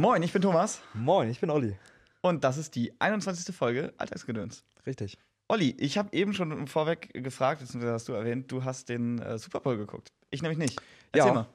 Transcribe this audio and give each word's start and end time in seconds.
Moin, 0.00 0.22
ich 0.22 0.32
bin 0.32 0.40
Thomas 0.40 0.80
Moin, 0.94 1.28
ich 1.28 1.40
bin 1.40 1.50
Olli. 1.50 1.76
und 2.22 2.42
das 2.42 2.56
ist 2.56 2.74
die 2.74 2.98
21. 3.02 3.54
Folge 3.54 3.92
Alltagsgedöns. 3.98 4.64
Richtig. 4.86 5.18
Olli, 5.46 5.76
ich 5.78 5.98
habe 5.98 6.08
eben 6.16 6.32
schon 6.32 6.66
vorweg 6.68 7.10
gefragt, 7.12 7.60
beziehungsweise 7.60 7.92
hast 7.92 8.08
du 8.08 8.14
erwähnt, 8.14 8.50
du 8.50 8.64
hast 8.64 8.88
den 8.88 9.18
äh, 9.18 9.36
Super 9.38 9.60
Bowl 9.60 9.76
geguckt. 9.76 10.10
Ich 10.30 10.40
nämlich 10.40 10.58
nicht. 10.58 10.80
Erzähl 11.12 11.34
Ja. 11.34 11.46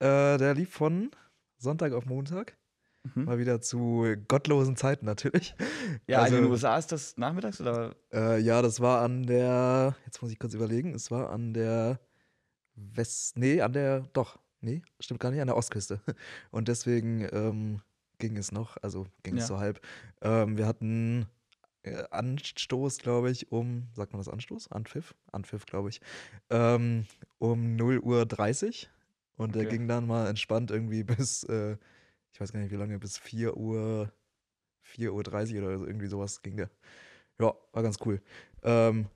mal. 0.00 0.34
Äh, 0.34 0.36
der 0.36 0.52
lief 0.54 0.70
von 0.70 1.12
Sonntag 1.56 1.94
auf 1.94 2.04
Montag. 2.04 2.58
Mhm. 3.14 3.24
Mal 3.24 3.38
wieder 3.38 3.62
zu 3.62 4.04
gottlosen 4.28 4.76
Zeiten 4.76 5.06
natürlich. 5.06 5.54
Ja, 6.06 6.20
also- 6.20 6.36
in 6.36 6.42
den 6.42 6.50
USA 6.50 6.76
ist 6.76 6.92
das 6.92 7.16
nachmittags 7.16 7.58
oder? 7.62 7.94
Äh, 8.12 8.38
ja, 8.40 8.60
das 8.60 8.80
war 8.80 9.00
an 9.00 9.22
der, 9.24 9.96
jetzt 10.04 10.20
muss 10.20 10.30
ich 10.30 10.38
kurz 10.38 10.52
überlegen, 10.52 10.94
es 10.94 11.10
war 11.10 11.30
an 11.30 11.54
der 11.54 11.98
West, 12.74 13.38
nee, 13.38 13.62
an 13.62 13.72
der, 13.72 14.00
doch, 14.12 14.38
nee, 14.60 14.82
stimmt 15.00 15.20
gar 15.20 15.30
nicht, 15.30 15.40
an 15.40 15.46
der 15.46 15.56
Ostküste. 15.56 16.00
Und 16.50 16.68
deswegen 16.68 17.26
ähm, 17.32 17.80
ging 18.18 18.36
es 18.36 18.52
noch, 18.52 18.76
also 18.82 19.06
ging 19.22 19.34
Ja. 19.34 19.42
es 19.42 19.48
so 19.48 19.58
halb. 19.58 19.80
Ähm, 20.22 20.56
wir 20.56 20.66
hatten 20.66 21.26
äh, 21.82 22.04
Anstoß, 22.10 22.98
glaube 22.98 23.30
ich, 23.30 23.52
um, 23.52 23.88
sagt 23.94 24.12
man 24.12 24.20
das 24.20 24.28
Anstoß? 24.28 24.72
Anpfiff? 24.72 25.14
Anpfiff, 25.32 25.66
glaube 25.66 25.90
ich, 25.90 26.00
ähm, 26.50 27.06
um 27.38 27.76
0 27.76 27.98
Uhr 28.00 28.26
30. 28.26 28.90
Und 29.36 29.54
der 29.54 29.64
Okay. 29.64 29.76
ging 29.76 29.88
dann 29.88 30.06
mal 30.06 30.28
entspannt 30.28 30.70
irgendwie 30.70 31.04
bis, 31.04 31.44
äh, 31.44 31.76
ich 32.32 32.40
weiß 32.40 32.52
gar 32.52 32.60
nicht 32.60 32.72
wie 32.72 32.76
lange, 32.76 32.98
bis 32.98 33.18
4 33.18 33.56
Uhr, 33.56 34.12
4 34.82 35.12
Uhr 35.12 35.22
30 35.22 35.58
oder 35.58 35.78
so, 35.78 35.86
irgendwie 35.86 36.06
sowas 36.06 36.42
ging 36.42 36.56
der. 36.56 36.70
Ja, 37.40 37.52
war 37.72 37.82
ganz 37.82 37.98
cool. 38.04 38.22
Ähm, 38.62 39.06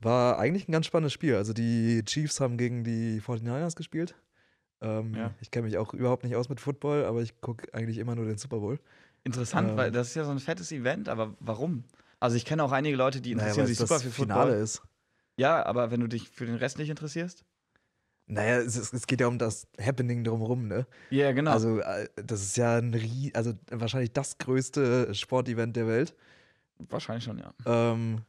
war 0.00 0.38
eigentlich 0.38 0.68
ein 0.68 0.72
ganz 0.72 0.86
spannendes 0.86 1.12
Spiel. 1.12 1.36
Also 1.36 1.52
die 1.52 2.02
Chiefs 2.04 2.40
haben 2.40 2.58
gegen 2.58 2.82
die 2.82 3.20
49ers 3.20 3.76
gespielt. 3.76 4.16
Ähm, 4.82 5.14
Ja. 5.14 5.30
Ich 5.40 5.50
kenne 5.50 5.66
mich 5.66 5.78
auch 5.78 5.94
überhaupt 5.94 6.24
nicht 6.24 6.36
aus 6.36 6.48
mit 6.48 6.60
Football, 6.60 7.04
aber 7.04 7.22
ich 7.22 7.40
gucke 7.40 7.72
eigentlich 7.72 7.98
immer 7.98 8.14
nur 8.14 8.24
den 8.26 8.36
Super 8.38 8.58
Bowl. 8.58 8.78
Interessant, 9.24 9.70
Ähm. 9.70 9.76
weil 9.76 9.90
das 9.92 10.08
ist 10.08 10.14
ja 10.16 10.24
so 10.24 10.30
ein 10.32 10.38
fettes 10.40 10.72
Event, 10.72 11.08
aber 11.08 11.34
warum? 11.40 11.84
Also 12.20 12.36
ich 12.36 12.44
kenne 12.44 12.62
auch 12.64 12.72
einige 12.72 12.96
Leute, 12.96 13.20
die 13.20 13.32
interessieren 13.32 13.60
weil 13.60 13.66
sich 13.68 13.78
super 13.78 13.94
das 13.94 14.02
für 14.02 14.10
Finale 14.10 14.50
Football. 14.50 14.62
ist. 14.62 14.82
Ja, 15.36 15.64
aber 15.64 15.90
wenn 15.90 16.00
du 16.00 16.08
dich 16.08 16.28
für 16.28 16.46
den 16.46 16.56
Rest 16.56 16.78
nicht 16.78 16.90
interessierst? 16.90 17.44
Naja, 18.26 18.58
es, 18.58 18.76
es 18.92 19.06
geht 19.06 19.20
ja 19.20 19.26
um 19.26 19.38
das 19.38 19.66
Happening 19.80 20.22
drumherum, 20.24 20.68
ne? 20.68 20.86
Ja, 21.10 21.32
genau. 21.32 21.50
Also, 21.50 21.80
äh, 21.80 22.08
das 22.16 22.42
ist 22.42 22.56
ja 22.56 22.78
ein 22.78 22.94
Rie 22.94 23.32
also 23.34 23.52
wahrscheinlich 23.70 24.12
das 24.12 24.38
größte 24.38 25.14
Sportevent 25.14 25.74
der 25.76 25.86
Welt. 25.86 26.14
Wahrscheinlich 26.78 27.24
schon, 27.24 27.38
ja. 27.38 27.52
Ähm, 27.66 28.22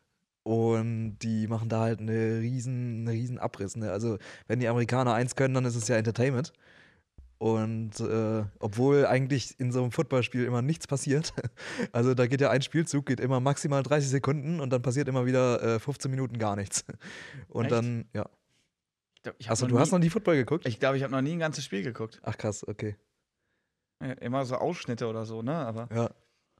und 0.43 1.17
die 1.19 1.47
machen 1.47 1.69
da 1.69 1.81
halt 1.81 1.99
eine 1.99 2.39
riesen, 2.39 2.99
einen 2.99 3.07
riesen 3.07 3.39
Abriss. 3.39 3.75
Ne? 3.75 3.91
Also, 3.91 4.17
wenn 4.47 4.59
die 4.59 4.67
Amerikaner 4.67 5.13
eins 5.13 5.35
können, 5.35 5.53
dann 5.53 5.65
ist 5.65 5.75
es 5.75 5.87
ja 5.87 5.95
Entertainment. 5.95 6.53
Und 7.43 7.99
äh, 7.99 8.45
obwohl 8.59 9.05
eigentlich 9.05 9.59
in 9.59 9.73
so 9.73 9.81
einem 9.81 9.91
Footballspiel 9.91 10.45
immer 10.45 10.61
nichts 10.61 10.87
passiert, 10.87 11.33
also 11.91 12.13
da 12.13 12.27
geht 12.27 12.39
ja 12.39 12.49
ein 12.49 12.61
Spielzug, 12.61 13.05
geht 13.05 13.19
immer 13.19 13.41
maximal 13.41 13.83
30 13.83 14.09
Sekunden 14.09 14.61
und 14.61 14.69
dann 14.69 14.81
passiert 14.81 15.09
immer 15.09 15.25
wieder 15.25 15.61
äh, 15.75 15.79
15 15.79 16.09
Minuten 16.09 16.37
gar 16.37 16.55
nichts. 16.55 16.85
Und 17.49 17.65
Echt? 17.65 17.73
dann, 17.73 18.05
ja. 18.13 18.29
Achso, 19.47 19.67
du 19.67 19.79
hast 19.79 19.91
noch 19.91 19.99
nie 19.99 20.09
Football 20.09 20.35
geguckt? 20.35 20.65
Ich 20.65 20.79
glaube, 20.79 20.97
ich 20.97 21.03
habe 21.03 21.11
noch 21.11 21.21
nie 21.21 21.33
ein 21.33 21.39
ganzes 21.39 21.65
Spiel 21.65 21.81
geguckt. 21.81 22.19
Ach 22.23 22.37
krass, 22.37 22.65
okay. 22.67 22.95
Ja, 24.01 24.11
Immer 24.13 24.45
so 24.45 24.55
Ausschnitte 24.55 25.07
oder 25.07 25.25
so, 25.25 25.41
ne? 25.41 25.53
Aber 25.53 25.87
Ja. 25.93 26.09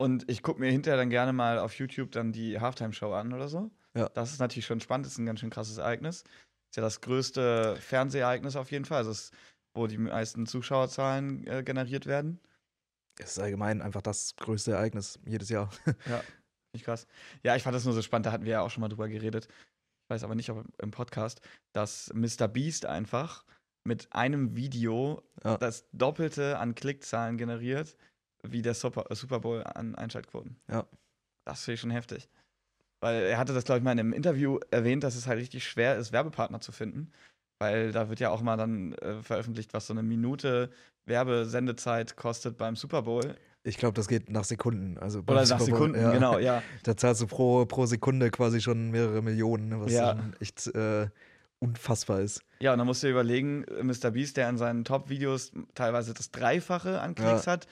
Und 0.03 0.29
ich 0.29 0.43
gucke 0.43 0.59
mir 0.59 0.69
hinterher 0.69 0.97
dann 0.97 1.09
gerne 1.09 1.31
mal 1.31 1.59
auf 1.59 1.75
YouTube 1.75 2.11
dann 2.11 2.33
die 2.33 2.59
Halftime-Show 2.59 3.13
an 3.13 3.31
oder 3.31 3.47
so. 3.47 3.71
Ja. 3.97 4.09
Das 4.09 4.33
ist 4.33 4.39
natürlich 4.39 4.65
schon 4.65 4.81
spannend, 4.81 5.05
das 5.05 5.13
ist 5.13 5.19
ein 5.19 5.25
ganz 5.25 5.39
schön 5.39 5.49
krasses 5.49 5.77
Ereignis. 5.77 6.23
Ist 6.69 6.75
ja 6.75 6.81
das 6.83 6.99
größte 6.99 7.77
Fernsehereignis 7.77 8.57
auf 8.57 8.69
jeden 8.69 8.83
Fall. 8.83 8.97
Also 8.97 9.11
ist, 9.11 9.33
wo 9.73 9.87
die 9.87 9.97
meisten 9.97 10.45
Zuschauerzahlen 10.45 11.47
äh, 11.47 11.63
generiert 11.63 12.05
werden. 12.05 12.41
Es 13.17 13.31
ist 13.31 13.39
allgemein 13.39 13.81
einfach 13.81 14.02
das 14.02 14.36
größte 14.36 14.73
Ereignis 14.73 15.19
jedes 15.25 15.47
Jahr. 15.47 15.69
Nicht 16.75 16.83
krass. 16.83 17.08
Ja, 17.43 17.55
ich 17.55 17.63
fand 17.63 17.73
das 17.73 17.86
nur 17.86 17.93
so 17.93 18.02
spannend, 18.02 18.25
da 18.25 18.33
hatten 18.33 18.43
wir 18.43 18.52
ja 18.52 18.61
auch 18.61 18.71
schon 18.71 18.81
mal 18.81 18.89
drüber 18.89 19.08
geredet. 19.08 19.47
Ich 19.47 20.09
weiß 20.09 20.25
aber 20.25 20.36
nicht, 20.36 20.49
ob 20.49 20.65
im 20.81 20.92
Podcast, 20.92 21.39
dass 21.71 22.11
Mr. 22.13 22.49
Beast 22.49 22.86
einfach 22.86 23.45
mit 23.87 24.11
einem 24.11 24.58
Video 24.58 25.23
Ja. 25.45 25.58
das 25.58 25.87
Doppelte 25.93 26.59
an 26.59 26.75
Klickzahlen 26.75 27.37
generiert, 27.37 27.95
wie 28.48 28.61
der 28.61 28.73
Super, 28.73 29.05
Super 29.11 29.39
Bowl 29.39 29.64
an 29.64 29.95
Einschaltquoten. 29.95 30.58
Ja. 30.70 30.86
Das 31.45 31.64
finde 31.64 31.76
ich 31.76 31.81
schon 31.81 31.92
heftig. 31.92 32.30
Weil 33.02 33.23
er 33.23 33.37
hatte 33.37 33.54
das, 33.54 33.65
glaube 33.65 33.80
ich, 33.80 33.83
mal 33.83 33.92
in 33.92 33.99
einem 33.99 34.14
Interview 34.14 34.59
erwähnt, 34.71 35.04
dass 35.04 35.15
es 35.15 35.27
halt 35.27 35.39
richtig 35.39 35.67
schwer 35.67 35.98
ist, 35.98 36.11
Werbepartner 36.14 36.61
zu 36.61 36.71
finden. 36.71 37.11
Weil 37.59 37.92
da 37.92 38.09
wird 38.09 38.20
ja 38.20 38.30
auch 38.30 38.42
mal 38.42 38.58
dann 38.58 38.93
äh, 38.93 39.21
veröffentlicht, 39.21 39.73
was 39.73 39.87
so 39.87 39.93
eine 39.93 40.04
Minute 40.04 40.70
Werbesendezeit 41.05 42.15
kostet 42.15 42.58
beim 42.58 42.76
Super 42.76 43.04
Bowl. 43.04 43.36
Ich 43.64 43.77
glaube, 43.77 43.93
das 43.93 44.08
geht 44.08 44.30
nach 44.30 44.43
Sekunden. 44.43 44.98
Also 44.98 45.20
Oder 45.20 45.36
nach 45.36 45.45
Super 45.45 45.58
Bowl, 45.58 45.65
Sekunden, 45.65 46.02
ja. 46.02 46.11
genau, 46.11 46.37
ja. 46.39 46.61
Da 46.83 46.98
zahlst 46.98 47.21
du 47.21 47.27
pro, 47.27 47.65
pro 47.65 47.86
Sekunde 47.86 48.30
quasi 48.31 48.61
schon 48.61 48.92
mehrere 48.92 49.21
Millionen, 49.21 49.70
ne, 49.70 49.80
was 49.81 49.92
Ja. 49.92 50.17
echt 50.39 50.67
äh, 50.75 51.08
unfassbar 51.60 52.21
ist. 52.21 52.42
Ja, 52.60 52.73
und 52.73 52.77
dann 52.77 52.87
musst 52.87 53.04
du 53.04 53.08
dir 53.08 53.11
überlegen, 53.11 53.64
äh, 53.65 53.83
Mr. 53.83 54.11
Beast, 54.11 54.36
der 54.37 54.49
in 54.49 54.58
seinen 54.58 54.83
Top-Videos 54.83 55.54
teilweise 55.75 56.14
das 56.14 56.31
Dreifache 56.31 56.99
an 56.99 57.15
Klicks 57.15 57.48
hat. 57.48 57.67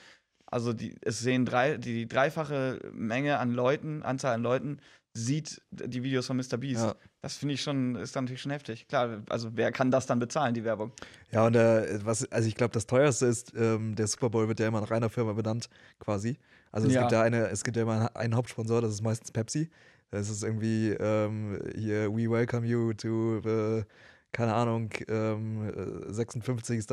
Also 0.52 0.72
die, 0.72 0.94
es 1.00 1.18
sehen 1.20 1.44
drei, 1.46 1.76
die 1.78 2.06
dreifache 2.06 2.78
Menge 2.92 3.38
an 3.38 3.52
Leuten, 3.52 4.02
Anzahl 4.02 4.34
an 4.34 4.42
Leuten, 4.42 4.78
sieht 5.14 5.60
die 5.70 6.02
Videos 6.02 6.26
von 6.26 6.36
Mr. 6.36 6.56
Beast. 6.58 6.84
Ja, 6.84 6.94
Das 7.20 7.36
finde 7.36 7.54
ich 7.54 7.62
schon, 7.62 7.96
ist 7.96 8.14
dann 8.16 8.24
natürlich 8.24 8.42
schon 8.42 8.52
heftig. 8.52 8.86
Klar, 8.88 9.22
also 9.28 9.50
wer 9.54 9.70
kann 9.72 9.90
das 9.90 10.06
dann 10.06 10.18
bezahlen, 10.18 10.54
die 10.54 10.64
Werbung? 10.64 10.92
ja 11.30 11.46
und 11.46 11.54
äh, 11.56 11.98
was, 12.04 12.30
also 12.30 12.48
ich 12.48 12.54
glaube, 12.54 12.72
das 12.72 12.86
teuerste 12.86 13.26
ist, 13.26 13.52
ähm, 13.56 13.94
der 13.94 14.06
Super 14.06 14.30
Bowl 14.30 14.48
wird 14.48 14.60
ja 14.60 14.68
immer 14.68 14.80
nach 14.80 14.90
einer 14.90 15.10
Firma 15.10 15.32
benannt, 15.32 15.68
quasi. 15.98 16.38
Also 16.70 16.88
es 16.88 16.94
Ja. 16.94 17.00
gibt 17.00 17.12
ja 17.12 17.22
eine, 17.22 17.48
es 17.48 17.62
gibt 17.64 17.76
ja 17.76 17.82
immer 17.82 18.14
einen 18.16 18.34
Hauptsponsor, 18.34 18.80
das 18.80 18.92
ist 18.92 19.02
meistens 19.02 19.30
Pepsi. 19.32 19.70
Das 20.10 20.28
ist 20.28 20.42
irgendwie 20.44 20.90
ähm, 20.90 21.58
hier, 21.74 22.10
we 22.14 22.30
welcome 22.30 22.66
you 22.66 22.92
to 22.92 23.40
the, 23.42 23.84
keine 24.32 24.54
Ahnung, 24.54 24.90
ähm, 25.08 25.68
äh, 26.08 26.12
56. 26.12 26.86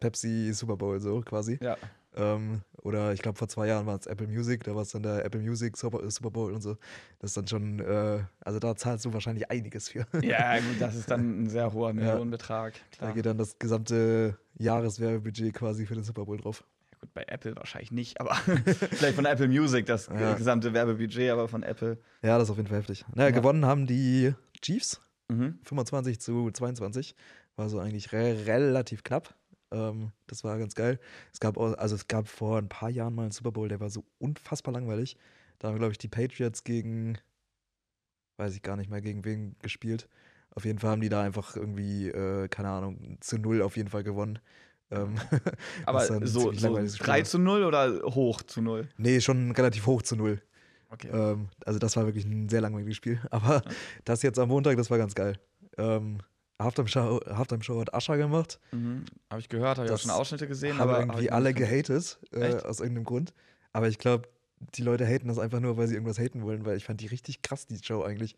Pepsi 0.00 0.52
Super 0.52 0.76
Bowl, 0.76 0.98
so 1.00 1.20
quasi. 1.20 1.58
Ja. 1.62 1.76
Ähm, 2.16 2.62
oder 2.82 3.12
ich 3.12 3.20
glaube, 3.20 3.36
vor 3.38 3.48
zwei 3.48 3.66
Jahren 3.66 3.86
war 3.86 3.98
es 3.98 4.06
Apple 4.06 4.26
Music, 4.28 4.64
da 4.64 4.74
war 4.74 4.82
es 4.82 4.90
dann 4.92 5.02
der 5.02 5.24
Apple 5.24 5.40
Music 5.40 5.76
Super, 5.76 6.08
Super 6.10 6.30
Bowl 6.30 6.52
und 6.52 6.62
so. 6.62 6.76
Das 7.18 7.30
ist 7.30 7.36
dann 7.36 7.46
schon, 7.48 7.80
äh, 7.80 8.24
also 8.40 8.58
da 8.58 8.74
zahlst 8.76 9.04
du 9.04 9.12
wahrscheinlich 9.12 9.50
einiges 9.50 9.88
für. 9.88 10.06
Ja, 10.22 10.58
gut, 10.60 10.80
das 10.80 10.94
ist 10.94 11.10
dann 11.10 11.20
ein 11.44 11.48
sehr 11.50 11.72
hoher 11.72 11.92
Millionenbetrag. 11.92 12.74
Da 12.92 12.96
Klar. 12.98 13.12
geht 13.14 13.26
dann 13.26 13.38
das 13.38 13.58
gesamte 13.58 14.38
Jahreswerbebudget 14.58 15.52
quasi 15.54 15.84
für 15.86 15.94
den 15.94 16.04
Super 16.04 16.24
Bowl 16.24 16.36
drauf. 16.38 16.64
Ja, 16.92 16.98
gut, 17.00 17.12
bei 17.14 17.24
Apple 17.26 17.56
wahrscheinlich 17.56 17.90
nicht, 17.92 18.20
aber 18.20 18.34
vielleicht 18.92 19.16
von 19.16 19.26
Apple 19.26 19.48
Music 19.48 19.86
das 19.86 20.06
Ja. 20.18 20.34
gesamte 20.34 20.72
Werbebudget, 20.72 21.30
aber 21.30 21.48
von 21.48 21.62
Apple. 21.62 21.98
Ja, 22.22 22.38
das 22.38 22.44
ist 22.48 22.50
auf 22.52 22.56
jeden 22.56 22.68
Fall 22.68 22.78
heftig. 22.78 23.04
Naja, 23.14 23.30
Ja. 23.30 23.34
gewonnen 23.34 23.64
haben 23.66 23.86
die 23.86 24.32
Chiefs, 24.62 25.00
Mhm. 25.28 25.58
25 25.64 26.20
zu 26.20 26.50
22. 26.52 27.16
War 27.56 27.68
so 27.68 27.80
eigentlich 27.80 28.12
re 28.12 28.46
relativ 28.46 29.02
knapp. 29.02 29.34
Ähm, 29.70 30.12
das 30.26 30.44
war 30.44 30.58
ganz 30.58 30.74
geil. 30.74 30.98
Es 31.32 31.40
gab, 31.40 31.56
auch, 31.56 31.74
also 31.74 31.94
es 31.94 32.08
gab 32.08 32.28
vor 32.28 32.58
ein 32.58 32.68
paar 32.68 32.90
Jahren 32.90 33.14
mal 33.14 33.22
einen 33.22 33.32
Super 33.32 33.52
Bowl, 33.52 33.68
der 33.68 33.80
war 33.80 33.90
so 33.90 34.04
unfassbar 34.18 34.74
langweilig. 34.74 35.16
Da 35.58 35.68
haben, 35.68 35.78
glaube 35.78 35.92
ich, 35.92 35.98
die 35.98 36.08
Patriots 36.08 36.64
gegen, 36.64 37.18
weiß 38.36 38.54
ich 38.54 38.62
gar 38.62 38.76
nicht 38.76 38.90
mehr, 38.90 39.00
gegen 39.00 39.24
wen 39.24 39.56
gespielt. 39.62 40.08
Auf 40.50 40.64
jeden 40.64 40.78
Fall 40.78 40.90
haben 40.90 41.00
die 41.00 41.08
da 41.08 41.22
einfach 41.22 41.56
irgendwie, 41.56 42.08
äh, 42.08 42.48
keine 42.48 42.68
Ahnung, 42.68 43.18
zu 43.20 43.38
null 43.38 43.62
auf 43.62 43.76
jeden 43.76 43.88
Fall 43.88 44.04
gewonnen. 44.04 44.38
Ähm, 44.90 45.16
Aber 45.86 46.06
dann 46.06 46.22
ein 46.22 46.26
so, 46.26 46.52
so 46.52 46.66
langweiliges 46.66 46.96
Spiel 46.96 47.06
3 47.06 47.18
war. 47.18 47.24
zu 47.24 47.38
0 47.38 47.64
oder 47.64 48.02
hoch 48.14 48.42
zu 48.42 48.62
0? 48.62 48.88
Nee, 48.96 49.20
schon 49.20 49.50
relativ 49.50 49.86
hoch 49.86 50.02
zu 50.02 50.16
null. 50.16 50.40
Okay. 50.90 51.08
Ähm, 51.12 51.48
also 51.64 51.78
das 51.78 51.96
war 51.96 52.06
wirklich 52.06 52.24
ein 52.24 52.48
sehr 52.48 52.60
langweiliges 52.60 52.96
Spiel. 52.96 53.20
Aber 53.30 53.62
das 54.04 54.22
jetzt 54.22 54.38
am 54.38 54.48
Montag, 54.48 54.76
das 54.76 54.90
war 54.90 54.98
ganz 54.98 55.14
geil. 55.14 55.38
Ähm, 55.76 56.18
Halftime 56.60 56.88
Show, 56.88 57.20
Halftime 57.26 57.62
Show 57.62 57.80
hat 57.80 57.92
Ascha 57.94 58.16
gemacht. 58.16 58.58
Mhm. 58.72 59.04
Habe 59.30 59.40
ich 59.40 59.48
gehört, 59.48 59.78
habe 59.78 59.88
ich 59.88 59.92
auch 59.94 59.98
schon 59.98 60.10
Ausschnitte 60.10 60.48
gesehen. 60.48 60.78
haben 60.78 60.88
aber 60.88 61.00
irgendwie 61.00 61.30
alle 61.30 61.52
gehatet, 61.52 62.18
äh, 62.32 62.56
aus 62.62 62.80
irgendeinem 62.80 63.04
Grund. 63.04 63.34
Aber 63.72 63.88
ich 63.88 63.98
glaube, 63.98 64.28
die 64.74 64.82
Leute 64.82 65.04
haten 65.06 65.28
das 65.28 65.38
einfach 65.38 65.60
nur, 65.60 65.76
weil 65.76 65.86
sie 65.86 65.94
irgendwas 65.94 66.18
haten 66.18 66.42
wollen, 66.42 66.64
weil 66.64 66.78
ich 66.78 66.84
fand 66.86 67.02
die 67.02 67.06
richtig 67.08 67.42
krass, 67.42 67.66
die 67.66 67.78
Show 67.82 68.02
eigentlich. 68.02 68.36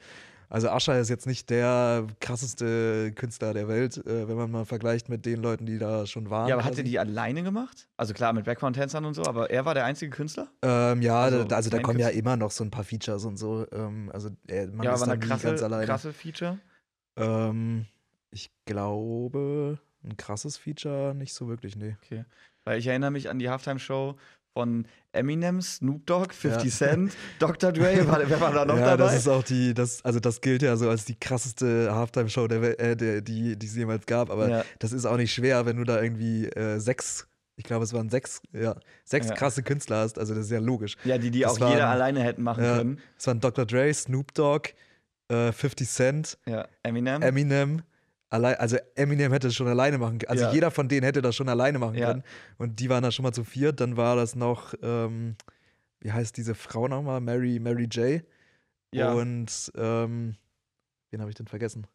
Also 0.49 0.69
Ascha 0.71 0.99
ist 0.99 1.11
jetzt 1.11 1.27
nicht 1.27 1.49
der 1.51 2.07
krasseste 2.21 3.13
Künstler 3.13 3.53
der 3.55 3.69
Welt, 3.69 3.99
äh, 3.99 4.27
wenn 4.27 4.37
man 4.37 4.51
mal 4.51 4.65
vergleicht 4.65 5.09
mit 5.09 5.27
den 5.27 5.41
Leuten, 5.41 5.67
die 5.67 5.79
da 5.79 6.07
schon 6.07 6.29
waren. 6.31 6.49
Ja, 6.49 6.55
aber 6.57 6.65
hat 6.65 6.77
er 6.77 6.83
die 6.85 6.99
alleine 6.99 7.43
gemacht? 7.45 7.87
Also 7.97 8.15
klar, 8.15 8.33
mit 8.33 8.47
Background-Tänzern 8.47 9.05
und 9.05 9.15
so, 9.15 9.23
aber 9.27 9.51
er 9.51 9.65
war 9.65 9.75
der 9.75 9.85
einzige 9.85 10.11
Künstler? 10.11 10.49
Ähm, 10.63 11.03
ja, 11.03 11.21
Also, 11.21 11.43
also, 11.43 11.55
also 11.55 11.71
da 11.71 11.79
kommen 11.81 11.99
ja 12.01 12.07
Künstler- 12.07 12.19
immer 12.19 12.37
noch 12.37 12.51
so 12.51 12.65
ein 12.65 12.71
paar 12.71 12.83
Features 12.85 13.25
und 13.25 13.37
so. 13.37 13.67
Ähm, 13.71 14.11
also 14.13 14.31
äh, 14.49 14.67
man 14.67 14.87
ja, 14.87 14.95
ist 14.95 15.01
war 15.01 15.07
da 15.07 15.13
eine 15.13 15.21
krasse, 15.21 15.55
krasse 15.85 16.13
Feature. 16.13 16.59
Ähm, 17.17 17.85
ich 18.31 18.51
glaube, 18.67 19.79
ein 20.05 20.17
krasses 20.17 20.57
Feature 20.57 21.15
nicht 21.15 21.35
so 21.35 21.49
wirklich, 21.49 21.77
nee. 21.77 21.97
Okay. 22.05 22.25
Weil 22.65 22.79
ich 22.79 22.87
erinnere 22.87 23.11
mich 23.11 23.29
an 23.31 23.39
die 23.39 23.49
Halftime-Show 23.49 24.17
von 24.55 24.87
Eminem, 25.13 25.61
Snoop 25.63 26.07
Dogg, 26.07 26.33
50 26.35 26.65
Ja. 26.65 26.71
Cent, 26.89 27.13
Dr. 27.39 27.73
Dre, 27.73 27.97
wer 28.07 28.41
war 28.41 28.53
da 28.53 28.65
noch 28.65 28.77
ja, 28.77 28.97
dabei? 28.97 29.05
das 29.05 29.17
ist 29.17 29.29
auch 29.29 29.43
die, 29.45 29.73
das, 29.75 30.05
also 30.05 30.21
das 30.21 30.41
gilt 30.41 30.63
ja 30.63 30.77
so 30.77 30.89
als 30.91 31.05
die 31.05 31.15
krasseste 31.19 31.95
Halftime-Show, 31.95 32.49
der, 32.49 32.81
äh, 32.81 32.97
der, 32.97 33.21
die, 33.21 33.57
die 33.59 33.67
es 33.67 33.77
jemals 33.77 34.07
gab, 34.07 34.31
aber 34.31 34.49
ja. 34.49 34.65
das 34.79 34.93
ist 34.93 35.05
auch 35.07 35.17
nicht 35.17 35.33
schwer, 35.33 35.65
wenn 35.67 35.77
du 35.77 35.85
da 35.85 36.03
irgendwie 36.03 36.47
äh, 36.47 36.79
sechs 36.79 37.27
ich 37.57 37.65
glaube, 37.65 37.83
es 37.83 37.93
waren 37.93 38.09
sechs, 38.09 38.41
ja, 38.53 38.77
sechs 39.05 39.27
Ja. 39.29 39.35
krasse 39.35 39.65
Künstler 39.65 39.97
hast, 40.03 40.17
also 40.21 40.33
das 40.33 40.45
ist 40.45 40.53
ja 40.53 40.61
logisch. 40.61 40.97
Ja, 41.03 41.19
die, 41.19 41.33
die 41.33 41.41
Das 41.41 41.57
auch 41.57 41.61
waren- 41.61 41.73
jeder 41.73 41.89
alleine 41.89 42.21
hätten 42.23 42.45
machen 42.45 42.63
Ja. 42.63 42.77
können. 42.77 43.01
Es 43.19 43.27
waren 43.27 43.41
Dr. 43.41 43.67
Dre, 43.67 43.93
Snoop 43.93 44.33
Dogg, 44.35 44.75
äh, 45.29 45.51
50 45.51 45.89
Cent, 45.89 46.39
Ja, 46.47 46.69
Eminem. 46.85 47.21
Eminem. 47.21 47.83
Allein, 48.31 48.57
also 48.57 48.77
Eminem 48.95 49.33
hätte 49.33 49.49
es 49.49 49.55
schon 49.55 49.69
alleine 49.69 49.97
machen 49.99 50.19
können. 50.19 50.31
Also 50.31 50.45
Ja. 50.45 50.53
jeder 50.53 50.71
von 50.71 50.89
denen 50.89 51.05
hätte 51.05 51.23
das 51.23 51.35
schon 51.35 51.49
alleine 51.49 51.79
machen 51.79 51.97
Ja. 51.97 52.09
können. 52.09 52.23
Und 52.59 52.79
die 52.81 52.91
waren 52.91 53.03
da 53.03 53.11
schon 53.11 53.23
mal 53.23 53.33
zu 53.33 53.45
viert. 53.45 53.81
Dann 53.81 53.97
war 53.97 54.17
das 54.17 54.35
noch, 54.37 54.75
ähm, 54.83 55.37
wie 56.01 56.13
heißt 56.13 56.37
diese 56.37 56.55
Frau 56.55 56.89
nochmal? 56.89 57.21
Mary, 57.21 57.59
Mary 57.59 57.85
J. 57.91 58.23
ja. 58.93 59.13
Und 59.13 59.73
ähm, 59.77 60.37
wen 61.11 61.21
habe 61.21 61.31
ich 61.31 61.37
denn 61.37 61.47
vergessen? 61.47 61.87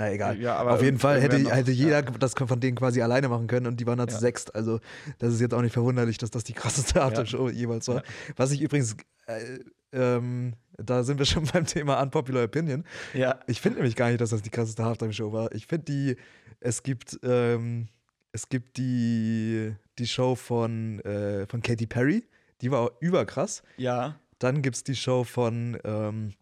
Na 0.00 0.12
egal. 0.12 0.40
ja, 0.40 0.56
aber 0.56 0.72
Auf 0.72 0.82
jeden 0.82 0.98
Fall 0.98 1.20
hätte, 1.20 1.38
noch- 1.38 1.50
hätte 1.52 1.70
jeder 1.72 2.02
Ja. 2.04 2.10
das 2.18 2.34
von 2.34 2.60
denen 2.60 2.76
quasi 2.76 3.02
alleine 3.02 3.28
machen 3.28 3.46
können 3.46 3.66
und 3.66 3.78
die 3.80 3.86
waren 3.86 3.98
da 3.98 4.06
zu 4.06 4.14
Ja. 4.14 4.20
sechst. 4.20 4.54
Also 4.54 4.80
das 5.18 5.34
ist 5.34 5.40
jetzt 5.40 5.52
auch 5.54 5.62
nicht 5.62 5.72
verwunderlich, 5.72 6.16
dass 6.18 6.30
das 6.30 6.44
die 6.44 6.52
krasseste 6.54 7.02
Aftershow 7.02 7.48
jeweils 7.50 7.86
war. 7.88 7.96
Ja. 7.96 8.02
Was 8.36 8.50
ich 8.52 8.62
übrigens, 8.62 8.96
äh, 9.26 9.58
ähm, 9.92 10.54
da 10.78 11.02
sind 11.02 11.18
wir 11.18 11.26
schon 11.26 11.44
beim 11.44 11.66
Thema 11.66 12.00
Unpopular 12.00 12.44
Opinion. 12.44 12.84
Ja, 13.14 13.40
Ich 13.46 13.60
finde 13.60 13.78
nämlich 13.78 13.96
gar 13.96 14.08
nicht, 14.08 14.20
dass 14.20 14.30
das 14.30 14.42
die 14.42 14.50
krasseste 14.50 14.84
Halftime-Show 14.84 15.32
war. 15.32 15.52
Ich 15.54 15.66
finde 15.66 15.84
die, 15.84 16.16
es 16.60 16.82
gibt, 16.82 17.18
ähm, 17.22 17.88
es 18.32 18.48
gibt 18.48 18.76
die, 18.78 19.74
die 19.98 20.06
Show 20.06 20.34
von, 20.36 21.00
äh, 21.00 21.46
von 21.46 21.60
Katy 21.62 21.86
Perry, 21.86 22.24
die 22.62 22.70
war 22.70 22.80
auch 22.80 22.90
überkrass. 23.00 23.62
ja. 23.76 24.16
Dann 24.38 24.62
gibt 24.62 24.76
es 24.76 24.84
die 24.84 24.96
Show 24.96 25.24
von 25.24 25.76
ähm, 25.84 26.32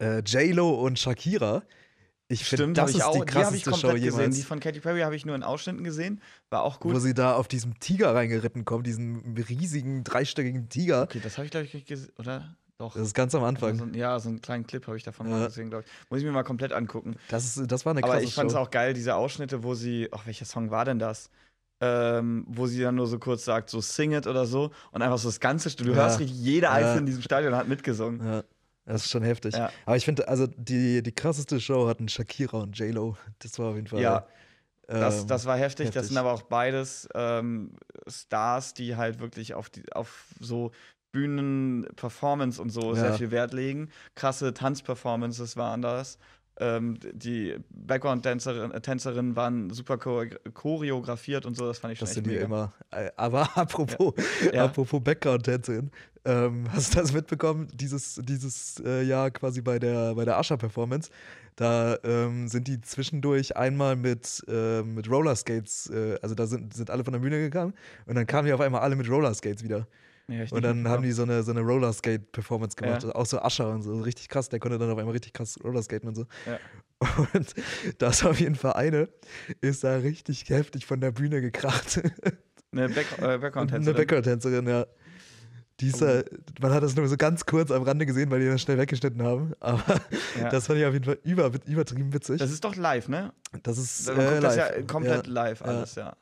äh, 0.00 0.20
J-Lo 0.20 0.70
und 0.70 1.00
Shakira. 1.00 1.64
Ich 2.30 2.44
finde, 2.44 2.74
das 2.74 2.90
ist 2.90 2.96
ich 2.96 3.02
auch. 3.04 3.12
die 3.12 3.16
Die 3.16 3.20
habe 3.20 3.56
ich 3.56 3.62
krasseste 3.64 3.70
komplett 3.70 3.90
Show 3.90 3.94
gesehen. 4.04 4.18
jemals. 4.20 4.36
Die 4.36 4.42
von 4.42 4.60
Katy 4.60 4.80
Perry 4.80 5.00
habe 5.00 5.16
ich 5.16 5.24
nur 5.24 5.34
in 5.34 5.42
Ausschnitten 5.42 5.82
gesehen. 5.82 6.20
War 6.50 6.62
auch 6.62 6.78
gut. 6.78 6.94
Wo 6.94 6.98
sie 6.98 7.14
da 7.14 7.34
auf 7.34 7.48
diesem 7.48 7.80
Tiger 7.80 8.14
reingeritten 8.14 8.64
kommt, 8.66 8.86
diesen 8.86 9.34
riesigen, 9.48 10.04
dreistöckigen 10.04 10.68
Tiger. 10.68 11.04
okay, 11.04 11.20
das 11.22 11.38
habe 11.38 11.46
ich, 11.46 11.50
glaube 11.50 11.64
ich, 11.66 11.72
nicht 11.74 11.86
gesehen. 11.88 12.12
Oder? 12.18 12.54
Doch. 12.76 12.94
Das 12.94 13.02
ist 13.02 13.14
ganz 13.14 13.34
am 13.34 13.42
Anfang. 13.44 13.76
so, 13.78 13.84
ein- 13.84 13.94
ja, 13.94 14.20
so 14.20 14.28
einen 14.28 14.40
kleinen 14.42 14.66
Clip 14.66 14.86
habe 14.86 14.96
ich 14.96 15.02
davon 15.04 15.28
Ja. 15.28 15.36
mal 15.38 15.46
gesehen, 15.46 15.70
glaube 15.70 15.84
ich. 15.86 16.10
Muss 16.10 16.20
ich 16.20 16.24
mir 16.26 16.30
mal 16.32 16.44
komplett 16.44 16.72
angucken. 16.72 17.16
Das, 17.28 17.44
ist, 17.56 17.72
das 17.72 17.84
war 17.86 17.92
eine 17.92 18.02
krasse 18.02 18.12
Aber 18.14 18.22
ich 18.22 18.34
fand 18.34 18.50
es 18.50 18.56
auch 18.56 18.70
geil, 18.70 18.92
diese 18.94 19.14
Ausschnitte, 19.16 19.64
wo 19.64 19.74
sie, 19.74 20.08
ach, 20.12 20.26
welcher 20.26 20.44
Song 20.44 20.70
war 20.70 20.84
denn 20.84 20.98
das? 20.98 21.30
Ähm, 21.80 22.44
wo 22.48 22.66
sie 22.66 22.80
dann 22.82 22.96
nur 22.96 23.06
so 23.06 23.18
kurz 23.20 23.44
sagt, 23.44 23.70
so 23.70 23.80
sing 23.80 24.12
it 24.12 24.26
oder 24.26 24.46
so 24.46 24.70
und 24.90 25.00
einfach 25.00 25.18
so 25.18 25.28
das 25.28 25.38
ganze, 25.40 25.74
du 25.76 25.84
Ja. 25.90 25.94
hörst 25.94 26.18
richtig, 26.20 26.36
jeder 26.36 26.68
Ja. 26.68 26.74
Einzelne 26.74 26.98
in 26.98 27.06
diesem 27.06 27.22
Stadion 27.22 27.54
hat 27.54 27.68
mitgesungen. 27.68 28.20
Ja, 28.24 28.42
das 28.92 29.04
ist 29.04 29.10
schon 29.10 29.22
heftig. 29.22 29.54
Ja. 29.54 29.70
Aber 29.86 29.96
ich 29.96 30.04
finde, 30.04 30.28
also 30.28 30.46
die, 30.46 31.02
die 31.02 31.12
krasseste 31.12 31.60
Show 31.60 31.86
hatten 31.88 32.08
Shakira 32.08 32.58
und 32.58 32.78
J-Lo. 32.78 33.16
Das 33.40 33.58
war 33.58 33.70
auf 33.70 33.76
jeden 33.76 33.86
Fall. 33.86 34.00
Ja, 34.00 34.26
Das, 34.86 35.20
ähm, 35.22 35.26
das 35.28 35.44
war 35.46 35.56
heftig. 35.56 35.86
Das 35.88 35.96
heftig. 35.96 36.08
sind 36.08 36.18
aber 36.18 36.32
auch 36.32 36.42
beides 36.42 37.08
ähm, 37.14 37.72
Stars, 38.06 38.74
die 38.74 38.96
halt 38.96 39.20
wirklich 39.20 39.54
auf, 39.54 39.68
die, 39.70 39.82
auf 39.92 40.26
so 40.40 40.70
Bühnen, 41.12 41.86
Performance 41.96 42.60
und 42.60 42.70
so 42.70 42.90
Ja. 42.94 43.00
sehr 43.00 43.14
viel 43.14 43.30
Wert 43.30 43.52
legen. 43.52 43.90
Krasse 44.14 44.52
Tanzperformances 44.54 45.56
waren 45.56 45.82
das. 45.82 46.18
Ähm, 46.60 46.98
die 47.12 47.56
Background-Tänzerinnen 47.70 49.32
äh, 49.32 49.36
waren 49.36 49.70
super 49.70 49.94
chore- 49.94 50.36
choreografiert 50.54 51.46
und 51.46 51.56
so, 51.56 51.66
das 51.66 51.78
fand 51.78 51.92
ich 51.92 51.98
schon 51.98 52.06
Das 52.06 52.16
echt 52.16 52.24
sind 52.24 52.26
die 52.26 52.34
mega. 52.34 52.44
immer. 52.46 52.72
Äh, 52.90 53.10
Aber 53.16 53.48
apropos, 53.56 54.14
Ja. 54.52 54.64
apropos 54.64 55.00
Background-Tänzerin, 55.02 55.90
ähm, 56.24 56.64
hast 56.72 56.94
du 56.94 57.00
das 57.00 57.12
mitbekommen? 57.12 57.68
Dieses, 57.74 58.20
dieses 58.24 58.82
äh, 58.84 59.02
Jahr 59.02 59.30
quasi 59.30 59.60
bei 59.60 59.78
der, 59.78 60.14
bei 60.14 60.24
der 60.24 60.36
Ascher-Performance, 60.38 61.10
da 61.56 61.96
ähm, 62.04 62.48
sind 62.48 62.68
die 62.68 62.80
zwischendurch 62.80 63.56
einmal 63.56 63.96
mit, 63.96 64.44
äh, 64.48 64.82
mit 64.82 65.08
Rollerskates, 65.10 65.90
äh, 65.90 66.18
also 66.22 66.34
da 66.34 66.46
sind, 66.46 66.74
sind 66.74 66.90
alle 66.90 67.04
von 67.04 67.12
der 67.12 67.20
Bühne 67.20 67.38
gegangen 67.38 67.72
und 68.06 68.14
dann 68.16 68.26
kamen 68.26 68.46
die 68.46 68.52
auf 68.52 68.60
einmal 68.60 68.80
alle 68.80 68.96
mit 68.96 69.08
Rollerskates 69.08 69.62
wieder. 69.64 69.86
Ich 70.30 70.52
Und 70.52 70.62
dann 70.62 70.86
haben 70.86 71.02
die 71.02 71.12
so 71.12 71.22
eine, 71.22 71.42
so 71.42 71.52
eine 71.52 71.60
Rollerskate-Performance 71.60 72.76
gemacht. 72.76 73.02
Ja. 73.02 73.14
Auch 73.14 73.24
so 73.26 73.40
Ascher 73.40 73.70
und 73.70 73.82
so. 73.82 73.98
Richtig 74.00 74.28
krass. 74.28 74.48
Der 74.50 74.58
konnte 74.60 74.78
dann 74.78 74.90
auf 74.90 74.98
einmal 74.98 75.12
richtig 75.12 75.32
krass 75.32 75.58
Rollerskaten 75.64 76.08
und 76.08 76.14
so. 76.16 76.26
Ja. 76.46 76.58
Und 77.32 77.54
da 77.98 78.08
ist 78.08 78.24
auf 78.24 78.38
jeden 78.38 78.54
Fall 78.56 78.74
eine, 78.74 79.08
ist 79.60 79.84
da 79.84 79.96
richtig 79.96 80.48
heftig 80.50 80.84
von 80.84 81.00
der 81.00 81.12
Bühne 81.12 81.40
gekracht. 81.40 82.00
Eine 82.72 82.82
äh, 82.82 83.04
eine 83.20 83.38
Background-Tänzerin. 83.38 83.96
Background-Tänzerin, 83.96 84.66
ja. 84.68 84.86
Die 85.80 85.86
ist 85.88 86.02
da, 86.02 86.22
man 86.60 86.72
hat 86.72 86.82
das 86.82 86.96
nur 86.96 87.06
so 87.06 87.16
ganz 87.16 87.46
kurz 87.46 87.70
am 87.70 87.84
Rande 87.84 88.04
gesehen, 88.04 88.30
weil 88.32 88.40
die 88.40 88.46
das 88.46 88.60
schnell 88.60 88.78
weggeschnitten 88.78 89.22
haben. 89.22 89.52
Aber 89.60 89.80
Ja. 90.38 90.48
das 90.50 90.66
fand 90.66 90.80
ich 90.80 90.84
auf 90.84 90.92
jeden 90.92 91.04
Fall 91.04 91.18
über, 91.22 91.52
übertrieben 91.66 92.12
witzig. 92.12 92.38
Das 92.40 92.50
ist 92.50 92.64
doch 92.64 92.74
live, 92.74 93.08
ne? 93.08 93.32
Das 93.62 93.78
ist 93.78 94.08
äh, 94.08 94.14
guckt 94.14 94.42
das 94.42 94.56
ja 94.56 94.66
live. 94.70 94.86
komplett 94.88 95.26
Ja. 95.28 95.32
live 95.32 95.60
Ja. 95.60 95.66
alles, 95.66 95.94
ja. 95.94 96.16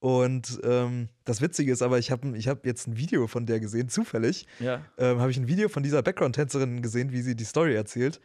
Und 0.00 0.60
ähm, 0.62 1.08
das 1.24 1.40
Witzige 1.40 1.72
ist 1.72 1.82
aber, 1.82 1.98
ich 1.98 2.10
habe 2.10 2.36
ich 2.36 2.46
hab 2.46 2.64
jetzt 2.64 2.86
ein 2.86 2.96
Video 2.96 3.26
von 3.26 3.46
der 3.46 3.58
gesehen, 3.58 3.88
zufällig. 3.88 4.46
Ja. 4.60 4.84
ähm, 4.96 5.18
habe 5.18 5.30
ich 5.30 5.36
ein 5.36 5.48
Video 5.48 5.68
von 5.68 5.82
dieser 5.82 6.02
Background-Tänzerin 6.02 6.82
gesehen, 6.82 7.10
wie 7.10 7.22
sie 7.22 7.34
die 7.34 7.44
Story 7.44 7.74
erzählt. 7.74 8.20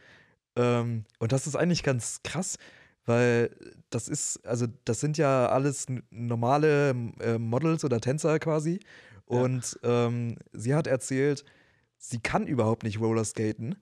Ähm, 0.56 1.04
und 1.18 1.32
das 1.32 1.46
ist 1.46 1.56
eigentlich 1.56 1.82
ganz 1.82 2.20
krass, 2.22 2.58
weil 3.06 3.50
das 3.90 4.08
ist, 4.08 4.46
also 4.46 4.66
das 4.84 5.00
sind 5.00 5.18
ja 5.18 5.48
alles 5.48 5.86
normale 6.10 6.90
äh, 7.20 7.38
Models 7.38 7.84
oder 7.84 8.00
Tänzer 8.00 8.38
quasi. 8.38 8.78
Ja. 9.28 9.40
Und 9.40 9.78
ähm, 9.82 10.36
sie 10.52 10.74
hat 10.74 10.86
erzählt, 10.86 11.44
sie 11.98 12.20
kann 12.20 12.46
überhaupt 12.46 12.84
nicht 12.84 13.00
Rollerskaten, 13.00 13.74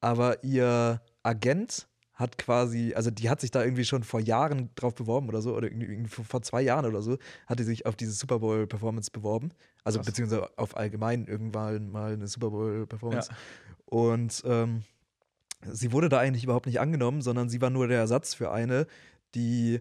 aber 0.00 0.44
ihr 0.44 1.00
Agent 1.22 1.88
hat 2.20 2.38
quasi, 2.38 2.92
also 2.94 3.10
die 3.10 3.30
hat 3.30 3.40
sich 3.40 3.50
da 3.50 3.64
irgendwie 3.64 3.84
schon 3.84 4.04
vor 4.04 4.20
Jahren 4.20 4.70
drauf 4.74 4.94
beworben 4.94 5.28
oder 5.28 5.40
so, 5.40 5.56
oder 5.56 5.68
irgendwie 5.70 6.06
vor 6.06 6.42
zwei 6.42 6.60
Jahren 6.60 6.84
oder 6.84 7.02
so, 7.02 7.16
hat 7.46 7.58
die 7.58 7.64
sich 7.64 7.86
auf 7.86 7.96
diese 7.96 8.12
Super 8.12 8.38
Bowl-Performance 8.38 9.10
beworben. 9.10 9.50
Also 9.82 9.98
Krass. 9.98 10.06
beziehungsweise 10.06 10.46
auf 10.58 10.76
allgemein 10.76 11.26
irgendwann 11.26 11.90
mal 11.90 12.12
eine 12.12 12.28
Super 12.28 12.48
ja. 12.48 12.50
Bowl-Performance. 12.50 13.30
Und 13.86 14.42
ähm, 14.44 14.82
sie 15.64 15.92
wurde 15.92 16.10
da 16.10 16.18
eigentlich 16.18 16.44
überhaupt 16.44 16.66
nicht 16.66 16.78
angenommen, 16.78 17.22
sondern 17.22 17.48
sie 17.48 17.60
war 17.60 17.70
nur 17.70 17.88
der 17.88 17.98
Ersatz 17.98 18.34
für 18.34 18.52
eine, 18.52 18.86
die 19.34 19.80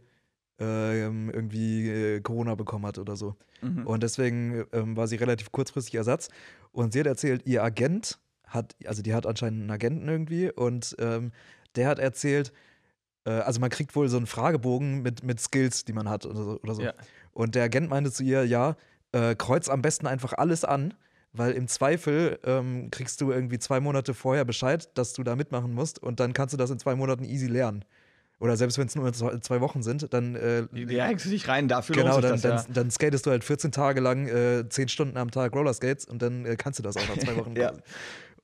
ähm, 0.59 1.29
irgendwie 1.29 1.89
äh, 1.89 2.21
Corona 2.21 2.55
bekommen 2.55 2.85
hat 2.85 2.97
oder 2.97 3.15
so. 3.15 3.35
Mhm. 3.61 3.85
Und 3.85 4.01
deswegen 4.01 4.65
ähm, 4.71 4.95
war 4.95 5.07
sie 5.07 5.17
relativ 5.17 5.51
kurzfristig 5.51 5.95
Ersatz. 5.95 6.29
Und 6.71 6.93
sie 6.93 7.01
hat 7.01 7.07
erzählt, 7.07 7.45
ihr 7.45 7.63
Agent 7.63 8.17
hat, 8.45 8.75
also 8.85 9.01
die 9.01 9.13
hat 9.13 9.25
anscheinend 9.25 9.61
einen 9.61 9.71
Agenten 9.71 10.07
irgendwie 10.07 10.51
und 10.51 10.95
ähm, 10.99 11.31
der 11.75 11.87
hat 11.87 11.99
erzählt, 11.99 12.51
äh, 13.25 13.31
also 13.31 13.59
man 13.59 13.69
kriegt 13.69 13.95
wohl 13.95 14.09
so 14.09 14.17
einen 14.17 14.27
Fragebogen 14.27 15.01
mit, 15.01 15.23
mit 15.23 15.39
Skills, 15.39 15.85
die 15.85 15.93
man 15.93 16.09
hat 16.09 16.25
oder 16.25 16.43
so. 16.43 16.59
Oder 16.61 16.75
so. 16.75 16.81
Ja. 16.81 16.93
Und 17.31 17.55
der 17.55 17.63
Agent 17.63 17.89
meinte 17.89 18.11
zu 18.11 18.23
ihr, 18.23 18.45
ja, 18.45 18.75
äh, 19.11 19.35
kreuz 19.35 19.69
am 19.69 19.81
besten 19.81 20.07
einfach 20.07 20.33
alles 20.33 20.63
an, 20.63 20.93
weil 21.33 21.51
im 21.53 21.67
Zweifel 21.67 22.39
ähm, 22.43 22.89
kriegst 22.91 23.21
du 23.21 23.31
irgendwie 23.31 23.59
zwei 23.59 23.79
Monate 23.79 24.13
vorher 24.13 24.45
Bescheid, 24.45 24.89
dass 24.97 25.13
du 25.13 25.23
da 25.23 25.35
mitmachen 25.35 25.73
musst 25.73 26.01
und 26.01 26.19
dann 26.19 26.33
kannst 26.33 26.53
du 26.53 26.57
das 26.57 26.69
in 26.69 26.79
zwei 26.79 26.95
Monaten 26.95 27.23
easy 27.23 27.47
lernen. 27.47 27.85
Oder 28.39 28.55
selbst 28.55 28.77
wenn 28.77 28.87
es 28.87 28.95
nur 28.95 29.11
zwei, 29.11 29.59
Wochen 29.59 29.83
sind, 29.83 30.13
dann 30.13 30.35
äh, 30.35 30.65
Ja, 30.73 31.05
hängst 31.05 31.25
du 31.25 31.29
dich 31.29 31.49
rein, 31.49 31.67
dafür 31.67 31.93
Genau, 31.93 32.21
dann, 32.21 32.39
das, 32.39 32.65
dann, 32.65 32.73
dann 32.73 32.91
skatest 32.91 33.25
du 33.25 33.31
halt 33.31 33.43
14 33.43 33.73
Tage 33.73 33.99
lang, 33.99 34.27
äh, 34.27 34.67
10 34.67 34.87
Stunden 34.87 35.17
am 35.17 35.29
Tag 35.29 35.53
Rollerskates 35.53 36.05
und 36.05 36.21
dann 36.21 36.45
äh, 36.45 36.55
kannst 36.55 36.79
du 36.79 36.83
das 36.83 36.95
auch 36.95 37.07
nach 37.09 37.17
zwei 37.17 37.35
Wochen. 37.35 37.55
Ja. 37.59 37.73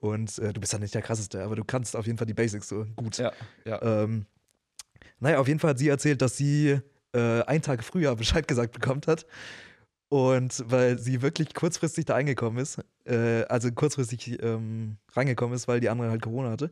Und 0.05 0.37
äh, 0.39 0.53
du 0.53 0.61
bist 0.61 0.71
ja 0.71 0.79
nicht 0.79 0.93
der 0.93 1.01
krasseste, 1.01 1.43
aber 1.43 1.55
du 1.55 1.63
kannst 1.63 1.95
auf 1.95 2.05
jeden 2.05 2.17
Fall 2.17 2.27
die 2.27 2.33
Basics 2.33 2.69
so 2.69 2.85
gut. 2.95 3.17
ja. 3.17 3.31
Ja, 3.65 3.81
ja. 3.81 4.03
Ähm, 4.03 4.25
naja, 5.19 5.39
auf 5.39 5.47
jeden 5.47 5.59
Fall 5.59 5.71
hat 5.71 5.79
sie 5.79 5.89
erzählt, 5.89 6.21
dass 6.21 6.37
sie 6.37 6.79
äh, 7.13 7.41
einen 7.43 7.61
Tag 7.61 7.83
früher 7.83 8.15
Bescheid 8.15 8.47
gesagt 8.47 8.73
bekommen 8.73 9.01
hat. 9.07 9.25
Und 10.09 10.63
weil 10.67 10.99
sie 10.99 11.23
wirklich 11.23 11.53
kurzfristig 11.55 12.05
da 12.05 12.15
eingekommen 12.15 12.59
ist, 12.59 12.79
äh, 13.05 13.43
also 13.45 13.71
kurzfristig 13.71 14.41
ähm, 14.43 14.97
reingekommen 15.13 15.55
ist, 15.55 15.67
weil 15.67 15.79
die 15.79 15.89
andere 15.89 16.11
halt 16.11 16.21
Corona 16.21 16.51
hatte. 16.51 16.69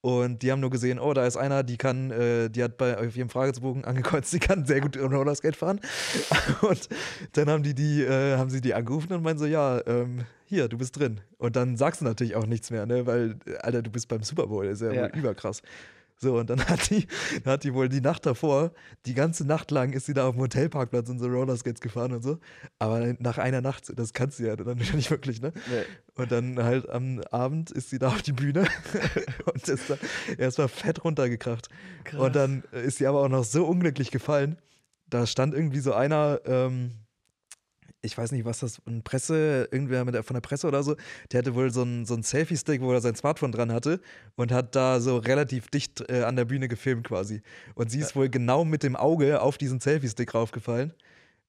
Und 0.00 0.42
die 0.42 0.50
haben 0.50 0.60
nur 0.60 0.70
gesehen, 0.70 0.98
oh, 0.98 1.12
da 1.12 1.26
ist 1.26 1.36
einer, 1.36 1.62
die 1.62 1.76
kann, 1.76 2.10
äh, 2.10 2.48
die 2.48 2.64
hat 2.64 2.78
bei 2.78 2.96
auf 2.96 3.14
ihrem 3.14 3.28
Fragebogen 3.28 3.84
angekreuzt, 3.86 4.32
die 4.32 4.38
kann 4.38 4.64
sehr 4.64 4.80
gut 4.80 4.96
Rollerskate 4.96 5.58
fahren. 5.58 5.80
Und 6.62 6.88
dann 7.32 7.50
haben 7.50 7.62
die 7.62 7.74
die, 7.74 8.02
äh, 8.02 8.38
haben 8.38 8.48
sie 8.48 8.62
die 8.62 8.72
angerufen 8.72 9.12
und 9.12 9.22
meinen 9.22 9.38
so, 9.38 9.44
ja, 9.44 9.86
ähm, 9.86 10.24
hier, 10.50 10.68
du 10.68 10.76
bist 10.78 10.98
drin. 10.98 11.20
Und 11.38 11.56
dann 11.56 11.76
sagst 11.76 12.00
du 12.00 12.04
natürlich 12.04 12.34
auch 12.34 12.44
nichts 12.46 12.70
mehr, 12.70 12.84
ne, 12.84 13.06
weil, 13.06 13.36
Alter, 13.60 13.82
du 13.82 13.90
bist 13.90 14.08
beim 14.08 14.22
Super 14.22 14.48
Bowl, 14.48 14.66
ist 14.66 14.82
ja, 14.82 14.92
Ja. 14.92 15.06
überkrass. 15.14 15.62
So, 16.22 16.36
und 16.38 16.50
dann 16.50 16.58
hat 16.68 16.90
die, 16.90 17.06
dann 17.44 17.54
hat 17.54 17.64
die 17.64 17.72
wohl 17.72 17.88
die 17.88 18.00
Nacht 18.02 18.26
davor, 18.26 18.72
die 19.06 19.14
ganze 19.14 19.46
Nacht 19.46 19.70
lang 19.70 19.92
ist 19.94 20.04
sie 20.06 20.12
da 20.12 20.26
auf 20.26 20.34
dem 20.34 20.42
Hotelparkplatz 20.42 21.08
und 21.08 21.18
so 21.20 21.28
Rollerskates 21.28 21.80
gefahren 21.80 22.12
und 22.12 22.22
so. 22.22 22.38
Aber 22.78 23.14
nach 23.20 23.38
einer 23.38 23.60
Nacht, 23.62 23.90
das 23.96 24.12
kannst 24.12 24.38
du 24.38 24.42
ja 24.46 24.56
dann 24.56 24.76
nicht 24.94 25.10
wirklich, 25.10 25.40
ne? 25.40 25.52
Nee. 25.70 25.84
Und 26.22 26.30
dann 26.32 26.62
halt 26.62 26.90
am 26.90 27.20
Abend 27.30 27.70
ist 27.70 27.88
sie 27.90 27.98
da 27.98 28.08
auf 28.08 28.20
die 28.22 28.32
Bühne 28.32 28.66
und 29.54 29.66
ist 29.68 29.88
da 29.88 29.96
erstmal 30.36 30.68
fett 30.68 31.04
runtergekracht. 31.04 31.68
Krass. 32.04 32.20
Und 32.20 32.34
dann 32.36 32.64
ist 32.72 32.98
sie 32.98 33.06
aber 33.06 33.20
auch 33.22 33.28
noch 33.30 33.44
so 33.44 33.64
unglücklich 33.64 34.10
gefallen. 34.10 34.58
Da 35.08 35.26
stand 35.26 35.54
irgendwie 35.54 35.80
so 35.80 35.94
einer, 35.94 36.40
ähm, 36.44 36.90
ich 38.02 38.16
weiß 38.16 38.32
nicht, 38.32 38.44
was 38.44 38.60
das, 38.60 38.80
ein 38.86 39.02
Presse, 39.02 39.68
irgendwer 39.70 40.04
mit 40.04 40.14
der, 40.14 40.22
von 40.22 40.34
der 40.34 40.40
Presse 40.40 40.66
oder 40.66 40.82
so, 40.82 40.96
der 41.32 41.38
hatte 41.38 41.54
wohl 41.54 41.70
so 41.70 41.82
einen 41.82 42.06
so 42.06 42.14
einen 42.14 42.22
Selfie-Stick, 42.22 42.80
wo 42.80 42.92
er 42.92 43.00
sein 43.00 43.14
Smartphone 43.14 43.52
dran 43.52 43.72
hatte 43.72 44.00
und 44.36 44.52
hat 44.52 44.74
da 44.74 45.00
so 45.00 45.18
relativ 45.18 45.68
dicht 45.68 46.08
äh, 46.08 46.22
an 46.22 46.36
der 46.36 46.46
Bühne 46.46 46.68
gefilmt 46.68 47.06
quasi. 47.06 47.42
Und 47.74 47.90
sie 47.90 48.00
ist 48.00 48.16
wohl 48.16 48.28
genau 48.28 48.64
mit 48.64 48.82
dem 48.82 48.96
Auge 48.96 49.40
auf 49.40 49.58
diesen 49.58 49.80
Selfie-Stick 49.80 50.34
raufgefallen. 50.34 50.94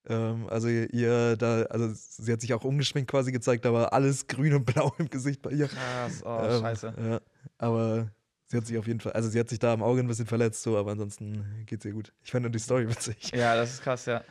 Ähm, 0.08 0.48
also 0.50 0.68
ihr 0.68 1.38
da, 1.38 1.64
also 1.64 1.92
sie 1.94 2.32
hat 2.32 2.42
sich 2.42 2.54
auch 2.54 2.64
ungeschminkt 2.64 3.10
quasi 3.10 3.32
gezeigt, 3.32 3.66
aber 3.66 3.94
alles 3.94 4.28
grün 4.28 4.54
und 4.54 4.66
blau 4.66 4.94
im 4.98 5.10
Gesicht 5.10 5.42
bei 5.42 5.52
ihr. 5.52 5.68
Krass, 5.68 6.24
oh, 6.26 6.40
Ähm, 6.44 6.62
scheiße. 6.62 6.94
Ja, 7.02 7.22
aber 7.58 8.12
sie 8.48 8.58
hat 8.58 8.66
sich 8.66 8.78
auf 8.78 8.88
jeden 8.88 9.00
Fall, 9.00 9.14
also 9.14 9.30
sie 9.30 9.40
hat 9.40 9.50
sich 9.50 9.60
da 9.60 9.74
am 9.74 9.84
Auge 9.84 10.02
ein 10.02 10.08
bisschen 10.08 10.26
verletzt, 10.26 10.64
so, 10.64 10.78
aber 10.78 10.92
ansonsten 10.92 11.64
geht's 11.66 11.86
ihr 11.86 11.94
gut. 11.94 12.12
Ich 12.24 12.32
fand 12.32 12.44
nur 12.44 12.52
die 12.52 12.60
Story 12.60 12.90
witzig. 12.90 13.32
Ja, 13.34 13.56
das 13.56 13.74
ist 13.74 13.84
krass, 13.84 14.06
ja. 14.06 14.24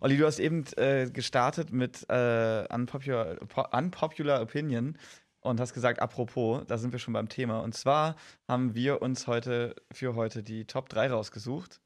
Olli, 0.00 0.16
du 0.16 0.26
hast 0.26 0.38
eben 0.38 0.64
äh, 0.76 1.10
gestartet 1.10 1.72
mit 1.72 2.08
äh, 2.08 2.66
unpopular, 2.72 3.34
po- 3.46 3.66
unpopular 3.72 4.40
Opinion 4.42 4.96
und 5.40 5.60
hast 5.60 5.74
gesagt, 5.74 6.00
apropos, 6.00 6.64
da 6.66 6.78
sind 6.78 6.92
wir 6.92 6.98
schon 6.98 7.12
beim 7.14 7.28
Thema. 7.28 7.60
Und 7.60 7.74
zwar 7.74 8.16
haben 8.48 8.74
wir 8.74 9.02
uns 9.02 9.26
heute 9.26 9.74
für 9.92 10.14
heute 10.14 10.42
die 10.42 10.64
Top 10.66 10.88
3 10.88 11.10
rausgesucht. 11.10 11.80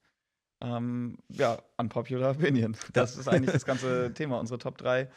Ähm, 0.61 1.18
ja, 1.28 1.59
unpopular 1.76 2.30
Opinion. 2.33 2.76
Das 2.92 3.16
ist 3.16 3.28
eigentlich 3.28 3.52
das 3.52 3.64
ganze 3.64 4.12
Thema, 4.14 4.38
unsere 4.38 4.59
Top 4.59 4.76
3. 4.78 5.09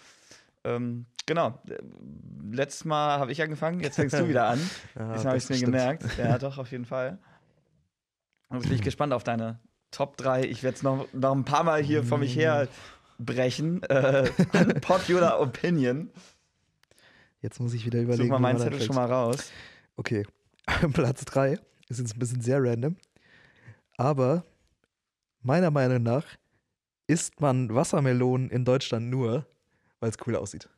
Ähm, 0.63 1.07
genau. 1.25 1.59
Letztes 2.51 2.85
Mal 2.85 3.17
habe 3.19 3.31
ich 3.31 3.41
angefangen, 3.41 3.79
jetzt 3.79 3.95
fängst 3.95 4.17
du 4.19 4.27
wieder 4.27 4.45
an. 4.47 4.59
Ja, 4.95 5.13
Diesmal 5.13 5.25
habe 5.25 5.37
ich 5.37 5.43
es 5.43 5.49
mir 5.49 5.55
stimmt. 5.57 5.71
gemerkt. 5.73 6.17
Ja, 6.17 6.37
doch, 6.37 6.57
auf 6.59 6.71
jeden 6.71 6.85
Fall. 6.85 7.17
Und 8.49 8.57
jetzt 8.59 8.67
bin 8.67 8.75
ich 8.75 8.81
gespannt 8.83 9.13
auf 9.13 9.23
deine 9.23 9.59
Top 9.91 10.17
3. 10.17 10.45
Ich 10.45 10.63
werde 10.63 10.77
es 10.77 10.83
noch, 10.83 11.07
noch 11.13 11.35
ein 11.35 11.45
paar 11.45 11.63
Mal 11.63 11.83
hier 11.83 12.03
vor 12.03 12.17
mich 12.17 12.35
her 12.35 12.67
brechen. 13.19 13.83
Äh, 13.83 14.29
unpopular 14.53 15.39
Opinion. 15.39 16.09
Jetzt 17.41 17.59
muss 17.59 17.73
ich 17.73 17.85
wieder 17.85 18.01
überlegen. 18.01 18.23
Such 18.23 18.31
mal 18.31 18.39
meinen 18.39 18.57
man 18.57 18.63
Zettel 18.63 18.79
anfängt. 18.79 18.87
schon 18.87 18.95
mal 18.95 19.11
raus. 19.11 19.51
Okay. 19.97 20.25
Platz 20.93 21.25
3 21.25 21.59
ist 21.89 21.99
jetzt 21.99 22.15
ein 22.15 22.19
bisschen 22.19 22.41
sehr 22.41 22.63
random. 22.63 22.95
Aber 23.97 24.45
meiner 25.41 25.71
Meinung 25.71 26.03
nach 26.03 26.25
isst 27.07 27.41
man 27.41 27.73
Wassermelonen 27.73 28.49
in 28.49 28.63
Deutschland 28.63 29.09
nur, 29.09 29.45
weil 29.99 30.09
es 30.09 30.17
cool 30.25 30.35
aussieht. 30.35 30.69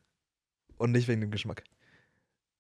Und 0.78 0.92
nicht 0.92 1.08
wegen 1.08 1.22
dem 1.22 1.32
Geschmack. 1.32 1.64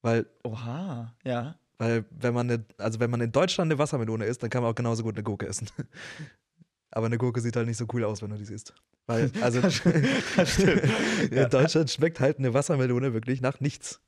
Weil, 0.01 0.25
Oha, 0.43 1.15
ja. 1.23 1.55
Weil 1.83 2.05
wenn 2.11 2.33
man 2.33 2.49
eine, 2.49 2.65
also 2.77 2.99
wenn 3.01 3.09
man 3.09 3.19
in 3.19 3.31
Deutschland 3.33 3.69
eine 3.69 3.77
Wassermelone 3.77 4.25
isst, 4.25 4.41
dann 4.41 4.49
kann 4.49 4.63
man 4.63 4.71
auch 4.71 4.75
genauso 4.75 5.03
gut 5.03 5.15
eine 5.15 5.23
Gurke 5.23 5.47
essen. 5.47 5.67
Aber 6.91 7.07
eine 7.07 7.17
Gurke 7.17 7.41
sieht 7.41 7.55
halt 7.55 7.67
nicht 7.67 7.77
so 7.77 7.85
cool 7.91 8.05
aus, 8.05 8.21
wenn 8.21 8.29
du 8.29 8.37
die 8.37 8.53
isst. 8.53 8.73
Weil, 9.05 9.31
also 9.41 9.59
in 11.29 11.49
Deutschland 11.49 11.91
schmeckt 11.91 12.21
halt 12.21 12.39
eine 12.39 12.53
Wassermelone 12.53 13.13
wirklich 13.13 13.41
nach 13.41 13.59
nichts. 13.59 13.99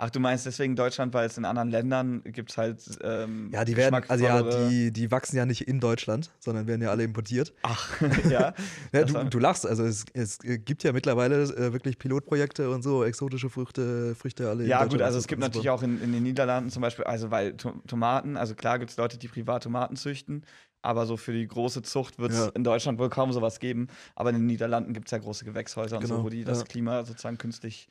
Ach, 0.00 0.10
du 0.10 0.20
meinst 0.20 0.46
deswegen 0.46 0.76
Deutschland, 0.76 1.12
weil 1.12 1.26
es 1.26 1.36
in 1.36 1.44
anderen 1.44 1.70
Ländern 1.70 2.22
gibt 2.22 2.50
es 2.50 2.56
halt. 2.56 2.80
Ähm, 3.02 3.50
Ja, 3.52 3.64
die 3.64 3.76
werden, 3.76 4.00
also 4.08 4.24
ja, 4.24 4.42
die, 4.42 4.92
die 4.92 5.10
wachsen 5.10 5.36
ja 5.36 5.44
nicht 5.44 5.66
in 5.66 5.80
Deutschland, 5.80 6.30
sondern 6.38 6.68
werden 6.68 6.82
ja 6.82 6.90
alle 6.90 7.02
importiert. 7.02 7.52
Ach, 7.64 8.00
ja. 8.30 8.54
Ja, 8.92 9.04
du, 9.04 9.24
du 9.24 9.38
lachst, 9.40 9.66
also 9.66 9.84
es, 9.84 10.04
es 10.14 10.38
gibt 10.38 10.84
ja 10.84 10.92
mittlerweile 10.92 11.42
äh, 11.42 11.72
wirklich 11.72 11.98
Pilotprojekte 11.98 12.70
und 12.70 12.82
so, 12.82 13.02
exotische 13.02 13.50
Früchte, 13.50 14.14
Früchte 14.14 14.48
alle. 14.48 14.62
in 14.62 14.70
Ja, 14.70 14.84
gut, 14.84 15.02
also 15.02 15.18
es 15.18 15.26
gibt 15.26 15.40
natürlich 15.40 15.68
auch 15.70 15.82
in, 15.82 16.00
in 16.00 16.12
den 16.12 16.22
Niederlanden 16.22 16.70
zum 16.70 16.80
Beispiel, 16.80 17.04
also 17.04 17.32
weil 17.32 17.56
To 17.56 17.72
Tomaten, 17.88 18.36
also 18.36 18.54
klar 18.54 18.78
gibt 18.78 18.92
es 18.92 18.96
Leute, 18.98 19.18
die 19.18 19.26
privat 19.26 19.64
Tomaten 19.64 19.96
züchten, 19.96 20.44
aber 20.80 21.06
so 21.06 21.16
für 21.16 21.32
die 21.32 21.48
große 21.48 21.82
Zucht 21.82 22.20
wird 22.20 22.30
es 22.30 22.38
Ja. 22.38 22.48
in 22.54 22.62
Deutschland 22.62 23.00
wohl 23.00 23.08
kaum 23.10 23.32
sowas 23.32 23.58
geben. 23.58 23.88
Aber 24.14 24.30
in 24.30 24.36
den 24.36 24.46
Niederlanden 24.46 24.92
gibt 24.94 25.08
es 25.08 25.10
ja 25.10 25.18
große 25.18 25.44
Gewächshäuser 25.44 25.96
und 25.96 26.04
Genau, 26.04 26.18
so, 26.18 26.24
wo 26.24 26.28
die 26.28 26.44
das 26.44 26.58
ja. 26.58 26.64
Klima 26.66 27.04
sozusagen 27.04 27.36
künstlich 27.36 27.88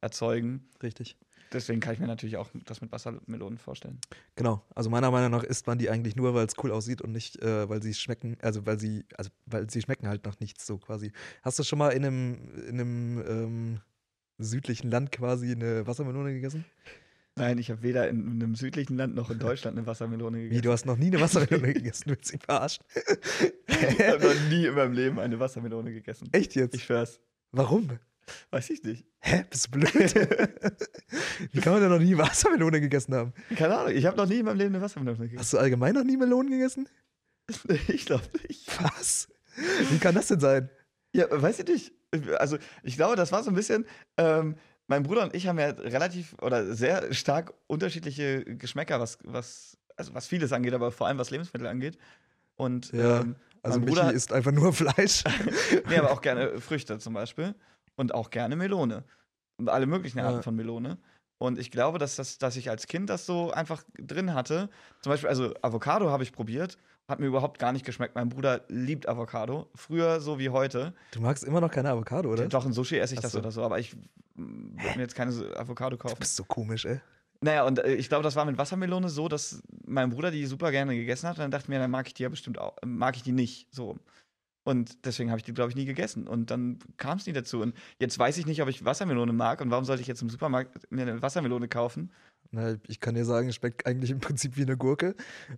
erzeugen. 0.00 0.68
Richtig. 0.82 1.16
Deswegen 1.52 1.80
kann 1.80 1.94
ich 1.94 2.00
mir 2.00 2.06
natürlich 2.06 2.36
auch 2.36 2.50
das 2.66 2.80
mit 2.80 2.92
Wassermelonen 2.92 3.58
vorstellen. 3.58 3.98
Genau. 4.36 4.62
Also 4.74 4.90
meiner 4.90 5.10
Meinung 5.10 5.30
nach 5.30 5.44
isst 5.44 5.66
man 5.66 5.78
die 5.78 5.88
eigentlich 5.88 6.14
nur, 6.16 6.34
weil 6.34 6.46
es 6.46 6.54
cool 6.62 6.70
aussieht 6.72 7.00
und 7.00 7.12
nicht, 7.12 7.40
äh, 7.42 7.68
weil 7.68 7.82
sie 7.82 7.94
schmecken, 7.94 8.36
also 8.42 8.66
weil 8.66 8.78
sie, 8.78 9.04
also 9.16 9.30
weil 9.46 9.68
sie 9.70 9.80
schmecken 9.80 10.08
halt 10.08 10.24
nach 10.26 10.38
nichts 10.40 10.66
so 10.66 10.78
quasi. 10.78 11.12
Hast 11.42 11.58
du 11.58 11.62
schon 11.62 11.78
mal 11.78 11.90
in 11.90 12.04
einem, 12.04 12.38
in 12.68 12.80
einem 12.80 13.24
ähm, 13.26 13.80
südlichen 14.38 14.90
Land 14.90 15.12
quasi 15.12 15.52
eine 15.52 15.86
Wassermelone 15.86 16.34
gegessen? 16.34 16.64
Nein, 17.36 17.58
ich 17.58 17.70
habe 17.70 17.82
weder 17.82 18.08
in 18.08 18.28
einem 18.30 18.56
südlichen 18.56 18.96
Land 18.96 19.14
noch 19.14 19.30
in 19.30 19.38
Deutschland 19.38 19.78
eine 19.78 19.86
Wassermelone 19.86 20.38
Wie, 20.38 20.42
gegessen. 20.44 20.62
du 20.62 20.72
hast 20.72 20.86
noch 20.86 20.96
nie 20.96 21.06
eine 21.06 21.20
Wassermelone 21.20 21.72
gegessen, 21.72 22.08
du 22.08 22.16
willst 22.16 22.32
mich 22.32 22.42
verarschen. 22.42 22.84
Ich 23.68 24.06
habe 24.06 24.24
noch 24.24 24.48
nie 24.50 24.66
in 24.66 24.74
meinem 24.74 24.92
Leben 24.92 25.18
eine 25.20 25.38
Wassermelone 25.38 25.92
gegessen. 25.92 26.28
Echt 26.32 26.56
jetzt? 26.56 26.74
Ich 26.74 26.84
schwör's. 26.84 27.20
Warum? 27.52 27.98
Weiß 28.50 28.70
ich 28.70 28.82
nicht. 28.82 29.04
Hä? 29.20 29.44
Bist 29.50 29.66
du 29.66 29.70
blöd? 29.72 29.92
Wie 31.52 31.60
kann 31.60 31.72
man 31.72 31.82
denn 31.82 31.90
noch 31.90 31.98
nie 31.98 32.16
Wassermelone 32.16 32.80
gegessen 32.80 33.14
haben? 33.14 33.32
Keine 33.56 33.76
Ahnung, 33.76 33.92
ich 33.94 34.06
habe 34.06 34.16
noch 34.16 34.26
nie 34.26 34.38
in 34.38 34.44
meinem 34.44 34.58
Leben 34.58 34.74
eine 34.74 34.82
Wassermelone 34.84 35.18
gegessen. 35.18 35.38
Hast 35.38 35.52
du 35.52 35.58
allgemein 35.58 35.94
noch 35.94 36.04
nie 36.04 36.16
Melonen 36.16 36.50
gegessen? 36.50 36.88
Ich 37.88 38.04
glaube 38.06 38.24
nicht. 38.46 38.68
Was? 38.82 39.28
Wie 39.90 39.98
kann 39.98 40.14
das 40.14 40.28
denn 40.28 40.40
sein? 40.40 40.70
Ja, 41.14 41.26
weiß 41.30 41.60
ich 41.60 41.66
nicht. 41.66 41.92
Also, 42.38 42.58
ich 42.82 42.96
glaube, 42.96 43.16
das 43.16 43.32
war 43.32 43.42
so 43.42 43.50
ein 43.50 43.54
bisschen. 43.54 43.86
Ähm, 44.18 44.56
mein 44.86 45.02
Bruder 45.02 45.22
und 45.22 45.34
ich 45.34 45.46
haben 45.46 45.58
ja 45.58 45.68
relativ 45.70 46.34
oder 46.40 46.74
sehr 46.74 47.12
stark 47.12 47.52
unterschiedliche 47.66 48.44
Geschmäcker, 48.44 49.00
was, 49.00 49.18
was, 49.24 49.76
also 49.96 50.14
was 50.14 50.26
vieles 50.26 50.52
angeht, 50.52 50.74
aber 50.74 50.90
vor 50.92 51.06
allem 51.06 51.18
was 51.18 51.30
Lebensmittel 51.30 51.66
angeht. 51.66 51.98
Und 52.56 52.92
Ja, 52.92 53.20
ähm, 53.20 53.36
Also 53.62 53.78
mein 53.78 53.86
Michi 53.86 54.00
Bruder, 54.00 54.12
isst 54.12 54.32
einfach 54.32 54.52
nur 54.52 54.72
Fleisch. 54.72 55.24
nee, 55.88 55.96
aber 55.96 56.10
auch 56.12 56.20
gerne 56.22 56.60
Früchte 56.60 56.98
zum 56.98 57.14
Beispiel. 57.14 57.54
Und 57.98 58.14
auch 58.14 58.30
gerne 58.30 58.56
Melone. 58.56 59.04
Und 59.58 59.68
alle 59.68 59.86
möglichen 59.86 60.20
Arten 60.20 60.36
Ja. 60.36 60.42
von 60.42 60.54
Melone. 60.56 60.96
Und 61.40 61.58
ich 61.58 61.70
glaube, 61.70 61.98
dass, 61.98 62.16
das, 62.16 62.38
dass 62.38 62.56
ich 62.56 62.70
als 62.70 62.86
Kind 62.86 63.10
das 63.10 63.26
so 63.26 63.50
einfach 63.52 63.82
drin 63.98 64.32
hatte. 64.34 64.70
Zum 65.02 65.10
Beispiel, 65.10 65.28
also 65.28 65.52
Avocado 65.62 66.10
habe 66.10 66.22
ich 66.22 66.32
probiert, 66.32 66.78
hat 67.08 67.20
mir 67.20 67.26
überhaupt 67.26 67.58
gar 67.58 67.72
nicht 67.72 67.84
geschmeckt. 67.84 68.14
Mein 68.14 68.28
Bruder 68.28 68.62
liebt 68.68 69.08
Avocado. 69.08 69.68
Früher 69.74 70.20
so 70.20 70.38
wie 70.38 70.48
heute. 70.50 70.94
Du 71.12 71.20
magst 71.20 71.44
immer 71.44 71.60
noch 71.60 71.70
keine 71.70 71.90
Avocado, 71.90 72.30
oder? 72.32 72.48
Doch, 72.48 72.66
in 72.66 72.72
Sushi 72.72 72.98
esse 72.98 73.14
ich 73.14 73.18
Ach 73.18 73.22
das 73.22 73.32
so. 73.32 73.38
oder 73.38 73.50
so, 73.52 73.62
aber 73.62 73.78
ich 73.78 73.94
würde 74.34 74.96
mir 74.96 75.02
jetzt 75.02 75.14
keine 75.14 75.30
Avocado 75.56 75.96
Du 75.96 76.02
kaufen. 76.02 76.16
bist 76.18 76.36
so 76.36 76.44
komisch, 76.44 76.84
ey. 76.84 77.00
Naja, 77.40 77.64
und 77.66 77.78
äh, 77.78 77.94
ich 77.94 78.08
glaube, 78.08 78.24
das 78.24 78.34
war 78.34 78.44
mit 78.44 78.58
Wassermelone 78.58 79.08
so, 79.08 79.28
dass 79.28 79.62
mein 79.86 80.10
Bruder 80.10 80.30
die 80.32 80.44
super 80.46 80.72
gerne 80.72 80.94
gegessen 80.96 81.28
hat. 81.28 81.36
Und 81.36 81.42
dann 81.42 81.50
dachte 81.52 81.64
ich 81.64 81.68
mir, 81.68 81.78
dann 81.78 81.90
mag 81.90 82.06
ich 82.08 82.14
die 82.14 82.24
ja 82.24 82.28
bestimmt 82.28 82.58
auch, 82.58 82.74
mag 82.84 83.14
ich 83.16 83.22
die 83.22 83.32
nicht. 83.32 83.68
So. 83.72 83.96
Und 84.68 85.06
deswegen 85.06 85.30
habe 85.30 85.38
ich 85.38 85.44
die, 85.44 85.54
glaube 85.54 85.70
ich, 85.70 85.76
nie 85.76 85.86
gegessen. 85.86 86.28
Und 86.28 86.50
dann 86.50 86.78
kam 86.98 87.16
es 87.16 87.26
nie 87.26 87.32
dazu. 87.32 87.62
Und 87.62 87.74
jetzt 87.98 88.18
weiß 88.18 88.36
ich 88.36 88.44
nicht, 88.44 88.60
ob 88.60 88.68
ich 88.68 88.84
Wassermelone 88.84 89.32
mag. 89.32 89.62
Und 89.62 89.70
warum 89.70 89.86
sollte 89.86 90.02
ich 90.02 90.08
jetzt 90.08 90.20
im 90.20 90.28
Supermarkt 90.28 90.92
mir 90.92 91.00
eine 91.02 91.22
Wassermelone 91.22 91.68
kaufen? 91.68 92.12
Na, 92.50 92.76
ich 92.86 93.00
kann 93.00 93.14
dir 93.14 93.24
sagen, 93.24 93.48
es 93.48 93.54
schmeckt 93.54 93.86
eigentlich 93.86 94.10
im 94.10 94.20
Prinzip 94.20 94.58
wie 94.58 94.62
eine 94.62 94.76
Gurke, 94.76 95.14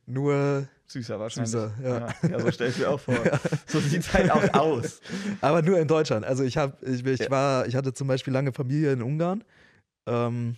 nur 0.07 0.69
Süßer 0.87 1.19
wahrscheinlich. 1.19 1.50
Süßer, 1.50 1.75
ja. 1.83 2.07
ja. 2.23 2.29
ja 2.29 2.38
so 2.38 2.52
stelle 2.52 2.71
ich 2.71 2.79
mir 2.79 2.88
auch 2.88 3.00
vor. 3.00 3.17
So 3.67 3.81
sieht 3.81 4.02
es 4.02 4.12
halt 4.12 4.31
auch 4.31 4.55
aus. 4.55 5.00
aber 5.40 5.62
nur 5.62 5.81
in 5.81 5.88
Deutschland. 5.88 6.25
Also 6.25 6.45
ich 6.45 6.57
habe, 6.57 6.76
ich, 6.87 7.05
ich 7.05 7.19
Ja. 7.19 7.31
war, 7.31 7.67
ich 7.67 7.75
hatte 7.75 7.93
zum 7.93 8.07
Beispiel 8.07 8.33
lange 8.33 8.52
Familie 8.52 8.93
in 8.93 9.02
Ungarn. 9.02 9.43
Ähm, 10.07 10.55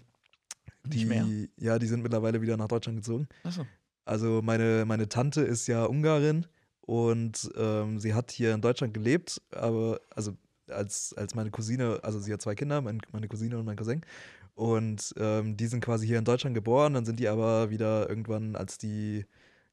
Nicht 0.84 1.00
die, 1.00 1.06
mehr? 1.06 1.26
ja, 1.56 1.78
die 1.78 1.86
sind 1.86 2.02
mittlerweile 2.02 2.42
wieder 2.42 2.58
nach 2.58 2.68
Deutschland 2.68 2.98
gezogen. 2.98 3.28
Achso. 3.44 3.64
Also 4.04 4.42
meine, 4.42 4.84
meine 4.86 5.08
Tante 5.08 5.40
ist 5.40 5.68
ja 5.68 5.84
Ungarin 5.84 6.44
und 6.82 7.50
ähm, 7.56 7.98
sie 7.98 8.14
hat 8.14 8.30
hier 8.30 8.54
in 8.54 8.60
Deutschland 8.60 8.92
gelebt, 8.94 9.40
aber 9.52 10.00
also 10.14 10.36
als, 10.68 11.14
als 11.16 11.34
meine 11.34 11.50
Cousine, 11.50 12.00
also 12.02 12.18
sie 12.18 12.32
hat 12.32 12.42
zwei 12.42 12.54
Kinder, 12.54 12.80
mein, 12.80 13.00
meine 13.12 13.28
Cousine 13.28 13.58
und 13.58 13.64
mein 13.64 13.76
Cousin. 13.76 14.02
Und 14.54 15.14
ähm, 15.16 15.56
die 15.56 15.66
sind 15.66 15.82
quasi 15.82 16.06
hier 16.06 16.18
in 16.18 16.24
Deutschland 16.24 16.54
geboren, 16.54 16.94
dann 16.94 17.04
sind 17.04 17.18
die 17.18 17.28
aber 17.28 17.70
wieder 17.70 18.08
irgendwann, 18.08 18.56
als 18.56 18.78
die 18.78 19.24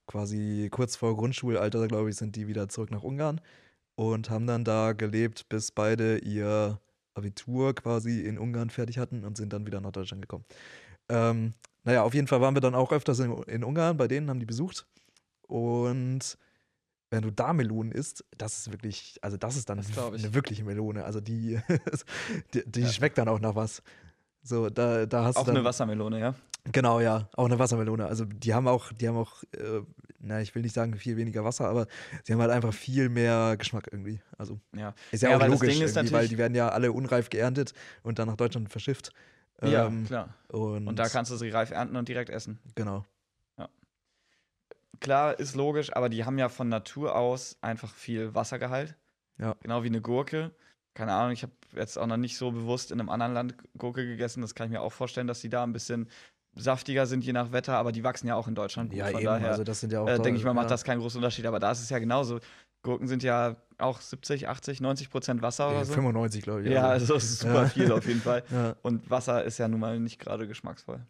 quasi 0.08 0.70
kurz 0.72 0.96
vor 0.96 1.18
Grundschulalter, 1.18 1.88
glaube 1.88 2.10
ich, 2.10 2.16
sind 2.16 2.36
die 2.36 2.48
wieder 2.48 2.70
zurück 2.70 2.92
nach 2.92 3.04
Ungarn 3.04 3.42
und 3.96 4.30
haben 4.30 4.48
dann 4.48 4.64
da 4.64 4.94
gelebt, 4.94 5.50
bis 5.50 5.72
beide 5.72 6.20
ihr 6.20 6.80
Abitur 7.14 7.76
quasi 7.76 8.22
in 8.22 8.40
Ungarn 8.40 8.70
fertig 8.70 8.98
hatten 8.98 9.26
und 9.26 9.36
sind 9.38 9.52
dann 9.52 9.66
wieder 9.66 9.82
nach 9.82 9.92
Deutschland 9.92 10.22
gekommen. 10.22 10.46
Ähm, 11.10 11.54
naja, 11.84 12.04
auf 12.04 12.14
jeden 12.14 12.28
Fall 12.28 12.42
waren 12.42 12.56
wir 12.56 12.62
dann 12.62 12.76
auch 12.76 12.92
öfters 12.92 13.20
in, 13.20 13.32
in 13.44 13.64
Ungarn, 13.64 13.98
bei 13.98 14.08
denen 14.08 14.30
haben 14.30 14.40
die 14.40 14.46
besucht. 14.46 14.88
Und 15.48 16.38
wenn 17.12 17.22
du 17.24 17.32
da 17.32 17.54
Melonen 17.54 17.92
isst, 17.92 18.24
das 18.38 18.60
ist 18.60 18.72
wirklich, 18.72 19.18
also 19.22 19.38
das 19.38 19.56
ist 19.56 19.70
dann 19.70 19.78
Das 19.78 19.98
eine 19.98 20.34
wirkliche 20.34 20.64
Melone. 20.64 21.04
Also 21.06 21.20
die, 21.22 21.60
die, 22.54 22.64
die 22.66 22.82
Ja. 22.82 22.88
schmeckt 22.90 23.18
dann 23.18 23.28
auch 23.28 23.40
nach 23.40 23.56
was. 23.56 23.82
So, 24.44 24.70
da, 24.70 25.06
da 25.06 25.26
hast 25.26 25.36
Auch 25.38 25.42
du 25.42 25.48
dann, 25.48 25.58
eine 25.58 25.66
Wassermelone, 25.66 26.20
ja. 26.20 26.36
Genau, 26.72 27.00
ja, 27.00 27.30
auch 27.36 27.46
eine 27.46 27.58
Wassermelone. 27.58 28.06
Also 28.06 28.26
die 28.26 28.54
haben 28.54 28.68
auch, 28.68 28.92
die 28.94 29.08
haben 29.08 29.18
auch, 29.18 29.44
äh, 29.54 29.82
na, 30.20 30.42
ich 30.42 30.54
will 30.54 30.62
nicht 30.62 30.76
sagen 30.76 30.94
viel 30.96 31.18
weniger 31.18 31.44
Wasser, 31.44 31.68
aber 31.68 31.88
sie 32.24 32.34
haben 32.34 32.42
halt 32.42 32.52
einfach 32.52 32.74
viel 32.74 33.10
mehr 33.10 33.56
Geschmack 33.58 33.88
irgendwie. 33.92 34.22
Also 34.38 34.60
Ja. 34.76 34.94
ist 35.12 35.24
ja, 35.24 35.32
Ja, 35.32 35.38
auch 35.38 35.48
logisch, 35.48 35.74
Ding 35.74 35.82
ist 35.82 35.96
irgendwie, 35.96 36.14
weil 36.14 36.28
die 36.28 36.38
werden 36.38 36.56
ja 36.56 36.70
alle 36.70 36.92
unreif 36.92 37.30
geerntet 37.30 37.74
und 38.04 38.20
dann 38.20 38.28
nach 38.28 38.36
Deutschland 38.36 38.70
verschifft. 38.70 39.12
ja, 39.64 39.88
Ähm, 39.88 40.06
klar. 40.06 40.36
Und, 40.50 40.88
Und 40.88 41.00
da 41.00 41.08
kannst 41.10 41.32
du 41.32 41.38
sie 41.38 41.50
reif 41.50 41.72
ernten 41.72 41.96
und 41.96 42.08
direkt 42.08 42.30
essen. 42.30 42.60
genau. 42.76 43.04
Klar, 45.00 45.40
ist 45.40 45.56
logisch, 45.56 45.96
aber 45.96 46.10
die 46.10 46.26
haben 46.26 46.38
ja 46.38 46.50
von 46.50 46.70
Natur 46.70 47.16
aus 47.16 47.58
einfach 47.62 47.94
viel 47.94 48.34
Wassergehalt. 48.36 48.96
Ja. 49.38 49.56
Genau 49.62 49.84
wie 49.84 49.88
eine 49.88 50.02
Gurke. 50.02 50.52
Keine 50.94 51.14
Ahnung, 51.14 51.32
ich 51.32 51.44
habe 51.44 51.54
jetzt 51.76 51.98
auch 51.98 52.08
noch 52.08 52.18
nicht 52.18 52.38
so 52.38 52.52
bewusst 52.52 52.92
in 52.92 53.00
einem 53.00 53.10
anderen 53.10 53.34
Land 53.34 53.56
Gurke 53.78 54.06
gegessen. 54.06 54.42
Das 54.42 54.56
kann 54.56 54.68
ich 54.68 54.72
mir 54.72 54.82
auch 54.82 54.92
vorstellen, 54.92 55.28
dass 55.28 55.40
die 55.40 55.50
da 55.50 55.64
ein 55.64 55.72
bisschen 55.72 56.10
saftiger 56.56 57.06
sind, 57.06 57.24
je 57.24 57.32
nach 57.32 57.52
Wetter, 57.52 57.78
aber 57.78 57.92
die 57.92 58.04
wachsen 58.04 58.28
ja 58.28 58.36
auch 58.36 58.48
in 58.48 58.56
Deutschland 58.56 58.90
gut. 58.90 59.00
Ja, 59.00 59.06
von 59.06 59.16
eben. 59.16 59.26
daher 59.26 59.52
also 59.52 59.64
das 59.64 59.80
sind 59.80 59.94
ja 59.94 60.02
auch. 60.02 60.08
äh, 60.10 60.20
denke 60.20 60.40
ich 60.40 60.44
mal, 60.44 60.54
macht 60.54 60.66
ja. 60.66 60.70
das 60.72 60.84
keinen 60.84 61.00
großen 61.00 61.20
Unterschied. 61.20 61.46
Aber 61.46 61.60
da 61.60 61.72
ist 61.72 61.82
es 61.82 61.90
ja 61.90 62.00
genauso. 62.00 62.40
Gurken 62.82 63.08
sind 63.08 63.24
ja 63.24 63.56
auch 63.78 64.02
70, 64.02 64.48
80, 64.50 64.82
90 64.82 65.10
Prozent 65.10 65.42
Wasser 65.42 65.70
oder 65.70 65.86
so. 65.86 65.94
95, 65.94 66.42
glaube 66.44 66.64
ich. 66.64 66.70
Ja, 66.70 66.88
also 66.88 67.14
das 67.14 67.24
ist 67.26 67.40
super 67.42 67.64
Ja. 67.64 67.68
viel 67.70 67.92
auf 67.92 68.06
jeden 68.08 68.22
Fall. 68.22 68.44
Ja. 68.52 68.76
Und 68.82 69.10
Wasser 69.10 69.44
ist 69.44 69.58
ja 69.58 69.68
nun 69.68 69.80
mal 69.80 70.00
nicht 70.00 70.20
gerade 70.20 70.48
geschmacksvoll. 70.48 71.06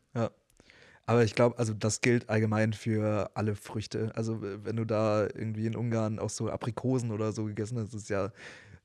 Aber 1.09 1.23
ich 1.23 1.33
glaube, 1.33 1.57
also 1.57 1.73
das 1.73 2.01
gilt 2.01 2.29
allgemein 2.29 2.71
für 2.71 3.31
alle 3.33 3.55
Früchte. 3.55 4.11
Also 4.15 4.37
wenn 4.43 4.75
du 4.75 4.85
da 4.85 5.23
irgendwie 5.23 5.65
in 5.65 5.75
Ungarn 5.75 6.19
auch 6.19 6.29
so 6.29 6.51
Aprikosen 6.51 7.09
oder 7.09 7.31
so 7.31 7.45
gegessen 7.45 7.79
hast, 7.79 7.95
ist 7.95 8.09
ja 8.11 8.31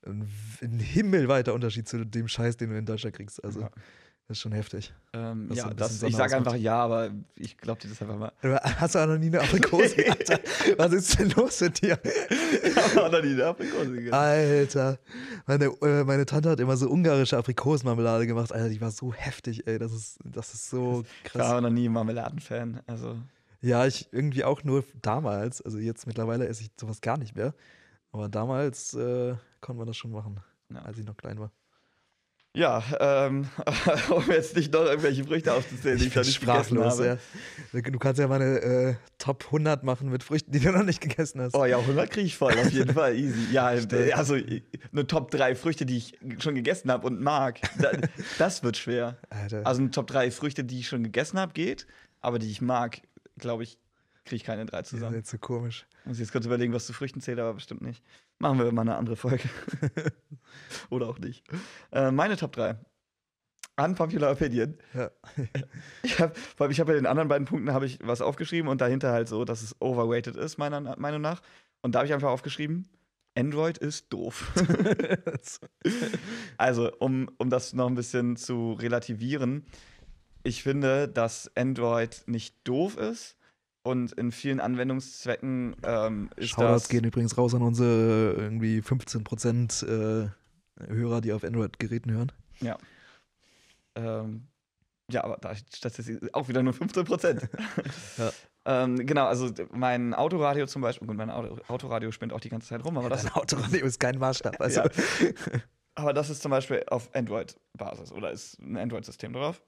ein, 0.06 0.26
ein 0.62 0.78
himmelweiter 0.78 1.52
Unterschied 1.52 1.86
zu 1.86 2.06
dem 2.06 2.26
Scheiß, 2.28 2.56
den 2.56 2.70
du 2.70 2.78
in 2.78 2.86
Deutschland 2.86 3.14
kriegst. 3.14 3.44
Also 3.44 3.60
Ja. 3.60 3.70
Das 4.26 4.38
ist 4.38 4.42
schon 4.42 4.52
heftig. 4.52 4.92
Ähm, 5.12 5.48
so 5.50 5.54
ja, 5.54 5.66
ein 5.66 5.76
das, 5.76 6.02
ich 6.02 6.16
sage 6.16 6.34
einfach 6.36 6.54
ja, 6.56 6.76
aber 6.76 7.10
ich 7.36 7.58
glaube 7.58 7.80
dir 7.82 7.88
das 7.88 8.00
einfach 8.00 8.16
mal. 8.16 8.32
Hast 8.62 8.94
du 8.94 8.98
auch 8.98 9.06
noch 9.06 9.18
nie 9.18 9.26
eine 9.26 9.40
Aprikose 9.42 9.94
gehabt? 9.96 10.30
Was 10.78 10.92
ist 10.92 11.18
denn 11.18 11.30
los 11.32 11.60
mit 11.60 11.82
dir? 11.82 11.98
Ich 12.02 12.74
habe 12.76 13.04
auch 13.04 13.12
noch 13.12 13.22
nie 13.22 13.34
eine 13.34 13.46
Aprikose 13.46 13.92
gegessen. 13.92 14.14
Alter, 14.14 14.98
meine, 15.46 15.66
äh, 15.82 16.04
meine 16.04 16.24
Tante 16.24 16.48
hat 16.50 16.60
immer 16.60 16.76
so 16.76 16.88
ungarische 16.90 17.36
Aprikosenmarmelade 17.36 18.26
gemacht. 18.26 18.50
Alter, 18.52 18.70
die 18.70 18.80
war 18.80 18.90
so 18.90 19.12
heftig, 19.12 19.66
ey. 19.66 19.78
Das 19.78 19.92
ist, 19.92 20.18
das 20.24 20.54
ist 20.54 20.70
so 20.70 21.04
Ich 21.24 21.34
war 21.34 21.42
krass. 21.42 21.52
auch 21.56 21.60
noch 21.60 21.70
nie 21.70 21.88
Marmeladenfan. 21.90 22.80
Also, 22.86 23.16
Ja, 23.60 23.84
ich 23.86 24.08
irgendwie 24.10 24.44
auch 24.44 24.64
nur 24.64 24.84
damals. 25.02 25.60
Also 25.60 25.78
jetzt 25.78 26.06
mittlerweile 26.06 26.46
esse 26.48 26.62
ich 26.62 26.70
sowas 26.80 27.00
gar 27.02 27.18
nicht 27.18 27.36
mehr. 27.36 27.52
Aber 28.10 28.28
damals 28.30 28.94
äh, 28.94 29.34
konnte 29.60 29.78
man 29.78 29.86
das 29.86 29.96
schon 29.98 30.12
machen, 30.12 30.40
Ja. 30.72 30.80
als 30.82 30.98
ich 30.98 31.04
noch 31.04 31.16
klein 31.16 31.38
war. 31.38 31.50
Ja, 32.56 32.82
ähm, 33.00 33.48
um 34.10 34.30
jetzt 34.30 34.54
nicht 34.56 34.72
noch 34.72 34.84
irgendwelche 34.84 35.24
Früchte 35.24 35.52
aufzuzählen, 35.52 35.98
die 35.98 36.04
ich, 36.04 36.10
Ich 36.10 36.16
noch 36.16 36.24
nicht 36.24 36.40
gegessen 36.40 36.64
sprachlos, 36.76 36.92
habe. 37.00 37.18
ja. 37.72 37.80
Du 37.90 37.98
kannst 37.98 38.20
ja 38.20 38.28
mal 38.28 38.40
eine 38.40 38.60
äh, 38.60 38.94
Top 39.18 39.46
100 39.46 39.82
machen 39.82 40.08
mit 40.10 40.22
Früchten, 40.22 40.52
die 40.52 40.60
du 40.60 40.70
noch 40.70 40.84
nicht 40.84 41.00
gegessen 41.00 41.40
hast. 41.40 41.54
Oh 41.56 41.64
ja, 41.64 41.78
100 41.78 42.08
kriege 42.10 42.26
ich 42.26 42.36
voll, 42.36 42.52
auf 42.52 42.70
jeden 42.70 42.94
Fall, 42.94 43.16
easy. 43.16 43.52
Ja, 43.52 43.72
äh, 43.74 44.12
also 44.12 44.34
eine 44.34 45.06
Top 45.06 45.30
3 45.32 45.56
Früchte, 45.56 45.84
die 45.84 45.96
ich 45.96 46.18
schon 46.38 46.54
gegessen 46.54 46.90
habe 46.92 47.06
und 47.06 47.20
mag. 47.20 47.60
Da, 47.80 47.90
das 48.38 48.62
wird 48.62 48.76
schwer. 48.76 49.16
Alter. 49.30 49.66
Also 49.66 49.80
eine 49.80 49.90
Top 49.90 50.06
3 50.06 50.30
Früchte, 50.30 50.62
die 50.64 50.78
ich 50.80 50.88
schon 50.88 51.02
gegessen 51.02 51.38
habe, 51.40 51.52
geht, 51.52 51.86
aber 52.20 52.38
die 52.38 52.50
ich 52.50 52.60
mag, 52.60 53.00
glaube 53.38 53.64
ich, 53.64 53.78
kriege 54.24 54.36
ich 54.36 54.44
keine 54.44 54.64
drei 54.64 54.82
die 54.82 54.88
sind 54.88 54.98
zusammen. 55.00 55.16
jetzt 55.16 55.30
so 55.30 55.38
komisch. 55.38 55.86
Muss 56.04 56.16
ich 56.16 56.20
jetzt 56.20 56.32
kurz 56.32 56.46
überlegen, 56.46 56.72
was 56.72 56.86
zu 56.86 56.92
Früchten 56.92 57.20
zählt, 57.20 57.38
aber 57.38 57.54
bestimmt 57.54 57.82
nicht. 57.82 58.02
Machen 58.38 58.58
wir 58.58 58.70
mal 58.72 58.82
eine 58.82 58.96
andere 58.96 59.16
Folge. 59.16 59.48
Oder 60.90 61.08
auch 61.08 61.18
nicht. 61.18 61.44
Äh, 61.92 62.10
meine 62.10 62.36
Top 62.36 62.52
3. 62.52 62.76
Unpopular 63.76 64.32
Opinion. 64.32 64.76
Ja. 64.92 65.10
Ich 66.02 66.20
habe 66.20 66.34
ich 66.70 66.80
hab 66.80 66.86
bei 66.86 66.94
den 66.94 67.06
anderen 67.06 67.28
beiden 67.28 67.46
Punkten 67.46 67.72
habe 67.72 67.86
ich 67.86 67.98
was 68.02 68.20
aufgeschrieben 68.20 68.68
und 68.68 68.80
dahinter 68.80 69.12
halt 69.12 69.28
so, 69.28 69.44
dass 69.44 69.62
es 69.62 69.80
overweighted 69.80 70.36
ist, 70.36 70.58
meiner 70.58 70.80
Meinung 70.96 71.20
nach. 71.20 71.42
Und 71.82 71.94
da 71.94 72.00
habe 72.00 72.06
ich 72.06 72.14
einfach 72.14 72.30
aufgeschrieben, 72.30 72.88
Android 73.36 73.78
ist 73.78 74.12
doof. 74.12 74.52
also, 76.56 76.92
um, 76.98 77.28
um 77.38 77.50
das 77.50 77.72
noch 77.72 77.88
ein 77.88 77.96
bisschen 77.96 78.36
zu 78.36 78.74
relativieren, 78.74 79.66
ich 80.44 80.62
finde, 80.62 81.08
dass 81.08 81.50
Android 81.56 82.22
nicht 82.26 82.56
doof 82.68 82.96
ist 82.96 83.36
und 83.84 84.12
in 84.12 84.32
vielen 84.32 84.58
Anwendungszwecken 84.60 85.76
ähm, 85.84 86.30
ist 86.36 86.50
Shoutouts 86.50 86.82
das. 86.84 86.88
gehen 86.88 87.04
übrigens 87.04 87.38
raus 87.38 87.54
an 87.54 87.62
unsere 87.62 88.32
irgendwie 88.32 88.80
15% 88.80 89.86
äh, 89.86 90.28
Hörer, 90.88 91.20
die 91.20 91.32
auf 91.32 91.44
Android-Geräten 91.44 92.10
hören. 92.10 92.32
Ähm, 93.94 94.48
ja, 95.10 95.22
aber 95.22 95.36
da 95.36 95.54
das 95.82 95.98
ist 95.98 96.34
auch 96.34 96.48
wieder 96.48 96.62
nur 96.62 96.72
15 96.72 97.04
Prozent. 97.04 97.48
Ja. 98.18 98.32
ähm, 98.64 99.06
genau, 99.06 99.26
also 99.26 99.50
mein 99.72 100.14
Autoradio 100.14 100.66
zum 100.66 100.80
Beispiel, 100.82 101.06
gut, 101.06 101.16
mein 101.16 101.30
Auto, 101.30 101.58
Autoradio 101.68 102.10
spinnt 102.10 102.32
auch 102.32 102.40
die 102.40 102.48
ganze 102.48 102.68
Zeit 102.68 102.84
rum, 102.84 102.96
aber 102.96 103.10
das, 103.10 103.22
Dein 103.24 103.32
Autoradio 103.34 103.84
ist 103.84 104.00
kein 104.00 104.18
Maßstab. 104.18 104.60
Also, 104.60 104.80
Ja. 104.80 104.88
aber 105.94 106.12
das 106.14 106.30
ist 106.30 106.40
zum 106.42 106.50
Beispiel 106.50 106.82
auf 106.88 107.14
Android-Basis 107.14 108.12
oder 108.12 108.30
ist 108.32 108.58
ein 108.60 108.76
Android-System 108.76 109.32
drauf. 109.34 109.62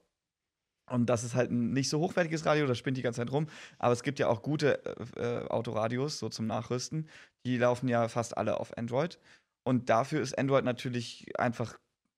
Und 0.89 1.07
das 1.07 1.25
ist 1.25 1.35
halt 1.35 1.51
ein 1.51 1.73
nicht 1.73 1.89
so 1.89 1.99
hochwertiges 1.99 2.47
Radio, 2.47 2.67
das 2.67 2.79
spinnt 2.79 2.97
die 2.97 3.03
ganze 3.03 3.21
Zeit 3.21 3.33
rum. 3.33 3.47
Aber 3.79 3.93
es 3.93 4.03
gibt 4.03 4.19
ja 4.19 4.29
auch 4.29 4.43
gute 4.43 4.85
äh, 5.17 5.21
äh, 5.21 5.49
Autoradios, 5.49 6.19
so 6.19 6.29
zum 6.29 6.47
Nachrüsten. 6.47 7.09
Die 7.45 7.59
laufen 7.59 7.89
ja 7.89 8.09
fast 8.09 8.37
alle 8.37 8.61
auf 8.61 8.77
Android. 8.79 9.19
Und 9.65 9.89
dafür 9.91 10.21
ist 10.21 10.39
Android 10.39 10.65
natürlich 10.65 11.27
einfach 11.41 11.77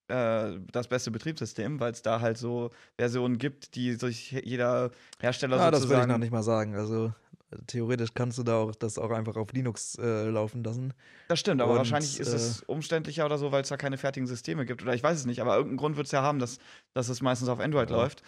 äh, 0.09 0.59
das 0.71 0.89
beste 0.89 1.11
Betriebssystem, 1.11 1.81
weil 1.81 1.93
es 1.93 2.03
da 2.03 2.21
halt 2.21 2.37
so 2.39 2.71
Versionen 2.99 3.39
gibt, 3.39 3.75
die 3.75 3.95
sich 3.95 4.33
jeder 4.33 4.91
Hersteller 5.21 5.57
ja, 5.57 5.71
das 5.71 5.89
würde 5.89 6.03
ich 6.03 6.07
sozusagen. 6.07 6.13
noch 6.13 6.19
nicht 6.19 6.33
mal 6.33 6.43
sagen. 6.43 6.75
Also 6.77 7.13
äh, 7.51 7.57
theoretisch 7.67 8.11
kannst 8.15 8.37
du 8.39 8.43
da 8.43 8.57
auch 8.57 8.75
das 8.75 8.99
auch 8.99 9.11
einfach 9.11 9.37
auf 9.37 9.53
Linux 9.53 9.97
äh, 9.97 10.29
laufen 10.29 10.63
lassen. 10.63 10.93
Das 11.29 11.41
stimmt, 11.41 11.61
aber 11.61 11.73
Und, 11.73 11.79
wahrscheinlich 11.79 12.19
ist 12.21 12.33
äh, 12.33 12.37
es 12.37 12.63
umständlicher 12.63 13.25
oder 13.27 13.37
so, 13.39 13.53
weil 13.53 13.63
es 13.63 13.69
da 13.69 13.77
keine 13.77 13.99
fertigen 13.99 14.27
Systeme 14.27 14.65
gibt. 14.67 14.83
Oder 14.83 14.95
ich 14.95 15.03
weiß 15.03 15.19
es 15.19 15.27
nicht, 15.27 15.41
aber 15.41 15.55
irgendeinen 15.57 15.79
Grund 15.79 15.97
wird 15.97 16.07
es 16.07 16.13
ja 16.13 16.23
haben, 16.23 16.39
dass, 16.39 16.59
dass 16.95 17.09
es 17.09 17.21
meistens 17.23 17.49
auf 17.49 17.61
Android 17.61 17.91
Ja. 17.91 17.97
läuft. 17.97 18.23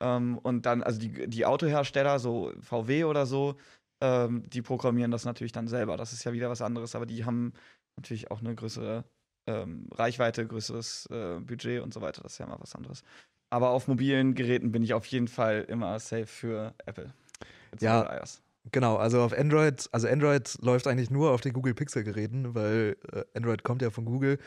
Ähm, 0.00 0.38
und 0.38 0.66
dann, 0.66 0.82
also 0.82 0.98
die, 0.98 1.28
die 1.28 1.46
Autohersteller, 1.46 2.18
so 2.18 2.52
VW 2.60 3.04
oder 3.04 3.26
so, 3.26 3.56
ähm, 4.00 4.48
die 4.48 4.62
programmieren 4.62 5.10
das 5.10 5.24
natürlich 5.24 5.52
dann 5.52 5.68
selber. 5.68 5.96
Das 5.96 6.12
ist 6.12 6.24
ja 6.24 6.32
wieder 6.32 6.50
was 6.50 6.62
anderes, 6.62 6.94
aber 6.94 7.06
die 7.06 7.24
haben 7.24 7.52
natürlich 7.96 8.30
auch 8.30 8.40
eine 8.40 8.54
größere 8.54 9.04
ähm, 9.46 9.88
Reichweite, 9.92 10.46
größeres 10.46 11.06
äh, 11.10 11.40
Budget 11.40 11.82
und 11.82 11.92
so 11.92 12.00
weiter. 12.00 12.22
Das 12.22 12.32
ist 12.32 12.38
ja 12.38 12.46
mal 12.46 12.60
was 12.60 12.74
anderes. 12.74 13.02
Aber 13.50 13.70
auf 13.70 13.88
mobilen 13.88 14.34
Geräten 14.34 14.72
bin 14.72 14.82
ich 14.82 14.94
auf 14.94 15.06
jeden 15.06 15.28
Fall 15.28 15.64
immer 15.68 15.98
safe 15.98 16.26
für 16.26 16.74
Apple. 16.86 17.12
Ja. 17.80 18.02
beziehungsweise 18.02 18.20
iOS. 18.20 18.42
Genau, 18.72 18.96
also 18.96 19.22
auf 19.22 19.36
Android, 19.36 19.88
also 19.90 20.06
Android 20.06 20.58
läuft 20.60 20.86
eigentlich 20.86 21.10
nur 21.10 21.30
auf 21.30 21.40
den 21.40 21.52
Google 21.52 21.74
Pixel-Geräten, 21.74 22.54
weil 22.54 22.96
äh, 23.12 23.24
Android 23.34 23.64
kommt 23.64 23.82
ja 23.82 23.90
von 23.90 24.04
Google 24.04 24.38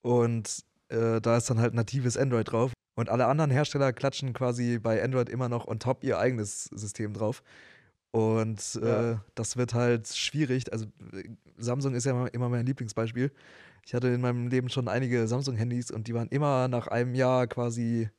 und 0.00 0.64
äh, 0.88 1.20
da 1.20 1.36
ist 1.36 1.50
dann 1.50 1.60
halt 1.60 1.74
natives 1.74 2.16
Android 2.16 2.50
drauf. 2.50 2.72
Und 2.98 3.10
alle 3.10 3.26
anderen 3.26 3.52
Hersteller 3.52 3.92
klatschen 3.92 4.32
quasi 4.32 4.80
bei 4.80 5.00
Android 5.00 5.28
immer 5.28 5.48
noch 5.48 5.68
on 5.68 5.78
top 5.78 6.02
ihr 6.02 6.18
eigenes 6.18 6.64
System 6.64 7.12
drauf. 7.12 7.44
Und 8.10 8.80
äh, 8.82 9.12
Ja. 9.12 9.24
das 9.36 9.56
wird 9.56 9.72
halt 9.72 10.08
schwierig. 10.08 10.72
Also 10.72 10.86
Samsung 11.56 11.94
ist 11.94 12.06
ja 12.06 12.10
immer, 12.10 12.34
immer 12.34 12.48
mein 12.48 12.66
Lieblingsbeispiel. 12.66 13.30
Ich 13.86 13.94
hatte 13.94 14.08
in 14.08 14.20
meinem 14.20 14.48
Leben 14.48 14.68
schon 14.68 14.88
einige 14.88 15.28
Samsung-Handys 15.28 15.92
und 15.92 16.08
die 16.08 16.14
waren 16.14 16.26
immer 16.30 16.66
nach 16.66 16.88
einem 16.88 17.14
Jahr 17.14 17.46
quasi 17.46 18.10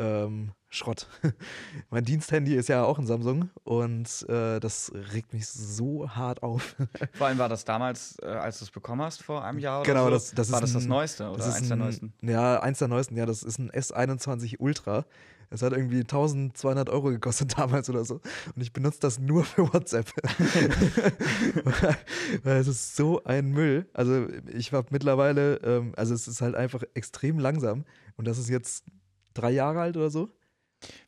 ähm, 0.00 0.52
Schrott. 0.68 1.08
mein 1.90 2.04
Diensthandy 2.04 2.54
ist 2.54 2.68
ja 2.68 2.84
auch 2.84 2.98
ein 2.98 3.06
Samsung 3.06 3.50
und 3.64 4.24
äh, 4.28 4.60
das 4.60 4.92
regt 5.12 5.32
mich 5.32 5.46
so 5.48 6.08
hart 6.10 6.42
auf. 6.42 6.76
Vor 7.14 7.26
allem 7.26 7.38
war 7.38 7.48
das 7.48 7.64
damals, 7.64 8.16
äh, 8.22 8.26
als 8.26 8.58
du 8.60 8.64
es 8.64 8.70
bekommen 8.70 9.02
hast, 9.02 9.22
vor 9.22 9.44
einem 9.44 9.58
Jahr 9.58 9.80
oder 9.80 9.90
Genau, 9.92 10.04
so, 10.04 10.10
das- 10.10 10.30
das 10.32 10.52
war 10.52 10.60
das 10.60 10.72
das 10.72 10.84
Neueste 10.86 11.28
oder 11.28 11.38
Das 11.38 11.48
ist 11.48 11.54
eins 11.56 11.68
der 11.68 11.76
ein, 11.76 11.80
neuesten. 11.80 12.12
Ja, 12.22 12.60
eins 12.60 12.78
der 12.78 12.88
neuesten. 12.88 13.16
Ja, 13.16 13.26
das 13.26 13.42
ist 13.42 13.58
ein 13.58 13.70
S21 13.70 14.56
Ultra. 14.60 15.04
Es 15.52 15.62
hat 15.62 15.72
irgendwie 15.72 15.98
1200 16.02 16.88
Euro 16.90 17.08
gekostet 17.10 17.54
damals 17.58 17.90
oder 17.90 18.04
so. 18.04 18.20
Und 18.54 18.62
ich 18.62 18.72
benutze 18.72 19.00
das 19.00 19.18
nur 19.18 19.42
für 19.44 19.72
WhatsApp. 19.74 20.08
Weil 22.44 22.56
es 22.60 22.68
ist 22.68 22.96
so 22.96 23.22
ein 23.24 23.50
Müll. 23.50 23.88
Also 23.92 24.28
ich 24.52 24.72
habe 24.72 24.86
mittlerweile, 24.90 25.56
ähm, 25.64 25.92
also 25.96 26.14
es 26.14 26.28
ist 26.28 26.40
halt 26.40 26.54
einfach 26.54 26.82
extrem 26.94 27.38
langsam. 27.38 27.84
Und 28.16 28.26
das 28.28 28.38
ist 28.38 28.48
jetzt 28.48 28.84
drei 29.34 29.50
Jahre 29.50 29.80
alt 29.80 29.96
oder 29.96 30.10
so. 30.10 30.30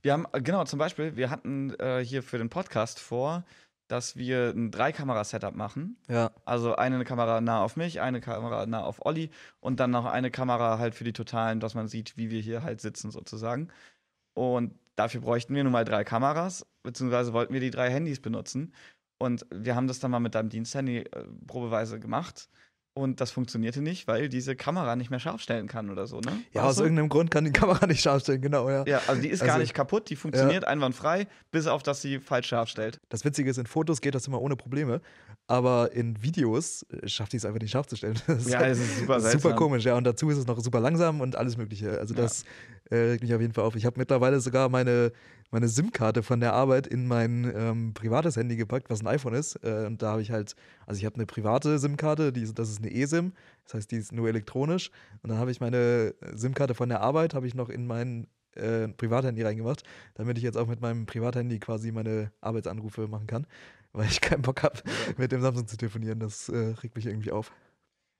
Wir 0.02 0.12
haben, 0.12 0.26
äh, 0.32 0.40
genau, 0.40 0.64
zum 0.64 0.78
Beispiel, 0.78 1.16
wir 1.16 1.30
hatten 1.30 1.74
äh, 1.78 2.04
hier 2.04 2.22
für 2.22 2.38
den 2.38 2.50
Podcast 2.50 3.00
vor, 3.00 3.44
dass 3.88 4.16
wir 4.16 4.50
ein 4.56 4.70
Drei-Kamera-Setup 4.70 5.54
machen. 5.54 5.98
Ja. 6.08 6.30
Also 6.44 6.76
eine 6.76 7.04
Kamera 7.04 7.40
nah 7.40 7.62
auf 7.62 7.76
mich, 7.76 8.00
eine 8.00 8.20
Kamera 8.20 8.64
nah 8.66 8.82
auf 8.82 9.04
Olli 9.04 9.30
und 9.60 9.80
dann 9.80 9.90
noch 9.90 10.06
eine 10.06 10.30
Kamera 10.30 10.78
halt 10.78 10.94
für 10.94 11.04
die 11.04 11.12
Totalen, 11.12 11.60
dass 11.60 11.74
man 11.74 11.88
sieht, 11.88 12.16
wie 12.16 12.30
wir 12.30 12.40
hier 12.40 12.62
halt 12.62 12.80
sitzen 12.80 13.10
sozusagen. 13.10 13.68
Und 14.34 14.74
dafür 14.96 15.20
bräuchten 15.20 15.54
wir 15.54 15.62
nun 15.62 15.72
mal 15.72 15.84
drei 15.84 16.04
Kameras, 16.04 16.66
beziehungsweise 16.82 17.32
wollten 17.32 17.52
wir 17.52 17.60
die 17.60 17.70
drei 17.70 17.90
Handys 17.90 18.20
benutzen. 18.20 18.72
Und 19.18 19.46
wir 19.54 19.76
haben 19.76 19.88
das 19.88 20.00
dann 20.00 20.10
mal 20.10 20.20
mit 20.20 20.34
deinem 20.34 20.48
Diensthandy 20.48 21.00
äh, 21.00 21.24
probeweise 21.46 22.00
gemacht. 22.00 22.48
Und 22.94 23.22
das 23.22 23.30
funktionierte 23.30 23.80
nicht, 23.80 24.06
weil 24.06 24.28
diese 24.28 24.54
Kamera 24.54 24.96
nicht 24.96 25.08
mehr 25.10 25.18
scharf 25.18 25.40
stellen 25.40 25.66
kann 25.66 25.88
oder 25.88 26.06
so, 26.06 26.20
ne? 26.20 26.42
Ja, 26.52 26.64
aus 26.64 26.76
so? 26.76 26.82
irgendeinem 26.82 27.08
Grund 27.08 27.30
kann 27.30 27.44
die 27.46 27.50
Kamera 27.52 27.86
nicht 27.86 28.02
scharf 28.02 28.20
stellen, 28.22 28.42
genau, 28.42 28.68
ja. 28.68 28.84
Ja, 28.86 29.00
also 29.06 29.22
die 29.22 29.28
ist 29.28 29.40
gar 29.40 29.50
Also- 29.54 29.60
nicht 29.62 29.72
kaputt, 29.72 30.10
die 30.10 30.16
funktioniert 30.16 30.64
einwandfrei, 30.66 31.26
bis 31.50 31.66
auf 31.66 31.82
dass 31.82 32.02
sie 32.02 32.18
falsch 32.20 32.48
scharf 32.48 32.68
stellt. 32.68 33.00
Das 33.08 33.24
Witzige 33.24 33.48
ist, 33.50 33.56
in 33.56 33.64
Fotos 33.66 34.02
geht 34.02 34.14
das 34.14 34.26
immer 34.26 34.42
ohne 34.42 34.56
Probleme, 34.56 35.00
aber 35.46 35.92
in 35.92 36.22
Videos 36.22 36.84
äh, 36.90 37.08
schafft 37.08 37.32
die 37.32 37.38
es 37.38 37.46
einfach 37.46 37.60
nicht 37.60 37.70
scharf 37.70 37.86
zu 37.86 37.96
stellen. 37.96 38.18
Das 38.26 38.46
Ja, 38.50 38.60
das 38.60 38.78
ist 38.78 38.98
super 38.98 39.20
super 39.20 39.30
seltsam. 39.30 39.56
komisch, 39.56 39.84
ja. 39.84 39.96
Und 39.96 40.04
dazu 40.04 40.28
ist 40.28 40.36
es 40.36 40.46
noch 40.46 40.60
super 40.60 40.80
langsam 40.80 41.22
und 41.22 41.34
alles 41.34 41.56
Mögliche. 41.56 41.98
Also 41.98 42.12
Ja. 42.14 42.20
das 42.20 42.44
äh, 42.90 42.96
regt 42.96 43.22
mich 43.22 43.34
auf 43.34 43.40
jeden 43.40 43.54
Fall 43.54 43.64
auf. 43.64 43.74
Ich 43.74 43.86
habe 43.86 43.98
mittlerweile 43.98 44.38
sogar 44.40 44.68
meine, 44.68 45.12
meine 45.52 45.68
SIM-Karte 45.68 46.24
von 46.24 46.40
der 46.40 46.54
Arbeit 46.54 46.88
in 46.88 47.06
mein 47.06 47.52
ähm, 47.54 47.94
privates 47.94 48.36
Handy 48.36 48.56
gepackt, 48.56 48.90
was 48.90 49.02
ein 49.02 49.06
iPhone 49.06 49.34
ist. 49.34 49.56
Äh, 49.62 49.86
und 49.86 50.02
da 50.02 50.12
habe 50.12 50.22
ich 50.22 50.32
halt, 50.32 50.56
also 50.86 50.98
ich 50.98 51.04
habe 51.04 51.14
eine 51.14 51.26
private 51.26 51.78
SIM-Karte, 51.78 52.32
das 52.32 52.68
ist 52.68 52.78
eine 52.80 52.92
eSIM, 52.92 53.32
das 53.64 53.74
heißt, 53.74 53.90
die 53.92 53.96
ist 53.96 54.12
nur 54.12 54.28
elektronisch. 54.28 54.90
Und 55.22 55.30
dann 55.30 55.38
habe 55.38 55.52
ich 55.52 55.60
meine 55.60 56.14
SIM-Karte 56.34 56.74
von 56.74 56.88
der 56.88 57.00
Arbeit, 57.00 57.34
habe 57.34 57.46
ich 57.46 57.54
noch 57.54 57.68
in 57.68 57.86
mein 57.86 58.26
äh, 58.54 58.88
Privathandy 58.88 59.42
reingemacht, 59.42 59.84
damit 60.14 60.38
ich 60.38 60.44
jetzt 60.44 60.56
auch 60.56 60.66
mit 60.66 60.80
meinem 60.80 61.06
Privathandy 61.06 61.60
quasi 61.60 61.92
meine 61.92 62.32
Arbeitsanrufe 62.40 63.06
machen 63.06 63.28
kann. 63.28 63.46
weil 63.92 64.08
ich 64.08 64.20
keinen 64.20 64.42
Bock 64.42 64.62
habe, 64.62 64.78
mit 65.18 65.32
dem 65.32 65.40
Samsung 65.40 65.66
zu 65.66 65.76
telefonieren. 65.76 66.18
Das 66.18 66.48
äh, 66.48 66.74
regt 66.82 66.96
mich 66.96 67.06
irgendwie 67.06 67.30
auf. 67.30 67.52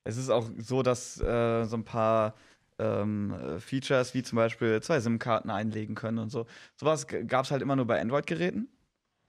Es 0.05 0.17
ist 0.17 0.31
auch 0.31 0.49
so, 0.59 0.83
dass 0.83 1.21
äh, 1.21 1.65
so 1.65 1.77
ein 1.77 1.85
paar 1.85 2.35
ähm, 2.79 3.33
äh, 3.33 3.61
Features 3.61 4.15
wie 4.15 4.23
zum 4.23 4.37
Beispiel 4.37 4.81
zwei 4.83 5.01
SIM-Karten 5.01 5.51
einlegen 5.51 5.95
können 5.95 6.19
und 6.19 6.31
so. 6.31 6.47
Sowas 6.77 7.07
gab 7.27 7.45
es 7.45 7.51
halt 7.51 7.63
immer 7.63 7.77
nur 7.77 7.87
bei 7.87 8.01
Android-Geräten. 8.01 8.69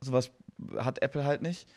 Sowas 0.02 0.32
hat 0.78 1.02
Apple 1.02 1.24
halt 1.26 1.42
nicht. 1.42 1.68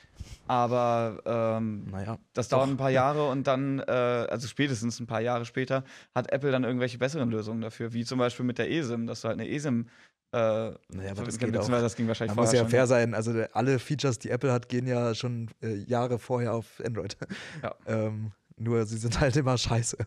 Aber 0.49 1.21
ähm, 1.25 1.85
Naja. 1.91 2.19
das 2.35 2.49
dauert 2.49 2.69
ein 2.69 2.77
paar 2.77 2.91
Jahre 3.03 3.29
und 3.29 3.47
dann, 3.47 3.79
äh, 3.81 3.83
also 3.93 4.47
spätestens 4.49 5.01
ein 5.01 5.07
paar 5.07 5.21
Jahre 5.21 5.45
später, 5.45 5.85
hat 6.15 6.33
Apple 6.33 6.51
dann 6.51 6.65
irgendwelche 6.65 6.99
besseren 6.99 7.31
Lösungen 7.31 7.61
dafür, 7.61 7.93
wie 7.93 8.05
zum 8.05 8.19
Beispiel 8.19 8.45
mit 8.45 8.59
der 8.59 8.71
eSIM, 8.71 9.07
dass 9.07 9.21
du 9.23 9.29
halt 9.29 9.41
eine 9.41 9.49
eSIM. 9.49 9.87
Äh, 10.33 10.39
Naja, 10.39 11.13
aber 11.13 11.25
das 11.25 11.39
geht 11.39 11.57
auch. 11.57 11.69
das 11.69 11.95
ging 11.97 12.09
wahrscheinlich 12.09 12.35
Man 12.35 12.45
muss 12.45 12.53
ja 12.53 12.61
schon. 12.61 12.71
fair 12.71 12.87
sein. 12.87 13.15
Also 13.15 13.33
alle 13.53 13.79
Features, 13.79 14.19
die 14.19 14.31
Apple 14.31 14.53
hat, 14.53 14.69
gehen 14.69 14.87
ja 14.87 15.15
schon 15.15 15.49
äh, 15.63 15.75
Jahre 15.75 16.19
vorher 16.19 16.53
auf 16.55 16.83
Android. 16.85 17.17
Ja. 17.63 17.75
ähm, 17.87 18.33
nur 18.57 18.87
sie 18.87 18.99
sind 18.99 19.21
halt 19.21 19.37
immer 19.37 19.57
scheiße. 19.59 19.99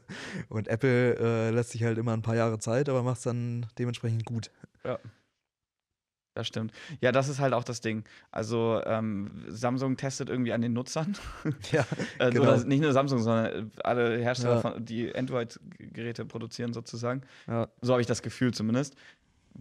Und 0.49 0.67
Apple 0.67 1.15
äh, 1.17 1.49
lässt 1.51 1.71
sich 1.71 1.83
halt 1.83 1.97
immer 1.97 2.13
ein 2.13 2.21
paar 2.21 2.35
Jahre 2.35 2.59
Zeit, 2.59 2.89
aber 2.89 3.03
macht 3.03 3.17
es 3.17 3.23
dann 3.23 3.65
dementsprechend 3.77 4.25
gut. 4.25 4.51
Das 6.35 6.47
stimmt. 6.47 6.71
Ja, 7.01 7.11
das 7.11 7.27
ist 7.27 7.39
halt 7.39 7.53
auch 7.53 7.63
das 7.65 7.81
Ding. 7.81 8.05
Also 8.31 8.81
ähm, 8.85 9.43
Samsung 9.49 9.97
testet 9.97 10.29
irgendwie 10.29 10.53
an 10.53 10.61
den 10.61 10.71
Nutzern. 10.73 11.17
ja, 11.71 11.85
Äh, 12.19 12.29
Genau. 12.31 12.43
Oder 12.53 12.63
nicht 12.65 12.81
nur 12.81 12.93
Samsung, 12.93 13.19
sondern 13.19 13.71
alle 13.83 14.17
Hersteller, 14.19 14.55
Ja. 14.55 14.61
von, 14.61 14.85
die 14.85 15.13
Android-Geräte 15.13 16.25
produzieren, 16.25 16.71
sozusagen. 16.71 17.23
ja, 17.47 17.67
So 17.81 17.91
habe 17.93 18.01
ich 18.01 18.07
das 18.07 18.21
Gefühl 18.21 18.53
zumindest. 18.53 18.95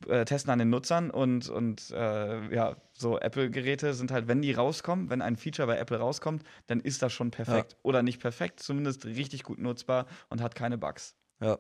Äh, 0.06 0.24
testen 0.24 0.50
an 0.52 0.58
den 0.60 0.70
Nutzern 0.70 1.10
und, 1.10 1.48
und 1.48 1.90
äh, 1.90 2.54
ja, 2.54 2.76
so 2.92 3.18
Apple-Geräte 3.18 3.94
sind 3.94 4.10
halt, 4.12 4.28
wenn 4.28 4.42
die 4.42 4.52
rauskommen, 4.52 5.10
wenn 5.10 5.22
ein 5.22 5.36
Feature 5.36 5.66
bei 5.66 5.76
Apple 5.78 5.98
rauskommt, 5.98 6.44
dann 6.68 6.80
ist 6.80 7.02
das 7.02 7.12
schon 7.12 7.30
perfekt. 7.30 7.76
Oder 7.82 8.02
nicht 8.02 8.20
perfekt, 8.20 8.60
zumindest 8.60 9.06
richtig 9.06 9.42
gut 9.42 9.58
nutzbar 9.58 10.06
und 10.30 10.40
hat 10.40 10.54
keine 10.54 10.78
Bugs. 10.78 11.14
ja. 11.40 11.58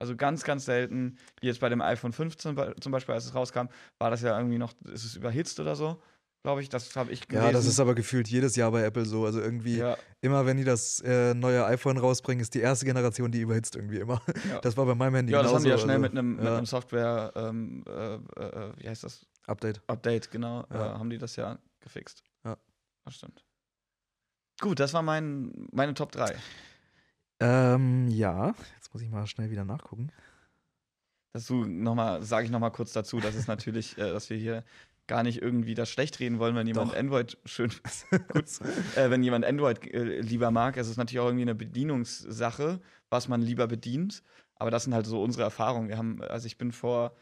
Also 0.00 0.14
ganz, 0.14 0.44
ganz 0.44 0.64
selten, 0.64 1.18
wie 1.40 1.48
jetzt 1.48 1.58
bei 1.58 1.68
dem 1.68 1.80
iPhone 1.80 2.12
15 2.12 2.54
bei- 2.54 2.72
zum 2.80 2.92
Beispiel, 2.92 3.14
als 3.16 3.24
es 3.24 3.34
rauskam, 3.34 3.66
war 3.98 4.10
das 4.10 4.22
ja 4.22 4.36
irgendwie 4.38 4.58
noch, 4.58 4.72
ist 4.84 5.04
es 5.04 5.16
überhitzt 5.16 5.58
oder 5.58 5.74
so, 5.74 6.00
glaube 6.42 6.62
ich. 6.62 6.68
Das 6.68 6.94
habe 6.96 7.12
ich 7.12 7.28
gelesen. 7.28 7.46
Ja, 7.46 7.52
das 7.52 7.66
ist 7.66 7.80
aber 7.80 7.94
gefühlt 7.94 8.28
jedes 8.28 8.56
Jahr 8.56 8.70
bei 8.70 8.82
Apple 8.82 9.04
so. 9.04 9.24
Also 9.24 9.40
irgendwie, 9.40 9.78
ja, 9.78 9.96
immer 10.20 10.46
wenn 10.46 10.56
die 10.56 10.64
das 10.64 11.00
äh, 11.00 11.34
neue 11.34 11.64
iPhone 11.66 11.98
rausbringen, 11.98 12.40
ist 12.40 12.54
die 12.54 12.60
erste 12.60 12.86
Generation, 12.86 13.30
die 13.30 13.40
überhitzt 13.40 13.76
irgendwie 13.76 13.98
immer. 13.98 14.22
Ja. 14.48 14.60
Das 14.60 14.76
war 14.76 14.86
bei 14.86 14.94
meinem 14.94 15.14
Handy 15.14 15.32
ja, 15.32 15.42
das 15.42 15.52
haben 15.52 15.64
die 15.64 15.70
ja 15.70 15.78
schnell 15.78 15.96
also, 15.96 16.02
mit 16.02 16.12
einem 16.12 16.42
ja, 16.42 16.64
Software, 16.64 17.32
ähm, 17.36 17.84
äh, 17.86 18.14
äh, 18.14 18.72
wie 18.76 18.88
heißt 18.88 19.04
das? 19.04 19.26
Update. 19.46 19.82
Update, 19.86 20.30
genau, 20.30 20.64
äh, 20.70 20.76
haben 20.76 21.10
die 21.10 21.18
das 21.18 21.36
ja 21.36 21.58
gefixt. 21.80 22.22
Ja. 22.44 22.56
Das 23.04 23.14
stimmt. 23.14 23.44
Gut, 24.60 24.80
das 24.80 24.92
war 24.92 25.02
mein, 25.02 25.68
meine 25.72 25.94
Top 25.94 26.12
3. 26.12 26.34
Ähm, 27.40 28.08
ja, 28.08 28.54
jetzt 28.76 28.92
muss 28.92 29.02
ich 29.02 29.08
mal 29.08 29.26
schnell 29.26 29.50
wieder 29.50 29.64
nachgucken. 29.64 30.10
Dazu 31.32 31.64
nochmal, 31.64 32.22
sage 32.22 32.46
ich 32.46 32.50
nochmal 32.50 32.72
kurz 32.72 32.92
dazu, 32.92 33.20
dass 33.20 33.34
es 33.34 33.46
natürlich, 33.46 33.96
äh, 33.96 34.12
dass 34.12 34.28
wir 34.28 34.36
hier 34.36 34.64
gar 35.08 35.22
nicht 35.24 35.42
irgendwie 35.42 35.74
das 35.74 35.88
schlecht 35.90 36.20
reden 36.20 36.38
wollen, 36.38 36.54
wenn 36.54 36.66
jemand 36.66 36.92
Doch. 36.92 36.96
Android 36.96 37.36
schön, 37.44 37.70
gut, 38.32 38.44
äh, 38.96 39.10
wenn 39.10 39.22
jemand 39.24 39.44
Android 39.44 39.84
äh, 39.92 40.20
lieber 40.20 40.50
mag. 40.52 40.76
Es 40.76 40.88
ist 40.88 40.96
natürlich 40.98 41.20
auch 41.20 41.26
irgendwie 41.26 41.42
eine 41.42 41.54
Bedienungssache, 41.56 42.80
was 43.10 43.26
man 43.26 43.42
lieber 43.42 43.66
bedient. 43.66 44.22
Aber 44.54 44.70
das 44.70 44.84
sind 44.84 44.94
halt 44.94 45.06
so 45.06 45.22
unsere 45.22 45.42
Erfahrungen. 45.44 45.88
Wir 45.88 45.96
haben, 45.98 46.20
also 46.22 46.46
ich 46.46 46.58
bin 46.58 46.72
vor, 46.72 47.16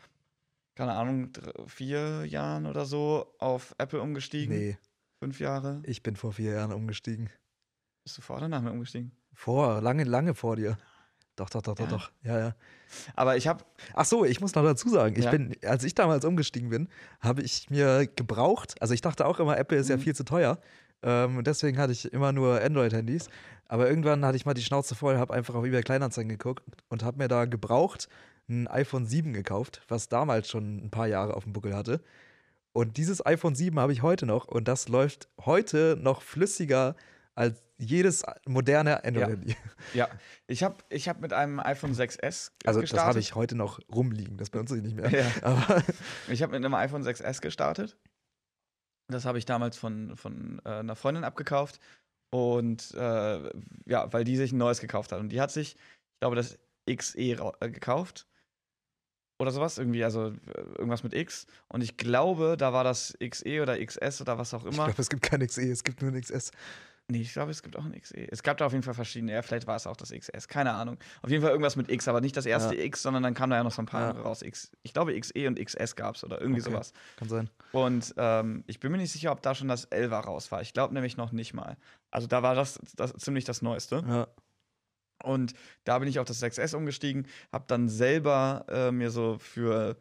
keine 0.75 0.93
Ahnung, 0.95 1.33
dr- 1.33 1.69
vier 1.69 2.25
Jahren 2.27 2.67
oder 2.67 2.85
so 2.87 3.35
auf 3.39 3.75
Apple 3.79 4.01
umgestiegen. 4.01 4.55
Nee, 4.57 4.79
Fünf 5.19 5.41
Jahre. 5.41 5.81
ich 5.87 6.03
bin 6.03 6.15
vor 6.17 6.33
vier 6.35 6.53
Jahren 6.53 6.73
umgestiegen. 6.73 7.31
Bist 8.05 8.19
du 8.19 8.23
vor 8.23 8.37
oder 8.37 8.49
nach 8.49 8.61
mir 8.63 8.71
umgestiegen? 8.71 9.13
Vor, 9.33 9.81
lange, 9.81 10.05
lange 10.05 10.35
vor 10.35 10.57
dir. 10.57 10.77
Doch, 11.37 11.51
doch, 11.51 11.63
doch, 11.63 11.75
doch, 11.75 11.85
Ja? 11.85 11.91
doch. 11.91 12.11
Ja, 12.23 12.39
ja. 12.39 12.55
Aber 13.15 13.37
ich 13.37 13.47
habe, 13.47 13.65
Ach 13.95 14.05
so, 14.07 14.25
ich 14.25 14.41
muss 14.41 14.55
noch 14.55 14.63
dazu 14.65 14.89
sagen, 14.89 15.17
ich 15.19 15.25
Ja. 15.27 15.31
bin, 15.31 15.55
als 15.65 15.85
ich 15.85 15.95
damals 15.95 16.25
umgestiegen 16.25 16.71
bin, 16.71 16.89
habe 17.21 17.43
ich 17.43 17.69
mir 17.71 18.07
gebraucht, 18.07 18.75
also 18.81 18.95
ich 18.95 19.01
dachte 19.03 19.27
auch 19.27 19.39
immer, 19.39 19.59
Apple 19.59 19.77
ist 19.79 19.89
ja 19.89 19.97
Mhm. 19.97 20.01
viel 20.01 20.15
zu 20.15 20.25
teuer. 20.25 20.59
Ähm, 21.03 21.37
und 21.37 21.47
deswegen 21.47 21.79
hatte 21.79 21.93
ich 21.93 22.11
immer 22.13 22.33
nur 22.33 22.61
Android-Handys. 22.63 23.29
Aber 23.69 23.89
irgendwann 23.89 24.25
hatte 24.25 24.37
ich 24.37 24.47
mal 24.47 24.55
die 24.55 24.63
Schnauze 24.63 24.95
voll, 24.95 25.19
habe 25.19 25.35
einfach 25.35 25.55
auf 25.55 25.65
eBay 25.65 25.83
Kleinanzeigen 25.83 26.29
geguckt 26.31 26.63
und 26.89 27.03
habe 27.03 27.19
mir 27.19 27.29
da 27.29 27.45
gebraucht 27.45 28.09
ein 28.49 28.69
iPhone 28.69 29.05
7 29.07 29.33
gekauft, 29.33 29.83
was 29.89 30.09
damals 30.09 30.49
schon 30.49 30.79
ein 30.85 30.91
paar 30.91 31.09
Jahre 31.09 31.35
auf 31.35 31.43
dem 31.45 31.53
Buckel 31.53 31.75
hatte. 31.75 32.01
Und 32.73 32.97
dieses 32.97 33.25
iPhone 33.27 33.55
7 33.57 33.79
habe 33.81 33.93
ich 33.93 34.03
heute 34.03 34.25
noch 34.25 34.47
und 34.47 34.69
das 34.69 34.89
läuft 34.89 35.29
heute 35.45 35.99
noch 36.01 36.23
flüssiger 36.23 36.95
als 37.35 37.63
jedes 37.79 38.25
moderne 38.47 39.05
Android-Handy. 39.05 39.57
ja, 39.95 40.09
ich 40.47 40.63
habe 40.63 40.77
ich 40.89 41.09
hab 41.09 41.21
mit 41.21 41.33
einem 41.33 41.61
iPhone 41.61 41.93
6S 41.93 42.53
Also 42.65 42.81
gestartet. 42.81 42.93
das 42.93 43.05
habe 43.05 43.19
ich 43.19 43.35
heute 43.35 43.55
noch 43.55 43.81
rumliegen, 43.93 44.37
das 44.39 44.51
benutze 44.51 44.77
ich 44.77 44.83
nicht 44.83 44.97
mehr. 44.97 45.11
Ja. 45.11 45.31
Aber 45.43 45.83
Ich 46.29 46.43
habe 46.43 46.53
mit 46.53 46.65
einem 46.65 46.75
iPhone 46.75 47.03
6S 47.03 47.41
gestartet. 47.41 47.97
Das 49.09 49.25
habe 49.25 49.39
ich 49.39 49.45
damals 49.45 49.77
von, 49.77 50.17
von 50.17 50.61
äh, 50.65 50.71
einer 50.71 50.97
Freundin 50.97 51.25
abgekauft. 51.25 51.79
Und 52.31 52.93
äh, 52.95 53.51
ja, 53.87 54.13
weil 54.13 54.25
die 54.25 54.37
sich 54.37 54.53
ein 54.53 54.59
neues 54.59 54.81
gekauft 54.81 55.13
hat. 55.13 55.21
Und 55.21 55.29
die 55.29 55.41
hat 55.41 55.53
sich, 55.53 55.75
ich 55.75 56.21
glaube, 56.21 56.35
das 56.37 56.59
XE 56.93 57.19
äh, 57.19 57.71
gekauft. 57.71 58.27
Oder 59.39 59.51
sowas, 59.51 59.77
irgendwie, 59.79 60.03
also 60.03 60.29
äh, 60.31 60.61
irgendwas 60.79 61.03
mit 61.05 61.15
X. 61.15 61.47
Und 61.69 61.83
ich 61.83 61.97
glaube, 61.99 62.57
da 62.59 62.73
war 62.73 62.85
das 62.85 63.17
XE 63.23 63.61
oder 63.63 63.79
XS 63.85 64.23
oder 64.23 64.39
was 64.39 64.55
auch 64.55 64.65
ich 64.67 64.75
immer. 64.75 64.87
glaube, 64.87 65.01
es 65.03 65.09
gibt 65.11 65.23
kein 65.23 65.47
XE, 65.47 65.71
es 65.71 65.85
gibt 65.85 66.01
nur 66.03 66.11
ein 66.11 66.21
XS. 66.21 66.51
Nee, 67.09 67.21
ich 67.21 67.33
glaube, 67.33 67.53
es 67.53 67.63
gibt 67.63 67.77
auch 67.77 67.85
ein 67.85 67.93
XE. 68.01 68.17
Es 68.33 68.43
gab 68.43 68.57
da 68.57 68.67
auf 68.67 68.73
jeden 68.73 68.83
Fall 68.83 68.95
verschiedene. 68.95 69.33
Ja, 69.33 69.43
vielleicht 69.43 69.69
war 69.69 69.77
es 69.77 69.87
auch 69.87 69.97
das 69.97 70.11
XS. 70.11 70.49
Keine 70.49 70.73
Ahnung. 70.73 70.99
Auf 71.23 71.31
jeden 71.31 71.41
Fall 71.41 71.53
irgendwas 71.53 71.77
mit 71.77 71.89
X, 71.89 72.09
aber 72.09 72.21
nicht 72.21 72.37
das 72.37 72.47
erste 72.47 72.75
Ja. 72.75 72.83
X, 72.83 73.03
sondern 73.03 73.23
dann 73.23 73.33
kam 73.35 73.49
da 73.51 73.57
ja 73.57 73.63
noch 73.63 73.71
so 73.71 73.81
ein 73.81 73.87
paar 73.87 74.01
Ja. 74.01 74.09
andere 74.11 74.25
raus. 74.25 74.43
X, 74.43 74.73
ich 74.83 74.93
glaube, 74.93 75.19
XE 75.19 75.47
und 75.47 75.57
XS 75.65 75.95
gab 75.95 76.17
es 76.17 76.25
oder 76.25 76.41
irgendwie 76.41 76.63
Okay. 76.63 76.71
sowas. 76.73 76.93
Kann 77.17 77.29
sein. 77.29 77.51
Und 77.71 78.13
ähm, 78.17 78.65
ich 78.67 78.81
bin 78.81 78.91
mir 78.91 78.99
nicht 78.99 79.13
sicher, 79.13 79.31
ob 79.31 79.41
da 79.41 79.55
schon 79.55 79.69
das 79.69 79.89
11er 79.93 80.19
raus 80.19 80.51
war. 80.51 80.63
Ich 80.63 80.73
glaube 80.73 80.95
nämlich 80.95 81.17
noch 81.17 81.31
nicht 81.31 81.55
mal. 81.55 81.77
Also 82.11 82.27
da 82.27 82.43
war 82.43 82.57
das, 82.57 82.81
das 82.97 83.13
ziemlich 83.15 83.45
das 83.45 83.63
Neueste. 83.63 84.03
Ja. 84.07 84.27
Und 85.23 85.55
da 85.85 85.99
bin 86.01 86.09
ich 86.09 86.19
auf 86.19 86.27
das 86.27 86.43
6S 86.43 86.75
umgestiegen, 86.75 87.27
habe 87.53 87.65
dann 87.69 87.89
selber 87.89 88.67
äh, 88.69 88.91
mir 88.91 89.11
so 89.11 89.39
für 89.39 89.97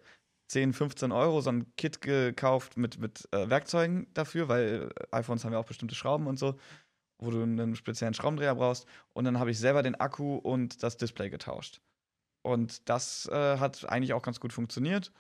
10, 0.52 0.74
15 0.74 1.12
Euro 1.12 1.42
so 1.42 1.52
ein 1.52 1.74
Kit 1.78 2.02
gekauft 2.02 2.78
mit, 2.78 3.00
mit 3.00 3.28
äh, 3.32 3.50
Werkzeugen 3.50 4.08
dafür, 4.14 4.48
weil 4.48 4.92
äh, 5.12 5.16
iPhones 5.16 5.44
haben 5.46 5.54
ja 5.54 5.60
auch 5.60 5.66
bestimmte 5.66 5.96
Schrauben 5.96 6.28
und 6.28 6.38
so, 6.38 6.60
wo 7.26 7.32
du 7.32 7.42
einen 7.42 7.76
speziellen 7.76 8.14
Schraubendreher 8.14 8.56
brauchst. 8.56 8.86
Und 9.14 9.26
dann 9.26 9.40
habe 9.40 9.52
ich 9.52 9.60
selber 9.60 9.84
den 9.84 9.96
Akku 9.96 10.36
und 10.36 10.84
das 10.84 10.98
Display 10.98 11.30
getauscht. 11.30 11.82
Und 12.44 12.88
das 12.90 13.28
äh, 13.28 13.58
hat 13.58 13.90
eigentlich 13.90 14.14
auch 14.14 14.22
ganz 14.22 14.40
gut 14.40 14.54
funktioniert. 14.54 15.12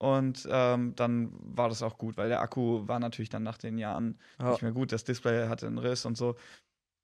Und 0.00 0.46
ähm, 0.50 0.94
dann 0.94 1.32
war 1.40 1.68
das 1.68 1.82
auch 1.82 1.98
gut, 1.98 2.16
weil 2.16 2.28
der 2.28 2.40
Akku 2.40 2.86
war 2.86 3.00
natürlich 3.00 3.30
dann 3.30 3.42
nach 3.42 3.58
den 3.58 3.78
Jahren 3.78 4.18
Ja. 4.40 4.50
nicht 4.52 4.62
mehr 4.62 4.72
gut. 4.72 4.92
Das 4.92 5.02
Display 5.02 5.48
hatte 5.48 5.66
einen 5.66 5.78
Riss 5.78 6.04
und 6.04 6.16
so. 6.16 6.36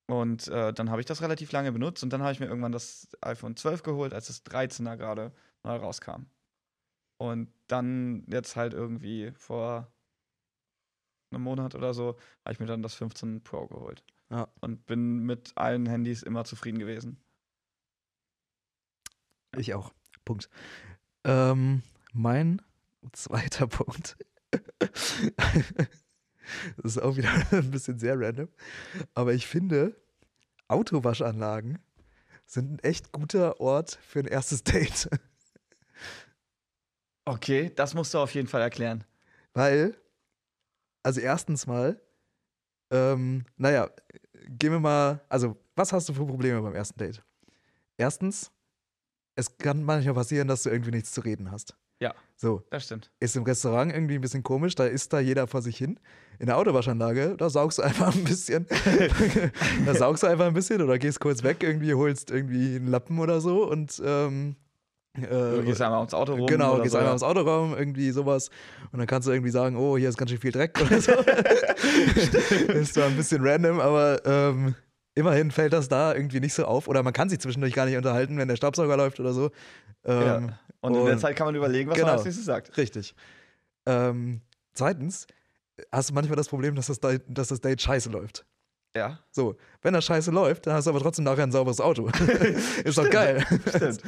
Und 0.06 0.48
äh, 0.48 0.72
dann 0.72 0.90
habe 0.90 1.00
ich 1.00 1.06
das 1.06 1.22
relativ 1.22 1.50
lange 1.52 1.72
benutzt 1.72 2.02
und 2.02 2.12
dann 2.12 2.22
habe 2.22 2.32
ich 2.32 2.40
mir 2.40 2.46
irgendwann 2.46 2.72
das 2.72 3.08
iPhone 3.22 3.56
12 3.56 3.82
geholt, 3.82 4.12
als 4.12 4.26
das 4.26 4.44
13er 4.44 4.96
gerade 4.96 5.32
neu 5.64 5.76
rauskam. 5.76 6.26
Und 7.18 7.52
dann 7.68 8.24
jetzt 8.28 8.54
halt 8.54 8.74
irgendwie 8.74 9.32
vor 9.32 9.90
einem 11.32 11.42
Monat 11.42 11.74
oder 11.74 11.94
so 11.94 12.16
habe 12.44 12.52
ich 12.52 12.60
mir 12.60 12.66
dann 12.66 12.82
das 12.82 12.94
15 12.94 13.42
Pro 13.42 13.66
geholt. 13.66 14.04
Ja. 14.30 14.48
Und 14.60 14.86
bin 14.86 15.20
mit 15.20 15.52
allen 15.56 15.86
Handys 15.86 16.22
immer 16.22 16.44
zufrieden 16.44 16.78
gewesen. 16.78 17.18
Ich 19.56 19.74
auch. 19.74 19.92
Punkt. 20.24 20.48
Ähm, 21.24 21.82
mein 22.12 22.60
zweiter 23.12 23.66
Punkt. 23.68 24.16
das 26.76 26.84
ist 26.84 26.98
auch 26.98 27.16
wieder 27.16 27.30
ein 27.52 27.70
bisschen 27.70 27.98
sehr 27.98 28.18
random. 28.18 28.48
Aber 29.14 29.32
ich 29.34 29.46
finde, 29.46 29.96
Autowaschanlagen 30.68 31.78
sind 32.46 32.72
ein 32.72 32.78
echt 32.80 33.12
guter 33.12 33.60
Ort 33.60 33.98
für 34.06 34.20
ein 34.20 34.26
erstes 34.26 34.64
Date. 34.64 35.08
Okay, 37.24 37.72
das 37.74 37.94
musst 37.94 38.12
du 38.12 38.18
auf 38.18 38.34
jeden 38.34 38.48
Fall 38.48 38.60
erklären. 38.60 39.04
Weil, 39.54 39.96
also 41.02 41.20
erstens 41.20 41.66
mal, 41.66 42.00
ähm, 42.94 43.44
naja, 43.56 43.90
gehen 44.48 44.72
wir 44.72 44.80
mal, 44.80 45.20
also 45.28 45.56
was 45.76 45.92
hast 45.92 46.08
du 46.08 46.12
für 46.14 46.24
Probleme 46.26 46.60
beim 46.62 46.74
ersten 46.74 46.98
Date? 46.98 47.22
Erstens, 47.96 48.50
es 49.36 49.56
kann 49.58 49.82
manchmal 49.82 50.14
passieren, 50.14 50.48
dass 50.48 50.62
du 50.62 50.70
irgendwie 50.70 50.92
nichts 50.92 51.12
zu 51.12 51.20
reden 51.20 51.50
hast. 51.50 51.76
Ja. 52.00 52.14
So, 52.36 52.62
Das 52.70 52.84
stimmt. 52.84 53.10
ist 53.20 53.36
im 53.36 53.44
Restaurant 53.44 53.92
irgendwie 53.92 54.16
ein 54.16 54.20
bisschen 54.20 54.42
komisch, 54.42 54.74
da 54.74 54.84
isst 54.86 55.12
da 55.12 55.20
jeder 55.20 55.46
vor 55.46 55.62
sich 55.62 55.76
hin. 55.76 55.98
In 56.38 56.46
der 56.46 56.58
Autowaschanlage, 56.58 57.36
da 57.36 57.48
saugst 57.48 57.78
du 57.78 57.82
einfach 57.84 58.14
ein 58.14 58.24
bisschen. 58.24 58.66
da 59.86 59.94
saugst 59.94 60.22
du 60.22 60.26
einfach 60.26 60.46
ein 60.46 60.54
bisschen 60.54 60.82
oder 60.82 60.98
gehst 60.98 61.20
kurz 61.20 61.42
weg, 61.42 61.62
irgendwie 61.62 61.94
holst 61.94 62.30
irgendwie 62.30 62.76
einen 62.76 62.88
Lappen 62.88 63.18
oder 63.20 63.40
so 63.40 63.68
und 63.70 64.02
ähm, 64.04 64.56
Äh, 65.16 65.26
Du 65.28 65.62
gehst 65.62 65.80
einmal 65.80 65.98
ums 66.00 66.12
Auto 66.14 66.34
rum. 66.34 66.46
Genau, 66.46 66.78
gehst 66.80 66.92
so, 66.92 66.98
einmal 66.98 67.10
ja. 67.10 67.14
ins 67.14 67.22
Autoraum, 67.22 67.76
irgendwie 67.76 68.10
sowas. 68.10 68.50
Und 68.90 68.98
dann 68.98 69.06
kannst 69.06 69.28
du 69.28 69.32
irgendwie 69.32 69.50
sagen, 69.50 69.76
oh, 69.76 69.96
hier 69.96 70.08
ist 70.08 70.16
ganz 70.18 70.30
schön 70.30 70.40
viel 70.40 70.50
Dreck 70.52 70.76
oder 70.80 71.00
so. 71.00 71.12
ist 72.72 72.94
zwar 72.94 73.06
ein 73.06 73.16
bisschen 73.16 73.46
random, 73.46 73.78
aber 73.80 74.20
ähm, 74.26 74.74
immerhin 75.14 75.50
fällt 75.52 75.72
das 75.72 75.88
da 75.88 76.14
irgendwie 76.14 76.40
nicht 76.40 76.54
so 76.54 76.64
auf. 76.64 76.88
Oder 76.88 77.02
man 77.02 77.12
kann 77.12 77.28
sich 77.28 77.38
zwischendurch 77.38 77.74
gar 77.74 77.86
nicht 77.86 77.96
unterhalten, 77.96 78.36
wenn 78.38 78.48
der 78.48 78.56
Staubsauger 78.56 78.96
läuft 78.96 79.20
oder 79.20 79.32
so. 79.32 79.50
Ähm, 80.04 80.20
Ja. 80.22 80.36
Und, 80.80 80.94
in 80.96 81.04
der 81.04 81.14
und- 81.14 81.18
Zeit 81.20 81.36
kann 81.36 81.46
man 81.46 81.54
überlegen, 81.54 81.88
was 81.90 81.96
Genau. 81.96 82.08
man 82.08 82.16
als 82.16 82.24
nächstes 82.24 82.44
sagt. 82.44 82.76
Richtig. 82.76 83.14
Ähm, 83.86 84.40
zweitens 84.74 85.26
hast 85.92 86.10
du 86.10 86.14
manchmal 86.14 86.36
das 86.36 86.48
Problem, 86.48 86.74
dass 86.74 86.86
das, 86.88 87.00
Date, 87.00 87.22
dass 87.28 87.48
das 87.48 87.60
Date 87.60 87.80
scheiße 87.80 88.10
läuft. 88.10 88.44
Ja. 88.96 89.18
So, 89.30 89.56
wenn 89.82 89.94
das 89.94 90.04
scheiße 90.04 90.30
läuft, 90.30 90.66
dann 90.66 90.74
hast 90.74 90.84
du 90.86 90.90
aber 90.90 91.00
trotzdem 91.00 91.24
nachher 91.24 91.42
ein 91.44 91.52
sauberes 91.52 91.80
Auto. 91.80 92.08
ist 92.84 92.98
doch 92.98 93.08
geil. 93.10 93.44
Stimmt. 93.68 94.02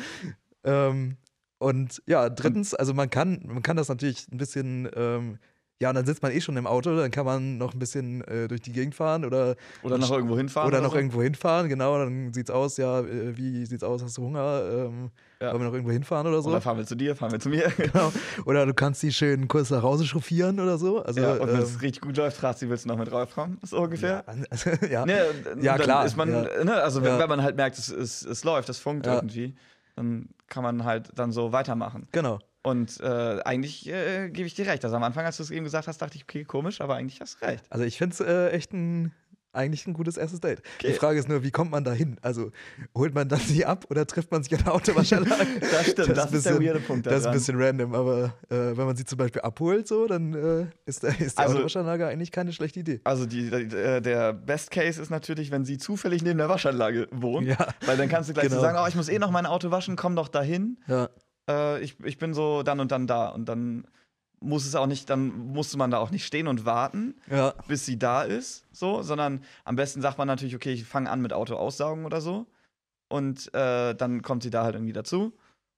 Ähm, 0.66 1.16
und 1.58 2.02
ja, 2.06 2.28
drittens, 2.28 2.74
also 2.74 2.92
man 2.92 3.08
kann, 3.08 3.40
man 3.46 3.62
kann 3.62 3.76
das 3.78 3.88
natürlich 3.88 4.26
ein 4.30 4.36
bisschen, 4.36 4.90
ähm, 4.94 5.38
ja, 5.80 5.90
und 5.90 5.94
dann 5.94 6.06
sitzt 6.06 6.22
man 6.22 6.32
eh 6.32 6.40
schon 6.40 6.56
im 6.56 6.66
Auto, 6.66 6.94
dann 6.96 7.10
kann 7.10 7.24
man 7.26 7.56
noch 7.58 7.72
ein 7.74 7.78
bisschen 7.78 8.22
äh, 8.24 8.48
durch 8.48 8.60
die 8.62 8.72
Gegend 8.72 8.94
fahren 8.94 9.24
oder, 9.24 9.56
Oder 9.82 9.96
noch 9.98 10.10
irgendwo 10.10 10.36
hinfahren. 10.36 10.68
oder 10.68 10.80
noch 10.80 10.90
so. 10.92 10.96
irgendwo 10.96 11.22
hinfahren, 11.22 11.68
genau, 11.68 11.98
dann 11.98 12.32
sieht's 12.32 12.50
aus, 12.50 12.76
ja, 12.78 13.00
äh, 13.00 13.36
wie 13.36 13.64
sieht's 13.66 13.82
aus, 13.84 14.02
hast 14.02 14.16
du 14.18 14.22
Hunger, 14.22 14.62
ähm, 14.70 15.10
Ja. 15.40 15.50
wollen 15.52 15.60
wir 15.62 15.66
noch 15.66 15.72
irgendwo 15.74 15.92
hinfahren 15.92 16.26
oder 16.26 16.40
so. 16.42 16.48
Oder 16.48 16.62
fahren 16.62 16.78
wir 16.78 16.86
zu 16.86 16.94
dir, 16.94 17.14
fahren 17.16 17.32
wir 17.32 17.40
zu 17.40 17.50
mir. 17.50 17.70
genau. 17.76 18.10
Oder 18.46 18.64
du 18.64 18.72
kannst 18.72 19.02
die 19.02 19.12
schön 19.12 19.48
kurz 19.48 19.68
nach 19.70 19.82
Hause 19.82 20.06
chauffieren 20.06 20.60
oder 20.60 20.78
so. 20.78 21.02
Also, 21.02 21.20
ja, 21.20 21.32
und 21.34 21.40
wenn 21.48 21.56
ähm, 21.56 21.62
es 21.62 21.80
richtig 21.82 22.00
gut 22.02 22.16
läuft, 22.16 22.38
fragst 22.38 22.62
du, 22.62 22.68
willst 22.70 22.84
du 22.84 22.88
noch 22.88 22.96
mit 22.98 23.10
draufkommen? 23.10 23.58
So 23.62 23.78
ungefähr. 23.80 24.24
ja, 24.26 24.34
also, 24.50 24.70
ja. 24.90 25.04
Ne, 25.04 25.26
Ja, 25.60 25.76
klar, 25.78 26.06
man, 26.16 26.30
ne, 26.30 26.72
also 26.82 27.02
wenn, 27.02 27.18
wenn 27.18 27.28
man 27.28 27.42
halt 27.42 27.56
merkt, 27.56 27.78
es, 27.78 27.88
es, 27.88 28.22
es 28.24 28.44
läuft, 28.44 28.68
es 28.70 28.78
funkt 28.78 29.06
irgendwie, 29.06 29.54
dann 29.96 30.28
kann 30.46 30.62
man 30.62 30.84
halt 30.84 31.10
dann 31.14 31.32
so 31.32 31.52
weitermachen. 31.52 32.06
genau. 32.12 32.38
Und 32.62 32.98
äh, 33.00 33.40
eigentlich 33.44 33.88
äh, 33.88 34.28
gebe 34.28 34.48
ich 34.48 34.54
dir 34.54 34.66
recht. 34.66 34.84
Also 34.84 34.96
am 34.96 35.04
Anfang, 35.04 35.24
als 35.24 35.36
du 35.36 35.44
es 35.44 35.52
eben 35.52 35.62
gesagt 35.62 35.86
hast, 35.86 36.02
dachte 36.02 36.16
ich, 36.16 36.24
okay, 36.24 36.44
komisch, 36.44 36.80
aber 36.80 36.96
eigentlich 36.96 37.20
hast 37.20 37.40
du 37.40 37.46
recht. 37.46 37.64
Also 37.70 37.84
ich 37.84 37.96
finde 37.96 38.14
es 38.14 38.20
äh, 38.20 38.48
echt 38.50 38.72
ein, 38.72 39.12
eigentlich 39.56 39.86
ein 39.86 39.94
gutes 39.94 40.16
erstes 40.16 40.40
Date. 40.40 40.62
Die 40.82 40.86
Okay. 40.88 40.94
Frage 40.96 41.18
ist 41.18 41.28
nur, 41.28 41.42
wie 41.42 41.50
kommt 41.50 41.70
man 41.70 41.82
da 41.84 41.92
hin? 41.92 42.18
Also 42.22 42.52
holt 42.96 43.14
man 43.14 43.28
dann 43.28 43.40
sie 43.40 43.64
ab 43.64 43.86
oder 43.90 44.06
trifft 44.06 44.30
man 44.30 44.42
sich 44.42 44.54
an 44.56 44.64
der 44.64 44.74
Autowaschanlage? 44.74 45.46
Das 45.60 45.90
stimmt, 45.90 46.16
das, 46.16 46.32
ist 46.32 46.46
der 46.46 46.52
bisschen- 46.52 46.62
weirde 46.64 46.80
Punkt 46.80 47.06
Das 47.06 47.14
ist 47.14 47.18
ein 47.20 47.22
daran. 47.24 47.38
bisschen 47.38 47.60
random, 47.62 47.94
aber 47.94 48.24
äh, 48.48 48.76
wenn 48.76 48.86
man 48.86 48.96
sie 48.96 49.04
zum 49.04 49.18
Beispiel 49.18 49.42
abholt, 49.42 49.88
so, 49.88 50.06
dann 50.06 50.34
äh, 50.34 50.66
ist, 50.84 51.02
ist 51.04 51.38
die 51.38 51.42
Also- 51.42 51.54
Autowaschanlage 51.56 52.06
eigentlich 52.06 52.30
keine 52.30 52.52
schlechte 52.52 52.80
Idee. 52.80 53.00
Also 53.04 53.26
die, 53.26 53.50
die, 53.50 53.76
äh, 53.76 54.00
der 54.00 54.32
Best 54.32 54.70
Case 54.70 55.00
ist 55.00 55.10
natürlich, 55.10 55.50
wenn 55.50 55.64
sie 55.64 55.78
zufällig 55.78 56.22
neben 56.22 56.38
der 56.38 56.48
Waschanlage 56.48 57.08
wohnt. 57.10 57.46
Ja. 57.48 57.56
Weil 57.84 57.96
dann 57.96 58.08
kannst 58.08 58.28
du 58.28 58.34
gleich 58.34 58.44
so 58.44 58.50
Genau. 58.50 58.60
sagen, 58.62 58.78
oh, 58.82 58.86
ich 58.88 58.94
muss 58.94 59.08
eh 59.08 59.18
noch 59.18 59.30
mein 59.30 59.46
Auto 59.46 59.70
waschen, 59.70 59.96
komm 59.96 60.16
doch 60.16 60.28
dahin. 60.28 60.78
Ja. 60.86 61.08
Äh, 61.48 61.80
ich, 61.82 61.96
ich 62.04 62.18
bin 62.18 62.34
so 62.34 62.62
dann 62.62 62.80
und 62.80 62.90
dann 62.92 63.06
da. 63.06 63.28
Und 63.28 63.48
dann 63.48 63.86
muss 64.40 64.66
es 64.66 64.74
auch 64.74 64.86
nicht, 64.86 65.08
dann 65.10 65.28
musste 65.52 65.78
man 65.78 65.90
da 65.90 65.98
auch 65.98 66.10
nicht 66.10 66.26
stehen 66.26 66.46
und 66.46 66.64
warten, 66.66 67.14
Ja. 67.30 67.54
bis 67.68 67.86
sie 67.86 67.98
da 67.98 68.22
ist, 68.22 68.64
so, 68.72 69.02
sondern 69.02 69.42
am 69.64 69.76
besten 69.76 70.02
sagt 70.02 70.18
man 70.18 70.28
natürlich, 70.28 70.54
okay, 70.54 70.72
ich 70.72 70.84
fange 70.84 71.10
an 71.10 71.20
mit 71.22 71.32
Auto 71.32 71.54
aussaugen 71.56 72.04
oder 72.04 72.20
so. 72.20 72.46
Und 73.08 73.52
äh, 73.54 73.94
dann 73.94 74.22
kommt 74.22 74.42
sie 74.42 74.50
da 74.50 74.64
halt 74.64 74.74
irgendwie 74.74 74.92
dazu. 74.92 75.32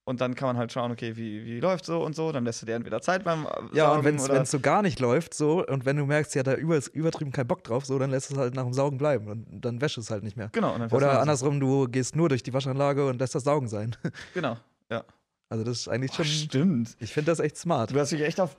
Und 0.04 0.22
dann 0.22 0.34
kann 0.34 0.46
man 0.48 0.56
halt 0.56 0.72
schauen, 0.72 0.90
okay, 0.90 1.16
wie, 1.18 1.44
wie 1.44 1.60
läuft 1.60 1.84
so 1.84 2.02
und 2.02 2.16
so. 2.16 2.32
Dann 2.32 2.42
lässt 2.46 2.62
du 2.62 2.66
dir 2.66 2.74
entweder 2.76 3.02
Zeit 3.02 3.24
beim 3.24 3.44
äh, 3.44 3.48
Ja, 3.76 3.90
und 3.92 4.02
Saugen 4.02 4.04
wenn 4.30 4.40
es 4.42 4.50
so 4.50 4.58
gar 4.58 4.80
nicht 4.80 4.98
läuft, 5.00 5.34
so, 5.34 5.66
und 5.66 5.84
wenn 5.84 5.98
du 5.98 6.06
merkst, 6.06 6.34
ja, 6.34 6.42
da 6.42 6.54
über, 6.54 6.76
ist 6.78 6.88
übertrieben 6.88 7.30
kein 7.30 7.46
Bock 7.46 7.62
drauf, 7.62 7.84
so, 7.84 7.98
dann 7.98 8.10
lässt 8.10 8.30
es 8.30 8.38
halt 8.38 8.54
nach 8.54 8.64
dem 8.64 8.72
Saugen 8.72 8.96
bleiben 8.96 9.28
und 9.28 9.60
dann 9.60 9.82
wäscht 9.82 9.98
es 9.98 10.10
halt 10.10 10.22
nicht 10.24 10.38
mehr. 10.38 10.48
Genau, 10.52 10.74
und 10.74 10.90
Oder 10.94 11.08
Hause. 11.10 11.20
andersrum, 11.20 11.60
du 11.60 11.86
gehst 11.88 12.16
nur 12.16 12.30
durch 12.30 12.42
die 12.42 12.54
Waschanlage 12.54 13.06
und 13.06 13.18
lässt 13.20 13.34
das 13.34 13.44
Saugen 13.44 13.68
sein. 13.68 13.94
Genau, 14.32 14.56
ja. 14.90 15.04
Also 15.50 15.64
das 15.64 15.78
ist 15.80 15.88
eigentlich 15.88 16.10
Oh, 16.12 16.16
schon, 16.16 16.24
stimmt. 16.26 16.96
ich 17.00 17.12
finde 17.14 17.30
das 17.30 17.38
echt 17.40 17.56
smart. 17.56 17.90
Du 17.90 17.98
hast 17.98 18.12
mich 18.12 18.20
echt 18.20 18.38
auf 18.38 18.54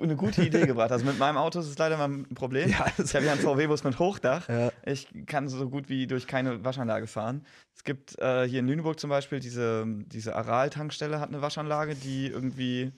eine 0.00 0.16
gute 0.16 0.42
Idee 0.44 0.66
gebracht. 0.66 0.90
Also 0.90 1.04
mit 1.04 1.16
meinem 1.18 1.36
Auto 1.36 1.60
ist 1.60 1.66
es 1.68 1.78
leider 1.78 1.96
mal 1.96 2.08
ein 2.08 2.34
Problem. 2.34 2.68
Ja, 2.68 2.86
ich 2.98 3.14
habe 3.14 3.24
ja 3.26 3.32
einen 3.32 3.40
VW-Bus 3.40 3.84
mit 3.84 3.98
Hochdach. 4.00 4.48
Ja. 4.48 4.72
Ich 4.84 5.06
kann 5.26 5.48
so 5.48 5.68
gut 5.70 5.88
wie 5.88 6.08
durch 6.08 6.26
keine 6.26 6.64
Waschanlage 6.64 7.06
fahren. 7.06 7.46
Es 7.76 7.84
gibt 7.84 8.18
äh, 8.18 8.48
hier 8.48 8.58
in 8.58 8.66
Lüneburg 8.66 8.98
zum 8.98 9.08
Beispiel 9.10 9.38
diese, 9.38 9.84
diese 9.86 10.34
Aral-Tankstelle 10.34 11.20
hat 11.20 11.28
eine 11.28 11.42
Waschanlage, 11.42 11.94
die 11.94 12.26
irgendwie 12.26 12.90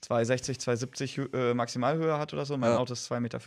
260, 0.00 0.58
270 0.60 1.18
Hö- 1.18 1.36
äh, 1.50 1.52
Maximalhöhe 1.54 2.18
hat 2.18 2.32
oder 2.32 2.46
so. 2.46 2.56
Mein 2.56 2.70
Ja. 2.70 2.78
Auto 2.78 2.94
ist 2.94 3.10
2,50 3.12 3.20
Meter. 3.20 3.40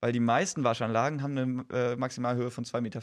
Weil 0.00 0.12
die 0.12 0.20
meisten 0.20 0.64
Waschanlagen 0.64 1.22
haben 1.22 1.36
eine 1.36 1.64
äh, 1.92 1.96
Maximalhöhe 1.96 2.50
von 2.50 2.64
2,40 2.64 2.80
Meter. 2.80 3.00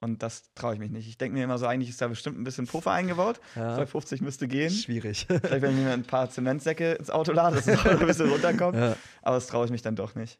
Und 0.00 0.22
das 0.22 0.52
traue 0.54 0.74
ich 0.74 0.78
mich 0.78 0.90
nicht. 0.90 1.08
Ich 1.08 1.16
denke 1.16 1.36
mir 1.36 1.44
immer 1.44 1.58
so, 1.58 1.66
eigentlich 1.66 1.88
ist 1.88 2.00
da 2.00 2.08
bestimmt 2.08 2.38
ein 2.38 2.44
bisschen 2.44 2.66
Puffer 2.66 2.92
eingebaut. 2.92 3.40
Ja. 3.54 3.78
2,50 3.78 4.22
müsste 4.22 4.46
gehen. 4.46 4.70
Schwierig. 4.70 5.26
Vielleicht, 5.26 5.62
wenn 5.62 5.76
ich 5.76 5.84
mir 5.84 5.92
ein 5.92 6.04
paar 6.04 6.28
Zementsäcke 6.28 6.92
ins 6.92 7.10
Auto 7.10 7.32
lade, 7.32 7.56
dass 7.56 7.66
es 7.66 7.78
auch 7.78 7.86
ein 7.86 8.06
bisschen 8.06 8.28
runterkommt. 8.28 8.76
ja. 8.78 8.96
Aber 9.22 9.36
das 9.36 9.46
traue 9.46 9.64
ich 9.64 9.70
mich 9.70 9.82
dann 9.82 9.96
doch 9.96 10.14
nicht. 10.14 10.38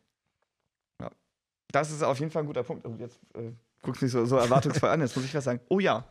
Ja. 1.01 1.11
Das 1.73 1.91
ist 1.91 2.03
auf 2.03 2.19
jeden 2.21 2.31
Fall 2.31 2.43
ein 2.43 2.47
guter 2.47 2.65
Punkt. 2.65 2.85
Und 2.85 3.01
jetzt 3.01 3.19
äh, 3.35 3.53
guckst 3.83 4.03
du 4.03 4.07
mich 4.07 4.13
so, 4.13 4.27
so 4.27 4.37
erwartungsvoll 4.37 4.91
an. 4.91 5.01
Jetzt 5.01 5.17
muss 5.17 5.25
ich 5.25 5.35
was 5.35 5.45
sagen. 5.45 5.61
Oh 5.69 5.81
ja. 5.81 6.05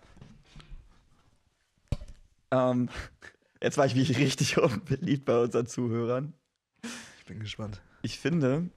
Ähm, 2.50 2.90
jetzt 3.62 3.78
war 3.78 3.86
ich 3.86 3.94
wie 3.94 4.12
richtig 4.12 4.58
unbeliebt 4.58 5.26
bei 5.26 5.38
unseren 5.38 5.68
Zuhörern. 5.68 6.34
Ich 7.20 7.26
bin 7.26 7.40
gespannt. 7.40 7.82
Ich 8.02 8.20
finde, 8.20 8.70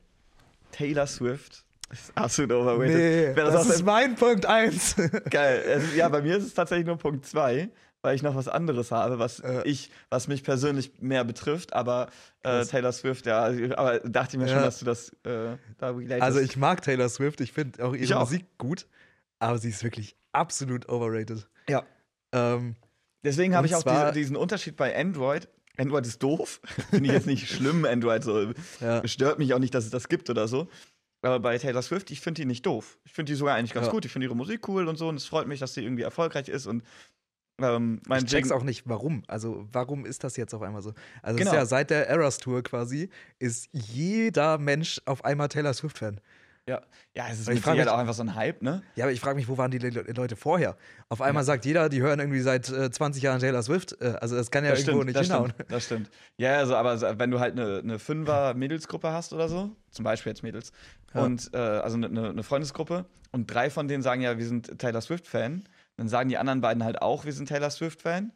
Taylor 0.72 1.06
Swift 1.06 1.64
ist 1.90 2.12
absolut 2.16 2.52
overrated. 2.52 2.96
Nee, 2.96 3.34
das, 3.34 3.52
das, 3.54 3.68
ist 3.76 3.84
mein 3.84 4.14
Punkt 4.16 4.46
1. 4.46 4.96
geil. 5.30 5.62
Also, 5.66 5.94
ja, 5.96 6.08
bei 6.08 6.22
mir 6.22 6.36
ist 6.36 6.44
es 6.44 6.54
tatsächlich 6.54 6.86
nur 6.86 6.98
Punkt 6.98 7.24
2, 7.26 7.68
weil 8.02 8.14
ich 8.14 8.22
noch 8.22 8.34
was 8.34 8.46
anderes 8.48 8.90
habe, 8.90 9.18
was 9.18 9.40
Äh. 9.40 9.62
ich, 9.64 9.90
was 10.10 10.28
mich 10.28 10.44
persönlich 10.44 10.92
mehr 11.00 11.24
betrifft, 11.24 11.72
aber 11.72 12.08
äh. 12.42 12.64
Taylor 12.64 12.92
Swift, 12.92 13.26
ja, 13.26 13.40
also, 13.40 13.74
aber 13.76 14.00
dachte 14.00 14.36
ich 14.36 14.42
mir 14.42 14.48
schon, 14.48 14.58
Ja. 14.58 14.64
dass 14.64 14.78
du 14.78 14.84
das 14.84 15.10
äh, 15.24 15.56
da 15.78 15.90
relatest. 15.90 16.22
also 16.22 16.40
ich 16.40 16.56
mag 16.56 16.82
Taylor 16.82 17.08
Swift, 17.08 17.40
ich 17.40 17.52
finde 17.52 17.82
auch 17.84 17.94
ihre 17.94 18.04
Ich 18.04 18.14
auch. 18.14 18.20
Musik 18.20 18.46
gut, 18.58 18.86
aber 19.38 19.58
sie 19.58 19.70
ist 19.70 19.82
wirklich 19.82 20.16
absolut 20.32 20.88
overrated. 20.88 21.46
Ja. 21.68 21.84
Ähm, 22.32 22.76
Deswegen 23.24 23.56
habe 23.56 23.66
ich 23.66 23.74
auch 23.74 23.82
diese, 23.82 24.12
diesen 24.12 24.36
Unterschied 24.36 24.76
bei 24.76 24.96
Android. 24.96 25.48
Android 25.76 26.06
ist 26.06 26.22
doof. 26.22 26.60
Finde 26.90 27.08
ich 27.08 27.12
jetzt 27.14 27.26
nicht 27.26 27.48
schlimm, 27.48 27.84
Android 27.84 28.22
so. 28.22 28.52
ja. 28.80 29.06
Stört 29.08 29.38
mich 29.38 29.54
auch 29.54 29.58
nicht, 29.58 29.74
dass 29.74 29.84
es 29.84 29.90
das 29.90 30.08
gibt 30.08 30.28
oder 30.30 30.46
so. 30.48 30.68
Aber 31.22 31.40
bei 31.40 31.58
Taylor 31.58 31.82
Swift, 31.82 32.10
ich 32.10 32.20
finde 32.20 32.42
die 32.42 32.46
nicht 32.46 32.64
doof. 32.64 32.98
Ich 33.04 33.12
finde 33.12 33.32
die 33.32 33.36
sogar 33.36 33.56
eigentlich 33.56 33.74
ganz 33.74 33.86
Ja. 33.86 33.92
gut. 33.92 34.04
Ich 34.04 34.12
finde 34.12 34.26
ihre 34.26 34.36
Musik 34.36 34.68
cool 34.68 34.86
und 34.88 34.96
so. 34.96 35.08
Und 35.08 35.16
es 35.16 35.24
freut 35.26 35.48
mich, 35.48 35.58
dass 35.60 35.74
sie 35.74 35.82
irgendwie 35.82 36.02
erfolgreich 36.04 36.48
ist. 36.48 36.66
Und 36.66 36.82
ähm, 37.60 38.00
mein 38.06 38.24
Ich 38.24 38.30
check's 38.30 38.52
auch 38.52 38.62
nicht, 38.62 38.84
warum. 38.88 39.24
Also, 39.26 39.66
warum 39.72 40.06
ist 40.06 40.22
das 40.22 40.36
jetzt 40.36 40.54
auf 40.54 40.62
einmal 40.62 40.80
so? 40.82 40.90
Also, 41.22 41.36
es 41.36 41.44
Genau. 41.44 41.50
ist 41.50 41.56
ja 41.56 41.66
seit 41.66 41.90
der 41.90 42.08
Eras 42.08 42.38
Tour 42.38 42.62
quasi, 42.62 43.10
ist 43.40 43.68
jeder 43.72 44.58
Mensch 44.58 45.00
auf 45.06 45.24
einmal 45.24 45.48
Taylor 45.48 45.74
Swift-Fan. 45.74 46.20
Ja, 46.68 46.82
ja 47.16 47.26
es 47.30 47.40
ist 47.40 47.48
mit 47.48 47.56
mich- 47.66 47.88
auch 47.88 47.96
einfach 47.98 48.12
so 48.14 48.22
ein 48.22 48.34
Hype, 48.34 48.60
ne? 48.62 48.82
Ja, 48.94 49.06
aber 49.06 49.12
ich 49.12 49.20
frage 49.20 49.36
mich, 49.36 49.48
wo 49.48 49.56
waren 49.56 49.70
die 49.70 49.78
Le 49.78 49.88
Leute 50.12 50.36
vorher? 50.36 50.76
Auf 51.08 51.22
einmal 51.22 51.42
sagt 51.42 51.64
jeder, 51.64 51.88
die 51.88 52.02
hören 52.02 52.20
irgendwie 52.20 52.40
seit 52.42 52.68
äh, 52.68 52.90
20 52.90 53.22
Jahren 53.22 53.40
Taylor 53.40 53.62
Swift. 53.62 53.96
Äh, 54.02 54.18
also, 54.20 54.36
das 54.36 54.50
kann 54.52 54.64
ja 54.64 54.70
das 54.72 54.80
irgendwo 54.80 54.98
stimmt, 54.98 55.06
nicht 55.06 55.16
das 55.18 55.26
hinhauen. 55.28 55.50
stimmt, 55.50 55.72
das 55.72 55.84
stimmt. 55.86 56.10
Ja, 56.36 56.58
also, 56.58 56.76
aber 56.76 56.96
so, 56.98 57.06
wenn 57.18 57.30
du 57.30 57.40
halt 57.40 57.58
eine, 57.58 57.78
eine 57.78 57.98
Fünfer-Mädelsgruppe 57.98 59.10
hast 59.10 59.32
oder 59.32 59.48
so, 59.48 59.74
zum 59.90 60.04
Beispiel 60.04 60.30
jetzt 60.30 60.42
Mädels, 60.42 60.70
Ja. 61.14 61.24
und 61.24 61.50
äh, 61.54 61.56
also 61.58 61.96
eine, 61.96 62.06
eine 62.30 62.42
Freundesgruppe, 62.42 63.06
und 63.30 63.46
drei 63.46 63.68
von 63.70 63.88
denen 63.88 64.02
sagen 64.02 64.22
ja, 64.22 64.38
wir 64.38 64.46
sind 64.46 64.78
Taylor 64.78 65.00
Swift-Fan, 65.02 65.64
dann 65.96 66.08
sagen 66.08 66.28
die 66.30 66.38
anderen 66.38 66.60
beiden 66.62 66.82
halt 66.84 67.02
auch, 67.02 67.24
wir 67.24 67.32
sind 67.32 67.48
Taylor 67.48 67.70
Swift-Fan. 67.70 68.32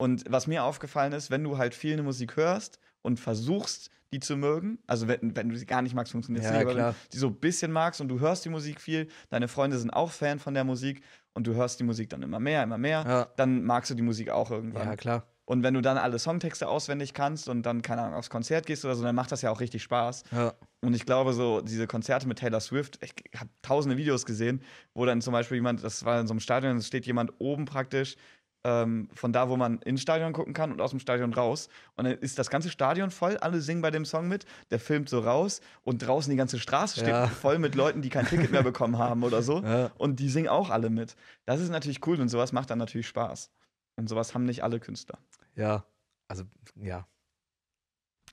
Und 0.00 0.24
was 0.28 0.46
mir 0.46 0.62
aufgefallen 0.62 1.12
ist, 1.12 1.30
wenn 1.32 1.42
du 1.42 1.58
halt 1.58 1.74
viel 1.74 1.94
eine 1.94 2.04
Musik 2.04 2.36
hörst 2.36 2.78
und 3.02 3.18
versuchst, 3.18 3.90
die 4.12 4.20
zu 4.20 4.36
mögen, 4.36 4.78
also 4.86 5.08
wenn, 5.08 5.34
wenn 5.36 5.48
du 5.48 5.56
sie 5.56 5.66
gar 5.66 5.82
nicht 5.82 5.94
magst, 5.94 6.12
funktioniert 6.12 6.44
es 6.44 6.50
Ja, 6.50 6.56
nicht, 6.58 6.66
aber 6.66 6.74
klar. 6.74 6.86
wenn 6.88 6.94
du 6.94 7.08
die 7.12 7.18
so 7.18 7.26
ein 7.26 7.34
bisschen 7.34 7.72
magst 7.72 8.00
und 8.00 8.08
du 8.08 8.20
hörst 8.20 8.44
die 8.44 8.48
Musik 8.48 8.80
viel, 8.80 9.08
deine 9.28 9.48
Freunde 9.48 9.76
sind 9.78 9.90
auch 9.90 10.10
Fan 10.12 10.38
von 10.38 10.54
der 10.54 10.62
Musik 10.64 11.02
und 11.34 11.46
du 11.48 11.54
hörst 11.54 11.80
die 11.80 11.84
Musik 11.84 12.08
dann 12.10 12.22
immer 12.22 12.38
mehr, 12.40 12.62
immer 12.62 12.78
mehr, 12.78 13.04
Ja. 13.06 13.28
dann 13.36 13.64
magst 13.64 13.90
du 13.90 13.94
die 13.96 14.02
Musik 14.02 14.30
auch 14.30 14.50
irgendwann. 14.52 14.86
Ja, 14.88 14.96
klar. 14.96 15.26
Und 15.48 15.62
wenn 15.62 15.72
du 15.72 15.80
dann 15.80 15.96
alle 15.96 16.18
Songtexte 16.18 16.68
auswendig 16.68 17.14
kannst 17.14 17.48
und 17.48 17.62
dann, 17.62 17.80
keine 17.80 18.02
Ahnung, 18.02 18.16
aufs 18.18 18.28
Konzert 18.28 18.66
gehst 18.66 18.84
oder 18.84 18.94
so, 18.94 19.02
dann 19.02 19.14
macht 19.14 19.32
das 19.32 19.40
ja 19.40 19.50
auch 19.50 19.60
richtig 19.60 19.82
Spaß. 19.82 20.24
Ja. 20.30 20.52
Und 20.82 20.92
ich 20.92 21.06
glaube, 21.06 21.32
so 21.32 21.62
diese 21.62 21.86
Konzerte 21.86 22.28
mit 22.28 22.38
Taylor 22.38 22.60
Swift, 22.60 22.98
ich 23.02 23.14
habe 23.34 23.48
tausende 23.62 23.96
Videos 23.96 24.26
gesehen, 24.26 24.60
wo 24.92 25.06
dann 25.06 25.22
zum 25.22 25.32
Beispiel 25.32 25.54
jemand, 25.54 25.82
das 25.82 26.04
war 26.04 26.20
in 26.20 26.26
so 26.26 26.34
einem 26.34 26.40
Stadion, 26.40 26.76
es 26.76 26.86
steht 26.86 27.06
jemand 27.06 27.32
oben 27.38 27.64
praktisch 27.64 28.16
ähm, 28.62 29.08
von 29.14 29.32
da, 29.32 29.48
wo 29.48 29.56
man 29.56 29.78
ins 29.86 30.02
Stadion 30.02 30.34
gucken 30.34 30.52
kann 30.52 30.70
und 30.70 30.82
aus 30.82 30.90
dem 30.90 31.00
Stadion 31.00 31.32
raus. 31.32 31.70
Und 31.96 32.04
dann 32.04 32.12
ist 32.18 32.38
das 32.38 32.50
ganze 32.50 32.68
Stadion 32.68 33.10
voll, 33.10 33.38
alle 33.38 33.62
singen 33.62 33.80
bei 33.80 33.90
dem 33.90 34.04
Song 34.04 34.28
mit, 34.28 34.44
der 34.70 34.78
filmt 34.78 35.08
so 35.08 35.20
raus 35.20 35.62
und 35.82 36.06
draußen 36.06 36.30
die 36.30 36.36
ganze 36.36 36.58
Straße 36.58 37.00
steht 37.00 37.08
Ja. 37.08 37.26
voll 37.26 37.58
mit 37.58 37.74
Leuten, 37.74 38.02
die 38.02 38.10
kein 38.10 38.26
Ticket 38.26 38.50
mehr 38.52 38.62
bekommen 38.62 38.98
haben 38.98 39.22
oder 39.22 39.40
so. 39.42 39.62
Ja. 39.62 39.92
Und 39.96 40.20
die 40.20 40.28
singen 40.28 40.48
auch 40.48 40.68
alle 40.68 40.90
mit. 40.90 41.16
Das 41.46 41.58
ist 41.62 41.70
natürlich 41.70 42.06
cool 42.06 42.20
und 42.20 42.28
sowas 42.28 42.52
macht 42.52 42.68
dann 42.68 42.78
natürlich 42.78 43.08
Spaß. 43.08 43.50
Und 43.96 44.08
sowas 44.08 44.34
haben 44.34 44.44
nicht 44.44 44.62
alle 44.62 44.78
Künstler. 44.78 45.18
Ja. 45.58 45.84
Also, 46.28 46.44
ja. 46.76 47.06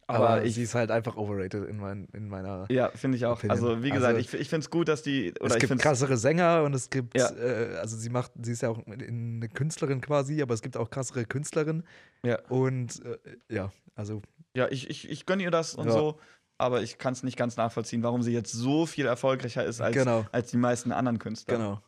Aber, 0.07 0.29
Aber 0.29 0.43
ich- 0.45 0.53
sie 0.53 0.61
ist 0.63 0.75
halt 0.75 0.91
einfach 0.91 1.15
overrated 1.17 1.67
in, 1.67 1.77
mein, 1.77 2.07
in 2.13 2.27
meiner. 2.29 2.67
Ja, 2.69 2.89
finde 2.91 3.17
ich 3.17 3.25
auch. 3.25 3.37
Opinion. 3.37 3.51
Also, 3.57 3.81
wie 3.81 3.89
gesagt, 3.89 4.15
Also- 4.15 4.19
ich, 4.35 4.41
ich 4.41 4.49
finde 4.49 4.63
es 4.65 4.69
gut, 4.69 4.87
dass 4.87 5.01
die. 5.01 5.33
Oder 5.39 5.55
es 5.55 5.59
gibt 5.59 5.81
krassere 5.81 6.15
Sänger 6.17 6.61
und 6.63 6.75
es 6.75 6.91
gibt, 6.91 7.17
Ja. 7.17 7.31
äh, 7.31 7.77
also 7.77 7.97
sie 7.97 8.09
macht, 8.09 8.31
sie 8.39 8.51
ist 8.51 8.61
ja 8.61 8.69
auch 8.69 8.85
eine 8.85 9.49
Künstlerin 9.49 10.01
quasi, 10.01 10.41
aber 10.43 10.53
es 10.53 10.61
gibt 10.61 10.77
auch 10.77 10.91
krassere 10.91 11.25
Künstlerinnen. 11.25 11.83
Ja. 12.23 12.39
Und 12.49 13.03
äh, 13.03 13.17
ja, 13.49 13.71
also 13.95 14.21
Ja, 14.55 14.67
ich, 14.69 14.89
ich, 14.91 15.09
ich 15.09 15.25
gönne 15.25 15.41
ihr 15.43 15.51
das 15.51 15.73
und 15.73 15.87
Ja. 15.87 15.93
so. 15.93 16.19
Aber 16.57 16.81
ich 16.83 16.97
kann 16.99 17.11
es 17.13 17.23
nicht 17.23 17.35
ganz 17.37 17.57
nachvollziehen, 17.57 18.01
warum 18.03 18.21
sie 18.21 18.31
jetzt 18.31 18.51
so 18.53 18.85
viel 18.85 19.07
erfolgreicher 19.07 19.65
ist 19.65 19.81
als, 19.81 19.93
Genau. 19.95 20.25
als 20.31 20.51
die 20.51 20.57
meisten 20.57 20.91
anderen 20.93 21.19
Künstler. 21.19 21.57
genau. 21.57 21.81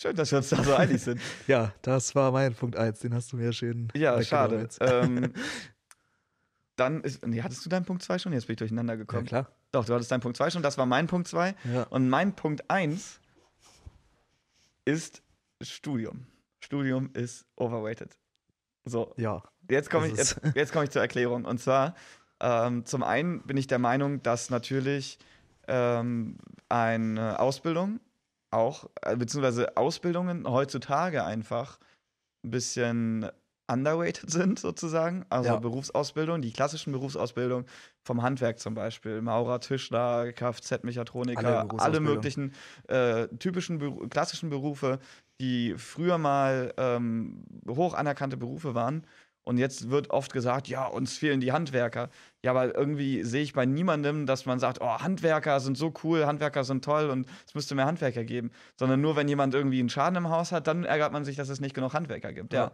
Schön, 0.00 0.16
dass 0.16 0.30
wir 0.30 0.38
uns 0.38 0.48
da 0.48 0.62
so 0.64 0.74
einig 0.74 1.02
sind. 1.02 1.20
Ja, 1.46 1.74
das 1.82 2.14
war 2.14 2.32
mein 2.32 2.54
Punkt 2.54 2.74
1, 2.76 3.00
den 3.00 3.14
hast 3.14 3.32
du 3.32 3.36
mir 3.36 3.52
schön 3.52 3.88
Ja, 3.94 4.22
schade. 4.22 4.66
ähm, 4.80 5.34
dann 6.76 7.02
ist. 7.02 7.26
Nee, 7.26 7.42
hattest 7.42 7.64
du 7.66 7.68
deinen 7.68 7.84
Punkt 7.84 8.02
2 8.02 8.18
schon? 8.18 8.32
Jetzt 8.32 8.46
bin 8.46 8.54
ich 8.54 8.58
durcheinander 8.58 8.94
Ja, 8.94 8.98
gekommen. 8.98 9.26
klar. 9.26 9.50
Doch, 9.72 9.84
du 9.84 9.92
hattest 9.92 10.10
deinen 10.10 10.20
Punkt 10.22 10.38
2 10.38 10.50
schon. 10.50 10.62
Das 10.62 10.78
war 10.78 10.86
mein 10.86 11.06
Punkt 11.06 11.28
2. 11.28 11.54
Ja. 11.72 11.82
Und 11.84 12.08
mein 12.08 12.34
Punkt 12.34 12.70
1 12.70 13.20
ist 14.86 15.22
Studium. 15.60 16.26
Studium 16.60 17.10
ist 17.12 17.44
overrated. 17.56 18.16
So, 18.86 19.12
ja. 19.18 19.42
jetzt 19.68 19.90
komme 19.90 20.08
ich, 20.08 20.16
jetzt, 20.16 20.40
jetzt 20.54 20.72
komm 20.72 20.84
ich 20.84 20.90
zur 20.90 21.02
Erklärung. 21.02 21.44
Und 21.44 21.60
zwar, 21.60 21.94
ähm, 22.40 22.86
zum 22.86 23.02
einen 23.02 23.42
bin 23.42 23.58
ich 23.58 23.66
der 23.66 23.78
Meinung, 23.78 24.22
dass 24.22 24.48
natürlich 24.48 25.18
ähm, 25.68 26.38
eine 26.70 27.38
Ausbildung 27.38 28.00
auch, 28.50 28.90
äh, 29.02 29.16
beziehungsweise 29.16 29.76
Ausbildungen 29.76 30.46
heutzutage 30.48 31.24
einfach 31.24 31.78
ein 32.44 32.50
bisschen 32.50 33.30
underrated 33.70 34.30
sind, 34.30 34.58
sozusagen. 34.58 35.24
Also 35.30 35.54
Ja. 35.54 35.56
Berufsausbildung, 35.56 36.42
die 36.42 36.52
klassischen 36.52 36.92
Berufsausbildungen 36.92 37.66
vom 38.02 38.22
Handwerk 38.22 38.58
zum 38.58 38.74
Beispiel, 38.74 39.22
Maurer, 39.22 39.60
Tischler, 39.60 40.32
Kfz-Mechatroniker, 40.32 41.60
Alle 41.68 41.78
alle, 41.78 42.00
möglichen 42.00 42.54
äh, 42.88 43.28
typischen 43.38 43.78
Beru 43.78 44.08
klassischen 44.08 44.50
Berufe, 44.50 44.98
die 45.40 45.74
früher 45.78 46.18
mal 46.18 46.74
ähm, 46.76 47.44
hoch 47.68 47.94
anerkannte 47.94 48.36
Berufe 48.36 48.74
waren. 48.74 49.06
Und 49.50 49.58
jetzt 49.58 49.90
wird 49.90 50.10
oft 50.10 50.32
gesagt, 50.32 50.68
ja, 50.68 50.86
uns 50.86 51.18
fehlen 51.18 51.40
die 51.40 51.50
Handwerker. 51.50 52.08
Ja, 52.44 52.52
aber 52.52 52.72
irgendwie 52.72 53.24
sehe 53.24 53.42
ich 53.42 53.52
bei 53.52 53.66
niemandem, 53.66 54.24
dass 54.24 54.46
man 54.46 54.60
sagt, 54.60 54.80
oh, 54.80 55.00
Handwerker 55.00 55.58
sind 55.58 55.76
so 55.76 55.92
cool, 56.04 56.24
Handwerker 56.24 56.62
sind 56.62 56.84
toll 56.84 57.10
und 57.10 57.26
es 57.48 57.56
müsste 57.56 57.74
mehr 57.74 57.86
Handwerker 57.86 58.22
geben. 58.22 58.52
Sondern 58.78 59.00
nur, 59.00 59.16
wenn 59.16 59.26
jemand 59.26 59.52
irgendwie 59.52 59.80
einen 59.80 59.88
Schaden 59.88 60.14
im 60.14 60.28
Haus 60.28 60.52
hat, 60.52 60.68
dann 60.68 60.84
ärgert 60.84 61.12
man 61.12 61.24
sich, 61.24 61.34
dass 61.34 61.48
es 61.48 61.58
nicht 61.58 61.74
genug 61.74 61.94
Handwerker 61.94 62.32
gibt. 62.32 62.52
Ja. 62.52 62.70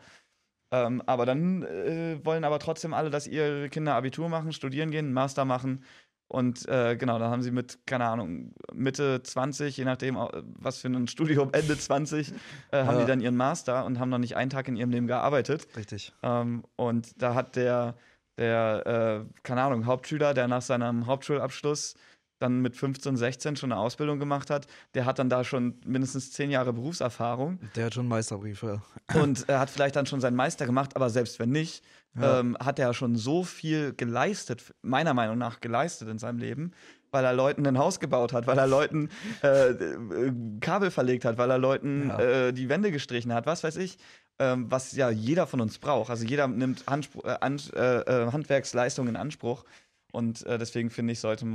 Ähm, 0.71 1.03
aber 1.07 1.25
dann 1.25 1.63
äh, 1.63 2.23
wollen 2.27 2.45
aber 2.45 2.59
trotzdem 2.59 2.93
alle, 2.93 3.09
dass 3.09 3.27
ihre 3.27 3.71
Kinder 3.71 3.95
Abitur 3.95 4.29
machen, 4.29 4.53
studieren 4.53 4.91
gehen, 4.91 5.15
Master 5.15 5.47
machen. 5.47 5.83
Und 6.29 6.67
äh, 6.69 6.97
genau, 6.97 7.19
dann 7.21 7.31
haben 7.31 7.43
sie 7.43 7.53
mit, 7.53 7.79
keine 7.87 8.05
Ahnung, 8.07 8.53
Mitte 8.75 9.23
20, 9.23 9.77
je 9.77 9.85
nachdem, 9.85 10.17
was 10.59 10.79
für 10.79 10.89
ein 10.89 11.07
Studium, 11.07 11.51
Ende 11.53 11.79
20, 11.79 12.33
äh, 12.73 12.79
haben 12.85 12.97
Ja. 12.97 13.01
die 13.03 13.07
dann 13.07 13.21
ihren 13.21 13.37
Master 13.37 13.85
und 13.85 14.01
haben 14.01 14.09
noch 14.09 14.19
nicht 14.19 14.37
einen 14.37 14.51
Tag 14.51 14.67
in 14.69 14.77
ihrem 14.77 14.91
Leben 14.91 15.07
gearbeitet. 15.07 15.69
Richtig. 15.77 16.13
Ähm, 16.25 16.65
und 16.75 17.23
da 17.23 17.35
hat 17.35 17.55
der, 17.55 17.95
der 18.39 19.25
äh, 19.25 19.41
keine 19.45 19.63
Ahnung, 19.63 19.87
Hauptschüler, 19.87 20.35
der 20.35 20.49
nach 20.49 20.63
seinem 20.63 21.07
Hauptschulabschluss 21.07 21.95
dann 22.39 22.61
mit 22.61 22.77
15, 22.77 23.17
16 23.17 23.57
schon 23.57 23.73
eine 23.73 23.81
Ausbildung 23.81 24.19
gemacht 24.19 24.51
hat, 24.51 24.67
der 24.95 25.07
hat 25.07 25.19
dann 25.19 25.31
da 25.31 25.43
schon 25.43 25.81
mindestens 25.87 26.33
zehn 26.33 26.51
Jahre 26.51 26.73
Berufserfahrung 26.75 27.59
Der 27.77 27.87
hat 27.87 27.95
schon 27.95 28.09
Meisterbriefe. 28.09 28.83
und 29.15 29.49
er 29.49 29.61
hat 29.61 29.71
vielleicht 29.71 29.97
dann 29.97 30.05
schon 30.07 30.21
seinen 30.21 30.37
Meister 30.37 30.67
gemacht, 30.67 30.97
aber 30.97 31.09
selbst 31.09 31.39
wenn 31.39 31.49
nicht, 31.51 31.83
Ja. 32.21 32.41
ähm, 32.41 32.57
hat 32.59 32.79
er 32.79 32.95
schon 32.95 33.17
so 33.17 33.45
viel 33.45 33.93
geleistet, 33.95 34.75
meiner 34.83 35.15
Meinung 35.15 35.39
nach 35.39 35.61
geleistet 35.61 36.09
in 36.09 36.19
seinem 36.19 36.39
Leben, 36.39 36.73
weil 37.11 37.25
er 37.25 37.33
Leuten 37.33 37.67
ein 37.67 37.79
Haus 37.79 38.01
gebaut 38.01 38.33
hat, 38.33 38.47
weil 38.47 38.59
er 38.59 38.67
Leuten 38.67 39.09
äh, 39.43 39.71
äh, 39.71 40.33
Kabel 40.61 40.91
verlegt 40.91 41.25
hat, 41.25 41.39
weil 41.39 41.51
er 41.51 41.59
Leuten 41.59 42.09
Ja. 42.09 42.19
äh, 42.21 42.53
die 42.53 42.69
Wände 42.69 42.91
gestrichen 42.91 43.33
hat, 43.33 43.47
was 43.47 43.63
weiß 43.65 43.77
ich. 43.77 43.99
Ähm, 44.39 44.71
was 44.71 44.93
ja 44.95 45.09
jeder 45.09 45.47
von 45.47 45.63
uns 45.63 45.79
braucht. 45.79 46.11
Also 46.11 46.27
jeder 46.27 46.47
nimmt 46.47 46.85
Handspr 46.87 47.25
äh, 47.25 47.37
an, 47.41 47.59
äh, 47.75 48.01
äh, 48.01 48.33
Handwerksleistungen 48.33 49.11
in 49.15 49.17
Anspruch. 49.17 49.65
Und 50.13 50.45
deswegen 50.47 50.89
finde 50.91 51.13
ich, 51.13 51.21
sollte, 51.21 51.47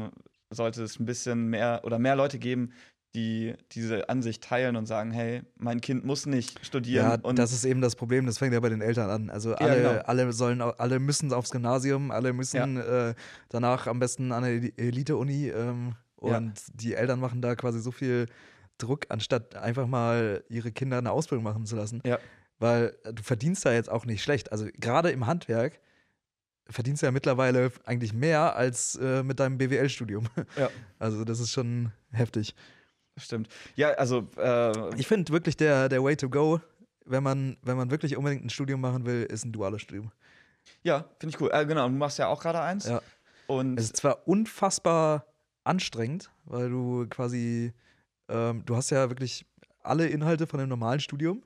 sollte 0.52 0.84
es 0.84 1.00
ein 1.00 1.06
bisschen 1.06 1.48
mehr 1.50 1.82
oder 1.84 1.98
mehr 1.98 2.16
Leute 2.16 2.38
geben, 2.38 2.74
die 3.14 3.56
diese 3.74 4.10
Ansicht 4.10 4.44
teilen 4.44 4.76
und 4.76 4.86
sagen, 4.86 5.12
hey, 5.12 5.42
mein 5.58 5.82
Kind 5.82 6.06
muss 6.06 6.26
nicht 6.26 6.66
studieren. 6.66 7.06
Ja, 7.06 7.20
und 7.22 7.38
das 7.38 7.52
ist 7.52 7.66
eben 7.66 7.82
das 7.82 7.96
Problem, 7.96 8.26
das 8.26 8.38
fängt 8.38 8.54
ja 8.54 8.60
bei 8.60 8.70
den 8.70 8.82
Eltern 8.82 9.10
an. 9.10 9.30
Also 9.30 9.54
alle, 9.56 9.76
genau. 9.76 10.02
alle 10.06 10.32
sollen, 10.34 10.62
alle 10.62 11.00
müssen 11.00 11.34
aufs 11.34 11.52
Gymnasium, 11.52 12.12
alle 12.12 12.32
müssen 12.32 12.78
äh, 12.78 13.14
danach 13.50 13.88
am 13.88 14.00
besten 14.00 14.32
an 14.32 14.44
eine 14.46 14.72
Elite-Uni 14.78 15.50
ähm, 15.50 15.96
Ja. 16.22 16.38
und 16.38 16.54
die 16.74 16.94
Eltern 16.94 17.20
machen 17.20 17.42
da 17.42 17.56
quasi 17.56 17.82
so 17.82 17.92
viel 17.92 18.28
Druck, 18.78 19.06
anstatt 19.10 19.56
einfach 19.56 19.88
mal 19.88 20.44
ihre 20.50 20.72
Kinder 20.72 20.98
eine 20.98 21.12
Ausbildung 21.12 21.44
machen 21.44 21.66
zu 21.66 21.76
lassen. 21.76 22.02
Ja. 22.06 22.18
Weil 22.60 22.96
äh, 23.04 23.14
du 23.14 23.24
verdienst 23.24 23.66
da 23.66 23.74
jetzt 23.74 23.90
auch 23.90 24.06
nicht 24.06 24.24
schlecht. 24.24 24.52
Also 24.54 24.68
gerade 24.80 25.12
im 25.12 25.28
Handwerk 25.28 25.80
verdienst 26.70 27.02
du 27.02 27.08
ja 27.08 27.12
mittlerweile 27.12 27.72
eigentlich 27.86 28.14
mehr 28.14 28.56
als 28.56 28.96
äh, 28.96 29.24
mit 29.24 29.40
deinem 29.40 29.58
BWL-Studium. 29.58 30.28
Ja. 30.56 30.70
Also 31.00 31.26
das 31.26 31.40
ist 31.40 31.52
schon 31.52 31.92
heftig. 32.12 32.54
Stimmt. 33.18 33.50
Ja, 33.76 33.90
also 33.92 34.28
äh, 34.38 34.96
Ich 34.96 35.08
finde 35.08 35.32
wirklich 35.32 35.58
der, 35.58 35.90
der 35.90 36.04
Way 36.04 36.16
to 36.18 36.30
go, 36.30 36.60
wenn 37.06 37.24
man, 37.24 37.58
wenn 37.62 37.78
man 37.78 37.92
wirklich 37.92 38.16
unbedingt 38.18 38.46
ein 38.46 38.50
Studium 38.50 38.82
machen 38.82 39.06
will, 39.06 39.24
ist 39.24 39.44
ein 39.46 39.52
duales 39.52 39.82
Studium. 39.82 40.12
ja, 40.84 41.06
finde 41.20 41.36
ich 41.36 41.42
cool. 41.42 41.50
Äh, 41.52 41.66
genau, 41.66 41.88
du 41.88 41.96
machst 41.96 42.20
ja 42.20 42.28
auch 42.28 42.42
gerade 42.42 42.62
eins. 42.62 42.88
Ja. 42.88 43.02
Und 43.48 43.78
Es 43.78 43.86
ist 43.86 43.98
zwar 43.98 44.28
unfassbar 44.28 45.26
anstrengend, 45.64 46.32
weil 46.46 46.70
du 46.70 47.06
quasi, 47.10 47.74
ähm, 48.30 48.64
du 48.66 48.76
hast 48.76 48.90
ja 48.92 49.10
wirklich 49.10 49.46
alle 49.84 50.08
Inhalte 50.08 50.48
von 50.48 50.60
einem 50.60 50.70
normalen 50.70 51.00
Studium, 51.00 51.44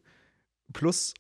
plus 0.74 1.14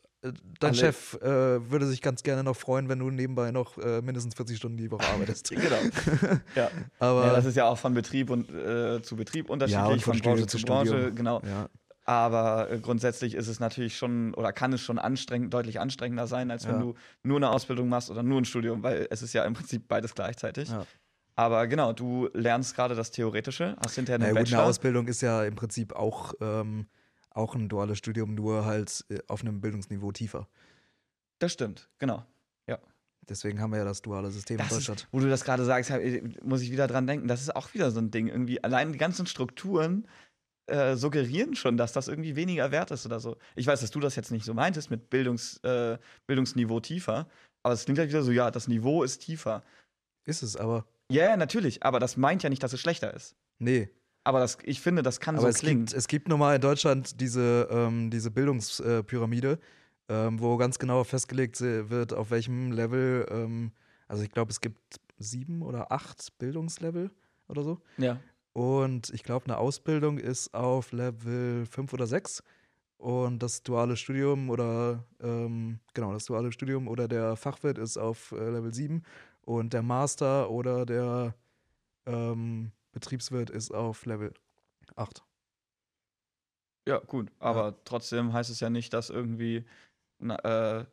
dein 0.60 0.70
Alle- 0.72 0.78
Chef 0.78 1.14
äh, 1.22 1.70
würde 1.72 1.86
sich 1.88 2.02
ganz 2.02 2.24
gerne 2.24 2.44
noch 2.44 2.56
freuen, 2.56 2.90
wenn 2.90 3.00
du 3.00 3.10
nebenbei 3.10 3.52
noch 3.52 3.78
äh, 3.78 4.02
mindestens 4.02 4.36
40 4.36 4.58
Stunden 4.58 4.78
die 4.78 4.92
Woche 4.92 5.06
arbeitest. 5.08 5.50
genau. 5.52 6.40
ja. 6.56 6.70
Aber 7.00 7.28
ja, 7.28 7.34
das 7.34 7.46
ist 7.46 7.56
ja 7.56 7.66
auch 7.68 7.78
von 7.78 7.94
Betrieb 7.94 8.30
und 8.30 8.50
äh, 8.50 9.02
zu 9.02 9.16
Betrieb 9.16 9.50
unterschiedlich, 9.50 9.86
und 9.88 10.02
von 10.02 10.14
von 10.16 10.22
Branche 10.22 10.48
zu 10.48 10.58
Branche, 10.62 10.92
Studium. 10.92 11.16
genau. 11.16 11.42
ja, 11.46 11.70
Aber 12.06 12.70
äh, 12.72 12.80
grundsätzlich 12.80 13.36
ist 13.36 13.48
es 13.48 13.60
natürlich 13.60 13.98
schon 13.98 14.34
oder 14.36 14.54
kann 14.54 14.74
es 14.74 14.82
schon 14.82 15.00
anstrengend, 15.00 15.54
deutlich 15.54 15.80
anstrengender 15.80 16.28
sein, 16.28 16.52
als 16.52 16.68
wenn 16.68 16.76
Ja. 16.76 16.82
du 16.82 16.94
nur 17.24 17.38
eine 17.38 17.50
Ausbildung 17.50 17.90
machst 17.90 18.10
oder 18.10 18.24
nur 18.24 18.40
ein 18.42 18.46
Studium, 18.46 18.84
weil 18.84 19.08
es 19.10 19.22
ist 19.22 19.34
ja 19.34 19.44
im 19.44 19.54
Prinzip 19.54 19.88
beides 19.88 20.14
gleichzeitig. 20.16 20.70
Ja. 20.70 20.86
Aber 21.38 21.68
genau, 21.68 21.92
du 21.92 22.30
lernst 22.34 22.76
gerade 22.76 22.96
das 22.96 23.12
Theoretische, 23.12 23.76
hast 23.86 23.96
hinterher 23.96 24.20
Na 24.20 24.26
einen 24.28 24.36
gut, 24.36 24.38
eine 24.38 24.46
Bachelor. 24.52 24.64
Ausbildung 24.70 25.08
ist 25.08 25.22
ja 25.22 25.44
im 25.44 25.56
Prinzip 25.56 25.94
auch, 25.94 26.34
ähm, 26.40 26.88
auch 27.36 27.56
ein 27.56 27.70
duales 27.70 27.98
Studium, 27.98 28.34
nur 28.34 28.66
halt 28.66 29.06
äh, 29.10 29.20
auf 29.28 29.42
einem 29.42 29.62
Bildungsniveau 29.62 30.12
tiefer. 30.12 30.48
Das 31.40 31.52
stimmt, 31.54 31.90
genau. 32.00 32.26
Deswegen 33.30 33.60
haben 33.60 33.72
wir 33.72 33.80
ja 33.80 33.86
das 33.86 34.02
duale 34.02 34.30
System 34.30 34.58
Das 34.58 34.70
in 34.70 34.78
Deutschland. 34.78 35.02
Ist, 35.02 35.08
wo 35.12 35.20
du 35.20 35.30
das 35.30 35.44
gerade 35.44 35.66
sagst, 35.66 35.92
muss 36.44 36.62
ich 36.62 36.72
wieder 36.72 36.88
dran 36.88 37.08
denken. 37.08 37.28
Das 37.28 37.42
ist 37.42 37.56
auch 37.56 37.74
wieder 37.74 37.92
so 37.92 38.00
ein 38.00 38.12
Ding. 38.12 38.28
Irgendwie 38.28 38.64
allein 38.64 38.92
die 38.92 38.98
ganzen 38.98 39.26
Strukturen 39.26 40.08
äh, 40.68 40.96
suggerieren 40.96 41.56
schon, 41.56 41.78
dass 41.78 41.94
das 41.94 42.08
irgendwie 42.08 42.36
weniger 42.36 42.72
wert 42.72 42.92
ist 42.92 43.06
oder 43.06 43.20
so. 43.20 43.38
Ich 43.56 43.68
weiß, 43.68 43.82
dass 43.82 43.92
du 43.92 44.00
das 44.00 44.16
jetzt 44.16 44.32
nicht 44.32 44.46
so 44.46 44.54
meintest 44.54 44.90
mit 44.92 45.10
Bildungs, 45.10 45.58
äh, 45.64 45.98
Bildungsniveau 46.28 46.80
tiefer, 46.80 47.28
aber 47.64 47.74
es 47.74 47.86
klingt 47.86 48.00
halt 48.00 48.10
wieder 48.10 48.24
so, 48.24 48.32
ja, 48.32 48.52
das 48.52 48.68
Niveau 48.68 49.04
ist 49.04 49.20
tiefer. 49.20 49.64
Ist 50.26 50.44
es 50.44 50.56
aber. 50.56 50.86
Ja, 51.12 51.26
ja, 51.26 51.38
natürlich, 51.38 51.84
aber 51.84 52.00
das 52.00 52.18
meint 52.18 52.44
ja 52.44 52.50
nicht, 52.50 52.64
dass 52.64 52.74
es 52.74 52.80
schlechter 52.80 53.14
ist. 53.14 53.36
Nee. 53.60 53.90
Aber 54.26 54.40
das, 54.40 54.58
ich 54.64 54.82
finde, 54.82 55.04
das 55.04 55.20
kann 55.20 55.36
Aber 55.36 55.44
so 55.44 55.48
es 55.48 55.60
klingen. 55.60 55.86
gibt, 55.86 55.98
es 55.98 56.08
gibt 56.08 56.28
nun 56.28 56.40
mal 56.40 56.56
in 56.56 56.62
Deutschland 56.62 57.22
diese, 57.22 57.68
ähm, 57.72 58.10
diese 58.10 58.32
Bildungspyramide, 58.32 59.60
ähm, 60.10 60.40
wo 60.40 60.58
ganz 60.58 60.80
genau 60.80 61.04
festgelegt 61.04 61.62
wird, 61.62 62.12
auf 62.12 62.32
welchem 62.32 62.72
Level, 62.72 63.26
ähm, 63.30 63.72
also 64.08 64.24
ich 64.24 64.32
glaube, 64.32 64.52
es 64.52 64.60
gibt 64.60 65.00
sieben 65.18 65.62
oder 65.62 65.92
acht 65.92 66.38
Bildungslevel 66.40 67.12
oder 67.48 67.64
so. 67.64 67.80
ja. 67.98 68.20
Und 68.54 69.10
ich 69.10 69.24
glaube, 69.24 69.46
eine 69.48 69.58
Ausbildung 69.58 70.18
ist 70.18 70.54
auf 70.54 70.94
Level 70.94 71.66
5 71.66 71.92
oder 71.92 72.08
6. 72.08 72.42
Und 72.98 73.44
das 73.44 73.64
duale 73.64 73.98
Studium 73.98 74.50
oder 74.50 75.04
ähm, 75.22 75.80
genau, 75.94 76.14
das 76.14 76.24
duale 76.24 76.54
Studium 76.54 76.88
oder 76.88 77.10
der 77.10 77.36
Fachwirt 77.36 77.78
ist 77.78 77.98
auf 77.98 78.32
äh, 78.32 78.50
Level 78.50 78.74
7 78.74 79.04
und 79.42 79.74
der 79.74 79.82
Master 79.84 80.50
oder 80.50 80.86
der 80.86 81.36
ähm, 82.06 82.72
Betriebswirt 82.96 83.50
ist 83.50 83.72
auf 83.72 84.06
Level 84.06 84.34
8. 84.96 85.24
Ja, 86.88 87.00
gut. 87.00 87.30
Aber 87.40 87.84
trotzdem 87.84 88.32
heißt 88.34 88.50
es 88.50 88.62
ja 88.62 88.70
nicht, 88.70 88.94
dass 88.94 89.10
irgendwie 89.10 89.66
na, 90.20 90.36
äh, 90.80 90.86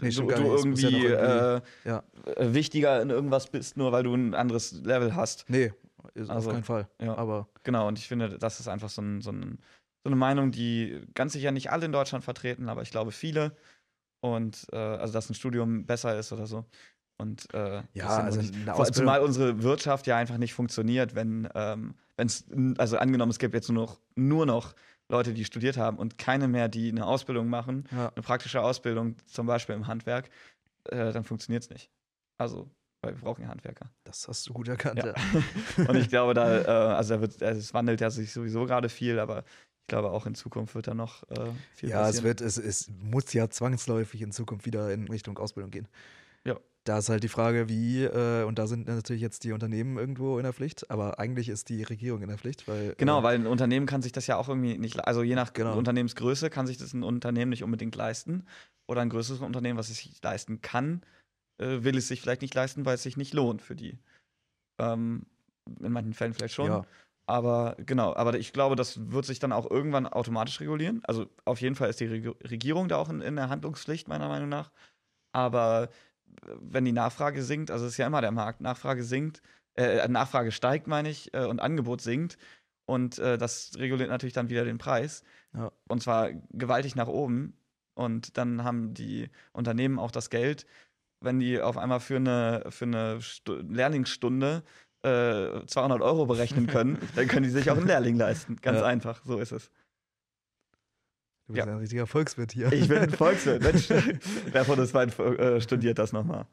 Nee, 0.00 0.10
du, 0.10 0.22
du 0.22 0.30
ja 0.30 0.38
irgendwie 0.38 1.06
äh, 1.06 1.60
ja. 1.84 2.02
äh, 2.24 2.54
wichtiger 2.54 3.02
in 3.02 3.10
irgendwas 3.10 3.50
bist, 3.50 3.76
nur 3.76 3.92
weil 3.92 4.02
du 4.04 4.14
ein 4.14 4.34
anderes 4.34 4.72
Level 4.72 5.14
hast. 5.14 5.44
Nee, 5.48 5.72
ist 6.14 6.30
Also, 6.30 6.48
auf 6.48 6.54
keinen 6.54 6.64
Fall. 6.64 6.88
ja. 7.00 7.14
Aber 7.14 7.48
Genau, 7.62 7.86
und 7.88 7.98
ich 7.98 8.08
finde, 8.08 8.38
das 8.38 8.58
ist 8.58 8.68
einfach 8.68 8.88
so, 8.88 9.02
ein, 9.02 9.20
so, 9.20 9.32
ein, 9.32 9.58
so 10.02 10.08
eine 10.08 10.16
Meinung, 10.16 10.50
die 10.50 11.02
ganz 11.14 11.34
sicher 11.34 11.52
nicht 11.52 11.70
alle 11.70 11.84
in 11.84 11.92
Deutschland 11.92 12.24
vertreten, 12.24 12.70
aber 12.70 12.80
ich 12.80 12.90
glaube 12.90 13.12
viele. 13.12 13.54
Und 14.22 14.66
äh, 14.72 14.76
also, 14.76 15.12
dass 15.12 15.28
ein 15.28 15.34
Studium 15.34 15.84
besser 15.84 16.18
ist 16.18 16.32
oder 16.32 16.46
so. 16.46 16.64
Und 17.20 17.52
äh, 17.54 17.82
Ja, 17.94 18.08
also 18.18 18.40
vor- 18.74 18.90
zumal 18.92 19.20
unsere 19.20 19.62
Wirtschaft 19.62 20.06
ja 20.06 20.16
einfach 20.16 20.38
nicht 20.38 20.54
funktioniert, 20.54 21.14
wenn 21.14 21.48
ähm, 21.54 21.94
es, 22.16 22.44
also 22.78 22.96
angenommen, 22.98 23.30
es 23.30 23.38
gibt 23.38 23.54
jetzt 23.54 23.68
nur 23.70 23.84
noch, 23.84 24.00
nur 24.14 24.46
noch 24.46 24.74
Leute, 25.08 25.32
die 25.34 25.44
studiert 25.44 25.76
haben 25.76 25.96
und 25.98 26.18
keine 26.18 26.48
mehr, 26.48 26.68
die 26.68 26.88
eine 26.90 27.06
Ausbildung 27.06 27.48
machen, 27.48 27.84
Ja. 27.92 28.08
eine 28.14 28.22
praktische 28.22 28.62
Ausbildung, 28.62 29.16
zum 29.26 29.46
Beispiel 29.46 29.74
im 29.74 29.86
Handwerk, 29.86 30.30
äh, 30.84 31.12
dann 31.12 31.24
funktioniert 31.24 31.62
es 31.64 31.70
nicht. 31.70 31.90
Also, 32.38 32.70
weil 33.02 33.14
wir 33.16 33.20
brauchen 33.22 33.42
ja 33.42 33.48
Handwerker. 33.48 33.90
Das 34.04 34.28
hast 34.28 34.48
du 34.48 34.52
gut 34.52 34.68
erkannt. 34.68 34.98
Ja. 35.04 35.08
Ja. 35.08 35.14
Und 35.88 35.96
ich 35.96 36.08
glaube, 36.10 36.34
da, 36.34 36.60
äh, 36.62 36.66
also 36.94 37.14
da 37.16 37.20
wird, 37.22 37.42
also 37.42 37.58
es 37.58 37.74
wandelt 37.74 38.00
ja 38.00 38.10
sich 38.10 38.32
sowieso 38.32 38.66
gerade 38.66 38.88
viel, 38.88 39.18
aber 39.18 39.40
ich 39.82 39.86
glaube 39.88 40.10
auch 40.10 40.26
in 40.26 40.34
Zukunft 40.36 40.74
wird 40.76 40.86
da 40.86 40.94
noch 40.94 41.24
äh, 41.30 41.50
viel 41.74 41.88
Ja, 41.88 42.02
es 42.02 42.06
passieren. 42.08 42.24
wird, 42.26 42.40
es, 42.42 42.56
es 42.56 42.88
muss 43.02 43.32
ja 43.32 43.50
zwangsläufig 43.50 44.22
in 44.22 44.30
Zukunft 44.30 44.64
wieder 44.64 44.92
in 44.92 45.08
Richtung 45.08 45.36
Ausbildung 45.38 45.70
gehen. 45.72 45.88
Ja. 46.44 46.56
Da 46.84 46.98
ist 46.98 47.10
halt 47.10 47.22
die 47.22 47.28
Frage, 47.28 47.68
wie, 47.68 48.04
äh, 48.04 48.44
und 48.44 48.58
da 48.58 48.66
sind 48.66 48.88
natürlich 48.88 49.20
jetzt 49.20 49.44
die 49.44 49.52
Unternehmen 49.52 49.98
irgendwo 49.98 50.38
in 50.38 50.44
der 50.44 50.54
Pflicht, 50.54 50.90
aber 50.90 51.18
eigentlich 51.18 51.50
ist 51.50 51.68
die 51.68 51.82
Regierung 51.82 52.22
in 52.22 52.28
der 52.28 52.38
Pflicht, 52.38 52.66
weil. 52.68 52.94
Genau, 52.96 53.20
äh, 53.20 53.22
weil 53.22 53.34
ein 53.34 53.46
Unternehmen 53.46 53.84
kann 53.86 54.00
sich 54.00 54.12
das 54.12 54.26
ja 54.26 54.36
auch 54.36 54.48
irgendwie 54.48 54.78
nicht, 54.78 54.98
also 55.06 55.22
je 55.22 55.34
nach 55.34 55.52
Genau. 55.52 55.76
Unternehmensgröße 55.76 56.48
kann 56.48 56.66
sich 56.66 56.78
das 56.78 56.94
ein 56.94 57.02
Unternehmen 57.02 57.50
nicht 57.50 57.64
unbedingt 57.64 57.94
leisten. 57.96 58.46
Oder 58.88 59.02
ein 59.02 59.10
größeres 59.10 59.40
Unternehmen, 59.40 59.78
was 59.78 59.90
es 59.90 59.98
sich 59.98 60.20
leisten 60.22 60.62
kann, 60.62 61.02
äh, 61.58 61.82
will 61.82 61.96
es 61.96 62.08
sich 62.08 62.22
vielleicht 62.22 62.42
nicht 62.42 62.54
leisten, 62.54 62.84
weil 62.86 62.94
es 62.94 63.02
sich 63.02 63.16
nicht 63.16 63.34
lohnt 63.34 63.62
für 63.62 63.76
die. 63.76 63.98
Ähm, 64.80 65.26
in 65.80 65.92
manchen 65.92 66.14
Fällen 66.14 66.34
vielleicht 66.34 66.54
schon. 66.54 66.66
Ja, 66.66 66.86
Aber 67.26 67.76
genau, 67.78 68.14
aber 68.16 68.38
ich 68.38 68.52
glaube, 68.52 68.74
das 68.74 69.12
wird 69.12 69.26
sich 69.26 69.38
dann 69.38 69.52
auch 69.52 69.70
irgendwann 69.70 70.06
automatisch 70.06 70.58
regulieren. 70.60 71.02
Also 71.04 71.26
auf 71.44 71.60
jeden 71.60 71.76
Fall 71.76 71.90
ist 71.90 72.00
die 72.00 72.06
Reg 72.06 72.50
Regierung 72.50 72.88
da 72.88 72.96
auch 72.96 73.10
in, 73.10 73.20
in 73.20 73.36
der 73.36 73.50
Handlungspflicht, 73.50 74.08
meiner 74.08 74.28
Meinung 74.28 74.48
nach. 74.48 74.72
Aber 75.32 75.84
äh, 75.84 75.88
wenn 76.60 76.84
die 76.84 76.92
Nachfrage 76.92 77.42
sinkt, 77.42 77.70
also 77.70 77.86
es 77.86 77.92
ist 77.92 77.98
ja 77.98 78.06
immer 78.06 78.20
der 78.20 78.32
Markt, 78.32 78.60
Nachfrage 78.60 79.02
sinkt, 79.02 79.42
äh, 79.74 80.06
Nachfrage 80.08 80.52
steigt, 80.52 80.86
meine 80.86 81.10
ich, 81.10 81.32
äh, 81.34 81.44
und 81.44 81.60
Angebot 81.60 82.00
sinkt. 82.00 82.36
Und 82.86 83.18
äh, 83.18 83.38
das 83.38 83.72
reguliert 83.76 84.10
natürlich 84.10 84.32
dann 84.32 84.50
wieder 84.50 84.64
den 84.64 84.78
Preis. 84.78 85.22
Ja. 85.54 85.70
Und 85.88 86.02
zwar 86.02 86.30
gewaltig 86.50 86.96
nach 86.96 87.06
oben. 87.08 87.56
Und 87.94 88.36
dann 88.36 88.64
haben 88.64 88.94
die 88.94 89.30
Unternehmen 89.52 89.98
auch 89.98 90.10
das 90.10 90.30
Geld, 90.30 90.66
wenn 91.20 91.38
die 91.38 91.60
auf 91.60 91.76
einmal 91.76 92.00
für 92.00 92.16
eine, 92.16 92.64
für 92.70 92.86
eine 92.86 93.20
Stu 93.20 93.54
Lehrlingsstunde 93.54 94.64
äh, 95.02 95.64
200 95.66 96.00
Euro 96.00 96.26
berechnen 96.26 96.66
können, 96.66 96.98
dann 97.14 97.28
können 97.28 97.44
die 97.44 97.50
sich 97.50 97.70
auch 97.70 97.76
einen 97.76 97.86
Lehrling 97.86 98.16
leisten. 98.16 98.56
Ganz 98.56 98.80
Ja. 98.80 98.86
einfach, 98.86 99.24
so 99.24 99.38
ist 99.38 99.52
es. 99.52 99.70
Du 101.50 101.54
bist 101.54 101.66
Ja. 101.66 101.72
ein 101.72 101.78
richtiger 101.78 102.06
Volkswirt 102.06 102.52
hier. 102.52 102.72
Ich 102.72 102.88
bin 102.88 102.98
ein 102.98 103.10
Volkswirt. 103.10 103.62
Mensch, 103.62 103.88
wer 104.52 104.64
von 104.64 104.78
uns 104.78 104.92
beiden 104.92 105.12
äh, 105.38 105.60
studiert 105.60 105.98
das 105.98 106.12
nochmal? 106.12 106.46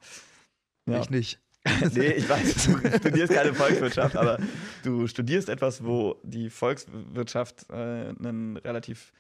Ja. 0.88 1.00
Ich 1.02 1.10
nicht. 1.10 1.40
nee, 1.94 2.12
ich 2.14 2.30
weiß, 2.30 2.66
du 2.66 2.98
studierst 2.98 3.34
keine 3.34 3.54
Volkswirtschaft, 3.54 4.16
aber 4.16 4.40
du 4.84 5.06
studierst 5.08 5.50
etwas, 5.50 5.84
wo 5.84 6.16
die 6.24 6.50
Volkswirtschaft 6.50 7.70
äh, 7.70 7.74
einen 7.74 8.56
relativ 8.58 9.12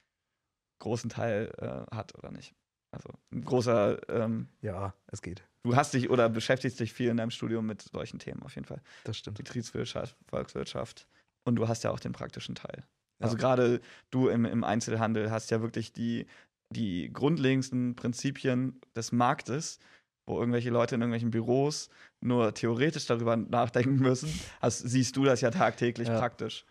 großen 0.79 1.09
Teil 1.09 1.51
äh, 1.57 1.93
hat, 1.95 2.15
oder 2.17 2.31
nicht? 2.31 2.53
Also 2.91 3.09
ein 3.33 3.43
großer, 3.43 3.97
ähm, 4.09 4.47
Ja, 4.61 4.93
es 5.07 5.21
geht. 5.21 5.43
du 5.63 5.75
hast 5.75 5.93
dich 5.93 6.09
oder 6.09 6.29
beschäftigst 6.29 6.79
dich 6.79 6.93
viel 6.93 7.09
in 7.09 7.17
deinem 7.17 7.31
Studium 7.31 7.65
mit 7.65 7.81
solchen 7.81 8.17
Themen 8.19 8.41
auf 8.43 8.55
jeden 8.55 8.65
Fall. 8.65 8.81
Das 9.03 9.17
stimmt. 9.17 9.37
Betriebswirtschaft, 9.37 10.15
Volkswirtschaft 10.29 11.05
und 11.43 11.55
du 11.57 11.67
hast 11.67 11.83
ja 11.83 11.91
auch 11.91 11.99
den 11.99 12.13
praktischen 12.13 12.55
Teil. 12.55 12.85
Also 13.19 13.35
Ja. 13.35 13.39
gerade 13.41 13.81
du 14.11 14.27
im, 14.29 14.45
im 14.45 14.63
Einzelhandel 14.63 15.31
hast 15.31 15.49
ja 15.51 15.61
wirklich 15.61 15.91
die, 15.93 16.25
die 16.69 17.11
grundlegendsten 17.11 17.95
Prinzipien 17.95 18.79
des 18.95 19.11
Marktes, 19.11 19.79
wo 20.27 20.39
irgendwelche 20.39 20.69
Leute 20.69 20.95
in 20.95 21.01
irgendwelchen 21.01 21.31
Büros 21.31 21.89
nur 22.21 22.53
theoretisch 22.53 23.05
darüber 23.05 23.37
nachdenken 23.37 23.99
müssen, 23.99 24.29
hast, 24.61 24.79
siehst 24.79 25.15
du 25.15 25.23
das 25.23 25.41
ja 25.41 25.51
tagtäglich 25.51 26.07
Ja. 26.09 26.19
praktisch. 26.19 26.65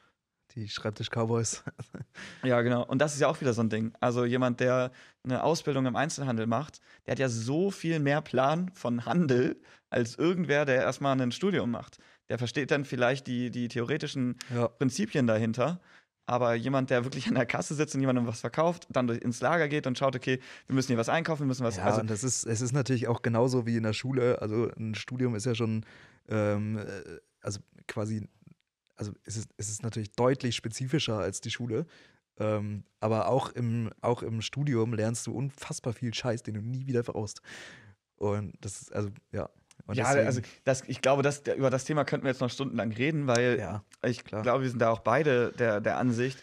Die 0.55 0.68
Schreibtisch-Cowboys. 0.68 1.64
Ja, 2.44 2.62
genau. 2.62 2.84
Und 2.86 3.01
das 3.01 3.14
ist 3.14 3.20
ja 3.20 3.28
auch 3.28 3.40
wieder 3.40 3.53
so 3.53 3.62
ein 3.62 3.68
Ding. 3.68 3.92
Also 4.01 4.24
jemand, 4.24 4.61
der 4.61 4.92
eine 5.24 5.42
Ausbildung 5.42 5.84
im 5.86 5.97
Einzelhandel 5.97 6.47
macht, 6.47 6.80
der 7.05 7.12
hat 7.12 7.18
ja 7.18 7.28
so 7.28 7.70
viel 7.70 7.99
mehr 7.99 8.20
Plan 8.22 8.70
von 8.70 9.05
Handel 9.05 9.61
als 9.90 10.16
irgendwer, 10.16 10.64
der 10.64 10.76
erstmal 10.76 11.20
ein 11.20 11.32
Studium 11.32 11.70
macht. 11.70 11.99
Der 12.28 12.38
versteht 12.38 12.70
dann 12.70 12.84
vielleicht 12.84 13.26
die, 13.26 13.51
die 13.51 13.68
theoretischen 13.68 14.36
Ja. 14.55 14.68
Prinzipien 14.68 15.26
dahinter. 15.26 15.80
Aber 16.27 16.55
jemand, 16.55 16.91
der 16.91 17.05
wirklich 17.05 17.29
an 17.29 17.35
der 17.35 17.47
Kasse 17.47 17.74
sitzt 17.74 17.95
und 17.95 18.01
jemandem 18.01 18.27
was 18.27 18.41
verkauft, 18.41 18.89
dann 18.91 19.09
ins 19.09 19.41
Lager 19.41 19.68
geht 19.68 19.87
und 19.87 19.97
schaut, 19.97 20.16
okay, 20.16 20.41
wir 20.66 20.74
müssen 20.74 20.89
hier 20.89 20.99
was 20.99 21.09
einkaufen, 21.09 21.43
wir 21.43 21.47
müssen 21.47 21.64
was. 21.64 21.77
Ja, 21.77 21.85
also, 21.85 22.01
und 22.01 22.11
das 22.11 22.24
ist, 22.24 22.45
es 22.45 22.61
ist 22.61 22.72
natürlich 22.72 23.07
auch 23.07 23.22
genauso 23.22 23.64
wie 23.64 23.77
in 23.77 23.85
der 23.85 23.93
Schule. 23.93 24.43
Also 24.43 24.68
ein 24.77 24.97
Studium 24.97 25.37
ist 25.37 25.47
ja 25.47 25.55
schon, 25.55 25.87
ähm, 26.29 26.79
äh, 26.79 26.85
also 27.41 27.61
quasi, 27.87 28.27
also 28.97 29.12
es 29.24 29.37
ist, 29.37 29.49
es 29.57 29.68
ist 29.68 29.85
natürlich 29.85 30.11
deutlich 30.12 30.57
spezifischer 30.57 31.18
als 31.18 31.41
die 31.41 31.51
Schule. 31.51 31.87
Ähm, 32.39 32.83
aber 32.99 33.29
auch 33.29 33.51
im, 33.51 33.91
auch 34.01 34.22
im 34.22 34.43
Studium 34.43 34.95
lernst 34.95 35.29
du 35.29 35.33
unfassbar 35.33 35.93
viel 35.93 36.12
Scheiß, 36.12 36.43
den 36.43 36.55
du 36.55 36.61
nie 36.61 36.87
wieder 36.87 37.05
brauchst. 37.05 37.41
Und 38.16 38.53
das 38.61 38.83
ist, 38.83 38.93
also, 38.93 39.11
ja. 39.31 39.49
Und 39.87 39.97
ja, 39.97 40.05
deswegen- 40.07 40.26
also 40.26 40.41
das, 40.64 40.82
ich 40.89 41.01
glaube, 41.01 41.22
das, 41.22 41.43
über 41.57 41.70
das 41.70 41.84
Thema 41.84 42.05
könnten 42.05 42.24
wir 42.24 42.30
jetzt 42.32 42.41
noch 42.41 42.51
stundenlang 42.51 42.91
reden, 42.93 43.26
weil 43.26 43.59
ja, 43.59 43.84
ich 44.03 44.24
klar. 44.24 44.43
glaube, 44.43 44.62
wir 44.64 44.70
sind 44.70 44.80
da 44.80 44.91
auch 44.91 45.01
beide 45.01 45.53
der, 45.53 45.80
der 45.80 45.99
Ansicht, 45.99 46.39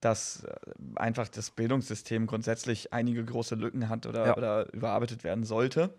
dass 0.00 0.44
äh, 0.44 0.54
einfach 0.96 1.28
das 1.28 1.50
Bildungssystem 1.50 2.26
grundsätzlich 2.26 2.92
einige 2.92 3.24
große 3.24 3.54
Lücken 3.54 3.88
hat 3.88 4.06
oder, 4.06 4.26
Ja. 4.26 4.36
oder 4.36 4.72
überarbeitet 4.74 5.24
werden 5.24 5.44
sollte. 5.44 5.94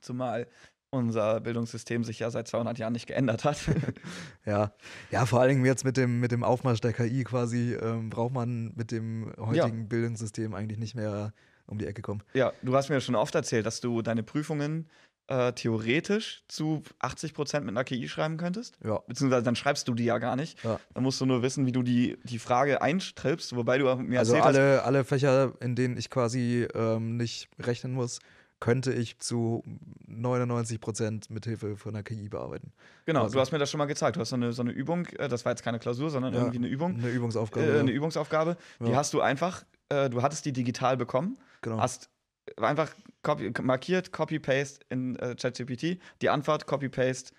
Zumal 0.00 0.46
unser 0.90 1.40
Bildungssystem 1.40 2.02
sich 2.02 2.18
ja 2.20 2.30
seit 2.30 2.48
200 2.48 2.78
Jahren 2.78 2.92
nicht 2.94 3.06
geändert 3.06 3.44
hat. 3.44 3.58
Ja, 4.46 4.72
ja, 5.10 5.26
vor 5.26 5.40
allen 5.40 5.50
Dingen 5.50 5.64
jetzt 5.66 5.84
mit 5.84 5.98
dem, 5.98 6.20
mit 6.20 6.32
dem 6.32 6.42
Aufmarsch 6.42 6.80
der 6.80 6.94
KI 6.94 7.22
quasi 7.24 7.74
ähm, 7.74 8.08
braucht 8.08 8.32
man 8.32 8.72
mit 8.74 8.90
dem 8.90 9.30
heutigen 9.38 9.86
Bildungssystem 9.88 10.54
eigentlich 10.54 10.78
nicht 10.78 10.94
mehr 10.94 11.34
um 11.66 11.76
die 11.76 11.86
Ecke 11.86 12.00
kommen. 12.00 12.22
ja, 12.32 12.52
du 12.62 12.74
hast 12.74 12.88
mir 12.88 12.98
schon 13.02 13.14
oft 13.14 13.34
erzählt, 13.34 13.66
dass 13.66 13.80
du 13.82 14.00
deine 14.00 14.22
Prüfungen 14.22 14.88
äh, 15.28 15.52
theoretisch 15.52 16.42
zu 16.48 16.82
80 17.00 17.34
Prozent 17.34 17.64
mit 17.66 17.72
einer 17.74 17.84
KI 17.84 18.08
schreiben 18.08 18.36
könntest. 18.38 18.76
Ja, 18.84 19.00
Beziehungsweise 19.06 19.42
dann 19.44 19.56
schreibst 19.56 19.86
du 19.88 19.94
die 19.94 20.04
ja 20.04 20.18
gar 20.18 20.36
nicht. 20.36 20.62
Ja. 20.64 20.80
Dann 20.94 21.02
musst 21.02 21.20
du 21.20 21.26
nur 21.26 21.42
wissen, 21.42 21.66
wie 21.66 21.72
du 21.72 21.82
die, 21.82 22.18
die 22.24 22.38
Frage 22.38 22.80
einstrippst, 22.82 23.54
wobei 23.54 23.78
du 23.78 23.84
mir 23.96 24.18
also 24.18 24.34
erzählt 24.34 24.44
hast, 24.48 24.56
alle, 24.58 24.82
alle 24.84 25.04
Fächer, 25.04 25.52
in 25.60 25.74
denen 25.76 25.96
ich 25.96 26.10
quasi 26.10 26.66
ähm, 26.74 27.16
nicht 27.16 27.48
rechnen 27.60 27.92
muss, 27.92 28.20
könnte 28.60 28.92
ich 28.92 29.18
zu 29.20 29.62
99 30.06 30.80
Prozent 30.80 31.30
mit 31.30 31.44
Hilfe 31.44 31.76
von 31.76 31.94
der 31.94 32.02
KI 32.02 32.28
bearbeiten. 32.28 32.72
genau, 33.04 33.22
also- 33.22 33.34
du 33.34 33.40
hast 33.40 33.52
mir 33.52 33.58
das 33.58 33.70
schon 33.70 33.78
mal 33.78 33.84
gezeigt. 33.86 34.16
Du 34.16 34.20
hast 34.20 34.30
so 34.30 34.36
eine, 34.36 34.52
so 34.52 34.62
eine 34.62 34.72
Übung, 34.72 35.06
äh, 35.18 35.28
das 35.28 35.44
war 35.44 35.52
jetzt 35.52 35.62
keine 35.62 35.78
Klausur, 35.78 36.10
sondern 36.10 36.32
Ja. 36.34 36.40
irgendwie 36.40 36.58
eine 36.58 36.68
Übung, 36.68 36.94
Eine 36.98 37.08
Übungsaufgabe. 37.10 37.66
äh, 37.66 37.78
eine 37.80 37.90
Übungsaufgabe. 37.92 38.56
Die 38.80 38.96
hast 38.96 39.12
du 39.14 39.20
einfach, 39.20 39.64
äh, 39.90 40.08
du 40.10 40.22
hattest 40.22 40.44
die 40.44 40.52
digital 40.52 40.96
bekommen, 40.96 41.38
genau. 41.62 41.78
hast 41.78 42.08
einfach 42.56 42.94
copy, 43.22 43.52
markiert, 43.62 44.12
Copy-Paste 44.12 44.80
in 44.88 45.16
äh, 45.16 45.34
ChatGPT, 45.34 45.98
die 46.22 46.28
Antwort, 46.30 46.66
Copy-Paste, 46.66 47.32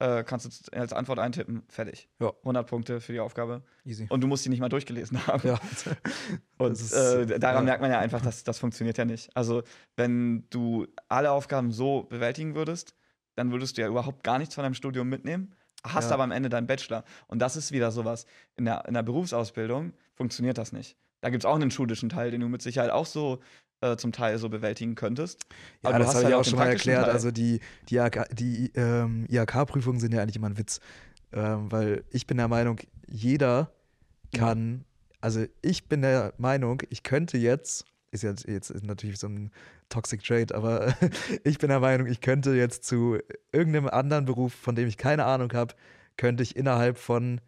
äh, 0.00 0.24
kannst 0.24 0.46
du 0.46 0.76
als 0.76 0.92
Antwort 0.92 1.18
eintippen, 1.18 1.62
fertig. 1.68 2.08
Ja. 2.20 2.32
100 2.40 2.66
Punkte 2.66 3.00
für 3.00 3.12
die 3.12 3.20
Aufgabe. 3.20 3.62
Easy. 3.84 4.06
Und 4.08 4.20
du 4.22 4.26
musst 4.26 4.44
die 4.44 4.48
nicht 4.48 4.60
mal 4.60 4.68
durchgelesen 4.68 5.24
haben. 5.26 5.46
Ja. 5.46 5.58
Und 6.58 6.72
ist, 6.72 6.92
äh, 6.92 7.38
daran 7.38 7.64
ja. 7.64 7.70
merkt 7.70 7.80
man 7.80 7.90
ja 7.90 7.98
einfach, 7.98 8.20
dass 8.20 8.44
das 8.44 8.58
funktioniert 8.58 8.98
ja 8.98 9.04
nicht. 9.04 9.34
Also, 9.36 9.62
wenn 9.96 10.48
du 10.50 10.86
alle 11.08 11.30
Aufgaben 11.30 11.70
so 11.70 12.02
bewältigen 12.04 12.54
würdest, 12.54 12.94
dann 13.36 13.52
würdest 13.52 13.76
du 13.76 13.82
ja 13.82 13.88
überhaupt 13.88 14.24
gar 14.24 14.38
nichts 14.38 14.54
von 14.54 14.62
deinem 14.62 14.74
Studium 14.74 15.08
mitnehmen, 15.08 15.54
hast 15.84 16.08
Ja. 16.08 16.14
aber 16.14 16.24
am 16.24 16.32
Ende 16.32 16.48
deinen 16.48 16.66
Bachelor. 16.66 17.04
Und 17.26 17.40
das 17.40 17.56
ist 17.56 17.72
wieder 17.72 17.90
sowas. 17.92 18.26
In 18.56 18.64
der, 18.64 18.86
in 18.86 18.94
der 18.94 19.02
Berufsausbildung 19.02 19.92
funktioniert 20.14 20.58
das 20.58 20.72
nicht. 20.72 20.96
Da 21.20 21.30
gibt 21.30 21.44
es 21.44 21.46
auch 21.46 21.54
einen 21.54 21.70
schulischen 21.70 22.08
Teil, 22.08 22.30
den 22.30 22.40
du 22.40 22.48
mit 22.48 22.62
Sicherheit 22.62 22.90
auch 22.90 23.06
so 23.06 23.40
äh, 23.80 23.96
zum 23.96 24.12
Teil 24.12 24.38
so 24.38 24.48
bewältigen 24.48 24.94
könntest. 24.94 25.46
Ja, 25.82 25.90
Aber 25.90 25.98
das 25.98 26.08
habe 26.08 26.18
halt 26.18 26.28
ich 26.28 26.34
auch 26.34 26.44
schon 26.44 26.58
mal 26.58 26.68
erklärt. 26.68 27.04
Teil. 27.04 27.12
Also 27.12 27.30
die, 27.30 27.60
die, 27.88 27.96
IHK 27.96 28.26
die 28.32 28.72
ähm, 28.74 29.26
IHK-Prüfungen 29.28 30.00
sind 30.00 30.14
ja 30.14 30.22
eigentlich 30.22 30.36
immer 30.36 30.48
ein 30.48 30.58
Witz. 30.58 30.80
Ähm, 31.32 31.70
weil 31.70 32.04
ich 32.10 32.26
bin 32.26 32.36
der 32.36 32.48
Meinung, 32.48 32.78
jeder 33.08 33.72
kann, 34.32 34.84
also 35.20 35.44
ich 35.62 35.88
bin 35.88 36.02
der 36.02 36.32
Meinung, 36.38 36.82
ich 36.90 37.02
könnte 37.02 37.38
jetzt, 37.38 37.84
ist 38.10 38.22
jetzt, 38.22 38.46
jetzt 38.46 38.70
ist 38.70 38.84
natürlich 38.84 39.18
so 39.18 39.26
ein 39.26 39.50
Toxic 39.88 40.22
Trade, 40.22 40.54
aber 40.54 40.94
ich 41.44 41.58
bin 41.58 41.70
der 41.70 41.80
Meinung, 41.80 42.06
ich 42.06 42.20
könnte 42.20 42.54
jetzt 42.54 42.84
zu 42.84 43.18
irgendeinem 43.52 43.88
anderen 43.88 44.24
Beruf, 44.24 44.54
von 44.54 44.74
dem 44.76 44.86
ich 44.86 44.96
keine 44.96 45.24
Ahnung 45.24 45.52
habe, 45.52 45.74
könnte 46.16 46.42
ich 46.42 46.56
innerhalb 46.56 46.98
von 46.98 47.40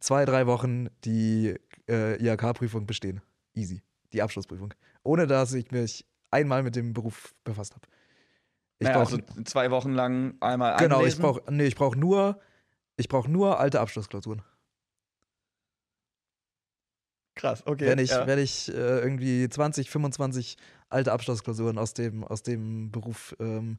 zwei, 0.00 0.24
drei 0.24 0.46
Wochen 0.46 0.88
die 1.04 1.56
äh, 1.88 2.16
IHK-Prüfung 2.22 2.86
bestehen. 2.86 3.20
Easy. 3.54 3.82
Die 4.12 4.22
Abschlussprüfung. 4.22 4.74
Ohne 5.02 5.26
dass 5.26 5.52
ich 5.54 5.70
mich 5.70 6.06
einmal 6.30 6.62
mit 6.62 6.76
dem 6.76 6.92
Beruf 6.92 7.34
befasst 7.44 7.74
habe. 7.74 7.86
Ich 8.78 8.88
naja, 8.88 8.98
brauche 8.98 9.14
also 9.14 9.42
zwei 9.44 9.70
Wochen 9.70 9.92
lang 9.92 10.34
einmal 10.40 10.76
genau, 10.76 10.96
ich 10.96 11.14
einlesen. 11.14 11.22
brauche 11.22 11.42
nee, 11.52 11.64
ich 11.64 11.76
brauche 11.76 11.98
nur 11.98 12.40
ich 12.96 13.08
brauche 13.08 13.30
nur 13.30 13.60
alte 13.60 13.80
Abschlussklausuren. 13.80 14.42
Krass, 17.34 17.66
okay. 17.66 17.86
wenn 17.86 17.98
ich 17.98 18.10
ja. 18.10 18.26
wenn 18.26 18.38
ich 18.38 18.68
äh, 18.68 19.00
irgendwie 19.00 19.48
20, 19.48 19.88
25 19.90 20.56
alte 20.90 21.12
Abschlussklausuren 21.12 21.78
aus 21.78 21.94
dem 21.94 22.24
aus 22.24 22.42
dem 22.42 22.90
Beruf 22.90 23.34
ähm, 23.38 23.78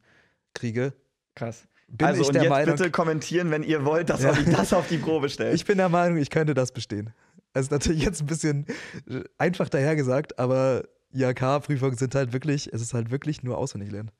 kriege, 0.54 0.94
Krass. 1.34 1.66
bin 1.88 2.06
also 2.06 2.22
ich 2.22 2.28
und 2.28 2.34
der 2.34 2.44
jetzt 2.44 2.50
Meinung, 2.50 2.76
bitte 2.76 2.90
kommentieren, 2.90 3.50
wenn 3.50 3.62
ihr 3.62 3.84
wollt, 3.84 4.10
dass 4.10 4.22
Ja. 4.22 4.30
Olli 4.30 4.44
das 4.46 4.72
auf 4.72 4.88
die 4.88 4.98
Probe 4.98 5.28
stellt. 5.28 5.54
ich 5.54 5.64
bin 5.64 5.78
der 5.78 5.88
Meinung, 5.88 6.18
ich 6.18 6.30
könnte 6.30 6.54
das 6.54 6.72
bestehen. 6.72 7.12
Das 7.54 7.62
ist 7.66 7.70
natürlich 7.70 8.02
jetzt 8.04 8.20
ein 8.20 8.26
bisschen 8.26 8.66
äh, 9.08 9.22
einfach 9.38 9.68
dahergesagt, 9.70 10.38
aber 10.38 10.84
IHK-Prüfungen 11.14 11.96
sind 11.96 12.14
halt 12.14 12.32
wirklich, 12.32 12.70
es 12.72 12.82
ist 12.82 12.92
halt 12.92 13.10
wirklich 13.10 13.42
nur 13.42 13.56
auswendig 13.56 13.90
lernen. 13.90 14.10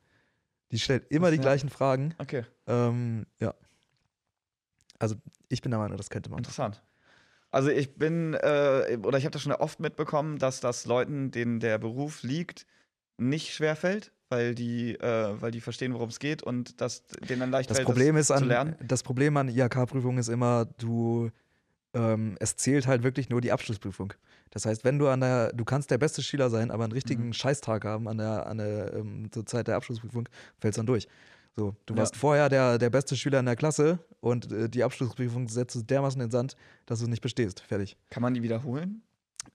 Die 0.71 0.79
stellt 0.79 1.11
immer 1.11 1.31
die 1.31 1.37
Ja. 1.37 1.43
gleichen 1.43 1.69
Fragen. 1.69 2.15
okay, 2.19 2.45
Ähm, 2.67 3.27
ja. 3.41 3.53
Also 4.99 5.17
ich 5.49 5.61
bin 5.61 5.71
der 5.71 5.79
Meinung, 5.81 5.97
das 5.99 6.09
könnte 6.11 6.31
man. 6.31 6.39
interessant. 6.39 6.83
Also 7.51 7.69
ich 7.71 7.95
bin, 7.97 8.35
äh, 8.35 8.99
oder 9.03 9.19
ich 9.19 9.25
habe 9.25 9.33
das 9.33 9.43
schon 9.43 9.53
oft 9.53 9.79
mitbekommen, 9.79 10.39
dass 10.39 10.61
das 10.61 10.87
Leuten, 10.87 11.31
denen 11.31 11.61
der 11.61 11.79
Beruf 11.79 12.23
liegt, 12.23 12.67
nicht 13.17 13.53
schwerfällt, 13.55 14.11
weil 14.29 14.55
die, 14.57 14.95
äh, 14.97 15.41
weil 15.41 15.51
die 15.53 15.61
verstehen, 15.61 15.93
worum 15.95 16.09
es 16.09 16.19
geht 16.19 16.43
und 16.43 16.81
dass 16.81 17.05
denen 17.29 17.41
dann 17.41 17.51
leicht 17.51 17.71
Das 17.71 17.79
fällt, 17.79 17.87
Problem 17.87 18.17
ist 18.17 18.29
zu 18.29 18.35
an 18.35 18.45
lernen. 18.45 18.77
das 18.83 19.03
Problem 19.05 19.37
an 19.37 19.49
IHK-Prüfungen 19.49 20.19
ist 20.19 20.29
immer, 20.29 20.65
du 20.79 21.31
ähm, 21.95 22.37
es 22.41 22.57
zählt 22.57 22.87
halt 22.87 23.03
wirklich 23.03 23.29
nur 23.31 23.41
die 23.41 23.53
Abschlussprüfung. 23.53 24.13
Das 24.51 24.67
heißt, 24.67 24.85
wenn 24.85 24.99
du 24.99 25.09
an 25.09 25.21
der, 25.21 25.53
du 25.53 25.65
kannst 25.65 25.91
der 25.91 25.99
beste 25.99 26.23
Schüler 26.23 26.51
sein, 26.51 26.71
aber 26.71 26.85
einen 26.85 26.93
richtigen 26.93 27.29
Mhm. 27.29 27.33
Scheißtag 27.33 27.85
haben 27.85 28.07
an 28.09 28.19
der, 28.19 28.47
an 28.47 28.59
der 28.59 28.93
ähm, 28.95 29.31
zur 29.33 29.47
Zeit 29.47 29.67
der 29.69 29.77
Abschlussprüfung, 29.77 30.29
fällst 30.59 30.79
dann 30.79 30.87
durch. 30.87 31.09
So, 31.57 31.75
du 31.87 31.95
Ja. 31.95 32.01
warst 32.01 32.17
vorher 32.17 32.49
der, 32.49 32.79
der 32.79 32.91
beste 32.91 33.17
Schüler 33.17 33.39
in 33.41 33.47
der 33.47 33.57
Klasse 33.57 33.99
und 34.21 34.51
äh, 34.53 34.69
die 34.69 34.83
Abschlussprüfung 34.85 35.49
setzt 35.49 35.75
du 35.77 35.83
dermaßen 35.83 36.21
in 36.21 36.27
den 36.29 36.33
Sand, 36.33 36.57
dass 36.87 37.01
du 37.01 37.07
nicht 37.07 37.23
bestehst. 37.23 37.61
Fertig. 37.61 37.97
Kann 38.11 38.23
man 38.23 38.35
die 38.35 38.43
wiederholen? 38.43 39.03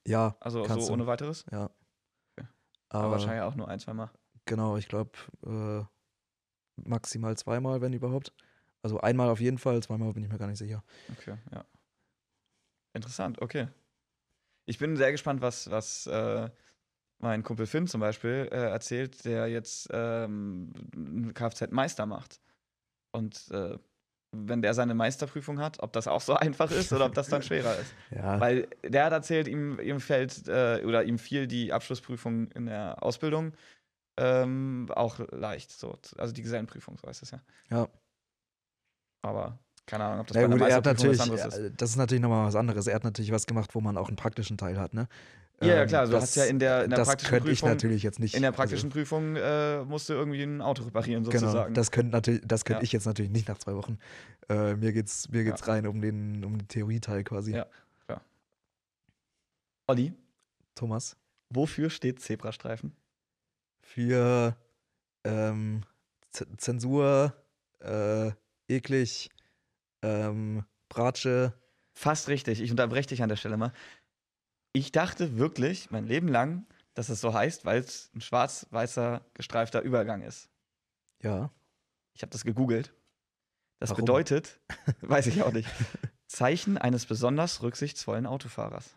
Ja, 0.08 0.36
Also 0.40 0.64
Kannst 0.64 0.86
so 0.86 0.88
du. 0.88 0.94
ohne 0.94 1.08
weiteres? 1.08 1.46
ja. 1.52 1.70
Okay. 2.38 2.48
Aber, 2.90 3.04
Aber 3.04 3.12
wahrscheinlich 3.14 3.44
auch 3.44 3.56
nur 3.56 3.68
ein, 3.68 3.80
zwei 3.80 3.94
Mal. 3.94 4.10
Genau, 4.46 4.78
ich 4.78 4.88
glaube 4.88 5.12
äh, 5.46 5.84
maximal 6.88 7.38
zweimal, 7.38 7.82
wenn 7.82 7.94
überhaupt. 7.94 8.34
Also 8.82 9.00
einmal 9.02 9.30
auf 9.30 9.42
jeden 9.42 9.58
Fall, 9.58 9.82
zweimal 9.84 10.14
bin 10.14 10.24
ich 10.24 10.30
mir 10.32 10.38
gar 10.38 10.48
nicht 10.48 10.58
sicher. 10.60 10.84
Okay, 11.12 11.36
ja. 11.52 11.66
Interessant, 12.94 13.42
okay. 13.42 13.68
Ich 14.66 14.78
bin 14.78 14.98
sehr 14.98 15.12
gespannt, 15.12 15.42
was, 15.42 15.70
was 15.72 16.08
äh, 16.08 16.50
mein 17.20 17.44
Kumpel 17.44 17.66
Finn 17.66 17.88
zum 17.88 18.02
Beispiel 18.02 18.48
äh, 18.52 18.70
erzählt, 18.70 19.26
der 19.26 19.48
jetzt 19.48 19.90
ähm, 19.92 20.74
einen 20.96 21.34
Kfz-Meister 21.34 22.06
macht. 22.06 22.40
Und 23.12 23.50
äh, 23.52 23.78
wenn 24.32 24.62
der 24.62 24.74
seine 24.74 24.94
Meisterprüfung 24.94 25.60
hat, 25.60 25.82
ob 25.82 25.92
das 25.94 26.08
auch 26.08 26.22
so 26.22 26.34
einfach 26.36 26.72
ist 26.72 26.94
oder 26.94 27.06
ob 27.06 27.14
das 27.14 27.30
dann 27.30 27.42
schwerer 27.42 27.78
ist. 27.78 27.94
Ja, 28.12 28.40
Weil 28.40 28.68
der 28.84 29.06
hat 29.06 29.14
erzählt, 29.14 29.48
ihm, 29.48 29.80
ihm 29.80 30.00
fällt 30.00 30.48
äh, 30.48 30.84
oder 30.86 31.04
ihm 31.04 31.18
fiel 31.18 31.48
die 31.48 31.74
Abschlussprüfung 31.74 32.52
in 32.52 32.68
der 32.68 33.04
Ausbildung 33.04 33.54
ähm, 34.18 34.88
auch 34.94 35.20
leicht. 35.32 35.72
So. 35.72 35.98
Also 36.18 36.34
die 36.34 36.42
Gesellenprüfung, 36.42 36.98
so 36.98 37.08
heißt 37.08 37.24
es 37.24 37.32
ja. 37.32 37.42
ja. 37.70 37.88
Aber 39.22 39.60
keine 39.90 40.04
Ahnung, 40.06 40.20
ob 40.22 40.28
das 40.28 40.36
Na 40.36 40.48
bei 40.48 40.54
gut, 40.54 40.62
er 40.62 40.76
hat 40.76 40.86
natürlich, 40.86 41.20
was 41.20 41.30
anderes 41.30 41.46
ist. 41.58 41.58
äh, 41.60 41.72
das 41.76 41.90
ist 41.90 41.96
natürlich 41.96 42.22
nochmal 42.22 42.46
was 42.48 42.56
anderes. 42.56 42.86
Er 42.88 42.96
hat 42.96 43.04
natürlich 43.04 43.32
was 43.32 43.48
gemacht, 43.48 43.74
wo 43.74 43.82
man 43.82 43.98
auch 43.98 44.08
einen 44.08 44.18
praktischen 44.18 44.58
Teil 44.58 44.80
hat, 44.80 44.94
ne? 44.94 45.08
Ja, 45.62 45.68
ja, 45.68 45.82
Ähm, 45.82 45.88
klar, 45.90 46.06
du 46.06 46.12
das, 46.12 46.22
hast 46.24 46.36
ja 46.36 46.46
in 46.46 46.60
der, 46.60 46.84
in 46.86 46.90
der 46.92 47.00
das 47.00 47.08
praktischen 47.10 47.32
könnte 47.32 47.52
ich 47.52 47.60
Prüfung, 47.60 47.70
natürlich 47.76 48.04
jetzt 48.04 48.20
nicht. 48.20 48.34
in 48.36 48.42
der 48.44 48.52
praktischen 48.54 48.90
Prüfung 48.92 49.36
äh, 49.36 49.84
musst 49.84 50.08
du 50.08 50.14
irgendwie 50.14 50.42
ein 50.44 50.62
Auto 50.62 50.84
reparieren, 50.84 51.22
also, 51.26 51.32
genau, 51.32 51.48
sozusagen. 51.48 51.74
das 51.74 51.92
könnte 51.92 52.12
natürlich, 52.12 52.42
das 52.46 52.64
könnte 52.66 52.82
Ja. 52.82 52.84
ich 52.84 52.92
jetzt 52.94 53.06
natürlich 53.06 53.32
nicht 53.32 53.48
nach 53.50 53.58
zwei 53.58 53.74
Wochen. 53.76 53.98
Äh, 54.48 54.76
mir 54.76 54.94
geht's, 54.94 55.28
mir 55.30 55.44
geht's 55.44 55.68
rein 55.68 55.86
um 55.88 56.00
den, 56.02 56.46
um 56.46 56.58
den 56.58 56.68
Theorieteil 56.70 57.24
quasi. 57.26 57.56
Ja. 57.56 57.66
Olli, 59.88 60.14
Thomas, 60.76 61.18
wofür 61.50 61.90
steht 61.90 62.22
Zebrastreifen? 62.22 62.96
für 63.82 64.56
ähm, 65.24 65.82
Z 66.30 66.48
Zensur, 66.62 67.34
äh, 67.80 68.32
eklig, 68.68 69.30
ähm, 70.02 70.66
Bratsche. 70.90 71.54
Fast 71.94 72.30
richtig, 72.30 72.62
ich 72.62 72.72
unterbreche 72.72 73.10
dich 73.10 73.22
an 73.22 73.30
der 73.30 73.36
Stelle 73.36 73.58
mal. 73.58 73.74
Ich 74.74 74.92
dachte 74.92 75.38
wirklich 75.38 75.92
mein 75.92 76.06
Leben 76.06 76.28
lang, 76.28 76.66
dass 76.94 77.10
es 77.10 77.22
so 77.22 77.34
heißt, 77.34 77.66
weil 77.66 77.80
es 77.80 78.12
ein 78.14 78.22
schwarz-weißer 78.22 79.26
gestreifter 79.34 79.82
Übergang 79.82 80.22
ist. 80.22 80.50
Ja. 81.22 81.52
Ich 82.14 82.22
habe 82.22 82.32
das 82.32 82.44
gegoogelt. 82.44 82.94
Das 83.80 83.92
Warum? 83.92 84.06
bedeutet, 84.06 84.60
weiß 85.02 85.28
ich 85.28 85.42
auch 85.42 85.54
nicht, 85.54 85.70
Zeichen 86.28 86.78
eines 86.78 87.06
besonders 87.06 87.62
rücksichtsvollen 87.62 88.26
Autofahrers. 88.26 88.96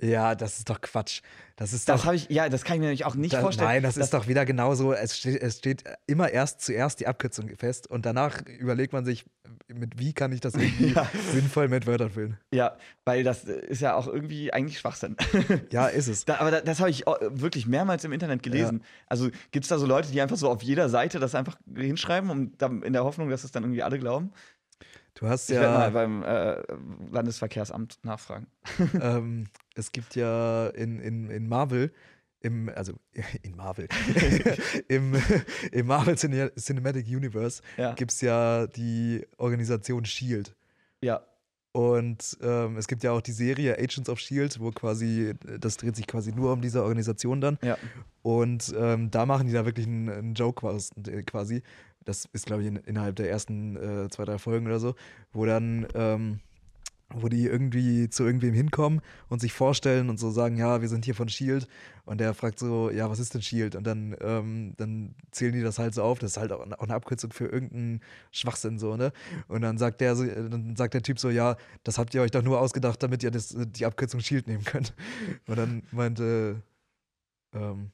Ja, 0.00 0.34
das 0.34 0.58
ist 0.58 0.70
doch 0.70 0.80
Quatsch. 0.80 1.20
Das 1.56 1.72
ist 1.74 1.88
Das 1.88 2.06
habe 2.06 2.16
ich, 2.16 2.28
ja, 2.30 2.48
das 2.48 2.64
kann 2.64 2.76
ich 2.76 2.80
mir 2.80 2.86
nämlich 2.86 3.04
auch 3.04 3.14
nicht 3.16 3.34
Da, 3.34 3.40
vorstellen. 3.42 3.68
nein, 3.68 3.82
das, 3.82 3.96
dass- 3.96 4.04
ist 4.04 4.14
doch 4.14 4.28
wieder 4.28 4.46
genauso. 4.46 4.94
Es 4.94 5.18
steht, 5.18 5.42
es 5.42 5.58
steht 5.58 5.84
immer 6.06 6.30
erst 6.30 6.62
zuerst 6.62 7.00
die 7.00 7.06
Abkürzung 7.06 7.54
fest 7.56 7.86
und 7.86 8.06
danach 8.06 8.40
überlegt 8.46 8.92
man 8.94 9.04
sich, 9.04 9.26
mit 9.68 9.98
wie 9.98 10.12
kann 10.14 10.32
ich 10.32 10.40
das 10.40 10.54
irgendwie 10.54 10.92
Ja. 10.94 11.06
sinnvoll 11.32 11.68
mit 11.68 11.86
Wörtern 11.86 12.10
füllen. 12.10 12.38
Ja, 12.52 12.76
weil 13.04 13.24
das 13.24 13.44
ist 13.44 13.82
ja 13.82 13.94
auch 13.94 14.06
irgendwie 14.06 14.52
eigentlich 14.52 14.78
Schwachsinn. 14.78 15.16
Ja, 15.70 15.86
ist 15.88 16.08
es. 16.08 16.24
Da, 16.24 16.36
aber 16.38 16.50
da, 16.50 16.60
das 16.62 16.80
habe 16.80 16.88
ich 16.90 17.06
auch 17.06 17.18
wirklich 17.20 17.66
mehrmals 17.66 18.02
im 18.04 18.12
Internet 18.12 18.42
gelesen. 18.42 18.82
Also 19.06 19.28
gibt 19.50 19.64
es 19.64 19.68
da 19.68 19.78
so 19.78 19.86
Leute, 19.86 20.10
die 20.10 20.20
einfach 20.22 20.36
so 20.38 20.48
auf 20.48 20.62
jeder 20.62 20.88
Seite 20.88 21.18
das 21.20 21.34
einfach 21.34 21.58
hinschreiben, 21.76 22.30
um 22.30 22.56
dann 22.58 22.82
in 22.82 22.92
der 22.94 23.04
Hoffnung, 23.04 23.28
dass 23.28 23.44
es 23.44 23.52
dann 23.52 23.64
irgendwie 23.64 23.82
alle 23.82 23.98
glauben? 23.98 24.32
Du 25.14 25.28
hast 25.28 25.50
Ich 25.50 25.56
werde 25.56 25.74
mal 25.74 25.82
ja, 25.84 25.90
beim 25.90 26.22
äh, 26.22 26.62
Landesverkehrsamt 27.12 27.98
nachfragen. 28.04 28.46
ähm, 29.00 29.46
es 29.74 29.92
gibt 29.92 30.16
ja 30.16 30.68
in, 30.68 30.98
in, 31.00 31.30
in 31.30 31.48
Marvel, 31.48 31.92
im, 32.40 32.68
also 32.74 32.94
in 33.42 33.54
Marvel, 33.56 33.86
im, 34.88 35.14
im 35.72 35.86
Marvel 35.86 36.16
Cine 36.16 36.52
Cinematic 36.56 37.06
Universe 37.06 37.62
Ja. 37.76 37.94
gibt 37.94 38.12
es 38.12 38.20
ja 38.20 38.66
die 38.66 39.26
Organisation 39.38 40.04
Shield. 40.04 40.54
ja. 41.00 41.22
Und 41.72 42.36
ähm, 42.42 42.76
es 42.78 42.88
gibt 42.88 43.04
ja 43.04 43.12
auch 43.12 43.20
die 43.20 43.30
Serie 43.30 43.78
Agents 43.78 44.08
of 44.08 44.18
Shield, 44.18 44.58
wo 44.58 44.72
quasi, 44.72 45.34
das 45.60 45.76
dreht 45.76 45.94
sich 45.94 46.08
quasi 46.08 46.32
nur 46.32 46.52
um 46.52 46.60
diese 46.60 46.82
Organisation 46.82 47.40
dann. 47.40 47.58
Ja. 47.62 47.78
Und 48.22 48.74
ähm, 48.76 49.12
da 49.12 49.24
machen 49.24 49.46
die 49.46 49.52
da 49.52 49.64
wirklich 49.64 49.86
einen, 49.86 50.08
einen 50.10 50.34
Joke 50.34 50.66
quas- 50.66 50.90
quasi. 51.26 51.62
Das 52.04 52.24
ist, 52.32 52.46
glaube 52.46 52.62
ich, 52.62 52.68
in, 52.68 52.74
innerhalb 52.74 53.14
der 53.14 53.30
ersten 53.30 53.76
äh, 53.76 54.08
zwei, 54.10 54.24
drei 54.24 54.38
Folgen 54.38 54.66
oder 54.66 54.80
so, 54.80 54.96
wo 55.32 55.46
dann, 55.46 55.86
ähm, 55.94 56.40
wo 57.14 57.28
die 57.28 57.46
irgendwie 57.46 58.08
zu 58.08 58.24
irgendwem 58.24 58.54
hinkommen 58.54 59.00
und 59.28 59.40
sich 59.40 59.52
vorstellen 59.52 60.08
und 60.10 60.18
so 60.18 60.30
sagen, 60.30 60.56
ja, 60.56 60.80
wir 60.80 60.88
sind 60.88 61.04
hier 61.04 61.14
von 61.14 61.28
Shield. 61.28 61.66
Und 62.04 62.18
der 62.20 62.34
fragt 62.34 62.58
so, 62.58 62.90
ja, 62.90 63.10
was 63.10 63.18
ist 63.18 63.34
denn 63.34 63.42
Shield? 63.42 63.76
Und 63.76 63.86
dann, 63.86 64.16
ähm, 64.20 64.74
dann 64.76 65.14
zählen 65.30 65.52
die 65.52 65.62
das 65.62 65.78
halt 65.78 65.94
so 65.94 66.02
auf. 66.02 66.18
Das 66.18 66.32
ist 66.32 66.36
halt 66.38 66.52
auch, 66.52 66.60
eine 66.60 66.94
Abkürzung 66.94 67.32
für 67.32 67.46
irgendeinen 67.46 68.00
Schwachsinn 68.32 68.78
so, 68.78 68.96
ne? 68.96 69.12
Und 69.48 69.62
dann 69.62 69.78
sagt 69.78 70.00
der 70.00 70.14
dann 70.14 70.76
sagt 70.76 70.94
der 70.94 71.02
Typ 71.02 71.18
so, 71.18 71.30
ja, 71.30 71.56
das 71.84 71.98
habt 71.98 72.14
ihr 72.14 72.22
euch 72.22 72.30
doch 72.30 72.42
nur 72.42 72.60
ausgedacht, 72.60 73.02
damit 73.02 73.22
ihr 73.22 73.30
das, 73.30 73.56
die 73.56 73.86
Abkürzung 73.86 74.20
Shield 74.20 74.46
nehmen 74.46 74.64
könnt. 74.64 74.94
Und 75.46 75.58
dann 75.58 75.82
meinte 75.92 76.62
ähm, 77.54 77.90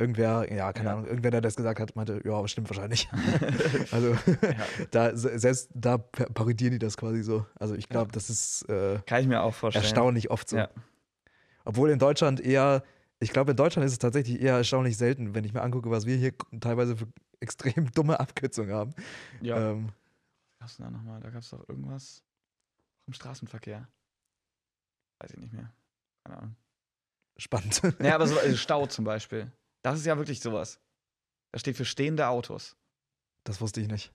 irgendwer, 0.00 0.52
ja, 0.52 0.72
keine 0.72 0.88
Ja. 0.88 0.92
Ahnung, 0.94 1.06
irgendwer, 1.06 1.30
der 1.30 1.40
das 1.40 1.54
gesagt 1.56 1.78
hat, 1.80 1.94
meinte, 1.96 2.20
ja, 2.24 2.48
stimmt 2.48 2.68
wahrscheinlich. 2.70 3.08
also 3.92 4.12
Ja. 4.12 4.66
da 4.90 5.16
se- 5.16 5.38
selbst 5.38 5.70
da 5.74 5.98
pa- 5.98 6.26
parodieren 6.32 6.72
die 6.72 6.78
das 6.78 6.96
quasi 6.96 7.22
so. 7.22 7.46
Also 7.58 7.74
ich 7.74 7.88
glaube, 7.88 8.10
das 8.12 8.30
ist 8.30 8.62
äh, 8.68 8.98
Kann 9.06 9.20
ich 9.22 9.28
mir 9.28 9.42
auch 9.42 9.54
vorstellen. 9.54 9.84
erstaunlich 9.84 10.30
oft 10.30 10.48
so. 10.48 10.56
Ja. 10.56 10.68
Obwohl 11.64 11.90
in 11.90 11.98
Deutschland 11.98 12.40
eher, 12.40 12.82
ich 13.20 13.30
glaube, 13.32 13.50
in 13.52 13.56
Deutschland 13.56 13.84
ist 13.86 13.92
es 13.92 13.98
tatsächlich 13.98 14.40
eher 14.40 14.56
erstaunlich 14.56 14.96
selten, 14.96 15.34
wenn 15.34 15.44
ich 15.44 15.52
mir 15.52 15.62
angucke, 15.62 15.90
was 15.90 16.06
wir 16.06 16.16
hier 16.16 16.32
teilweise 16.60 16.96
für 16.96 17.06
extrem 17.40 17.90
dumme 17.92 18.18
Abkürzungen 18.18 18.74
haben. 18.74 18.94
Ja. 19.42 19.70
Ähm, 19.72 19.90
Was 20.58 20.76
da 20.78 20.90
nochmal? 20.90 21.20
Da 21.20 21.30
gab 21.30 21.42
es 21.42 21.50
doch 21.50 21.68
irgendwas 21.68 22.22
im 23.06 23.12
Straßenverkehr. 23.12 23.86
Weiß 25.20 25.30
ich 25.32 25.38
nicht 25.38 25.52
mehr. 25.52 25.70
Keine 26.24 26.38
Ahnung. 26.38 26.56
spannend. 27.36 27.82
Naja, 27.98 28.14
aber 28.14 28.26
so 28.26 28.36
äh, 28.38 28.54
Stau 28.56 28.86
zum 28.86 29.04
Beispiel. 29.04 29.50
Das 29.82 29.98
ist 29.98 30.06
ja 30.06 30.16
wirklich 30.18 30.40
sowas. 30.40 30.78
Das 31.52 31.60
steht 31.60 31.76
für 31.76 31.84
stehende 31.84 32.28
Autos. 32.28 32.76
Das 33.44 33.60
wusste 33.60 33.80
ich 33.80 33.88
nicht. 33.88 34.12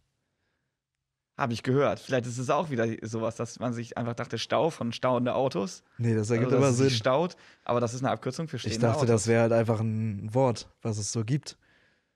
Habe 1.37 1.51
ich 1.51 1.63
gehört. 1.63 1.99
Vielleicht 1.99 2.27
ist 2.27 2.37
es 2.37 2.49
auch 2.49 2.69
wieder 2.69 2.87
sowas, 3.01 3.35
dass 3.35 3.59
man 3.59 3.73
sich 3.73 3.97
einfach 3.97 4.13
dachte, 4.13 4.37
Stau 4.37 4.69
von 4.69 4.93
stauende 4.93 5.33
Autos. 5.35 5.83
Nee, 5.97 6.15
das 6.15 6.29
ergibt 6.29 6.51
also, 6.53 6.61
dass 6.61 6.67
aber 6.67 6.73
sich 6.77 6.89
Sinn. 6.93 6.97
staut, 6.97 7.35
aber 7.65 7.81
das 7.81 7.93
ist 7.93 8.01
eine 8.03 8.11
Abkürzung 8.11 8.47
für 8.47 8.57
stehende 8.57 8.75
Ich 8.77 8.81
dachte, 8.81 8.97
Autos. 8.99 9.09
das 9.09 9.27
wäre 9.27 9.41
halt 9.41 9.51
einfach 9.51 9.81
ein 9.81 10.33
Wort, 10.33 10.69
was 10.81 10.97
es 10.97 11.11
so 11.11 11.25
gibt. 11.25 11.57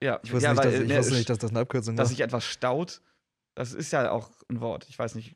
ja, 0.02 0.18
Ich 0.22 0.32
wusste, 0.32 0.44
ja, 0.46 0.52
nicht, 0.54 0.64
weil, 0.64 0.72
dass, 0.72 0.80
ich 0.80 0.88
ne, 0.88 0.98
wusste 0.98 1.14
nicht, 1.14 1.28
dass 1.28 1.38
das 1.38 1.50
eine 1.50 1.60
Abkürzung 1.60 1.96
dass 1.96 2.04
war. 2.04 2.08
sich 2.08 2.20
etwas 2.20 2.44
staut, 2.46 3.02
das 3.54 3.74
ist 3.74 3.92
ja 3.92 4.10
auch 4.10 4.30
ein 4.48 4.60
Wort. 4.62 4.86
Ich 4.88 4.98
weiß 4.98 5.14
nicht, 5.16 5.34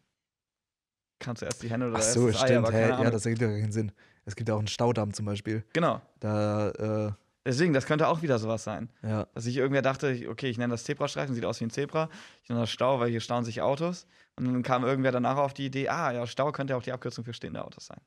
kannst 1.19 1.43
du 1.43 1.47
erst 1.47 1.63
die 1.63 1.69
Hände 1.69 1.89
oder 1.89 1.97
Ach 1.97 2.01
erst 2.01 2.15
so, 2.15 2.27
das 2.29 2.37
Ei, 2.41 2.47
stimmt. 2.47 2.67
aber 2.69 2.73
Hä? 2.75 2.89
keine 2.89 3.05
Ja, 3.05 3.11
das 3.11 3.27
ergibt 3.27 3.43
ja 3.43 3.49
keinen 3.49 3.73
Sinn. 3.73 3.93
Es 4.25 4.35
gibt 4.35 4.49
ja 4.49 4.55
auch 4.55 4.59
einen 4.61 4.69
Staudamm 4.69 5.13
zum 5.13 5.27
Beispiel. 5.27 5.63
Genau. 5.75 6.01
Da, 6.21 6.71
äh, 6.71 7.13
Deswegen, 7.47 7.75
das 7.75 7.85
könnte 7.87 8.09
auch 8.09 8.23
wieder 8.23 8.39
sowas 8.39 8.65
sein. 8.65 8.89
ja, 9.03 9.27
Dass 9.35 9.45
sich 9.45 9.57
irgendwer 9.57 9.83
dachte, 9.83 10.11
ich- 10.11 10.29
okay, 10.29 10.49
ich 10.49 10.57
nenne 10.59 10.73
das 10.73 10.85
Zebrastreifen, 10.85 11.35
sieht 11.35 11.45
aus 11.45 11.61
wie 11.61 11.65
ein 11.65 11.71
Zebra. 11.71 12.09
Ich 12.43 12.49
nenne 12.49 12.63
das 12.63 12.71
Stau, 12.71 13.01
weil 13.01 13.11
hier 13.11 13.21
stauen 13.21 13.45
sich 13.45 13.61
Autos. 13.61 14.07
Und 14.37 14.47
dann 14.47 14.63
kam 14.63 14.83
irgendwer 14.85 15.13
danach 15.13 15.37
auf 15.37 15.53
die 15.55 15.67
Idee, 15.67 15.89
ah 15.89 16.11
ja, 16.13 16.27
Stau 16.27 16.51
könnte 16.53 16.75
auch 16.77 16.83
die 16.83 16.93
Abkürzung 16.93 17.25
für 17.25 17.35
stehende 17.35 17.63
Autos 17.65 17.87
sein. 17.87 18.01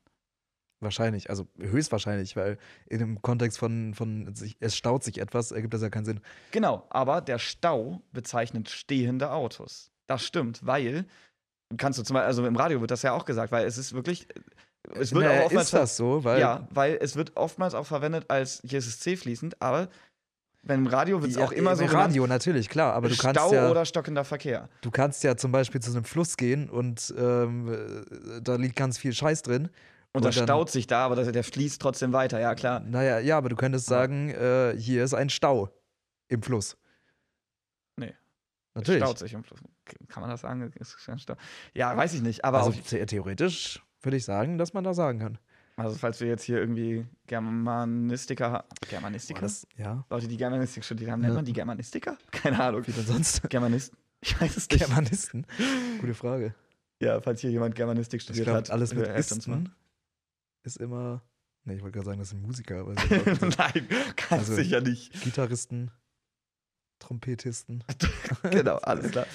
Wahrscheinlich, 0.80 1.28
also 1.28 1.48
höchstwahrscheinlich, 1.58 2.36
weil 2.36 2.56
in 2.86 2.98
dem 3.00 3.20
Kontext 3.22 3.58
von, 3.58 3.94
von 3.94 4.32
sich, 4.36 4.56
es 4.60 4.76
staut 4.76 5.02
sich 5.02 5.18
etwas, 5.18 5.50
ergibt 5.50 5.74
das 5.74 5.82
ja 5.82 5.90
keinen 5.90 6.04
Sinn. 6.04 6.20
Genau, 6.52 6.86
aber 6.90 7.20
der 7.20 7.38
Stau 7.40 8.00
bezeichnet 8.12 8.68
stehende 8.70 9.32
Autos. 9.32 9.90
Das 10.06 10.24
stimmt, 10.24 10.64
weil 10.64 11.04
kannst 11.76 11.98
du 11.98 12.02
zum 12.04 12.14
Beispiel, 12.14 12.26
also 12.28 12.46
im 12.46 12.54
Radio 12.56 12.80
wird 12.80 12.92
das 12.92 13.02
ja 13.02 13.12
auch 13.12 13.24
gesagt, 13.24 13.50
weil 13.50 13.66
es 13.66 13.76
ist 13.76 13.92
wirklich, 13.92 14.28
es 14.94 15.12
wird 15.12 15.24
Na, 15.24 15.40
auch 15.40 15.44
oftmals 15.46 15.66
ist 15.66 15.74
das 15.74 15.96
so, 15.96 16.24
weil 16.24 16.40
ja, 16.40 16.66
weil 16.70 16.98
es 17.00 17.16
wird 17.16 17.36
oftmals 17.36 17.74
auch 17.74 17.86
verwendet 17.86 18.26
als 18.28 18.60
hier 18.64 18.78
ist 18.78 18.86
es 18.86 19.00
C 19.00 19.16
fließend, 19.16 19.60
aber 19.60 19.88
beim 20.62 20.86
Radio 20.86 21.20
wird 21.22 21.30
es 21.32 21.36
Ja, 21.38 21.44
auch 21.44 21.52
immer 21.52 21.72
im 21.72 21.78
so 21.78 21.84
Radio 21.86 22.26
natürlich, 22.26 22.68
klar, 22.68 22.94
aber 22.94 23.08
du 23.08 23.14
Stau 23.14 23.32
kannst 23.32 23.52
ja 23.52 23.70
oder 23.70 23.84
stockender 23.84 24.24
Verkehr. 24.24 24.68
du 24.80 24.90
kannst 24.90 25.22
ja 25.24 25.36
zum 25.36 25.52
Beispiel 25.52 25.80
zu 25.80 25.90
einem 25.92 26.04
Fluss 26.04 26.36
gehen 26.36 26.68
und 26.68 27.14
ähm, 27.16 27.68
äh, 27.68 28.40
da 28.42 28.56
liegt 28.56 28.76
ganz 28.76 28.98
viel 28.98 29.12
Scheiß 29.12 29.42
drin. 29.42 29.68
Und, 30.12 30.24
das 30.24 30.34
dann- 30.36 30.44
staut 30.46 30.70
sich 30.70 30.86
da, 30.86 31.04
aber 31.04 31.16
das, 31.16 31.30
der 31.30 31.44
fließt 31.44 31.80
trotzdem 31.80 32.12
weiter, 32.12 32.40
ja 32.40 32.54
klar. 32.54 32.80
Naja, 32.80 33.18
ja, 33.18 33.36
aber 33.36 33.50
du 33.50 33.56
könntest 33.56 33.86
sagen, 33.86 34.30
äh, 34.30 34.74
hier 34.76 35.04
ist 35.04 35.14
ein 35.14 35.28
Stau 35.28 35.68
im 36.28 36.42
Fluss. 36.42 36.76
Nee. 37.96 38.14
Natürlich. 38.74 39.02
Es 39.02 39.06
staut 39.08 39.18
sich 39.18 39.32
im 39.34 39.44
Fluss. 39.44 39.60
Kann 40.08 40.22
man 40.22 40.30
das 40.30 40.40
sagen? 40.40 40.70
Ja, 41.74 41.96
weiß 41.96 42.14
ich 42.14 42.22
nicht. 42.22 42.44
Aber 42.44 42.62
also 42.62 42.72
theoretisch 42.72 43.80
würde 44.02 44.16
ich 44.16 44.24
sagen, 44.24 44.58
dass 44.58 44.72
man 44.74 44.84
da 44.84 44.94
sagen 44.94 45.18
kann. 45.18 45.38
also 45.76 45.96
falls 45.96 46.20
wir 46.20 46.28
jetzt 46.28 46.42
hier 46.44 46.58
irgendwie 46.58 47.06
Germanistiker 47.26 48.64
Germanistiker? 48.88 49.40
das, 49.40 49.66
ja, 49.76 50.04
Leute, 50.10 50.28
die 50.28 50.36
Germanistik 50.36 50.84
studiert 50.84 51.10
haben, 51.10 51.20
nennt 51.20 51.32
Ja. 51.32 51.36
man 51.36 51.44
die 51.44 51.52
Germanistiker? 51.52 52.16
Keine 52.30 52.60
Ahnung. 52.62 52.86
wie 52.86 52.92
denn 52.92 53.04
sonst? 53.06 53.48
Germanisten? 53.50 53.96
Ich 54.20 54.40
weiß 54.40 54.56
es 54.56 54.68
nicht. 54.68 54.84
Germanisten? 54.84 55.46
Gute 56.00 56.14
Frage. 56.14 56.54
Ja, 57.00 57.20
falls 57.20 57.40
hier 57.40 57.50
jemand 57.50 57.74
Germanistik 57.76 58.20
studiert 58.22 58.46
glaube, 58.46 58.58
hat. 58.58 58.70
alles 58.70 58.92
mit 58.94 59.06
äh. 59.06 59.16
Isten 59.18 59.72
ist 60.64 60.76
immer. 60.78 61.22
Ne, 61.64 61.74
ich 61.76 61.82
wollte 61.82 61.94
gerade 61.98 62.06
sagen, 62.06 62.18
das 62.18 62.30
sind 62.30 62.42
Musiker, 62.42 62.80
aber 62.80 62.94
Nein, 63.58 63.86
kannst 64.16 64.50
Also- 64.50 64.54
sicher 64.56 64.80
nicht. 64.80 65.12
Gitarristen, 65.22 65.90
Trompetisten. 66.98 67.84
genau, 68.50 68.76
alles 68.78 69.10
klar. 69.12 69.26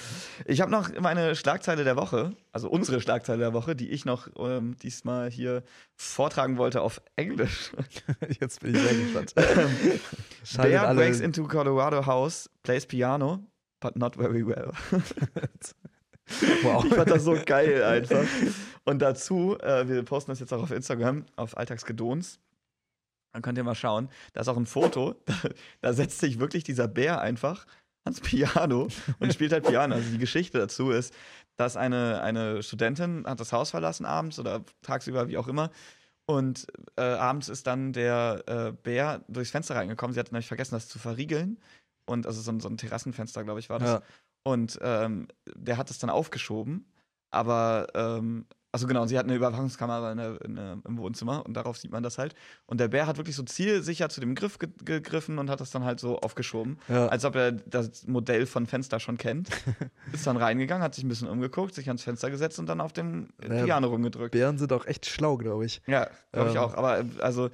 Ich 0.46 0.60
habe 0.60 0.70
noch 0.70 0.90
meine 1.00 1.34
Schlagzeile 1.36 1.84
der 1.84 1.96
Woche, 1.96 2.32
also 2.52 2.68
unsere 2.68 3.00
Schlagzeile 3.00 3.38
der 3.38 3.52
Woche, 3.52 3.74
die 3.76 3.90
ich 3.90 4.04
noch 4.04 4.28
ähm, 4.38 4.76
diesmal 4.82 5.30
hier 5.30 5.62
vortragen 5.96 6.56
wollte 6.58 6.80
auf 6.82 7.00
Englisch. 7.16 7.72
Jetzt 8.40 8.60
bin 8.60 8.74
ich 8.74 8.80
sehr 8.82 8.94
gespannt. 8.94 9.34
Schaltet 10.44 10.72
Bear 10.72 10.88
alle- 10.88 11.00
breaks 11.00 11.20
into 11.20 11.46
Colorado 11.46 12.04
house, 12.06 12.50
plays 12.62 12.86
piano, 12.86 13.40
but 13.80 13.96
not 13.96 14.16
very 14.16 14.46
well. 14.46 14.70
wow. 16.62 16.84
Ich 16.86 16.94
fand 16.94 17.10
das 17.10 17.24
so 17.24 17.36
geil 17.44 17.82
einfach. 17.84 18.24
Und 18.84 19.00
dazu, 19.00 19.58
äh, 19.60 19.86
wir 19.88 20.02
posten 20.04 20.30
das 20.30 20.40
jetzt 20.40 20.52
auch 20.54 20.62
auf 20.62 20.70
Instagram, 20.70 21.26
auf 21.36 21.56
Alltagsgedons. 21.56 22.38
Dann 23.32 23.42
könnt 23.42 23.58
ihr 23.58 23.64
mal 23.64 23.74
schauen. 23.74 24.08
Da 24.32 24.40
ist 24.40 24.48
auch 24.48 24.56
ein 24.56 24.66
Foto. 24.66 25.14
Da, 25.26 25.34
da 25.82 25.92
setzt 25.92 26.20
sich 26.20 26.38
wirklich 26.38 26.64
dieser 26.64 26.88
Bär 26.88 27.20
einfach 27.20 27.66
ans 28.04 28.20
Piano 28.20 28.88
und 29.18 29.32
spielt 29.32 29.52
halt 29.52 29.66
Piano. 29.66 29.94
Also 29.94 30.10
die 30.10 30.18
Geschichte 30.18 30.58
dazu 30.58 30.90
ist, 30.90 31.14
dass 31.56 31.76
eine, 31.76 32.20
eine 32.22 32.62
Studentin 32.62 33.26
hat 33.26 33.40
das 33.40 33.52
Haus 33.52 33.70
verlassen 33.70 34.04
abends 34.04 34.38
oder 34.38 34.64
tagsüber, 34.82 35.28
wie 35.28 35.38
auch 35.38 35.48
immer. 35.48 35.70
Und 36.26 36.66
äh, 36.96 37.02
abends 37.02 37.48
ist 37.48 37.66
dann 37.66 37.92
der 37.92 38.42
äh, 38.46 38.72
Bär 38.72 39.22
durchs 39.28 39.50
Fenster 39.50 39.76
reingekommen. 39.76 40.14
Sie 40.14 40.20
hat 40.20 40.32
nämlich 40.32 40.48
vergessen, 40.48 40.74
das 40.74 40.88
zu 40.88 40.98
verriegeln. 40.98 41.58
Und 42.06 42.26
also 42.26 42.40
so 42.40 42.50
ein, 42.50 42.60
so 42.60 42.68
ein 42.68 42.76
Terrassenfenster, 42.76 43.44
glaube 43.44 43.60
ich, 43.60 43.68
war 43.70 43.78
das. 43.78 43.90
Ja. 43.90 44.02
Und 44.42 44.78
ähm, 44.82 45.28
der 45.54 45.76
hat 45.76 45.90
es 45.90 45.98
dann 45.98 46.10
aufgeschoben. 46.10 46.86
Aber, 47.30 47.88
ähm, 47.94 48.46
also 48.74 48.88
genau, 48.88 49.06
sie 49.06 49.16
hat 49.16 49.24
eine 49.24 49.36
Überwachungskamera 49.36 50.10
in 50.10 50.18
der, 50.18 50.40
in 50.44 50.56
der, 50.56 50.78
im 50.84 50.98
Wohnzimmer 50.98 51.46
und 51.46 51.54
darauf 51.54 51.78
sieht 51.78 51.92
man 51.92 52.02
das 52.02 52.18
halt. 52.18 52.34
Und 52.66 52.80
der 52.80 52.88
Bär 52.88 53.06
hat 53.06 53.18
wirklich 53.18 53.36
so 53.36 53.44
zielsicher 53.44 54.08
zu 54.08 54.20
dem 54.20 54.34
Griff 54.34 54.58
ge 54.58 54.68
gegriffen 54.84 55.38
und 55.38 55.48
hat 55.48 55.60
das 55.60 55.70
dann 55.70 55.84
halt 55.84 56.00
so 56.00 56.18
aufgeschoben. 56.18 56.78
Ja. 56.88 57.06
Als 57.06 57.24
ob 57.24 57.36
er 57.36 57.52
das 57.52 58.06
Modell 58.08 58.46
von 58.46 58.66
Fenster 58.66 58.98
schon 58.98 59.16
kennt. 59.16 59.48
Ist 60.12 60.26
dann 60.26 60.36
reingegangen, 60.36 60.82
hat 60.82 60.94
sich 60.96 61.04
ein 61.04 61.08
bisschen 61.08 61.28
umgeguckt, 61.28 61.72
sich 61.74 61.86
ans 61.88 62.02
Fenster 62.02 62.30
gesetzt 62.30 62.58
und 62.58 62.66
dann 62.68 62.80
auf 62.80 62.92
dem 62.92 63.28
Naja, 63.46 63.64
Piano 63.64 63.86
rumgedrückt. 63.86 64.32
Bären 64.32 64.58
sind 64.58 64.72
auch 64.72 64.86
echt 64.86 65.06
schlau, 65.06 65.36
glaube 65.36 65.64
ich. 65.66 65.80
Ja, 65.86 66.08
glaube 66.32 66.50
ich 66.50 66.56
Ähm, 66.56 66.60
auch. 66.62 66.74
Aber 66.74 67.04
also, 67.20 67.50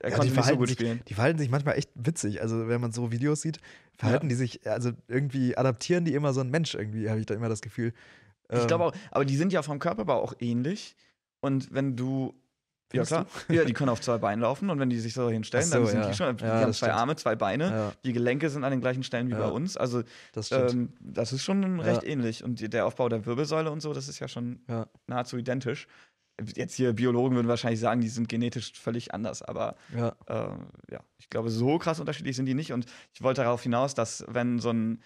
er 0.00 0.10
Ja, 0.10 0.16
konnte 0.16 0.32
die 0.32 0.36
nicht 0.38 0.48
so 0.48 0.56
gut 0.56 0.68
sich, 0.68 0.78
spielen. 0.78 1.02
Die 1.06 1.14
verhalten 1.14 1.38
sich 1.38 1.50
manchmal 1.50 1.76
echt 1.76 1.90
witzig. 1.94 2.40
Also, 2.40 2.66
wenn 2.68 2.80
man 2.80 2.92
so 2.92 3.12
Videos 3.12 3.42
sieht, 3.42 3.60
verhalten 3.96 4.28
die 4.30 4.34
sich, 4.34 4.66
also 4.66 4.90
irgendwie 5.06 5.56
adaptieren 5.56 6.04
die 6.06 6.14
immer 6.14 6.32
so 6.32 6.40
ein 6.40 6.50
Mensch 6.50 6.74
irgendwie, 6.74 7.10
habe 7.10 7.20
ich 7.20 7.26
da 7.26 7.34
immer 7.34 7.48
das 7.50 7.60
Gefühl. 7.60 7.92
Ich 8.50 8.60
Ähm, 8.60 8.66
glaube 8.66 8.84
auch, 8.84 8.92
aber 9.10 9.24
die 9.24 9.36
sind 9.36 9.52
ja 9.52 9.62
vom 9.62 9.78
Körperbau 9.78 10.20
auch 10.22 10.34
ähnlich. 10.40 10.96
Und 11.40 11.72
wenn 11.72 11.96
du. 11.96 12.34
Ja, 12.94 13.04
klar. 13.04 13.26
Ja, 13.48 13.64
die 13.64 13.72
können 13.72 13.88
auf 13.88 14.02
zwei 14.02 14.18
Beinen 14.18 14.42
laufen 14.42 14.68
und 14.68 14.78
wenn 14.78 14.90
die 14.90 15.00
sich 15.00 15.14
so 15.14 15.30
hinstellen, 15.30 15.64
so, 15.64 15.78
dann 15.78 15.86
sind 15.86 16.00
ja. 16.02 16.08
die 16.08 16.14
schon. 16.14 16.36
Die 16.36 16.44
Ja, 16.44 16.60
haben 16.60 16.72
zwei 16.74 16.86
stimmt. 16.88 16.92
Arme, 16.92 17.16
zwei 17.16 17.34
Beine. 17.36 17.64
Ja, 17.70 17.92
Die 18.04 18.12
Gelenke 18.12 18.50
sind 18.50 18.64
an 18.64 18.70
den 18.70 18.82
gleichen 18.82 19.02
Stellen 19.02 19.28
wie 19.28 19.34
bei 19.34 19.46
uns. 19.48 19.78
Also, 19.78 20.02
das 20.32 20.52
ähm, 20.52 20.92
das 21.00 21.32
ist 21.32 21.42
schon 21.42 21.80
recht 21.80 22.04
ähnlich. 22.04 22.44
Und 22.44 22.72
der 22.72 22.84
Aufbau 22.86 23.08
der 23.08 23.24
Wirbelsäule 23.24 23.70
und 23.70 23.80
so, 23.80 23.94
das 23.94 24.08
ist 24.08 24.18
ja 24.18 24.28
schon 24.28 24.60
nahezu 25.06 25.38
identisch. 25.38 25.86
Jetzt 26.54 26.74
hier 26.74 26.92
Biologen 26.92 27.34
würden 27.36 27.48
wahrscheinlich 27.48 27.80
sagen, 27.80 28.00
die 28.00 28.08
sind 28.08 28.28
genetisch 28.28 28.72
völlig 28.72 29.14
anders, 29.14 29.42
aber 29.42 29.76
ja. 29.96 30.14
äh, 30.26 30.48
ja, 30.90 31.00
ich 31.18 31.28
glaube, 31.30 31.50
so 31.50 31.78
krass 31.78 32.00
unterschiedlich 32.00 32.36
sind 32.36 32.46
die 32.46 32.54
nicht. 32.54 32.72
Und 32.72 32.86
ich 33.14 33.22
wollte 33.22 33.42
darauf 33.42 33.62
hinaus, 33.62 33.94
dass 33.94 34.24
wenn 34.28 34.58
so 34.58 34.70
ein 34.70 35.02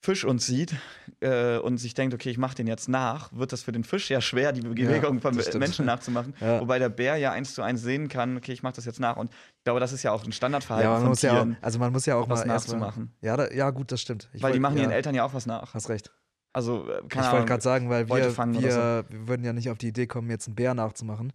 Fisch 0.00 0.24
uns 0.24 0.46
sieht 0.46 0.76
äh, 1.20 1.58
und 1.58 1.78
sich 1.78 1.92
denkt, 1.92 2.14
okay, 2.14 2.30
ich 2.30 2.38
mache 2.38 2.54
den 2.54 2.68
jetzt 2.68 2.88
nach, 2.88 3.32
wird 3.32 3.52
das 3.52 3.62
für 3.62 3.72
den 3.72 3.82
Fisch 3.82 4.08
ja 4.10 4.20
schwer, 4.20 4.52
die 4.52 4.60
Bewegung 4.60 5.20
von 5.20 5.36
das 5.36 5.46
stimmt. 5.46 5.60
Menschen 5.62 5.86
nachzumachen. 5.86 6.34
Ja. 6.40 6.60
Wobei 6.60 6.78
der 6.78 6.88
Bär 6.88 7.16
ja 7.16 7.32
eins 7.32 7.54
zu 7.54 7.62
eins 7.62 7.82
sehen 7.82 8.08
kann, 8.08 8.36
okay, 8.36 8.52
ich 8.52 8.62
mache 8.62 8.74
das 8.74 8.84
jetzt 8.84 9.00
nach. 9.00 9.16
Und 9.16 9.30
ich 9.32 9.64
glaube, 9.64 9.80
das 9.80 9.92
ist 9.92 10.04
ja 10.04 10.12
auch 10.12 10.22
ein 10.22 10.26
Ja, 10.30 10.32
Standardverhalten 10.32 10.90
man 10.92 11.00
von 11.00 11.08
muss 11.10 11.22
ja 11.22 11.30
auch, 11.32 11.34
Tieren, 11.42 11.56
also 11.60 11.78
man 11.80 11.92
muss 11.92 12.06
ja 12.06 12.14
auch 12.14 12.28
was 12.28 12.40
mal 12.46 12.54
nachzumachen. 12.54 13.12
Ja, 13.22 13.36
da, 13.36 13.50
ja, 13.50 13.70
gut, 13.70 13.90
das 13.90 14.00
stimmt. 14.00 14.28
Ich 14.32 14.40
Weil 14.42 14.52
die 14.52 14.54
wollt- 14.58 14.62
machen 14.62 14.76
ja, 14.76 14.82
ihren 14.84 14.92
Eltern 14.92 15.16
ja 15.16 15.24
auch 15.24 15.34
was 15.34 15.46
nach. 15.46 15.74
Hast 15.74 15.88
recht. 15.88 16.12
Also, 16.52 16.88
äh, 16.88 17.02
keine 17.08 17.26
ich 17.26 17.32
wollte 17.32 17.46
gerade 17.46 17.62
sagen, 17.62 17.90
weil 17.90 18.08
wir, 18.08 18.30
fangen 18.30 18.56
oder 18.56 19.04
wir, 19.08 19.18
wir 19.18 19.28
würden 19.28 19.44
ja 19.44 19.52
nicht 19.52 19.68
auf 19.68 19.78
die 19.78 19.88
Idee 19.88 20.06
kommen, 20.06 20.30
jetzt 20.30 20.46
einen 20.46 20.54
Bär 20.54 20.74
nachzumachen. 20.74 21.32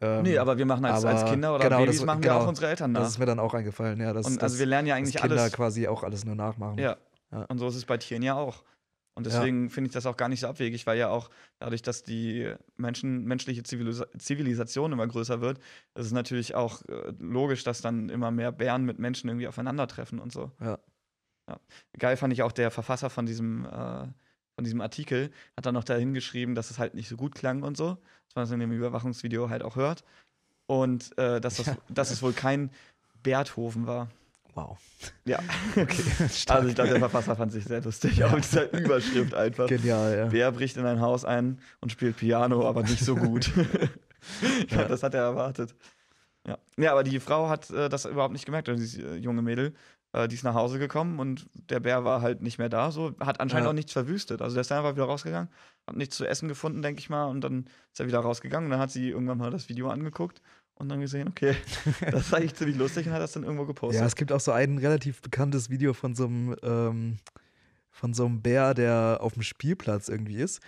Ähm, 0.00 0.22
Nee, 0.22 0.36
aber 0.38 0.58
wir 0.58 0.66
machen 0.66 0.84
als, 0.84 1.04
als 1.04 1.30
Kinder 1.30 1.54
oder 1.54 1.64
genau, 1.64 1.78
Babys 1.78 1.98
das- 1.98 2.06
machen 2.06 2.22
wir 2.24 2.30
genau, 2.30 2.42
auch 2.42 2.48
unsere 2.48 2.68
Eltern 2.68 2.90
nach. 2.92 3.02
Das 3.02 3.10
ist 3.10 3.18
mir 3.18 3.26
dann 3.26 3.38
auch 3.38 3.54
eingefallen, 3.54 4.00
ja. 4.00 4.12
Dass, 4.12 4.26
und 4.26 4.36
dass, 4.36 4.42
also 4.52 4.58
wir 4.58 4.66
lernen 4.66 4.88
ja 4.88 4.94
dass 4.94 4.98
eigentlich 4.98 5.16
Kinder 5.22 5.42
alles. 5.42 5.52
quasi 5.52 5.86
auch 5.86 6.02
alles 6.02 6.24
nur 6.24 6.34
nachmachen. 6.34 6.78
Ja. 6.78 6.96
Ja. 7.32 7.44
Und 7.44 7.58
so 7.58 7.68
ist 7.68 7.76
es 7.76 7.84
bei 7.84 7.96
Tieren 7.98 8.22
ja 8.22 8.34
auch. 8.34 8.64
Und 9.14 9.26
Ja. 9.26 9.32
deswegen 9.32 9.70
finde 9.70 9.88
ich 9.88 9.92
das 9.94 10.06
auch 10.06 10.16
gar 10.16 10.28
nicht 10.28 10.40
so 10.40 10.46
abwegig, 10.48 10.86
weil 10.86 10.96
ja 10.98 11.08
auch 11.08 11.30
dadurch, 11.58 11.82
dass 11.82 12.02
die 12.02 12.52
Menschen, 12.76 13.24
menschliche 13.24 13.62
Zivilisa 13.62 14.06
Zivilisation 14.18 14.92
immer 14.92 15.06
größer 15.06 15.40
wird, 15.40 15.58
ist 15.94 16.06
es 16.06 16.12
natürlich 16.12 16.54
auch 16.54 16.82
äh, 16.88 17.12
logisch, 17.18 17.64
dass 17.64 17.80
dann 17.82 18.08
immer 18.08 18.30
mehr 18.30 18.52
Bären 18.52 18.84
mit 18.84 18.98
Menschen 18.98 19.28
irgendwie 19.28 19.48
aufeinandertreffen 19.48 20.18
und 20.20 20.32
so. 20.32 20.52
Ja. 20.60 20.78
Ja. 21.48 21.58
Geil 21.98 22.16
fand 22.16 22.32
ich 22.32 22.42
auch 22.42 22.52
der 22.52 22.70
Verfasser 22.70 23.10
von 23.10 23.26
diesem, 23.26 23.64
äh, 23.66 24.06
von 24.54 24.64
diesem 24.64 24.80
Artikel, 24.80 25.30
hat 25.56 25.66
dann 25.66 25.74
noch 25.74 25.84
dahin 25.84 26.14
geschrieben, 26.14 26.54
dass 26.54 26.70
es 26.70 26.78
halt 26.78 26.94
nicht 26.94 27.08
so 27.08 27.16
gut 27.16 27.34
klang 27.34 27.62
und 27.62 27.76
so, 27.76 27.94
dass 28.26 28.34
man 28.36 28.42
das 28.44 28.50
in 28.52 28.60
dem 28.60 28.72
Überwachungsvideo 28.72 29.50
halt 29.50 29.62
auch 29.62 29.74
hört. 29.76 30.04
Und 30.66 31.16
äh, 31.18 31.40
dass, 31.40 31.56
das, 31.56 31.66
Ja. 31.66 31.76
dass 31.88 32.10
es 32.12 32.22
wohl 32.22 32.32
kein 32.32 32.70
Berthofen 33.22 33.86
war. 33.88 34.08
Wow. 34.54 34.78
Ja. 35.24 35.38
Okay. 35.76 36.02
Also 36.48 36.68
ich 36.68 36.74
glaube, 36.74 36.90
der 36.90 36.98
Verfasser 36.98 37.36
fand 37.36 37.52
sich 37.52 37.64
sehr 37.64 37.80
lustig 37.82 38.22
auf 38.24 38.40
dieser 38.40 38.72
Überschrift 38.72 39.34
einfach. 39.34 39.66
Genial, 39.68 40.16
ja. 40.16 40.32
Wer 40.32 40.52
bricht 40.52 40.76
in 40.76 40.86
ein 40.86 41.00
Haus 41.00 41.24
ein 41.24 41.60
und 41.80 41.92
spielt 41.92 42.16
Piano, 42.16 42.66
aber 42.68 42.82
nicht 42.82 43.04
so 43.04 43.14
gut. 43.16 43.50
ja, 44.70 44.78
Ja. 44.78 44.84
das 44.84 45.02
hat 45.02 45.14
er 45.14 45.22
erwartet. 45.22 45.74
Ja. 46.46 46.58
ja, 46.78 46.92
aber 46.92 47.04
die 47.04 47.20
Frau 47.20 47.48
hat 47.48 47.70
äh, 47.70 47.88
das 47.88 48.06
überhaupt 48.06 48.32
nicht 48.32 48.46
gemerkt, 48.46 48.68
also 48.68 48.80
dieses 48.80 48.98
äh, 49.02 49.14
junge 49.16 49.42
Mädel. 49.42 49.74
Äh, 50.12 50.26
die 50.26 50.34
ist 50.34 50.42
nach 50.42 50.54
Hause 50.54 50.78
gekommen 50.78 51.18
und 51.20 51.46
der 51.70 51.80
Bär 51.80 52.02
war 52.04 52.22
halt 52.22 52.42
nicht 52.42 52.58
mehr 52.58 52.68
da. 52.70 52.90
So 52.90 53.12
hat 53.20 53.40
anscheinend 53.40 53.66
Ja. 53.66 53.70
auch 53.70 53.74
nichts 53.74 53.92
verwüstet. 53.92 54.40
Also 54.42 54.54
der 54.54 54.62
ist 54.62 54.70
dann 54.70 54.78
einfach 54.78 54.94
wieder 54.96 55.04
rausgegangen, 55.04 55.50
hat 55.86 55.96
nichts 55.96 56.16
zu 56.16 56.26
essen 56.26 56.48
gefunden, 56.48 56.82
denke 56.82 56.98
ich 57.00 57.10
mal, 57.10 57.26
und 57.26 57.42
dann 57.42 57.66
ist 57.92 58.00
er 58.00 58.06
wieder 58.06 58.20
rausgegangen. 58.20 58.66
Und 58.66 58.70
dann 58.72 58.80
hat 58.80 58.90
sie 58.90 59.10
irgendwann 59.10 59.38
mal 59.38 59.50
das 59.50 59.68
Video 59.68 59.88
angeguckt 59.90 60.40
und 60.80 60.88
dann 60.88 61.00
gesehen, 61.00 61.28
okay, 61.28 61.54
das 62.10 62.26
ist 62.26 62.34
eigentlich 62.34 62.54
ziemlich 62.54 62.76
lustig 62.76 63.06
und 63.06 63.12
hat 63.12 63.20
das 63.20 63.32
dann 63.32 63.44
irgendwo 63.44 63.66
gepostet. 63.66 64.00
Ja, 64.00 64.06
es 64.06 64.16
gibt 64.16 64.32
auch 64.32 64.40
so 64.40 64.52
ein 64.52 64.78
relativ 64.78 65.20
bekanntes 65.22 65.70
Video 65.70 65.92
von 65.92 66.14
so 66.14 66.24
einem, 66.24 66.56
ähm, 66.62 67.16
von 67.90 68.14
so 68.14 68.24
einem 68.24 68.40
Bär, 68.40 68.74
der 68.74 69.18
auf 69.20 69.34
dem 69.34 69.42
Spielplatz 69.42 70.08
irgendwie 70.08 70.36
ist. 70.36 70.60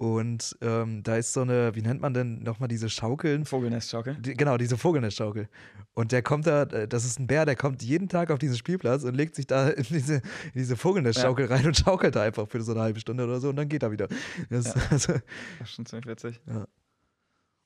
Und 0.00 0.56
ähm, 0.60 1.02
da 1.02 1.16
ist 1.16 1.32
so 1.32 1.40
eine, 1.40 1.74
wie 1.74 1.82
nennt 1.82 2.00
man 2.00 2.14
denn 2.14 2.44
nochmal 2.44 2.68
diese 2.68 2.88
Schaukeln? 2.88 3.44
Vogelnestschaukel. 3.44 4.14
Die, 4.14 4.34
genau, 4.34 4.56
diese 4.56 4.78
Vogelnestschaukel. 4.78 5.48
Und 5.92 6.12
der 6.12 6.22
kommt 6.22 6.46
da, 6.46 6.62
äh, 6.62 6.86
das 6.86 7.04
ist 7.04 7.18
ein 7.18 7.26
Bär, 7.26 7.44
der 7.44 7.56
kommt 7.56 7.82
jeden 7.82 8.08
Tag 8.08 8.30
auf 8.30 8.38
diesen 8.38 8.56
Spielplatz 8.56 9.02
und 9.02 9.16
legt 9.16 9.34
sich 9.34 9.48
da 9.48 9.68
in 9.70 9.82
diese, 9.82 10.14
in 10.14 10.22
diese 10.54 10.76
Vogelnestschaukel 10.76 11.46
rein 11.46 11.66
und 11.66 11.76
schaukelt 11.76 12.14
da 12.14 12.22
einfach 12.22 12.48
für 12.48 12.62
so 12.62 12.72
eine 12.72 12.82
halbe 12.82 13.00
Stunde 13.00 13.24
oder 13.24 13.40
so 13.40 13.48
und 13.48 13.56
dann 13.56 13.68
geht 13.68 13.82
er 13.82 13.90
wieder. 13.90 14.06
Das, 14.50 14.66
Ja. 14.66 14.74
also, 14.90 15.14
Das 15.58 15.68
ist 15.68 15.74
schon 15.74 15.84
ziemlich 15.84 16.06
witzig. 16.06 16.40
Ja. 16.46 16.68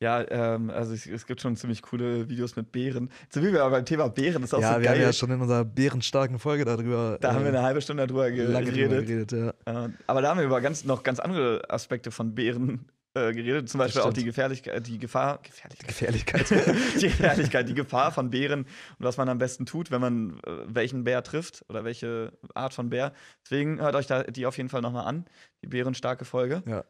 Ja, 0.03 0.29
ähm, 0.31 0.69
also 0.69 0.95
es, 0.95 1.07
es 1.07 1.27
gibt 1.27 1.41
schon 1.41 1.55
ziemlich 1.55 1.81
coole 1.81 2.29
Videos 2.29 2.57
mit 2.57 2.73
Bären. 2.73 3.09
So 3.33 3.41
wie 3.41 3.53
wir 3.53 3.63
aber 3.63 3.77
beim 3.77 3.85
Thema 3.85 4.09
Bären, 4.09 4.43
ist 4.43 4.53
auch 4.53 4.61
ja, 4.61 4.75
so 4.75 4.81
wir 4.81 4.89
haben 4.89 4.97
geil. 4.97 5.07
ja 5.07 5.13
schon 5.13 5.31
in 5.31 5.41
unserer 5.41 5.65
bärenstarken 5.65 6.41
Folge 6.41 6.65
darüber 6.65 7.19
da 7.21 7.35
haben 7.35 7.45
wir 7.45 7.53
äh, 7.53 7.57
eine 7.57 7.63
halbe 7.63 7.81
Stunde 7.81 8.09
drüber 8.09 8.29
geredet. 8.33 9.07
geredet. 9.07 9.31
Ja. 9.31 9.85
Äh, 9.85 9.91
aber 10.09 10.21
da 10.21 10.31
haben 10.31 10.39
wir 10.39 10.45
über 10.45 10.61
ganz, 10.61 10.85
noch 10.85 11.05
ganz 11.05 11.21
andere 11.21 11.63
Aspekte 11.71 12.11
von 12.11 12.35
Bären 12.35 12.87
äh, 13.15 13.33
geredet. 13.33 13.69
Zum 13.69 13.79
Beispiel 13.79 14.03
auch 14.03 14.13
die 14.13 14.25
Gefährlichkeit, 14.25 14.85
die 14.89 14.99
Gefahr, 14.99 15.39
Gefährlichkeit. 15.41 15.87
Gefährlichkeit. 15.87 16.51
die 17.01 17.07
Gefährlichkeit, 17.07 17.69
die 17.69 17.75
Gefahr 17.75 18.11
von 18.11 18.31
Bären 18.31 18.63
und 18.63 18.67
was 18.99 19.19
man 19.19 19.29
am 19.29 19.39
besten 19.39 19.67
tut, 19.67 19.93
wenn 19.93 20.01
man 20.01 20.41
äh, 20.45 20.51
welchen 20.67 21.05
Bär 21.05 21.23
trifft 21.23 21.65
oder 21.69 21.85
welche 21.85 22.33
Art 22.55 22.75
von 22.75 22.91
Bär. 22.91 23.13
Deswegen 23.45 23.81
hört 23.81 23.95
euch 23.95 24.09
da 24.09 24.25
die 24.25 24.47
auf 24.47 24.57
jeden 24.57 24.69
Fall 24.69 24.83
nochmal 24.83 25.07
an. 25.07 25.27
Die 25.63 25.69
bärenstarke 25.69 26.25
Folge. 26.25 26.65
Ja. 26.67 26.83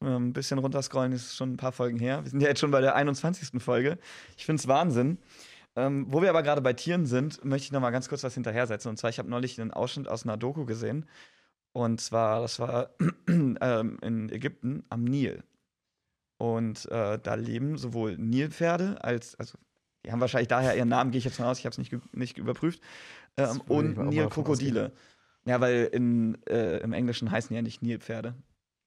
Ein 0.00 0.32
bisschen 0.32 0.58
runterscrollen 0.58 1.12
ist 1.12 1.36
schon 1.36 1.54
ein 1.54 1.56
paar 1.56 1.72
Folgen 1.72 1.98
her. 1.98 2.22
Wir 2.24 2.30
sind 2.30 2.40
ja 2.40 2.48
jetzt 2.48 2.60
schon 2.60 2.70
bei 2.70 2.80
der 2.80 2.94
21. 2.94 3.60
Folge. 3.60 3.98
Ich 4.36 4.46
finde 4.46 4.60
es 4.60 4.68
Wahnsinn. 4.68 5.18
Ähm, 5.74 6.06
wo 6.08 6.22
wir 6.22 6.30
aber 6.30 6.42
gerade 6.42 6.60
bei 6.60 6.72
Tieren 6.72 7.06
sind, 7.06 7.44
möchte 7.44 7.66
ich 7.66 7.72
noch 7.72 7.80
mal 7.80 7.90
ganz 7.90 8.08
kurz 8.08 8.22
was 8.22 8.34
hinterhersetzen. 8.34 8.90
Und 8.90 8.96
zwar, 8.96 9.10
ich 9.10 9.18
habe 9.18 9.28
neulich 9.28 9.60
einen 9.60 9.72
Ausschnitt 9.72 10.08
aus 10.08 10.24
einer 10.24 10.36
Doku 10.36 10.64
gesehen. 10.64 11.06
Und 11.72 12.00
zwar, 12.00 12.40
das 12.40 12.58
war 12.58 12.90
ähm, 13.28 13.98
in 14.02 14.30
Ägypten 14.30 14.84
am 14.88 15.04
Nil. 15.04 15.42
Und 16.36 16.86
äh, 16.90 17.18
da 17.18 17.34
leben 17.34 17.76
sowohl 17.76 18.16
Nilpferde 18.16 19.02
als, 19.02 19.34
also 19.36 19.58
die 20.04 20.12
haben 20.12 20.20
wahrscheinlich 20.20 20.48
daher 20.48 20.76
ihren 20.76 20.88
Namen, 20.88 21.10
gehe 21.10 21.18
ich 21.18 21.24
jetzt 21.24 21.40
mal 21.40 21.50
aus, 21.50 21.58
ich 21.58 21.66
habe 21.66 21.72
es 21.72 21.78
nicht, 21.78 21.92
nicht 22.14 22.38
überprüft, 22.38 22.80
ähm, 23.36 23.60
und 23.66 23.98
Nilkrokodile. 23.98 24.92
Ja, 25.44 25.60
weil 25.60 25.88
in, 25.92 26.38
äh, 26.46 26.78
im 26.78 26.92
Englischen 26.92 27.30
heißen 27.30 27.54
ja 27.54 27.62
nicht 27.62 27.82
Nilpferde. 27.82 28.34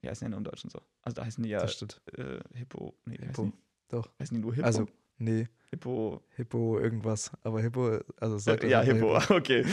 Die 0.01 0.09
heißen 0.09 0.25
ja 0.25 0.29
nur 0.29 0.37
im 0.37 0.43
Deutschen 0.43 0.69
so. 0.69 0.81
Also 1.01 1.15
da 1.15 1.25
heißen 1.25 1.43
die 1.43 1.49
ja 1.49 1.63
äh, 1.63 2.39
Hippo. 2.53 2.95
Nee, 3.05 3.17
Hippo. 3.17 3.45
Die? 3.45 3.53
Doch. 3.89 4.09
Heißen 4.19 4.35
die 4.35 4.41
nur 4.41 4.53
Hippo? 4.53 4.65
Also, 4.65 4.87
nee. 5.17 5.47
Hippo. 5.69 6.23
Hippo 6.35 6.79
irgendwas. 6.79 7.31
Aber 7.43 7.61
Hippo, 7.61 7.99
also 8.17 8.37
sagt 8.37 8.63
Ja, 8.63 8.81
Hippo, 8.81 9.19
Hippo. 9.19 9.35
okay. 9.35 9.65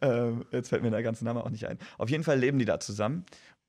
ähm, 0.00 0.44
jetzt 0.50 0.68
fällt 0.68 0.82
mir 0.82 0.90
der 0.90 1.02
ganze 1.02 1.24
Name 1.24 1.44
auch 1.44 1.50
nicht 1.50 1.66
ein. 1.66 1.78
Auf 1.98 2.10
jeden 2.10 2.24
Fall 2.24 2.38
leben 2.38 2.58
die 2.58 2.64
da 2.64 2.78
zusammen 2.80 3.24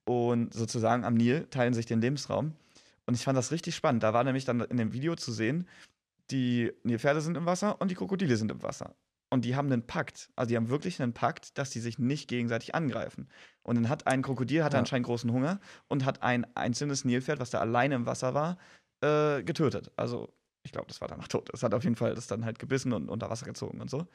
und 0.05 0.53
sozusagen 0.53 1.03
am 1.03 1.15
Nil 1.15 1.47
teilen 1.49 1.73
sich 1.73 1.85
den 1.85 2.01
Lebensraum. 2.01 2.53
Und 3.05 3.15
ich 3.15 3.23
fand 3.23 3.37
das 3.37 3.51
richtig 3.51 3.75
spannend. 3.75 4.03
Da 4.03 4.13
war 4.13 4.23
nämlich 4.23 4.45
dann 4.45 4.61
in 4.61 4.77
dem 4.77 4.93
Video 4.93 5.15
zu 5.15 5.31
sehen, 5.31 5.67
die 6.31 6.71
Nilpferde 6.83 7.21
sind 7.21 7.35
im 7.35 7.45
Wasser 7.45 7.81
und 7.81 7.91
die 7.91 7.95
Krokodile 7.95 8.37
sind 8.37 8.51
im 8.51 8.63
Wasser. 8.63 8.95
Und 9.33 9.45
die 9.45 9.55
haben 9.55 9.71
einen 9.71 9.81
Pakt. 9.81 10.29
Also 10.35 10.49
die 10.49 10.57
haben 10.57 10.69
wirklich 10.69 11.01
einen 11.01 11.13
Pakt, 11.13 11.57
dass 11.57 11.71
die 11.71 11.79
sich 11.79 11.97
nicht 11.97 12.27
gegenseitig 12.27 12.75
angreifen. 12.75 13.27
Und 13.63 13.73
dann 13.73 13.89
hat 13.89 14.05
ein 14.05 14.21
Krokodil 14.21 14.63
hatte 14.63 14.75
ja. 14.75 14.79
anscheinend 14.79 15.07
großen 15.07 15.31
Hunger 15.31 15.59
und 15.87 16.05
hat 16.05 16.21
ein 16.21 16.45
einzelnes 16.55 17.03
Nilpferd, 17.03 17.39
was 17.39 17.49
da 17.49 17.59
alleine 17.59 17.95
im 17.95 18.05
Wasser 18.05 18.35
war, 18.35 18.59
äh, 19.01 19.41
getötet. 19.41 19.91
Also 19.95 20.31
ich 20.61 20.71
glaube, 20.71 20.85
das 20.87 21.01
war 21.01 21.07
danach 21.07 21.27
tot. 21.27 21.49
Es 21.51 21.63
hat 21.63 21.73
auf 21.73 21.83
jeden 21.83 21.95
Fall 21.95 22.13
das 22.13 22.27
dann 22.27 22.45
halt 22.45 22.59
gebissen 22.59 22.93
und 22.93 23.09
unter 23.09 23.31
Wasser 23.31 23.47
gezogen 23.47 23.81
und 23.81 23.89
so. 23.89 24.05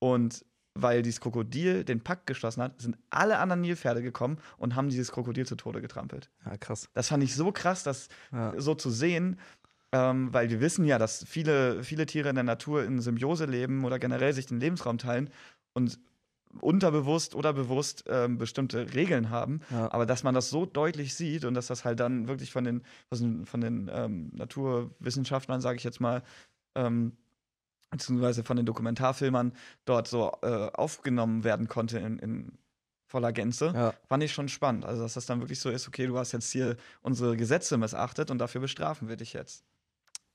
Und 0.00 0.44
weil 0.74 1.00
dieses 1.00 1.22
Krokodil 1.22 1.84
den 1.84 2.04
Pakt 2.04 2.26
geschlossen 2.26 2.62
hat, 2.62 2.78
sind 2.78 2.98
alle 3.08 3.38
anderen 3.38 3.62
Nilpferde 3.62 4.02
gekommen 4.02 4.36
und 4.58 4.76
haben 4.76 4.90
dieses 4.90 5.12
Krokodil 5.12 5.46
zu 5.46 5.56
Tode 5.56 5.80
getrampelt. 5.80 6.28
Ja, 6.44 6.58
krass. 6.58 6.90
Das 6.92 7.08
fand 7.08 7.24
ich 7.24 7.34
so 7.34 7.52
krass, 7.52 7.84
das 7.84 8.08
ja. 8.32 8.52
so 8.60 8.74
zu 8.74 8.90
sehen, 8.90 9.40
ähm, 9.92 10.32
weil 10.32 10.50
wir 10.50 10.60
wissen 10.60 10.84
ja, 10.84 10.98
dass 10.98 11.24
viele, 11.24 11.82
viele 11.82 12.06
Tiere 12.06 12.28
in 12.28 12.34
der 12.34 12.44
Natur 12.44 12.84
in 12.84 13.00
Symbiose 13.00 13.46
leben 13.46 13.84
oder 13.84 13.98
generell 13.98 14.32
sich 14.32 14.46
den 14.46 14.60
Lebensraum 14.60 14.98
teilen 14.98 15.30
und 15.72 15.98
unterbewusst 16.60 17.34
oder 17.34 17.52
bewusst 17.52 18.04
ähm, 18.08 18.38
bestimmte 18.38 18.94
Regeln 18.94 19.30
haben, 19.30 19.60
ja. 19.70 19.92
aber 19.92 20.06
dass 20.06 20.22
man 20.22 20.34
das 20.34 20.50
so 20.50 20.66
deutlich 20.66 21.14
sieht 21.14 21.44
und 21.44 21.54
dass 21.54 21.66
das 21.66 21.84
halt 21.84 22.00
dann 22.00 22.26
wirklich 22.26 22.52
von 22.52 22.64
den, 22.64 22.82
von 23.44 23.60
den 23.60 23.90
ähm, 23.92 24.30
Naturwissenschaftlern, 24.34 25.60
sage 25.60 25.76
ich 25.76 25.84
jetzt 25.84 26.00
mal, 26.00 26.22
ähm, 26.74 27.12
beziehungsweise 27.90 28.44
von 28.44 28.56
den 28.56 28.66
Dokumentarfilmern 28.66 29.52
dort 29.84 30.08
so 30.08 30.32
äh, 30.42 30.70
aufgenommen 30.72 31.44
werden 31.44 31.68
konnte 31.68 31.98
in, 31.98 32.18
in 32.18 32.58
voller 33.06 33.32
Gänze, 33.32 33.72
ja. 33.74 33.94
fand 34.06 34.22
ich 34.22 34.32
schon 34.32 34.48
spannend. 34.48 34.84
Also, 34.84 35.02
dass 35.02 35.14
das 35.14 35.26
dann 35.26 35.40
wirklich 35.40 35.60
so 35.60 35.70
ist, 35.70 35.88
okay, 35.88 36.06
du 36.06 36.18
hast 36.18 36.32
jetzt 36.32 36.52
hier 36.52 36.76
unsere 37.00 37.36
Gesetze 37.36 37.78
missachtet 37.78 38.30
und 38.30 38.38
dafür 38.38 38.60
bestrafen 38.60 39.08
wir 39.08 39.16
dich 39.16 39.32
jetzt. 39.32 39.64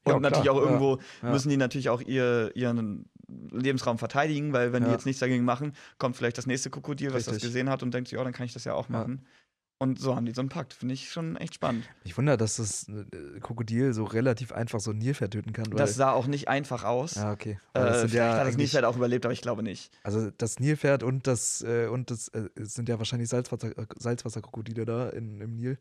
Und 0.06 0.14
ja, 0.14 0.20
natürlich 0.20 0.50
auch 0.50 0.60
irgendwo 0.60 1.00
ja. 1.22 1.32
müssen 1.32 1.50
die 1.50 1.58
natürlich 1.58 1.90
auch 1.90 2.02
ihr, 2.02 2.52
ihren 2.56 3.06
Lebensraum 3.52 3.98
verteidigen, 3.98 4.54
weil 4.54 4.74
wenn 4.74 4.84
die 4.84 4.92
jetzt 4.92 5.06
nichts 5.06 5.20
dagegen 5.20 5.46
machen, 5.46 5.74
kommt 5.98 6.18
vielleicht 6.18 6.38
das 6.38 6.46
nächste 6.46 6.70
Krokodil, 6.70 7.10
was 7.10 7.20
Richtig. 7.20 7.36
das 7.36 7.42
gesehen 7.44 7.70
hat 7.70 7.84
und 7.84 7.94
denkt 7.94 8.10
sich, 8.10 8.20
oh, 8.20 8.24
dann 8.24 8.34
kann 8.34 8.46
ich 8.46 8.54
das 8.54 8.66
ja 8.66 8.74
auch 8.74 8.90
machen. 8.90 9.26
Und 9.84 10.00
so 10.00 10.16
haben 10.16 10.26
die 10.26 10.32
so 10.32 10.40
einen 10.40 10.50
Pakt. 10.50 10.74
Finde 10.74 10.94
ich 10.94 11.12
schon 11.12 11.36
echt 11.36 11.56
spannend. 11.56 11.90
Ich 12.06 12.18
wundere, 12.18 12.38
dass 12.38 12.56
das 12.56 12.88
äh, 12.88 13.40
Krokodil 13.42 13.94
so 13.94 14.06
relativ 14.06 14.54
einfach 14.54 14.80
so 14.80 14.92
ein 14.92 14.98
Nilpferd 14.98 15.32
töten 15.32 15.52
kann. 15.52 15.70
Das 15.72 15.96
sah 15.96 16.12
auch 16.14 16.26
nicht 16.26 16.48
einfach 16.48 16.86
aus. 16.86 17.16
Ja, 17.16 17.34
okay. 17.34 17.60
Äh, 17.74 17.92
vielleicht 17.92 18.14
ja 18.14 18.38
hat 18.38 18.48
das 18.48 18.56
Nilpferd 18.56 18.86
auch 18.86 18.96
überlebt, 18.96 19.26
aber 19.26 19.34
ich 19.34 19.42
glaube 19.42 19.62
nicht. 19.62 19.92
Also 20.04 20.32
das 20.38 20.60
Nilpferd 20.60 21.04
und 21.04 21.28
das, 21.28 21.64
äh, 21.64 21.88
und 21.88 22.12
das 22.12 22.30
äh, 22.30 22.50
sind 22.56 22.88
ja 22.88 22.98
wahrscheinlich 22.98 23.28
Salzwasser, 23.28 23.78
äh, 23.78 23.86
Salzwasserkrokodile 23.98 24.86
da 24.86 25.10
in, 25.10 25.42
im 25.42 25.56
Nil. 25.56 25.78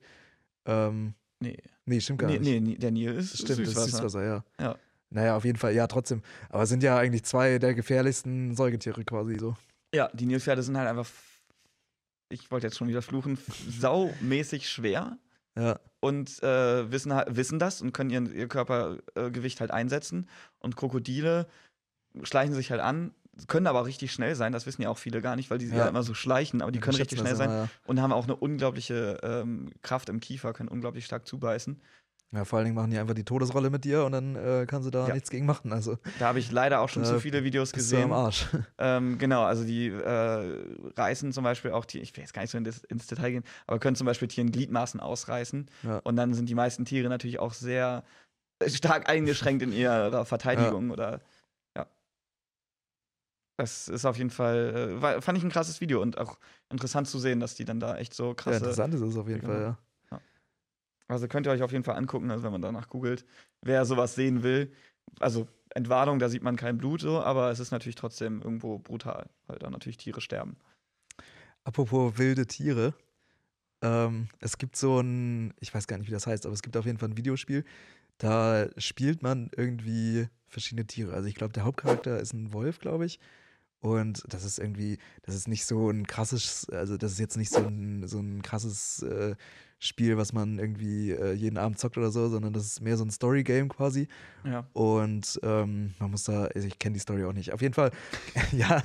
Ähm, 0.64 1.14
nee. 1.43 1.59
Nee, 1.84 2.01
stimmt 2.01 2.20
gar 2.20 2.30
nee, 2.30 2.38
nicht. 2.38 2.62
Nee, 2.62 2.76
der 2.76 2.90
Nil 2.90 3.12
ist 3.12 3.36
Stimmt, 3.36 3.59
Süßwasser. 3.59 3.74
das 3.74 3.86
ist 3.86 3.93
Süßwasser, 3.93 4.24
ja. 4.24 4.45
ja. 4.61 4.76
Naja, 5.11 5.36
auf 5.36 5.45
jeden 5.45 5.59
Fall, 5.59 5.74
ja, 5.74 5.86
trotzdem. 5.86 6.22
Aber 6.49 6.64
sind 6.66 6.82
ja 6.82 6.97
eigentlich 6.97 7.24
zwei 7.24 7.59
der 7.59 7.74
gefährlichsten 7.74 8.57
Säugetiere 8.57 9.05
quasi 9.05 9.36
so. 9.38 9.57
Ja, 9.95 10.09
die 10.14 10.24
Nilpferde 10.24 10.62
sind 10.62 10.78
halt 10.78 10.88
einfach 10.88 11.07
ich 12.32 12.51
wollte 12.51 12.66
jetzt 12.66 12.78
schon 12.78 12.88
wieder 12.88 13.03
fluchen, 13.03 13.38
saumäßig 13.68 14.68
schwer. 14.68 15.18
Ja. 15.57 15.78
Und 16.01 16.43
äh, 16.43 16.90
wissen, 16.90 17.12
wissen 17.28 17.59
das 17.59 17.82
und 17.82 17.93
können 17.93 18.11
ihren, 18.11 18.34
ihr 18.34 18.49
Körpergewicht 18.49 19.61
halt 19.61 19.70
einsetzen. 19.70 20.28
Und 20.59 20.76
Krokodile 20.76 21.47
schleichen 22.22 22.55
sich 22.55 22.70
halt 22.70 22.80
an, 22.80 23.14
können 23.47 23.66
aber 23.66 23.80
auch 23.80 23.87
richtig 23.87 24.12
schnell 24.12 24.35
sein, 24.35 24.53
das 24.53 24.66
wissen 24.66 24.83
ja 24.83 24.91
auch 24.91 24.99
viele 24.99 25.22
gar 25.22 25.37
nicht, 25.37 25.51
weil 25.51 25.59
die 25.59 25.66
ja, 25.66 25.76
ja 25.76 25.89
immer 25.89 26.03
so 26.03 26.14
schleichen, 26.14 26.62
aber 26.62 26.72
die 26.72 26.80
können 26.80 26.97
richtig 26.97 27.18
schnell 27.18 27.37
sein 27.37 27.51
ja. 27.51 27.68
und 27.87 28.01
haben 28.01 28.12
auch 28.12 28.24
eine 28.24 28.37
unglaubliche 28.37 29.18
ähm, 29.22 29.70
Kraft 29.83 30.09
im 30.09 30.20
Kiefer, 30.20 30.53
können 30.53 30.68
unglaublich 30.68 31.05
stark 31.05 31.26
zubeißen. 31.26 31.80
Ja, 32.35 32.47
vor 32.47 32.59
allen 32.59 32.64
Dingen 32.64 32.76
machen 32.76 32.91
die 32.91 32.99
einfach 32.99 33.14
die 33.14 33.24
Todesrolle 33.24 33.68
mit 33.68 33.85
dir 33.85 34.05
und 34.05 34.12
dann 34.12 34.37
äh, 34.37 34.64
kannst 34.66 34.87
du 34.87 34.91
da 34.91 35.07
ja. 35.07 35.12
nichts 35.12 35.28
gegen 35.28 35.45
machen. 35.45 35.70
Also, 35.70 35.99
da 36.18 36.28
habe 36.28 36.39
ich 36.39 36.51
leider 36.51 36.80
auch 36.80 36.89
schon 36.89 37.03
äh, 37.03 37.07
zu 37.07 37.20
viele 37.20 37.45
Videos 37.45 37.72
gesehen. 37.72 38.05
Am 38.05 38.12
Arsch. 38.12 38.47
Ähm, 38.78 39.18
genau, 39.18 39.43
also 39.43 39.64
die 39.64 39.89
äh, 39.89 40.64
reißen 40.97 41.33
zum 41.33 41.45
Beispiel 41.45 41.72
auch 41.72 41.85
Tiere, 41.85 42.03
ich 42.03 42.16
will 42.16 42.22
jetzt 42.22 42.33
gar 42.33 42.43
nicht 42.43 42.51
so 42.51 42.59
in 42.59 42.64
das, 42.64 42.83
ins 42.85 43.07
Detail 43.07 43.30
gehen, 43.30 43.45
aber 43.66 43.78
können 43.78 43.97
zum 43.97 44.07
Beispiel 44.07 44.28
Tieren 44.28 44.51
Gliedmaßen 44.51 44.99
ausreißen. 44.99 45.68
Ja. 45.83 45.99
Und 45.99 46.16
dann 46.16 46.35
sind 46.35 46.49
die 46.49 46.55
meisten 46.55 46.85
Tiere 46.85 47.09
natürlich 47.09 47.39
auch 47.39 47.53
sehr 47.53 48.03
stark 48.66 49.09
eingeschränkt 49.09 49.62
in 49.62 49.72
ihrer 49.72 50.24
Verteidigung 50.24 50.89
ja. 50.89 50.93
oder. 50.93 51.20
Das 53.57 53.89
ist 53.89 54.05
auf 54.05 54.17
jeden 54.17 54.31
Fall, 54.31 54.99
äh, 55.03 55.21
fand 55.21 55.39
ich 55.39 55.45
ein 55.45 55.51
krasses 55.51 55.81
Video 55.81 56.01
und 56.01 56.19
auch 56.19 56.39
interessant 56.71 57.07
zu 57.07 57.19
sehen, 57.19 57.39
dass 57.39 57.55
die 57.55 57.65
dann 57.65 57.81
da 57.81 57.97
echt 57.97 58.15
so 58.15 58.35
krasse. 58.35 58.57
Ja, 58.57 58.59
interessant 58.59 58.95
ist 58.95 59.01
es 59.03 59.17
auf 59.17 59.29
jeden 59.29 59.43
Fall, 59.43 59.61
ja. 59.61 59.79
Also 61.09 61.29
könnt 61.29 61.47
ihr 61.47 61.53
euch 61.53 61.63
auf 61.63 61.73
jeden 61.73 61.85
Fall 61.85 61.97
angucken, 61.97 62.31
also 62.31 62.43
wenn 62.43 62.53
man 62.53 62.63
danach 62.63 62.89
googelt, 62.89 63.27
wer 63.61 63.85
sowas 63.85 64.15
sehen 64.15 64.43
will. 64.43 64.73
Also 65.21 65.47
Entwarnung, 65.75 66.19
da 66.19 66.31
sieht 66.31 66.43
man 66.43 66.57
kein 66.57 66.79
Blut 66.79 67.03
so, 67.03 67.21
aber 67.21 67.51
es 67.51 67.61
ist 67.61 67.71
natürlich 67.71 67.97
trotzdem 67.97 68.41
irgendwo 68.41 68.79
brutal, 68.79 69.29
weil 69.47 69.59
da 69.59 69.69
natürlich 69.69 69.99
Tiere 69.99 70.23
sterben. 70.23 70.57
Apropos 71.65 72.17
wilde 72.17 72.47
Tiere. 72.47 72.95
Ähm, 73.83 74.29
es 74.41 74.57
gibt 74.59 74.77
so 74.77 75.01
ein, 75.01 75.53
ich 75.61 75.75
weiß 75.75 75.87
gar 75.87 75.99
nicht, 75.99 76.09
wie 76.09 76.13
das 76.13 76.27
heißt, 76.27 76.47
aber 76.47 76.55
es 76.55 76.63
gibt 76.63 76.77
auf 76.77 76.87
jeden 76.87 76.99
Fall 76.99 77.11
ein 77.11 77.17
Videospiel, 77.17 77.65
da 78.17 78.69
spielt 78.79 79.23
man 79.23 79.51
irgendwie 79.57 80.29
verschiedene 80.47 80.87
Tiere. 80.87 81.13
Also 81.13 81.29
ich 81.29 81.35
glaube, 81.35 81.53
der 81.53 81.65
Hauptcharakter 81.65 82.21
ist 82.21 82.33
ein 82.33 82.53
Wolf, 82.53 82.79
glaube 82.79 83.05
ich. 83.07 83.19
Und 83.83 84.22
das 84.28 84.45
ist 84.45 84.61
irgendwie, 84.61 84.99
das 85.22 85.35
ist 85.35 85.49
nicht 85.49 85.66
so 85.66 85.91
ein 85.91 86.07
krasses, 86.07 86.68
also 86.70 86.97
das 86.97 87.12
ist 87.12 87.18
jetzt 87.18 87.37
nicht 87.37 87.51
so 87.51 87.66
ein, 87.66 88.07
so 88.07 88.20
ein 88.20 88.41
krasses 88.41 89.03
äh, 89.03 89.35
Spiel, 89.80 90.16
was 90.16 90.33
man 90.33 90.61
irgendwie 90.61 91.11
äh, 91.11 91.33
jeden 91.33 91.59
Abend 91.59 91.80
zockt 91.80 91.99
oder 91.99 92.12
so, 92.12 92.28
sondern 92.28 92.53
das 92.53 92.64
ist 92.64 92.80
mehr 92.80 92.97
so 92.97 93.05
ein 93.05 93.11
Story-Game 93.11 93.68
quasi. 93.68 94.07
Ja. 94.45 94.68
Und 94.72 95.41
ähm, 95.43 95.95
man 95.99 96.12
muss 96.12 96.22
da, 96.22 96.45
also 96.45 96.68
ich 96.68 96.78
kenne 96.78 96.95
die 96.95 97.01
Story 97.01 97.24
auch 97.24 97.33
nicht. 97.33 97.53
Auf 97.53 97.61
jeden 97.61 97.74
Fall, 97.74 97.91
ja, 98.53 98.80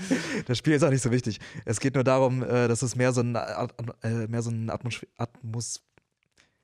das 0.47 0.57
Spiel 0.57 0.73
ist 0.73 0.81
auch 0.81 0.89
nicht 0.89 1.03
so 1.03 1.11
wichtig. 1.11 1.39
Es 1.65 1.79
geht 1.79 1.93
nur 1.93 2.03
darum, 2.03 2.41
äh, 2.41 2.67
dass 2.67 2.81
es 2.81 2.95
mehr 2.95 3.13
so 3.13 3.21
ein, 3.21 3.35
äh, 3.35 4.27
mehr 4.27 4.41
so 4.41 4.49
ein 4.49 4.71
Atmos 4.71 5.05
Atmos 5.17 5.86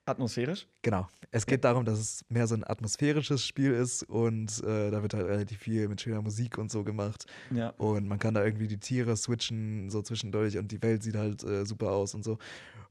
Atmosphärisch? 0.05 0.67
Genau. 0.81 1.07
Es 1.31 1.45
geht 1.45 1.63
ja. 1.63 1.69
darum, 1.69 1.85
dass 1.85 1.97
es 1.97 2.25
mehr 2.29 2.45
so 2.45 2.55
ein 2.55 2.63
atmosphärisches 2.63 3.45
Spiel 3.45 3.71
ist 3.71 4.03
und 4.03 4.61
äh, 4.63 4.91
da 4.91 5.01
wird 5.01 5.13
halt 5.13 5.25
relativ 5.27 5.59
viel 5.59 5.87
mit 5.87 6.01
schöner 6.01 6.21
Musik 6.21 6.57
und 6.57 6.71
so 6.71 6.83
gemacht. 6.83 7.25
Ja. 7.51 7.69
Und 7.77 8.07
man 8.07 8.19
kann 8.19 8.33
da 8.33 8.43
irgendwie 8.43 8.67
die 8.67 8.77
Tiere 8.77 9.15
switchen, 9.15 9.89
so 9.89 10.01
zwischendurch 10.01 10.57
und 10.57 10.71
die 10.71 10.81
Welt 10.81 11.03
sieht 11.03 11.15
halt 11.15 11.43
äh, 11.43 11.65
super 11.65 11.91
aus 11.91 12.13
und 12.13 12.23
so. 12.23 12.37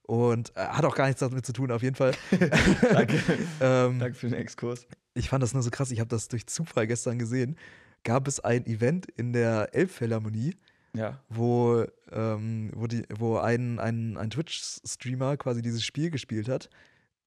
Und 0.05 0.57
äh, 0.57 0.61
hat 0.61 0.85
auch 0.85 0.95
gar 0.95 1.07
nichts 1.07 1.21
damit 1.21 1.45
zu 1.45 1.53
tun, 1.53 1.71
auf 1.71 1.83
jeden 1.83 1.97
Fall. 1.97 2.13
Danke. 2.93 3.21
ähm, 3.61 3.99
Danke 3.99 4.15
für 4.15 4.29
den 4.29 4.35
Exkurs. 4.35 4.87
Ich 5.15 5.29
fand 5.29 5.43
das 5.43 5.53
nur 5.53 5.63
so 5.63 5.71
krass, 5.71 5.91
ich 5.91 6.01
habe 6.01 6.09
das 6.09 6.29
durch 6.29 6.47
Zufall 6.47 6.87
gestern 6.87 7.19
gesehen. 7.19 7.57
Gab 8.05 8.27
es 8.27 8.41
ein 8.41 8.67
Event 8.67 9.07
in 9.17 9.33
der 9.33 9.75
Elbphilharmonie, 9.75 10.57
ja. 10.95 11.21
wo, 11.29 11.85
ähm, 12.11 12.71
wo, 12.75 12.87
die, 12.87 13.05
wo 13.11 13.37
ein, 13.37 13.79
ein, 13.79 14.17
ein 14.17 14.31
Twitch-Streamer 14.31 15.37
quasi 15.37 15.63
dieses 15.63 15.85
Spiel 15.85 16.11
gespielt 16.11 16.49
hat. 16.49 16.69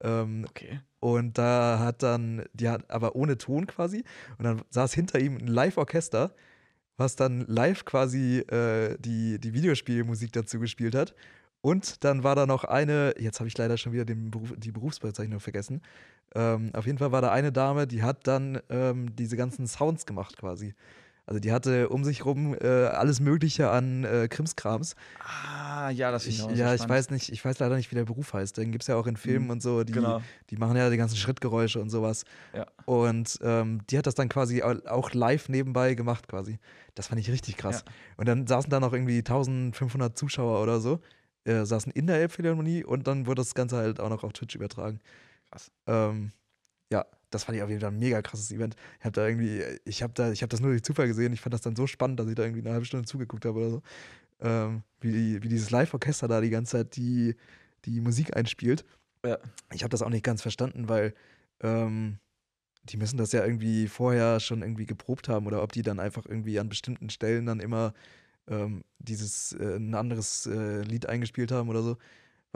Ähm, 0.02 0.44
okay. 0.48 0.80
Und 1.00 1.38
da 1.38 1.78
hat 1.78 2.02
dann, 2.02 2.44
die 2.52 2.68
hat 2.68 2.90
aber 2.90 3.16
ohne 3.16 3.38
Ton 3.38 3.66
quasi, 3.66 4.04
und 4.38 4.44
dann 4.44 4.62
saß 4.70 4.92
hinter 4.92 5.20
ihm 5.20 5.36
ein 5.36 5.46
Live-Orchester, 5.46 6.34
was 6.96 7.16
dann 7.16 7.44
live 7.46 7.84
quasi 7.84 8.38
äh, 8.38 8.96
die, 8.98 9.38
die 9.38 9.54
Videospielmusik 9.54 10.32
dazu 10.32 10.58
gespielt 10.58 10.94
hat. 10.94 11.14
Und 11.60 12.04
dann 12.04 12.22
war 12.22 12.34
da 12.34 12.46
noch 12.46 12.64
eine, 12.64 13.14
jetzt 13.18 13.40
habe 13.40 13.48
ich 13.48 13.58
leider 13.58 13.76
schon 13.76 13.92
wieder 13.92 14.04
den 14.04 14.30
Beruf, 14.30 14.54
die 14.56 14.72
Berufsbezeichnung 14.72 15.40
vergessen. 15.40 15.82
Ähm, 16.34 16.70
auf 16.74 16.86
jeden 16.86 16.98
Fall 16.98 17.12
war 17.12 17.22
da 17.22 17.32
eine 17.32 17.52
Dame, 17.52 17.86
die 17.86 18.02
hat 18.02 18.26
dann 18.26 18.60
ähm, 18.70 19.14
diese 19.16 19.36
ganzen 19.36 19.66
Sounds 19.66 20.06
gemacht 20.06 20.36
quasi. 20.36 20.74
Also 21.28 21.40
die 21.40 21.50
hatte 21.52 21.88
um 21.88 22.04
sich 22.04 22.24
rum 22.24 22.54
äh, 22.60 22.66
alles 22.86 23.18
Mögliche 23.18 23.68
an 23.70 24.04
äh, 24.04 24.28
Krimskrams. 24.28 24.94
Ah, 25.18 25.90
ja, 25.90 26.12
das 26.12 26.24
Ich, 26.26 26.38
finde 26.38 26.54
ich 26.54 26.60
ja, 26.60 26.72
ich 26.72 26.88
weiß 26.88 27.10
nicht, 27.10 27.30
ich 27.32 27.44
weiß 27.44 27.58
leider 27.58 27.74
nicht, 27.76 27.90
wie 27.90 27.96
der 27.96 28.04
Beruf 28.04 28.32
heißt. 28.32 28.56
Den 28.56 28.70
gibt 28.70 28.84
es 28.84 28.86
ja 28.88 28.94
auch 28.94 29.08
in 29.08 29.16
Filmen 29.16 29.46
Mhm, 29.46 29.50
und 29.50 29.62
so, 29.62 29.82
die, 29.82 29.92
genau. 29.92 30.22
die 30.50 30.56
machen 30.56 30.76
ja 30.76 30.88
die 30.88 30.96
ganzen 30.96 31.16
Schrittgeräusche 31.16 31.80
und 31.80 31.90
sowas. 31.90 32.22
Ja. 32.54 32.64
Und 32.84 33.38
ähm, 33.42 33.80
die 33.90 33.98
hat 33.98 34.06
das 34.06 34.14
dann 34.14 34.28
quasi 34.28 34.62
au- 34.62 34.86
auch 34.88 35.12
live 35.14 35.48
nebenbei 35.48 35.94
gemacht 35.94 36.28
quasi. 36.28 36.60
Das 36.94 37.08
fand 37.08 37.20
ich 37.20 37.28
richtig 37.28 37.56
krass. 37.56 37.82
Ja. 37.84 37.92
Und 38.18 38.28
dann 38.28 38.46
saßen 38.46 38.70
da 38.70 38.78
noch 38.78 38.92
irgendwie 38.92 39.18
1500 39.18 40.16
Zuschauer 40.16 40.62
oder 40.62 40.78
so, 40.80 41.00
äh, 41.44 41.64
saßen 41.64 41.90
in 41.90 42.06
der 42.06 42.20
Elbphilharmonie 42.20 42.84
und 42.84 43.08
dann 43.08 43.26
wurde 43.26 43.40
das 43.42 43.54
Ganze 43.54 43.76
halt 43.78 43.98
auch 43.98 44.10
noch 44.10 44.22
auf 44.22 44.32
Twitch 44.32 44.54
übertragen. 44.54 45.00
Krass. 45.50 45.72
Ähm, 45.88 46.30
ja, 46.92 47.04
das 47.30 47.44
fand 47.44 47.56
ich 47.56 47.62
auf 47.62 47.68
jeden 47.68 47.80
Fall 47.80 47.90
ein 47.90 47.98
mega 47.98 48.22
krasses 48.22 48.50
Event. 48.50 48.76
Ich 48.98 49.04
habe 49.04 49.12
da 49.12 49.26
irgendwie, 49.26 49.62
ich 49.84 50.02
habe 50.02 50.12
da, 50.14 50.32
ich 50.32 50.42
habe 50.42 50.48
das 50.48 50.60
nur 50.60 50.70
durch 50.70 50.82
Zufall 50.82 51.08
gesehen. 51.08 51.32
Ich 51.32 51.40
fand 51.40 51.54
das 51.54 51.60
dann 51.60 51.76
so 51.76 51.86
spannend, 51.86 52.20
dass 52.20 52.28
ich 52.28 52.34
da 52.34 52.44
irgendwie 52.44 52.62
eine 52.62 52.72
halbe 52.72 52.86
Stunde 52.86 53.06
zugeguckt 53.06 53.44
habe 53.44 53.58
oder 53.58 53.70
so. 53.70 53.82
Ähm, 54.40 54.82
wie, 55.00 55.12
die, 55.12 55.42
wie 55.42 55.48
dieses 55.48 55.70
Live-Orchester 55.70 56.28
da 56.28 56.40
die 56.40 56.50
ganze 56.50 56.72
Zeit 56.72 56.96
die, 56.96 57.34
die 57.84 58.00
Musik 58.00 58.36
einspielt. 58.36 58.84
Ja. 59.24 59.38
Ich 59.72 59.82
habe 59.82 59.90
das 59.90 60.02
auch 60.02 60.10
nicht 60.10 60.24
ganz 60.24 60.42
verstanden, 60.42 60.88
weil 60.88 61.14
ähm, 61.60 62.18
die 62.84 62.96
müssen 62.96 63.16
das 63.16 63.32
ja 63.32 63.44
irgendwie 63.44 63.88
vorher 63.88 64.40
schon 64.40 64.62
irgendwie 64.62 64.86
geprobt 64.86 65.28
haben 65.28 65.46
oder 65.46 65.62
ob 65.62 65.72
die 65.72 65.82
dann 65.82 65.98
einfach 65.98 66.26
irgendwie 66.26 66.58
an 66.58 66.68
bestimmten 66.68 67.10
Stellen 67.10 67.46
dann 67.46 67.60
immer 67.60 67.92
ähm, 68.48 68.84
dieses 68.98 69.52
äh, 69.52 69.76
ein 69.76 69.94
anderes 69.94 70.46
äh, 70.46 70.82
Lied 70.82 71.08
eingespielt 71.08 71.50
haben 71.50 71.68
oder 71.68 71.82
so. 71.82 71.96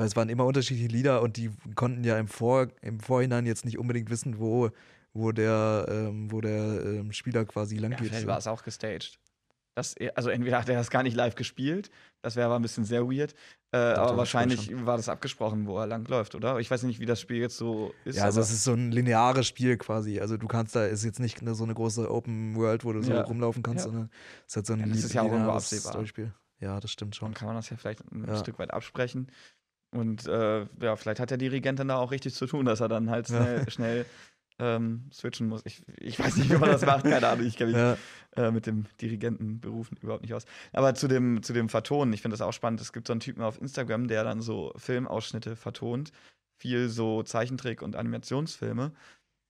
Weil 0.01 0.07
es 0.07 0.17
waren 0.17 0.31
immer 0.31 0.47
unterschiedliche 0.47 0.89
Lieder 0.89 1.21
und 1.21 1.37
die 1.37 1.51
konnten 1.75 2.05
ja 2.05 2.19
im, 2.19 2.27
Vor 2.27 2.69
im 2.81 3.01
Vorhinein 3.01 3.45
jetzt 3.45 3.67
nicht 3.67 3.79
unbedingt 3.79 4.09
wissen, 4.09 4.39
wo, 4.39 4.71
wo 5.13 5.31
der, 5.31 5.85
ähm, 5.91 6.33
wo 6.33 6.41
der 6.41 6.83
ähm, 6.87 7.13
Spieler 7.13 7.45
quasi 7.45 7.77
lang 7.77 7.93
Ja, 7.93 7.99
geht. 7.99 8.09
vielleicht 8.09 8.27
war 8.27 8.39
es 8.39 8.47
auch 8.47 8.63
gestaged. 8.63 9.19
Das, 9.75 9.95
also 10.15 10.31
entweder 10.31 10.59
hat 10.59 10.71
er 10.71 10.77
das 10.77 10.89
gar 10.89 11.03
nicht 11.03 11.15
live 11.15 11.35
gespielt, 11.35 11.91
das 12.23 12.35
wäre 12.35 12.47
aber 12.47 12.57
ein 12.59 12.63
bisschen 12.63 12.85
sehr 12.85 13.05
weird, 13.11 13.35
äh, 13.73 13.77
aber 13.77 14.17
wahrscheinlich 14.17 14.71
war 14.87 14.97
das 14.97 15.11
abgesprochen, 15.11 15.67
wo 15.67 15.79
er 15.79 15.87
lang 15.87 16.09
läuft, 16.09 16.35
oder? 16.35 16.59
Ich 16.61 16.71
weiß 16.71 16.83
nicht, 16.85 16.99
wie 16.99 17.07
das 17.07 17.21
Spiel 17.21 17.37
jetzt 17.37 17.59
so 17.59 17.93
ist. 18.07 18.17
Ja, 18.17 18.25
also 18.25 18.41
es 18.41 18.51
ist 18.51 18.65
so 18.65 18.73
ein 18.73 18.91
lineares 18.91 19.47
Spiel 19.47 19.77
quasi. 19.77 20.19
Also 20.19 20.39
du 20.39 20.49
kannst 20.49 20.75
da, 20.75 20.87
ist 20.87 21.05
jetzt 21.05 21.21
nicht 21.21 21.43
eine, 21.43 21.55
so 21.55 21.65
eine 21.65 21.75
große 21.75 22.11
Open 22.11 22.57
World, 22.57 22.87
wo 22.87 22.95
du 22.95 23.03
so 23.03 23.13
Ja. 23.13 23.21
rumlaufen 23.21 23.63
kannst, 23.63 23.85
Ja. 23.85 23.91
sondern 23.93 24.11
es 24.47 24.53
ist 24.53 24.57
halt 24.57 24.67
so 24.67 24.73
ein 24.73 24.81
Ja, 24.81 24.87
das 24.87 25.05
ist 25.05 25.13
ja 25.13 25.23
auch 25.23 25.31
lineares 25.31 25.57
absehbar. 25.65 25.93
Storyspiel. 25.93 26.35
Ja, 26.59 26.79
das 26.79 26.91
stimmt 26.91 27.17
schon. 27.17 27.29
Dann 27.29 27.35
kann 27.35 27.47
man 27.47 27.57
das 27.57 27.71
ja 27.71 27.77
vielleicht 27.77 28.01
ein. 28.13 28.37
Stück 28.37 28.59
weit 28.59 28.71
absprechen. 28.73 29.29
Und 29.93 30.27
äh, 30.27 30.67
ja, 30.81 30.97
vielleicht 30.97 31.21
hat 31.21 31.31
der 31.31 31.39
Dirigent 31.39 31.79
dann 31.79 31.89
da 31.89 31.97
auch 31.97 32.11
richtig 32.13 32.35
zu 32.35 32.47
tun, 32.47 32.65
dass 32.65 32.81
er 32.81 32.89
dann 32.89 33.11
halt 33.11 33.29
Ja. 33.29 33.37
schnell, 33.43 33.71
schnell 33.71 34.07
ähm, 34.61 35.09
switchen 35.13 35.49
muss. 35.49 35.63
Ich, 35.65 35.83
ich 35.99 36.19
weiß 36.19 36.37
nicht, 36.37 36.51
wie 36.51 36.57
man 36.59 36.71
das 36.71 36.85
macht, 36.85 37.05
keine 37.05 37.27
Ahnung. 37.27 37.47
Ich 37.47 37.57
kenne 37.57 37.73
mich 37.73 37.81
Ja, 37.81 37.97
äh, 38.37 38.51
mit 38.51 38.67
dem 38.67 38.85
Dirigentenberufen 39.01 39.97
überhaupt 40.03 40.23
nicht 40.23 40.35
aus. 40.35 40.45
Aber 40.73 40.95
zu 40.95 41.09
dem, 41.09 41.43
zu 41.43 41.53
dem 41.53 41.69
Vertonen, 41.69 42.13
ich 42.13 42.23
finde 42.23 42.35
das 42.35 42.43
auch 42.47 42.53
spannend. 42.53 42.81
Es 42.81 42.93
gibt 42.93 43.07
so 43.07 43.13
einen 43.13 43.21
Typen 43.21 43.43
auf 43.43 43.61
Instagram, 43.61 44.07
der 44.07 44.23
dann 44.23 44.43
so 44.43 44.73
Filmausschnitte 44.77 45.57
vertont. 45.57 46.13
Viel 46.59 46.89
so 46.91 47.23
Zeichentrick- 47.23 47.83
und 47.83 47.97
Animationsfilme. 47.97 48.93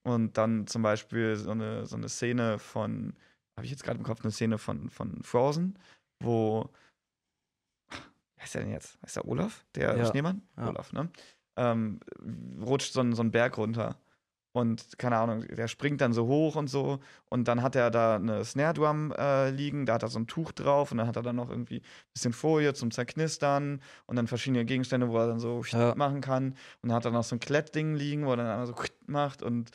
Und 0.05 0.39
dann 0.39 0.67
zum 0.67 0.83
Beispiel 0.83 1.37
so 1.37 1.51
eine, 1.51 1.85
so 1.87 1.97
eine 1.97 2.09
Szene 2.09 2.59
von, 2.59 3.15
habe 3.57 3.67
ich 3.67 3.71
jetzt 3.73 3.83
gerade 3.83 3.99
im 3.99 4.05
Kopf, 4.05 4.21
eine 4.23 4.31
Szene 4.31 4.57
von, 4.59 4.89
von 4.89 5.23
Frozen, 5.23 5.77
wo, 6.21 6.71
wer 8.41 8.45
ist 8.45 8.55
der 8.55 8.63
denn 8.63 8.73
jetzt? 8.73 8.99
Ist 9.05 9.17
der 9.17 9.29
Olaf? 9.29 9.65
Der 9.75 9.97
Ja. 9.97 10.07
Schneemann? 10.07 10.41
Ja. 10.57 10.69
Olaf, 10.69 10.93
ne? 10.95 11.11
Ähm, 11.57 12.01
rutscht 12.63 12.93
so, 12.95 13.01
ein- 13.01 13.13
so 13.15 13.21
einen 13.23 13.31
Berg 13.31 13.59
runter. 13.59 13.97
Und 14.53 14.99
keine 14.99 15.17
Ahnung, 15.19 15.47
der 15.47 15.69
springt 15.69 16.01
dann 16.01 16.13
so 16.13 16.27
hoch 16.27 16.57
und 16.57 16.67
so. 16.69 16.99
Und 17.29 17.47
dann 17.47 17.63
hat 17.63 17.77
er 17.77 17.91
da 17.93 18.17
eine 18.17 18.45
Snare 18.45 18.75
Drum 18.75 19.13
äh, 19.17 19.51
liegen, 19.51 19.87
da 19.87 19.95
hat 19.95 20.03
er 20.03 20.09
so 20.09 20.19
ein 20.19 20.27
Tuch 20.27 20.51
drauf 20.53 20.91
und 20.91 20.99
dann 20.99 21.07
hat 21.07 21.15
er 21.17 21.23
dann 21.23 21.37
noch 21.37 21.51
irgendwie 21.51 21.77
ein 21.81 22.13
bisschen 22.15 22.33
Folie 22.33 22.75
zum 22.75 22.91
Zerknistern 22.91 23.81
und 24.07 24.17
dann 24.17 24.27
verschiedene 24.27 24.65
Gegenstände, 24.65 25.09
wo 25.09 25.19
er 25.19 25.29
dann 25.29 25.39
so 25.39 25.63
Ja. 25.69 25.95
machen 25.95 26.21
kann. 26.21 26.55
Und 26.83 26.89
dann 26.89 26.95
hat 26.95 27.05
er 27.05 27.11
noch 27.13 27.23
so 27.25 27.37
ein 27.37 27.41
Klettding 27.41 27.95
liegen, 27.95 28.27
wo 28.27 28.31
er 28.33 28.39
dann 28.39 28.47
einmal 28.47 28.67
so 28.67 28.75
macht 29.07 29.43
und 29.43 29.71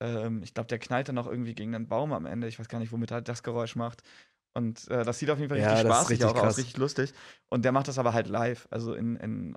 ähm, 0.00 0.42
ich 0.42 0.54
glaube, 0.54 0.66
der 0.68 0.78
knallt 0.80 1.08
dann 1.08 1.14
noch 1.14 1.26
irgendwie 1.28 1.54
gegen 1.54 1.74
einen 1.74 1.86
Baum 1.88 2.12
am 2.12 2.26
Ende. 2.26 2.46
Ich 2.48 2.58
weiß 2.58 2.68
gar 2.68 2.78
nicht, 2.80 2.92
womit 2.92 3.10
er 3.12 3.22
das 3.22 3.42
Geräusch 3.42 3.74
macht. 3.76 4.02
Und 4.54 4.88
äh, 4.88 5.04
das 5.04 5.18
sieht 5.18 5.30
auf 5.30 5.38
jeden 5.38 5.50
Fall 5.50 5.58
Ja, 5.58 5.70
richtig 5.70 5.86
spaßig 5.86 6.24
auch 6.24 6.36
aus, 6.36 6.58
richtig 6.58 6.76
lustig. 6.76 7.12
Und 7.48 7.64
der 7.64 7.72
macht 7.72 7.88
das 7.88 7.98
aber 7.98 8.12
halt 8.12 8.28
live. 8.28 8.68
Also 8.70 8.94
in, 8.94 9.16
in, 9.16 9.56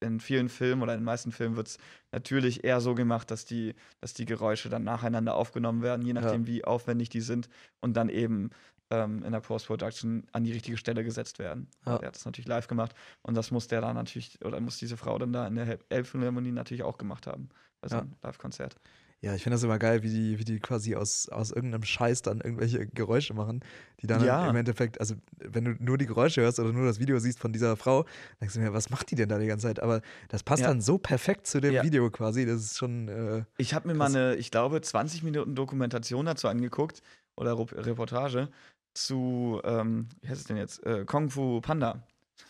in 0.00 0.18
vielen 0.20 0.48
Filmen 0.48 0.82
oder 0.82 0.94
in 0.94 1.00
den 1.00 1.04
meisten 1.04 1.30
Filmen 1.30 1.56
wird 1.56 1.68
es 1.68 1.78
natürlich 2.10 2.64
eher 2.64 2.80
so 2.80 2.94
gemacht, 2.94 3.30
dass 3.30 3.44
die, 3.44 3.74
dass 4.00 4.14
die 4.14 4.24
Geräusche 4.24 4.68
dann 4.68 4.82
nacheinander 4.82 5.36
aufgenommen 5.36 5.82
werden, 5.82 6.04
je 6.04 6.12
nachdem, 6.12 6.46
wie 6.46 6.64
aufwendig 6.64 7.08
die 7.08 7.20
sind 7.20 7.48
und 7.80 7.94
dann 7.94 8.08
eben 8.08 8.50
ähm, 8.90 9.22
in 9.22 9.30
der 9.32 9.40
Post-Production 9.40 10.26
an 10.32 10.44
die 10.44 10.52
richtige 10.52 10.76
Stelle 10.76 11.04
gesetzt 11.04 11.38
werden. 11.38 11.68
Ja. 11.86 11.98
Der 11.98 12.08
hat 12.08 12.16
das 12.16 12.24
natürlich 12.24 12.48
live 12.48 12.66
gemacht 12.66 12.94
und 13.22 13.34
das 13.36 13.52
muss 13.52 13.68
der 13.68 13.80
dann 13.80 13.94
natürlich, 13.94 14.44
oder 14.44 14.58
muss 14.60 14.76
diese 14.76 14.96
Frau 14.96 15.18
dann 15.18 15.32
da 15.32 15.46
in 15.46 15.54
der 15.54 15.78
Elbphilharmonie 15.88 16.52
natürlich 16.52 16.82
auch 16.82 16.98
gemacht 16.98 17.26
haben. 17.28 17.48
Also 17.80 17.96
Ja. 17.96 18.02
ein 18.02 18.16
Live-Konzert. 18.22 18.76
Ja 19.22 19.34
ich 19.34 19.42
finde 19.42 19.54
das 19.54 19.62
immer 19.62 19.78
geil, 19.78 20.02
wie 20.02 20.10
die, 20.10 20.38
wie 20.38 20.44
die 20.44 20.60
quasi 20.60 20.94
aus, 20.96 21.28
aus 21.28 21.50
irgendeinem 21.52 21.84
Scheiß 21.84 22.22
dann 22.22 22.40
irgendwelche 22.40 22.86
Geräusche 22.86 23.34
machen, 23.34 23.60
die 24.00 24.06
dann 24.06 24.22
Ja. 24.22 24.48
im 24.48 24.54
Endeffekt, 24.56 25.00
also 25.00 25.14
wenn 25.38 25.64
du 25.64 25.74
nur 25.78 25.96
die 25.98 26.06
Geräusche 26.06 26.42
hörst 26.42 26.58
oder 26.60 26.72
nur 26.72 26.84
das 26.86 26.98
Video 27.00 27.18
siehst 27.18 27.38
von 27.38 27.52
dieser 27.52 27.76
Frau, 27.76 28.04
denkst 28.40 28.54
du 28.54 28.60
mir, 28.60 28.72
was 28.74 28.90
macht 28.90 29.10
die 29.10 29.14
denn 29.14 29.28
da 29.28 29.38
die 29.38 29.46
ganze 29.46 29.68
Zeit? 29.68 29.80
Aber 29.80 30.02
das 30.28 30.42
passt 30.42 30.62
Ja. 30.62 30.68
dann 30.68 30.80
so 30.80 30.98
perfekt 30.98 31.46
zu 31.46 31.60
dem 31.60 31.72
Ja. 31.74 31.82
Video 31.84 32.10
quasi, 32.10 32.44
das 32.44 32.62
ist 32.62 32.78
schon, 32.78 33.08
äh, 33.08 33.44
Ich 33.58 33.74
habe 33.74 33.88
mir 33.88 33.94
Krass. 33.96 34.12
mal 34.12 34.18
eine, 34.18 34.34
ich 34.36 34.50
glaube, 34.50 34.80
20 34.80 35.22
Minuten 35.22 35.54
Dokumentation 35.54 36.26
dazu 36.26 36.48
angeguckt 36.48 37.02
oder 37.36 37.56
Reportage 37.58 38.48
zu, 38.94 39.60
ähm, 39.64 40.08
wie 40.20 40.28
heißt 40.28 40.40
es 40.42 40.46
denn 40.46 40.56
jetzt? 40.58 40.84
Äh, 40.84 41.04
Kung 41.06 41.30
Fu 41.30 41.60
Panda. 41.62 42.02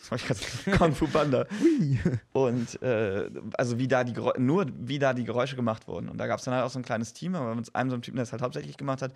Kung 0.77 0.93
Fu 0.93 1.07
Panda. 1.07 1.45
Und 2.33 2.81
äh, 2.81 3.29
also 3.53 3.79
wie 3.79 3.87
da 3.87 4.03
die 4.03 4.13
Geräusche, 4.13 4.41
nur 4.41 4.67
wie 4.75 4.99
da 4.99 5.13
die 5.13 5.23
Geräusche 5.23 5.55
gemacht 5.55 5.87
wurden. 5.87 6.09
Und 6.09 6.17
da 6.17 6.27
gab 6.27 6.39
es 6.39 6.45
dann 6.45 6.53
halt 6.53 6.65
auch 6.65 6.69
so 6.69 6.79
ein 6.79 6.85
kleines 6.85 7.13
Team, 7.13 7.35
aber 7.35 7.55
mit 7.55 7.73
einem 7.75 7.89
so 7.89 7.95
einem 7.95 8.01
Typen, 8.01 8.17
der 8.17 8.23
es 8.23 8.31
halt 8.31 8.41
hauptsächlich 8.41 8.77
gemacht 8.77 9.01
hat. 9.01 9.13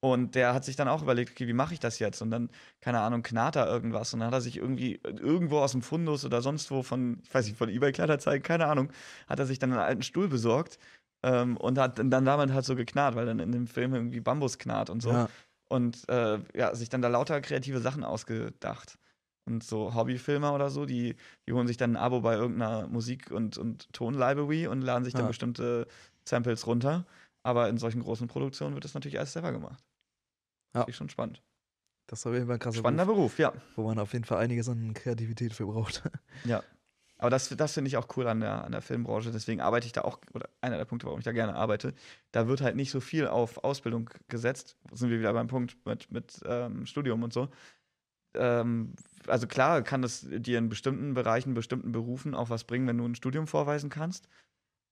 Und 0.00 0.34
der 0.34 0.52
hat 0.52 0.66
sich 0.66 0.76
dann 0.76 0.86
auch 0.86 1.00
überlegt, 1.00 1.30
okay, 1.30 1.46
wie 1.46 1.54
mache 1.54 1.72
ich 1.72 1.80
das 1.80 1.98
jetzt? 1.98 2.20
Und 2.20 2.30
dann, 2.30 2.50
keine 2.82 3.00
Ahnung, 3.00 3.22
knarrt 3.22 3.56
da 3.56 3.66
irgendwas. 3.66 4.12
Und 4.12 4.20
dann 4.20 4.26
hat 4.26 4.34
er 4.34 4.42
sich 4.42 4.58
irgendwie 4.58 5.00
irgendwo 5.02 5.60
aus 5.60 5.72
dem 5.72 5.80
Fundus 5.80 6.26
oder 6.26 6.42
sonst 6.42 6.70
wo 6.70 6.82
von, 6.82 7.20
ich 7.22 7.32
weiß 7.32 7.46
nicht, 7.46 7.56
von 7.56 7.70
eBay 7.70 7.90
Kleinanzeigen, 7.92 8.42
keine 8.42 8.66
Ahnung, 8.66 8.92
hat 9.26 9.38
er 9.38 9.46
sich 9.46 9.58
dann 9.58 9.72
einen 9.72 9.80
alten 9.80 10.02
Stuhl 10.02 10.28
besorgt 10.28 10.78
ähm, 11.22 11.56
und 11.56 11.78
hat 11.78 11.98
dann 11.98 12.10
damit 12.10 12.52
halt 12.52 12.66
so 12.66 12.76
geknarrt, 12.76 13.14
weil 13.14 13.24
dann 13.24 13.38
in 13.38 13.50
dem 13.50 13.66
Film 13.66 13.94
irgendwie 13.94 14.20
Bambus 14.20 14.58
knarrt 14.58 14.90
und 14.90 15.00
so. 15.00 15.10
Ja. 15.10 15.28
Und 15.68 16.06
äh, 16.10 16.38
ja, 16.54 16.74
sich 16.74 16.90
dann 16.90 17.00
da 17.00 17.08
lauter 17.08 17.40
kreative 17.40 17.80
Sachen 17.80 18.04
ausgedacht. 18.04 18.98
Und 19.46 19.62
so 19.62 19.94
Hobbyfilmer 19.94 20.54
oder 20.54 20.70
so, 20.70 20.86
die, 20.86 21.16
die 21.46 21.52
holen 21.52 21.66
sich 21.66 21.76
dann 21.76 21.92
ein 21.92 22.02
Abo 22.02 22.20
bei 22.20 22.34
irgendeiner 22.34 22.86
Musik- 22.88 23.30
und, 23.30 23.58
und 23.58 23.92
Tonlibrary 23.92 24.66
und 24.68 24.80
laden 24.80 25.04
sich 25.04 25.12
dann 25.12 25.22
Ja. 25.24 25.28
bestimmte 25.28 25.86
Samples 26.24 26.66
runter. 26.66 27.04
Aber 27.42 27.68
in 27.68 27.76
solchen 27.76 28.02
großen 28.02 28.26
Produktionen 28.26 28.74
wird 28.74 28.84
das 28.84 28.94
natürlich 28.94 29.18
alles 29.18 29.34
selber 29.34 29.52
gemacht. 29.52 29.84
Ja. 30.74 30.80
Finde 30.80 30.90
ich 30.90 30.96
schon 30.96 31.10
spannend. 31.10 31.42
Das 32.06 32.20
ist 32.20 32.26
auf 32.26 32.32
jeden 32.32 32.46
Fall 32.46 32.56
ein 32.56 32.58
krasser 32.58 32.78
Spannender 32.78 33.04
Beruf, 33.06 33.36
Beruf, 33.36 33.38
ja. 33.38 33.52
wo 33.76 33.84
man 33.84 33.98
auf 33.98 34.12
jeden 34.12 34.24
Fall 34.24 34.38
einiges 34.38 34.68
an 34.68 34.94
Kreativität 34.94 35.52
für 35.52 35.66
braucht. 35.66 36.02
Ja. 36.44 36.62
Aber 37.16 37.30
das, 37.30 37.48
das 37.48 37.72
finde 37.72 37.88
ich 37.88 37.96
auch 37.96 38.08
cool 38.16 38.26
an 38.26 38.40
der, 38.40 38.64
an 38.64 38.72
der 38.72 38.82
Filmbranche. 38.82 39.30
Deswegen 39.30 39.60
arbeite 39.60 39.86
ich 39.86 39.92
da 39.92 40.02
auch, 40.02 40.18
oder 40.34 40.48
einer 40.60 40.76
der 40.76 40.84
Punkte, 40.84 41.06
warum 41.06 41.20
ich 41.20 41.24
da 41.24 41.32
gerne 41.32 41.54
arbeite, 41.54 41.94
da 42.32 42.48
wird 42.48 42.60
halt 42.60 42.74
nicht 42.76 42.90
so 42.90 43.00
viel 43.00 43.28
auf 43.28 43.62
Ausbildung 43.62 44.10
gesetzt. 44.28 44.76
Sind 44.92 45.10
wir 45.10 45.20
wieder 45.20 45.32
beim 45.32 45.46
Punkt 45.46 45.76
mit, 45.86 46.10
mit 46.10 46.40
ähm, 46.44 46.84
Studium 46.86 47.22
und 47.22 47.32
so. 47.32 47.48
Ähm, 48.34 48.94
also 49.28 49.46
klar 49.46 49.82
kann 49.82 50.02
es 50.04 50.26
dir 50.30 50.58
in 50.58 50.68
bestimmten 50.68 51.14
Bereichen, 51.14 51.54
bestimmten 51.54 51.92
Berufen 51.92 52.34
auch 52.34 52.50
was 52.50 52.64
bringen, 52.64 52.86
wenn 52.86 52.98
du 52.98 53.04
ein 53.06 53.14
Studium 53.14 53.46
vorweisen 53.46 53.90
kannst. 53.90 54.28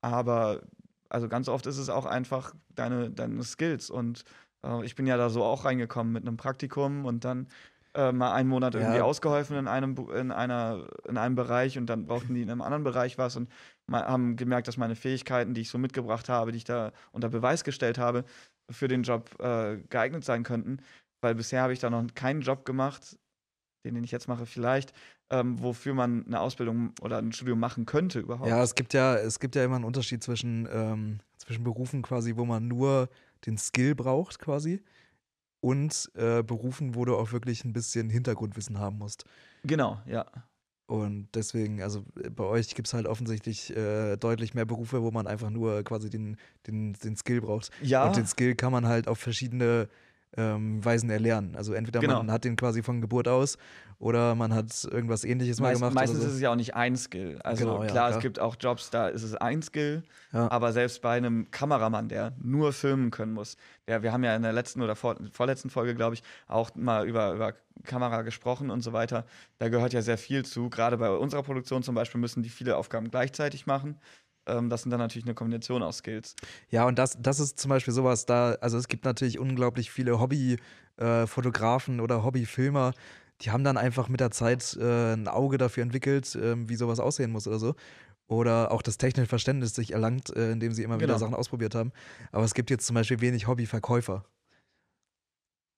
Aber 0.02 0.62
also 1.08 1.28
ganz 1.28 1.48
oft 1.48 1.66
ist 1.66 1.78
es 1.78 1.88
auch 1.90 2.06
einfach 2.06 2.54
deine, 2.74 3.10
deine 3.10 3.42
Skills. 3.44 3.90
Und 3.90 4.24
äh, 4.64 4.84
ich 4.84 4.94
bin 4.94 5.06
ja 5.06 5.16
da 5.16 5.30
so 5.30 5.44
auch 5.44 5.64
reingekommen 5.64 6.12
mit 6.12 6.26
einem 6.26 6.36
Praktikum 6.36 7.04
und 7.06 7.24
dann 7.24 7.48
äh, 7.94 8.12
mal 8.12 8.32
einen 8.32 8.48
Monat 8.48 8.74
irgendwie 8.74 9.00
Ja. 9.00 9.02
ausgeholfen 9.02 9.56
in 9.56 9.68
einem, 9.68 9.96
in, 10.14 10.30
einer, 10.32 10.88
in 11.08 11.18
einem 11.18 11.34
Bereich 11.34 11.78
und 11.78 11.86
dann 11.86 12.06
brauchten 12.06 12.34
die 12.34 12.42
in 12.42 12.50
einem 12.50 12.62
anderen 12.62 12.84
Bereich 12.84 13.18
was 13.18 13.36
und 13.36 13.50
haben 13.90 14.36
gemerkt, 14.36 14.68
dass 14.68 14.78
meine 14.78 14.96
Fähigkeiten, 14.96 15.54
die 15.54 15.62
ich 15.62 15.68
so 15.68 15.78
mitgebracht 15.78 16.28
habe, 16.28 16.52
die 16.52 16.58
ich 16.58 16.64
da 16.64 16.92
unter 17.12 17.28
Beweis 17.28 17.64
gestellt 17.64 17.98
habe, 17.98 18.24
für 18.70 18.88
den 18.88 19.02
Job 19.02 19.38
äh, 19.40 19.78
geeignet 19.90 20.24
sein 20.24 20.42
könnten. 20.44 20.78
Weil 21.20 21.34
bisher 21.34 21.62
habe 21.62 21.72
ich 21.72 21.78
da 21.78 21.90
noch 21.90 22.04
keinen 22.14 22.40
Job 22.40 22.64
gemacht, 22.64 23.18
den, 23.84 23.94
den 23.94 24.04
ich 24.04 24.10
jetzt 24.10 24.28
mache, 24.28 24.46
vielleicht, 24.46 24.92
ähm, 25.30 25.60
wofür 25.60 25.94
man 25.94 26.26
eine 26.26 26.40
Ausbildung 26.40 26.92
oder 27.00 27.18
ein 27.18 27.32
Studium 27.32 27.58
machen 27.58 27.86
könnte 27.86 28.20
überhaupt. 28.20 28.48
Ja, 28.48 28.62
es 28.62 28.74
gibt 28.74 28.94
ja, 28.94 29.16
es 29.16 29.40
gibt 29.40 29.54
ja 29.56 29.64
immer 29.64 29.76
einen 29.76 29.84
Unterschied 29.84 30.22
zwischen, 30.22 30.68
ähm, 30.72 31.18
zwischen 31.38 31.64
Berufen 31.64 32.02
quasi, 32.02 32.36
wo 32.36 32.44
man 32.44 32.68
nur 32.68 33.08
den 33.46 33.58
Skill 33.58 33.94
braucht 33.94 34.38
quasi 34.38 34.82
und 35.60 36.10
äh, 36.14 36.42
Berufen, 36.42 36.94
wo 36.94 37.04
du 37.04 37.16
auch 37.16 37.32
wirklich 37.32 37.64
ein 37.64 37.72
bisschen 37.72 38.10
Hintergrundwissen 38.10 38.78
haben 38.78 38.98
musst. 38.98 39.24
Genau, 39.64 40.00
ja. 40.06 40.26
Und 40.86 41.28
deswegen, 41.34 41.80
also 41.80 42.04
äh, 42.22 42.28
bei 42.28 42.44
euch 42.44 42.74
gibt 42.74 42.88
es 42.88 42.94
halt 42.94 43.06
offensichtlich 43.06 43.74
äh, 43.74 44.16
deutlich 44.16 44.54
mehr 44.54 44.66
Berufe, 44.66 45.02
wo 45.02 45.10
man 45.10 45.26
einfach 45.26 45.50
nur 45.50 45.82
quasi 45.84 46.10
den, 46.10 46.36
den, 46.66 46.92
den 46.94 47.16
Skill 47.16 47.40
braucht. 47.40 47.70
Ja. 47.80 48.06
Und 48.06 48.16
den 48.16 48.26
Skill 48.26 48.54
kann 48.56 48.72
man 48.72 48.86
halt 48.86 49.08
auf 49.08 49.18
verschiedene 49.18 49.88
ähm, 50.36 50.84
Weisen 50.84 51.10
erlernen. 51.10 51.56
Also 51.56 51.72
entweder 51.74 52.00
Genau. 52.00 52.18
man 52.18 52.30
hat 52.30 52.44
den 52.44 52.56
quasi 52.56 52.82
von 52.82 53.00
Geburt 53.00 53.28
aus 53.28 53.58
oder 53.98 54.34
man 54.34 54.52
hat 54.54 54.66
irgendwas 54.90 55.24
ähnliches 55.24 55.60
mal 55.60 55.68
Meist, 55.68 55.80
gemacht. 55.80 55.94
meistens 55.94 56.18
oder 56.18 56.26
ist 56.26 56.32
so. 56.32 56.36
es 56.36 56.42
ja 56.42 56.50
auch 56.50 56.56
nicht 56.56 56.74
ein 56.74 56.96
Skill. 56.96 57.38
Also 57.44 57.64
Genau, 57.64 57.82
ja, 57.84 57.90
klar, 57.90 58.08
klar. 58.08 58.16
es 58.16 58.22
gibt 58.22 58.38
auch 58.40 58.56
Jobs, 58.58 58.90
da 58.90 59.08
ist 59.08 59.22
es 59.22 59.34
ein 59.34 59.62
Skill, 59.62 60.02
Ja. 60.32 60.50
aber 60.50 60.72
selbst 60.72 61.02
bei 61.02 61.16
einem 61.16 61.50
Kameramann, 61.50 62.08
der 62.08 62.32
nur 62.42 62.72
filmen 62.72 63.10
können 63.10 63.32
muss, 63.32 63.56
der, 63.86 64.02
wir 64.02 64.12
haben 64.12 64.24
ja 64.24 64.34
in 64.34 64.42
der 64.42 64.52
letzten 64.52 64.80
oder 64.82 64.96
vor, 64.96 65.16
vorletzten 65.32 65.70
Folge, 65.70 65.94
glaube 65.94 66.14
ich, 66.14 66.22
auch 66.48 66.74
mal 66.74 67.06
über, 67.06 67.32
über 67.34 67.54
Kamera 67.84 68.22
gesprochen 68.22 68.70
und 68.70 68.80
so 68.82 68.92
weiter. 68.92 69.24
Da 69.58 69.68
gehört 69.68 69.92
ja 69.92 70.02
sehr 70.02 70.18
viel 70.18 70.44
zu. 70.44 70.68
Gerade 70.70 70.96
bei 70.98 71.10
unserer 71.10 71.42
Produktion 71.42 71.82
zum 71.82 71.94
Beispiel 71.94 72.20
müssen 72.20 72.42
die 72.42 72.48
viele 72.50 72.76
Aufgaben 72.76 73.10
gleichzeitig 73.10 73.66
machen. 73.66 73.98
Ähm, 74.46 74.68
das 74.70 74.82
sind 74.82 74.90
dann 74.90 75.00
natürlich 75.00 75.24
eine 75.26 75.34
Kombination 75.34 75.82
aus 75.82 75.98
Skills. 75.98 76.34
Ja, 76.68 76.86
und 76.86 76.98
das, 76.98 77.16
das 77.20 77.38
ist 77.40 77.58
zum 77.58 77.68
Beispiel 77.68 77.94
sowas 77.94 78.26
da, 78.26 78.52
also 78.60 78.76
es 78.78 78.88
gibt 78.88 79.04
natürlich 79.04 79.38
unglaublich 79.38 79.90
viele 79.90 80.18
Hobby-Fotografen 80.18 82.00
oder 82.00 82.24
Hobbyfilmer, 82.24 82.92
die 83.40 83.50
haben 83.50 83.64
dann 83.64 83.76
einfach 83.76 84.08
mit 84.08 84.20
der 84.20 84.30
Zeit 84.30 84.76
äh, 84.80 85.14
ein 85.14 85.26
Auge 85.28 85.58
dafür 85.58 85.82
entwickelt, 85.82 86.36
ähm, 86.40 86.68
wie 86.68 86.76
sowas 86.76 87.00
aussehen 87.00 87.32
muss 87.32 87.46
oder 87.48 87.58
so. 87.58 87.74
Oder 88.28 88.70
auch 88.70 88.82
das 88.82 88.98
technische 88.98 89.26
Verständnis 89.28 89.74
sich 89.74 89.92
erlangt, 89.92 90.34
äh, 90.34 90.52
indem 90.52 90.72
sie 90.72 90.84
immer 90.84 90.96
wieder 90.96 91.08
Genau. 91.08 91.18
Sachen 91.18 91.34
ausprobiert 91.34 91.74
haben. 91.74 91.92
Aber 92.30 92.44
es 92.44 92.54
gibt 92.54 92.70
jetzt 92.70 92.86
zum 92.86 92.94
Beispiel 92.94 93.20
wenig 93.20 93.46
Hobbyverkäufer. 93.48 94.24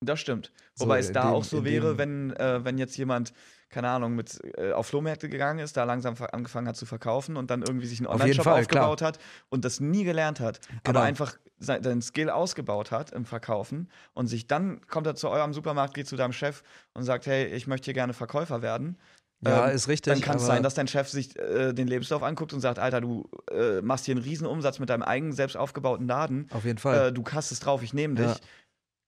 Das 0.07 0.21
stimmt. 0.21 0.53
So, 0.75 0.85
Wobei 0.85 0.99
es 0.99 1.13
da 1.13 1.23
dem- 1.25 1.33
auch 1.35 1.45
so 1.45 1.65
wäre, 1.65 1.99
wenn, 1.99 2.33
äh, 2.37 2.65
wenn 2.65 2.79
jetzt 2.79 2.97
jemand, 2.97 3.33
keine 3.71 3.89
Ahnung, 3.89 4.15
mit 4.15 4.39
äh, 4.57 4.73
auf 4.73 4.87
Flohmärkte 4.87 5.29
gegangen 5.29 5.59
ist, 5.59 5.77
da 5.77 5.85
langsam 5.85 6.15
angefangen 6.33 6.69
hat 6.69 6.77
zu 6.77 6.87
verkaufen 6.87 7.37
und 7.37 7.51
dann 7.51 7.63
irgendwie 7.63 7.87
sich 7.87 7.99
einen 7.99 8.07
Auf 8.07 8.15
Online-Shop 8.15 8.45
Fall, 8.45 8.61
aufgebaut 8.61 9.03
hat 9.03 9.19
und 9.49 9.65
das 9.65 9.81
nie 9.81 10.05
gelernt 10.05 10.41
hat, 10.41 10.61
Genau. 10.85 10.99
aber 10.99 11.03
einfach 11.03 11.37
sein, 11.59 11.83
seinen 11.83 12.03
Skill 12.03 12.31
ausgebaut 12.31 12.91
hat 12.91 13.13
im 13.13 13.25
Verkaufen 13.25 13.89
und 14.13 14.27
sich 14.27 14.47
dann 14.47 14.81
kommt 14.89 15.07
er 15.07 15.15
zu 15.15 15.29
eurem 15.29 15.53
Supermarkt, 15.55 15.95
geht 15.95 16.07
zu 16.09 16.17
deinem 16.17 16.33
Chef 16.33 16.63
und 16.95 17.05
sagt, 17.05 17.27
hey, 17.27 17.47
ich 17.47 17.67
möchte 17.67 17.87
hier 17.87 17.95
gerne 17.95 18.13
Verkäufer 18.13 18.61
werden. 18.63 18.99
Ja, 19.41 19.69
Ähm, 19.69 19.75
ist 19.75 19.89
richtig. 19.89 20.13
Dann 20.13 20.23
kann 20.23 20.37
es 20.37 20.47
sein, 20.47 20.63
dass 20.63 20.75
dein 20.75 20.89
Chef 20.89 21.09
sich 21.09 21.39
äh, 21.39 21.73
den 21.75 21.87
Lebenslauf 21.87 22.23
anguckt 22.23 22.53
und 22.55 22.61
sagt, 22.61 22.79
Alter, 22.79 23.01
du 23.01 23.29
äh, 23.51 23.83
machst 23.83 24.07
hier 24.07 24.15
einen 24.15 24.25
riesen 24.25 24.47
Umsatz 24.47 24.79
mit 24.79 24.89
deinem 24.89 25.03
eigenen 25.03 25.33
selbst 25.33 25.57
aufgebauten 25.57 26.07
Laden. 26.07 26.49
Auf 26.51 26.65
jeden 26.65 26.79
Fall. 26.79 27.09
Äh, 27.09 27.13
du 27.13 27.25
hast 27.33 27.51
es 27.51 27.61
drauf, 27.61 27.83
ich 27.83 27.93
nehme 27.93 28.15
dich. 28.15 28.27
Ja. 28.27 28.37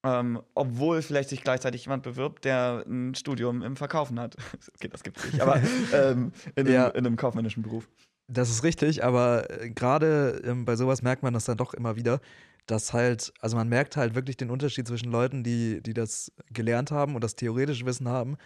Ähm, 0.07 0.41
obwohl 0.55 1.03
vielleicht 1.03 1.31
sich 1.31 1.43
gleichzeitig 1.43 1.85
jemand 1.85 2.03
bewirbt, 2.05 2.45
der 2.45 2.85
ein 2.87 3.15
Studium 3.15 3.63
im 3.63 3.77
Verkaufen 3.77 4.21
hat. 4.21 4.37
okay, 4.75 4.89
das 4.89 5.03
gibt's 5.03 5.25
nicht, 5.25 5.41
aber 5.41 5.57
ähm, 5.93 6.33
in, 6.55 6.67
einem, 6.67 6.75
Ja. 6.75 6.89
in 6.89 7.07
einem 7.07 7.17
kaufmännischen 7.17 7.63
Beruf. 7.63 7.89
Das 8.29 8.51
ist 8.51 8.63
richtig, 8.63 9.05
aber 9.05 9.51
äh, 9.63 9.71
gerade 9.71 10.43
ähm, 10.45 10.65
bei 10.65 10.77
sowas 10.77 11.03
merkt 11.03 11.23
man 11.23 11.35
das 11.35 11.45
dann 11.45 11.57
doch 11.57 11.75
immer 11.75 11.97
wieder, 11.97 12.21
dass 12.67 12.93
halt, 12.93 13.33
also 13.41 13.57
man 13.57 13.69
merkt 13.69 13.97
halt 13.97 14.15
wirklich 14.15 14.37
den 14.37 14.51
Unterschied 14.51 14.87
zwischen 14.87 15.11
Leuten, 15.11 15.45
die, 15.45 15.81
die 15.83 15.95
das 15.95 16.33
gelernt 16.53 16.91
haben 16.91 17.15
und 17.15 17.23
das 17.23 17.37
theoretische 17.37 17.87
Wissen 17.87 18.09
haben 18.09 18.37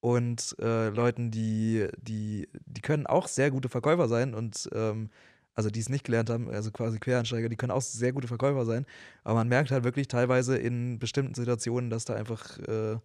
und 0.00 0.54
äh, 0.60 0.88
Leuten, 0.90 1.30
die, 1.30 1.88
die, 1.98 2.48
die 2.64 2.80
können 2.80 3.06
auch 3.06 3.26
sehr 3.26 3.50
gute 3.50 3.68
Verkäufer 3.68 4.08
sein 4.08 4.34
und 4.34 4.68
ähm, 4.72 5.10
also 5.56 5.70
die 5.70 5.80
es 5.80 5.88
nicht 5.88 6.04
gelernt 6.04 6.30
haben, 6.30 6.48
also 6.50 6.70
quasi 6.70 7.00
Quereinsteiger, 7.00 7.48
die 7.48 7.56
können 7.56 7.72
auch 7.72 7.82
sehr 7.82 8.12
gute 8.12 8.28
Verkäufer 8.28 8.64
sein, 8.64 8.86
aber 9.24 9.36
man 9.36 9.48
merkt 9.48 9.70
halt 9.70 9.84
wirklich 9.84 10.06
teilweise 10.06 10.56
in 10.56 10.98
bestimmten 10.98 11.34
Situationen, 11.34 11.90
dass 11.90 12.04
da 12.04 12.14
einfach 12.14 12.58
äh, 12.60 12.98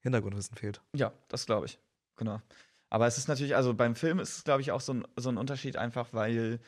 Hintergrundwissen 0.00 0.56
fehlt. 0.56 0.82
Ja, 0.94 1.12
das 1.28 1.46
glaube 1.46 1.66
ich. 1.66 1.78
Genau. 2.16 2.42
Aber 2.90 3.06
es 3.06 3.16
ist 3.16 3.28
natürlich, 3.28 3.56
also 3.56 3.72
beim 3.72 3.94
Film 3.94 4.18
ist 4.18 4.36
es, 4.36 4.44
glaube 4.44 4.60
ich, 4.60 4.72
auch 4.72 4.80
so 4.80 4.92
ein, 4.92 5.04
so 5.16 5.30
ein 5.30 5.38
Unterschied 5.38 5.76
einfach, 5.76 6.12
weil, 6.12 6.60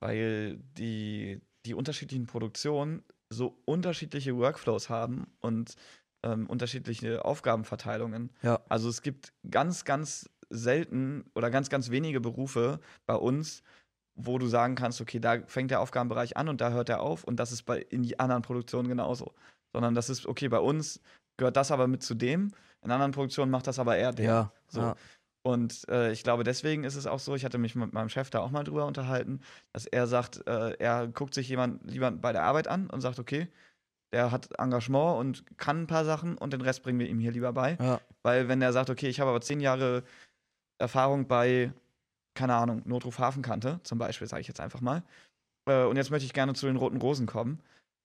weil 0.00 0.56
die, 0.76 1.40
die 1.64 1.74
unterschiedlichen 1.74 2.26
Produktionen 2.26 3.04
so 3.30 3.60
unterschiedliche 3.64 4.36
Workflows 4.36 4.88
haben 4.88 5.26
und 5.40 5.76
ähm, 6.22 6.46
unterschiedliche 6.46 7.24
Aufgabenverteilungen. 7.24 8.30
Ja. 8.42 8.60
Also 8.68 8.88
es 8.88 9.02
gibt 9.02 9.32
ganz, 9.48 9.84
ganz 9.84 10.28
selten 10.50 11.24
oder 11.34 11.50
ganz, 11.50 11.68
ganz 11.70 11.90
wenige 11.90 12.20
Berufe 12.20 12.80
bei 13.06 13.14
uns, 13.14 13.62
wo 14.14 14.38
du 14.38 14.46
sagen 14.46 14.74
kannst, 14.74 15.00
okay, 15.00 15.18
da 15.18 15.38
fängt 15.46 15.70
der 15.70 15.80
Aufgabenbereich 15.80 16.36
an 16.36 16.48
und 16.48 16.60
da 16.60 16.70
hört 16.70 16.88
er 16.88 17.00
auf 17.00 17.24
und 17.24 17.36
das 17.36 17.52
ist 17.52 17.62
bei 17.64 17.78
in 17.80 18.02
die 18.02 18.18
anderen 18.20 18.42
Produktionen 18.42 18.88
genauso. 18.88 19.32
Sondern 19.72 19.94
das 19.94 20.08
ist, 20.08 20.26
okay, 20.26 20.48
bei 20.48 20.60
uns 20.60 21.00
gehört 21.36 21.56
das 21.56 21.70
aber 21.70 21.88
mit 21.88 22.02
zu 22.02 22.14
dem, 22.14 22.52
in 22.82 22.90
anderen 22.90 23.12
Produktionen 23.12 23.50
macht 23.50 23.66
das 23.66 23.78
aber 23.78 23.96
eher 23.96 24.12
der. 24.12 24.24
Ja, 24.24 24.52
So. 24.68 24.80
ja. 24.80 24.96
Und 25.42 25.86
äh, 25.88 26.10
ich 26.12 26.22
glaube, 26.22 26.42
deswegen 26.42 26.84
ist 26.84 26.94
es 26.94 27.06
auch 27.06 27.18
so, 27.18 27.34
ich 27.34 27.44
hatte 27.44 27.58
mich 27.58 27.74
mit 27.74 27.92
meinem 27.92 28.08
Chef 28.08 28.30
da 28.30 28.40
auch 28.40 28.50
mal 28.50 28.64
drüber 28.64 28.86
unterhalten, 28.86 29.40
dass 29.72 29.84
er 29.84 30.06
sagt, 30.06 30.46
äh, 30.46 30.74
er 30.78 31.06
guckt 31.08 31.34
sich 31.34 31.48
jemand 31.48 31.84
lieber 31.90 32.10
bei 32.10 32.32
der 32.32 32.44
Arbeit 32.44 32.66
an 32.66 32.88
und 32.88 33.02
sagt, 33.02 33.18
okay, 33.18 33.48
der 34.12 34.30
hat 34.30 34.48
Engagement 34.58 35.18
und 35.18 35.58
kann 35.58 35.82
ein 35.82 35.86
paar 35.86 36.04
Sachen 36.04 36.38
und 36.38 36.52
den 36.52 36.62
Rest 36.62 36.82
bringen 36.82 36.98
wir 36.98 37.08
ihm 37.08 37.18
hier 37.18 37.32
lieber 37.32 37.52
bei. 37.52 37.76
ja. 37.80 38.00
Weil 38.22 38.48
wenn 38.48 38.62
er 38.62 38.72
sagt, 38.72 38.88
okay, 38.88 39.08
ich 39.08 39.20
habe 39.20 39.28
aber 39.30 39.42
zehn 39.42 39.60
Jahre 39.60 40.02
Erfahrung 40.78 41.26
bei, 41.26 41.72
keine 42.34 42.54
Ahnung, 42.54 42.82
Notruf 42.84 43.18
Hafenkante 43.18 43.80
zum 43.82 43.98
Beispiel, 43.98 44.26
sage 44.26 44.40
ich 44.40 44.48
jetzt 44.48 44.60
einfach 44.60 44.80
mal, 44.80 45.02
äh, 45.66 45.84
und 45.84 45.96
jetzt 45.96 46.10
möchte 46.10 46.26
ich 46.26 46.32
gerne 46.32 46.54
zu 46.54 46.66
den 46.66 46.76
Roten 46.76 46.98
Rosen 46.98 47.26
kommen, 47.26 47.60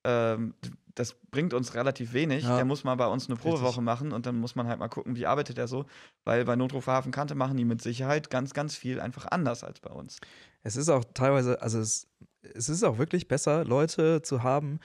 ähm, 0.06 0.54
das 0.96 1.14
bringt 1.32 1.54
uns 1.54 1.76
relativ 1.76 2.14
wenig. 2.14 2.44
Ja. 2.44 2.58
Der 2.58 2.66
muss 2.66 2.84
mal 2.84 2.96
bei 2.96 3.08
uns 3.08 3.28
eine. 3.28 3.38
Probewoche 3.38 3.82
machen 3.82 4.12
und 4.12 4.26
dann 4.26 4.38
muss 4.38 4.56
man 4.56 4.68
halt 4.68 4.80
mal 4.80 4.88
gucken, 4.90 5.16
wie 5.16 5.26
arbeitet 5.26 5.58
er 5.58 5.68
so. 5.68 5.86
Weil 6.26 6.46
bei 6.46 6.56
Notruf 6.56 6.88
Hafenkante 6.88 7.36
machen 7.36 7.58
die 7.58 7.66
mit 7.66 7.82
Sicherheit 7.82 8.30
ganz, 8.30 8.54
ganz 8.54 8.76
viel 8.76 9.00
einfach 9.00 9.28
anders 9.30 9.64
als 9.64 9.80
bei 9.80 9.92
uns. 9.92 10.20
Es 10.64 10.76
ist 10.76 10.90
auch 10.90 11.06
teilweise, 11.14 11.62
also 11.62 11.80
es, 11.80 12.08
es 12.42 12.70
ist 12.70 12.84
auch 12.84 12.98
wirklich 12.98 13.28
besser, 13.28 13.64
Leute 13.64 14.22
zu 14.22 14.44
haben, 14.44 14.80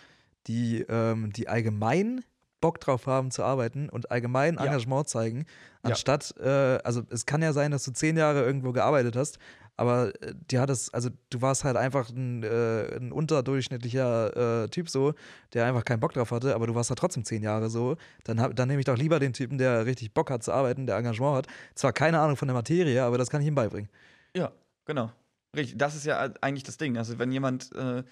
die, 0.47 0.85
ähm, 0.89 1.33
die 1.33 1.49
allgemein 1.49 2.25
Bock 2.65 2.81
drauf 2.81 3.07
haben 3.07 3.31
zu 3.31 3.43
arbeiten 3.43 3.91
und 3.91 4.11
allgemein 4.11 4.55
Ja. 4.55 4.65
Engagement 4.65 5.07
zeigen, 5.07 5.41
Ja. 5.85 5.91
anstatt, 5.91 6.35
äh, 6.41 6.79
also 6.83 7.03
es 7.11 7.27
kann 7.27 7.43
ja 7.43 7.53
sein, 7.53 7.71
dass 7.73 7.85
du 7.85 7.93
zehn 7.93 8.17
Jahre 8.17 8.43
irgendwo 8.43 8.73
gearbeitet 8.73 9.17
hast, 9.17 9.39
aber 9.77 10.13
äh, 10.23 10.33
dir 10.51 10.63
hat 10.63 10.71
es, 10.71 10.93
also 10.95 11.11
du 11.29 11.43
warst 11.43 11.65
halt 11.65 11.77
einfach 11.77 12.09
ein, 12.09 12.43
äh, 12.43 12.97
ein 12.97 13.13
unterdurchschnittlicher 13.13 14.65
äh, 14.65 14.69
Typ 14.69 14.89
so, 14.89 15.13
der 15.53 15.67
einfach 15.67 15.85
keinen 15.85 16.01
Bock 16.01 16.15
drauf 16.15 16.31
hatte, 16.31 16.55
aber 16.55 16.67
du 16.67 16.75
warst 16.75 16.91
da 16.91 16.95
trotzdem 16.95 17.25
zehn 17.25 17.43
Jahre 17.43 17.69
so, 17.69 17.97
dann, 18.25 18.41
hab, 18.41 18.57
dann 18.57 18.69
nehme 18.69 18.81
ich 18.81 18.87
doch 18.87 18.97
lieber 18.97 19.19
den 19.21 19.35
Typen, 19.35 19.59
der 19.59 19.85
richtig 19.85 20.15
Bock 20.15 20.31
hat 20.31 20.43
zu 20.43 20.53
arbeiten, 20.53 20.87
der 20.87 20.97
Engagement 20.97 21.37
hat. 21.37 21.47
Zwar 21.75 21.93
keine 21.93 22.19
Ahnung 22.21 22.37
von 22.37 22.49
der 22.49 22.55
Materie, 22.55 23.03
aber 23.03 23.19
das 23.19 23.29
kann 23.31 23.43
ich 23.43 23.49
ihm 23.49 23.55
beibringen. 23.55 23.91
Ja, 24.35 24.53
genau. 24.87 25.11
Richtig, 25.57 25.79
das 25.79 25.95
ist 25.95 26.05
ja 26.05 26.19
eigentlich 26.41 26.65
das 26.65 26.79
Ding. 26.79 26.97
Also 26.99 27.19
wenn 27.19 27.31
jemand 27.31 27.73
äh, 27.77 28.03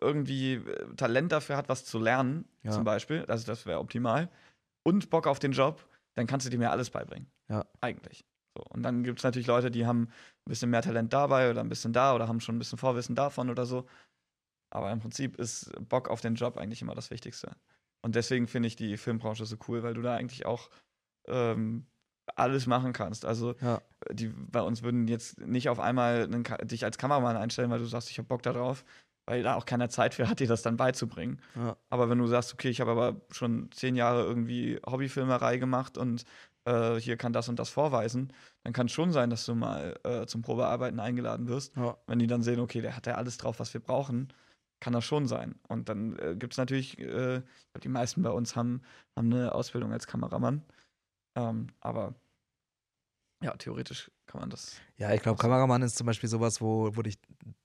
irgendwie 0.00 0.54
äh, 0.54 0.94
Talent 0.96 1.32
dafür 1.32 1.56
hat, 1.56 1.68
was 1.68 1.84
zu 1.84 1.98
lernen, 1.98 2.44
Ja. 2.62 2.72
zum 2.72 2.84
Beispiel, 2.84 3.24
also 3.26 3.46
das 3.46 3.66
wäre 3.66 3.78
optimal, 3.78 4.28
und 4.84 5.10
Bock 5.10 5.26
auf 5.26 5.38
den 5.38 5.52
Job, 5.52 5.84
dann 6.14 6.26
kannst 6.26 6.46
du 6.46 6.50
dem 6.50 6.62
ja 6.62 6.70
alles 6.70 6.90
beibringen. 6.90 7.30
Ja. 7.48 7.64
Eigentlich. 7.80 8.24
So. 8.56 8.64
Und 8.70 8.82
dann 8.82 9.02
gibt 9.04 9.18
es 9.18 9.24
natürlich 9.24 9.46
Leute, 9.46 9.70
die 9.70 9.86
haben 9.86 10.04
ein 10.04 10.48
bisschen 10.50 10.70
mehr 10.70 10.82
Talent 10.82 11.12
dabei 11.12 11.50
oder 11.50 11.60
ein 11.60 11.68
bisschen 11.68 11.92
da 11.92 12.14
oder 12.14 12.28
haben 12.28 12.40
schon 12.40 12.56
ein 12.56 12.58
bisschen 12.58 12.78
Vorwissen 12.78 13.14
davon 13.14 13.50
oder 13.50 13.66
so. 13.66 13.86
Aber 14.70 14.90
im 14.90 14.98
Prinzip 15.00 15.36
ist 15.36 15.70
Bock 15.88 16.08
auf 16.08 16.20
den 16.20 16.34
Job 16.34 16.56
eigentlich 16.56 16.82
immer 16.82 16.94
das 16.94 17.10
Wichtigste. 17.10 17.56
Und 18.02 18.14
deswegen 18.14 18.46
finde 18.46 18.68
ich 18.68 18.76
die 18.76 18.96
Filmbranche 18.96 19.44
so 19.46 19.56
cool, 19.68 19.82
weil 19.82 19.94
du 19.94 20.02
da 20.02 20.14
eigentlich 20.16 20.46
auch 20.46 20.70
ähm, 21.28 21.86
alles 22.34 22.66
machen 22.66 22.92
kannst. 22.92 23.24
Also 23.24 23.54
Ja. 23.60 23.82
die 24.10 24.28
bei 24.28 24.60
uns 24.62 24.82
würden 24.82 25.08
jetzt 25.08 25.40
nicht 25.40 25.68
auf 25.68 25.80
einmal 25.80 26.24
einen, 26.24 26.44
dich 26.64 26.84
als 26.84 26.98
Kameramann 26.98 27.36
einstellen, 27.36 27.70
weil 27.70 27.78
du 27.78 27.86
sagst, 27.86 28.10
ich 28.10 28.18
habe 28.18 28.28
Bock 28.28 28.42
darauf, 28.42 28.84
weil 29.26 29.42
da 29.42 29.56
auch 29.56 29.66
keiner 29.66 29.88
Zeit 29.88 30.14
für 30.14 30.28
hat, 30.28 30.40
dir 30.40 30.46
das 30.46 30.62
dann 30.62 30.76
beizubringen. 30.76 31.40
Ja. 31.56 31.76
Aber 31.90 32.08
wenn 32.08 32.18
du 32.18 32.26
sagst, 32.26 32.54
okay, 32.54 32.68
ich 32.68 32.80
habe 32.80 32.92
aber 32.92 33.20
schon 33.30 33.70
zehn 33.72 33.96
Jahre 33.96 34.22
irgendwie 34.22 34.80
Hobbyfilmerei 34.86 35.58
gemacht 35.58 35.98
und 35.98 36.24
äh, 36.64 36.94
hier 36.96 37.16
kann 37.16 37.32
das 37.32 37.48
und 37.48 37.58
das 37.58 37.68
vorweisen, 37.68 38.32
dann 38.62 38.72
kann 38.72 38.86
es 38.86 38.92
schon 38.92 39.12
sein, 39.12 39.30
dass 39.30 39.44
du 39.44 39.54
mal 39.54 39.98
äh, 40.04 40.26
zum 40.26 40.42
Probearbeiten 40.42 41.00
eingeladen 41.00 41.48
wirst. 41.48 41.76
Ja. 41.76 41.96
Wenn 42.06 42.18
die 42.18 42.26
dann 42.26 42.42
sehen, 42.42 42.60
okay, 42.60 42.80
der 42.80 42.96
hat 42.96 43.06
ja 43.06 43.16
alles 43.16 43.36
drauf, 43.36 43.58
was 43.60 43.74
wir 43.74 43.80
brauchen, 43.80 44.32
kann 44.80 44.92
das 44.92 45.04
schon 45.04 45.26
sein. 45.26 45.56
Und 45.68 45.88
dann 45.88 46.18
äh, 46.18 46.36
gibt 46.36 46.54
es 46.54 46.58
natürlich, 46.58 46.98
äh, 46.98 47.42
die 47.82 47.88
meisten 47.88 48.22
bei 48.22 48.30
uns 48.30 48.56
haben, 48.56 48.82
haben 49.16 49.32
eine 49.32 49.54
Ausbildung 49.54 49.92
als 49.92 50.06
Kameramann. 50.06 50.62
Ähm, 51.36 51.68
aber 51.80 52.14
ja, 53.42 53.54
theoretisch 53.56 54.10
kann 54.26 54.40
man 54.40 54.50
das. 54.50 54.76
Ja, 54.96 55.12
ich 55.12 55.22
glaube, 55.22 55.38
Kameramann 55.38 55.82
ist 55.82 55.96
zum 55.96 56.06
Beispiel 56.06 56.28
sowas, 56.28 56.60
wo, 56.60 56.90
wo 56.96 57.02
dich 57.02 57.18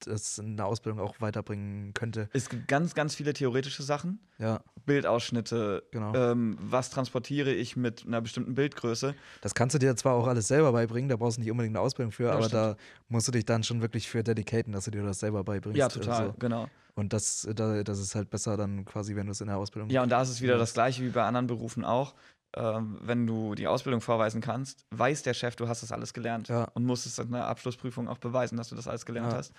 das 0.04 0.38
in 0.38 0.56
der 0.56 0.66
Ausbildung 0.66 1.00
auch 1.00 1.20
weiterbringen 1.20 1.92
könnte. 1.94 2.28
Es 2.32 2.48
gibt 2.48 2.68
ganz, 2.68 2.94
ganz 2.94 3.14
viele 3.14 3.32
theoretische 3.32 3.82
Sachen. 3.82 4.20
Ja, 4.38 4.60
Bildausschnitte, 4.84 5.82
genau. 5.90 6.14
ähm, 6.14 6.56
was 6.60 6.90
transportiere 6.90 7.52
ich 7.52 7.76
mit 7.76 8.04
einer 8.06 8.20
bestimmten 8.20 8.54
Bildgröße. 8.54 9.14
Das 9.40 9.54
kannst 9.54 9.74
du 9.74 9.78
dir 9.78 9.96
zwar 9.96 10.14
auch 10.14 10.26
alles 10.26 10.48
selber 10.48 10.72
beibringen, 10.72 11.08
da 11.08 11.16
brauchst 11.16 11.36
du 11.38 11.40
nicht 11.40 11.50
unbedingt 11.50 11.76
eine 11.76 11.82
Ausbildung 11.84 12.12
für, 12.12 12.24
Ja, 12.24 12.32
aber 12.32 12.42
stimmt. 12.48 12.54
da 12.54 12.76
musst 13.08 13.28
du 13.28 13.32
dich 13.32 13.44
dann 13.44 13.62
schon 13.62 13.80
wirklich 13.80 14.08
für 14.08 14.22
dedicaten, 14.22 14.72
dass 14.72 14.84
du 14.84 14.90
dir 14.90 15.02
das 15.02 15.20
selber 15.20 15.42
beibringst. 15.44 15.78
Ja, 15.78 15.88
total, 15.88 16.28
So. 16.28 16.34
genau. 16.38 16.68
Und 16.94 17.12
das, 17.12 17.48
da, 17.54 17.82
das 17.82 17.98
ist 17.98 18.14
halt 18.14 18.28
besser 18.30 18.56
dann 18.56 18.84
quasi, 18.84 19.16
wenn 19.16 19.26
du 19.26 19.32
es 19.32 19.40
in 19.40 19.46
der 19.46 19.56
Ausbildung 19.56 19.88
Ja, 19.90 20.02
und 20.02 20.10
da 20.10 20.20
ist 20.22 20.28
es 20.28 20.42
wieder 20.42 20.58
das 20.58 20.74
Gleiche 20.74 21.02
wie 21.02 21.08
bei 21.08 21.22
anderen 21.24 21.46
Berufen 21.46 21.84
auch. 21.84 22.14
Ähm, 22.56 22.98
wenn 23.02 23.26
du 23.26 23.54
die 23.54 23.66
Ausbildung 23.66 24.00
vorweisen 24.00 24.40
kannst, 24.40 24.84
weiß 24.90 25.22
der 25.22 25.34
Chef, 25.34 25.56
du 25.56 25.68
hast 25.68 25.82
das 25.82 25.92
alles 25.92 26.12
gelernt 26.12 26.48
Ja. 26.48 26.64
und 26.74 26.84
musst 26.84 27.06
es 27.06 27.18
in 27.18 27.32
der 27.32 27.46
Abschlussprüfung 27.46 28.08
auch 28.08 28.18
beweisen, 28.18 28.56
dass 28.56 28.68
du 28.68 28.74
das 28.76 28.88
alles 28.88 29.06
gelernt 29.06 29.32
Ja. 29.32 29.38
hast. 29.38 29.52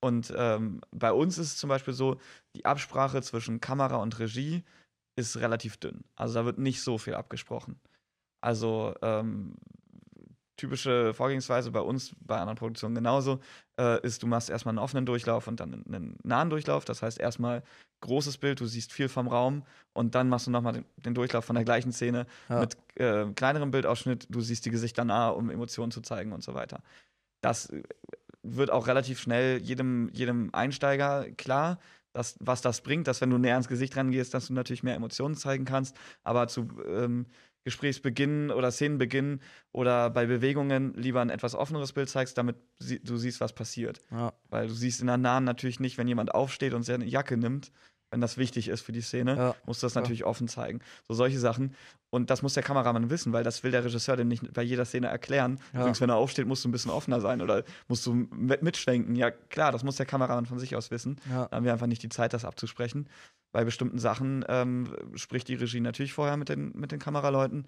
Und 0.00 0.32
ähm, 0.36 0.80
bei 0.90 1.12
uns 1.12 1.38
ist 1.38 1.48
es 1.48 1.56
zum 1.56 1.68
Beispiel 1.68 1.94
so, 1.94 2.20
die 2.54 2.64
Absprache 2.64 3.22
zwischen 3.22 3.60
Kamera 3.60 3.96
und 3.96 4.18
Regie 4.18 4.64
ist 5.18 5.36
relativ 5.38 5.78
dünn. 5.78 6.04
Also 6.14 6.34
da 6.34 6.44
wird 6.44 6.58
nicht 6.58 6.82
so 6.82 6.98
viel 6.98 7.14
abgesprochen. 7.14 7.80
Also 8.42 8.94
ähm, 9.02 9.56
typische 10.56 11.12
Vorgehensweise 11.14 11.70
bei 11.70 11.80
uns, 11.80 12.14
bei 12.20 12.36
anderen 12.38 12.56
Produktionen 12.56 12.94
genauso, 12.94 13.40
äh, 13.78 14.00
ist, 14.04 14.22
du 14.22 14.26
machst 14.26 14.50
erstmal 14.50 14.72
einen 14.72 14.78
offenen 14.78 15.06
Durchlauf 15.06 15.46
und 15.48 15.60
dann 15.60 15.84
einen, 15.86 16.16
nahen 16.22 16.50
Durchlauf. 16.50 16.84
Das 16.84 17.02
heißt 17.02 17.20
erstmal 17.20 17.62
großes 18.00 18.38
Bild, 18.38 18.60
du 18.60 18.66
siehst 18.66 18.92
viel 18.92 19.08
vom 19.08 19.28
Raum 19.28 19.64
und 19.92 20.14
dann 20.14 20.28
machst 20.28 20.46
du 20.46 20.50
nochmal 20.50 20.72
den, 20.72 20.84
den 20.96 21.14
Durchlauf 21.14 21.44
von 21.44 21.56
der 21.56 21.64
gleichen 21.64 21.92
Szene 21.92 22.26
Ja. 22.48 22.60
mit 22.60 22.76
äh, 22.96 23.26
kleinerem 23.34 23.70
Bildausschnitt, 23.70 24.26
du 24.30 24.40
siehst 24.40 24.64
die 24.64 24.70
Gesichter 24.70 25.04
nah, 25.04 25.28
um 25.28 25.50
Emotionen 25.50 25.92
zu 25.92 26.00
zeigen 26.00 26.32
und 26.32 26.42
so 26.42 26.54
weiter. 26.54 26.82
Das 27.40 27.70
äh, 27.70 27.82
wird 28.42 28.70
auch 28.70 28.86
relativ 28.86 29.18
schnell 29.20 29.60
jedem, 29.60 30.08
jedem 30.12 30.50
Einsteiger 30.54 31.26
klar, 31.36 31.78
dass, 32.12 32.36
was 32.40 32.62
das 32.62 32.80
bringt, 32.80 33.08
dass 33.08 33.20
wenn 33.20 33.30
du 33.30 33.36
näher 33.38 33.54
ans 33.54 33.68
Gesicht 33.68 33.94
rangehst, 33.96 34.32
dass 34.32 34.46
du 34.46 34.54
natürlich 34.54 34.82
mehr 34.82 34.94
Emotionen 34.94 35.34
zeigen 35.34 35.66
kannst, 35.66 35.96
aber 36.22 36.48
zu 36.48 36.68
ähm, 36.86 37.26
Gesprächsbeginn 37.66 38.52
oder 38.52 38.70
Szenenbeginn 38.70 39.40
oder 39.72 40.08
bei 40.08 40.26
Bewegungen 40.26 40.94
lieber 40.94 41.20
ein 41.20 41.30
etwas 41.30 41.56
offeneres 41.56 41.92
Bild 41.92 42.08
zeigst, 42.08 42.38
damit 42.38 42.54
du 42.78 43.16
siehst, 43.16 43.40
was 43.40 43.54
passiert. 43.54 44.00
Ja. 44.12 44.32
Weil 44.48 44.68
du 44.68 44.72
siehst 44.72 45.00
in 45.00 45.08
der 45.08 45.16
Nahen 45.16 45.42
natürlich 45.42 45.80
nicht, 45.80 45.98
wenn 45.98 46.06
jemand 46.06 46.32
aufsteht 46.32 46.74
und 46.74 46.84
seine 46.84 47.06
Jacke 47.06 47.36
nimmt, 47.36 47.72
wenn 48.10 48.20
das 48.20 48.38
wichtig 48.38 48.68
ist 48.68 48.82
für 48.82 48.92
die 48.92 49.00
Szene, 49.00 49.36
Ja. 49.36 49.54
musst 49.66 49.82
du 49.82 49.86
das 49.86 49.94
Ja. 49.94 50.00
natürlich 50.00 50.24
offen 50.24 50.48
zeigen. 50.48 50.80
So 51.08 51.14
solche 51.14 51.38
Sachen. 51.38 51.74
Und 52.10 52.30
das 52.30 52.40
muss 52.42 52.54
der 52.54 52.62
Kameramann 52.62 53.10
wissen, 53.10 53.32
weil 53.32 53.42
das 53.44 53.62
will 53.64 53.72
der 53.72 53.84
Regisseur 53.84 54.16
dem 54.16 54.28
nicht 54.28 54.52
bei 54.54 54.62
jeder 54.62 54.84
Szene 54.84 55.08
erklären. 55.08 55.58
Ja. 55.72 55.80
Übrigens, 55.80 56.00
wenn 56.00 56.08
er 56.10 56.16
aufsteht, 56.16 56.46
musst 56.46 56.64
du 56.64 56.68
ein 56.68 56.72
bisschen 56.72 56.90
offener 56.92 57.20
sein 57.20 57.42
oder 57.42 57.64
musst 57.88 58.06
du 58.06 58.14
mit 58.14 58.62
mitschwenken. 58.62 59.16
Ja, 59.16 59.30
klar, 59.30 59.72
das 59.72 59.82
muss 59.82 59.96
der 59.96 60.06
Kameramann 60.06 60.46
von 60.46 60.58
sich 60.58 60.76
aus 60.76 60.90
wissen. 60.90 61.20
Ja. 61.28 61.46
Da 61.46 61.56
haben 61.56 61.64
wir 61.64 61.72
einfach 61.72 61.88
nicht 61.88 62.02
die 62.02 62.08
Zeit, 62.08 62.32
das 62.32 62.44
abzusprechen. 62.44 63.08
Bei 63.52 63.64
bestimmten 63.64 63.98
Sachen 63.98 64.44
ähm, 64.48 64.94
spricht 65.14 65.48
die 65.48 65.54
Regie 65.54 65.80
natürlich 65.80 66.12
vorher 66.12 66.36
mit 66.36 66.48
den, 66.48 66.72
mit 66.76 66.92
den 66.92 66.98
Kameraleuten. 67.00 67.66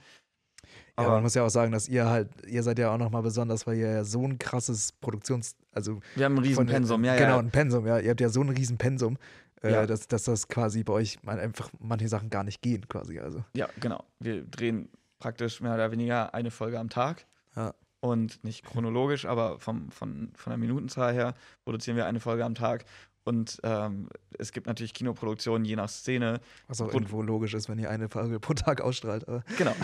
Ja, 0.64 1.04
Aber 1.04 1.10
man 1.14 1.22
muss 1.22 1.34
ja 1.34 1.44
auch 1.44 1.50
sagen, 1.50 1.72
dass 1.72 1.88
ihr 1.88 2.06
halt, 2.06 2.28
ihr 2.46 2.62
seid 2.62 2.78
ja 2.78 2.92
auch 2.92 2.98
nochmal 2.98 3.22
besonders, 3.22 3.66
weil 3.66 3.76
ihr 3.76 3.90
ja 3.90 4.04
so 4.04 4.24
ein 4.26 4.38
krasses 4.38 4.92
Produktions-, 4.92 5.54
also 5.72 6.00
wir 6.16 6.24
haben 6.24 6.34
ein 6.36 6.42
riesen 6.44 6.66
Pensum, 6.66 7.04
ja, 7.04 7.14
genau, 7.16 7.34
ja. 7.34 7.38
ein 7.38 7.50
Pensum, 7.50 7.86
ja. 7.86 7.98
Ihr 8.00 8.10
habt 8.10 8.20
ja 8.20 8.28
so 8.28 8.40
ein 8.42 8.48
riesen 8.50 8.76
Pensum, 8.76 9.16
äh, 9.62 9.72
Ja. 9.72 9.86
dass, 9.86 10.08
dass 10.08 10.24
das 10.24 10.48
quasi 10.48 10.84
bei 10.84 10.92
euch 10.92 11.18
einfach 11.26 11.70
manche 11.78 12.08
Sachen 12.08 12.30
gar 12.30 12.44
nicht 12.44 12.62
gehen, 12.62 12.88
quasi. 12.88 13.18
Also. 13.18 13.44
Ja, 13.54 13.68
genau. 13.80 14.04
Wir 14.20 14.44
drehen 14.44 14.88
praktisch 15.18 15.60
mehr 15.60 15.74
oder 15.74 15.90
weniger 15.90 16.34
eine 16.34 16.50
Folge 16.50 16.78
am 16.78 16.88
Tag. 16.88 17.26
Ja. 17.56 17.74
Und 18.00 18.44
nicht 18.44 18.64
chronologisch, 18.64 19.24
aber 19.26 19.58
vom, 19.58 19.90
von, 19.90 20.30
von 20.36 20.50
der 20.50 20.58
Minutenzahl 20.58 21.12
her 21.12 21.34
produzieren 21.64 21.96
wir 21.96 22.06
eine 22.06 22.20
Folge 22.20 22.44
am 22.44 22.54
Tag. 22.54 22.84
Und 23.24 23.58
ähm, 23.62 24.08
es 24.38 24.52
gibt 24.52 24.66
natürlich 24.68 24.94
Kinoproduktionen 24.94 25.64
je 25.66 25.76
nach 25.76 25.90
Szene. 25.90 26.40
Was 26.66 26.80
auch 26.80 26.92
irgendwo 26.94 27.20
logisch 27.20 27.52
ist, 27.54 27.68
wenn 27.68 27.78
ihr 27.78 27.90
eine 27.90 28.08
Folge 28.08 28.40
pro 28.40 28.54
Tag 28.54 28.80
ausstrahlt. 28.80 29.26
Genau. 29.58 29.74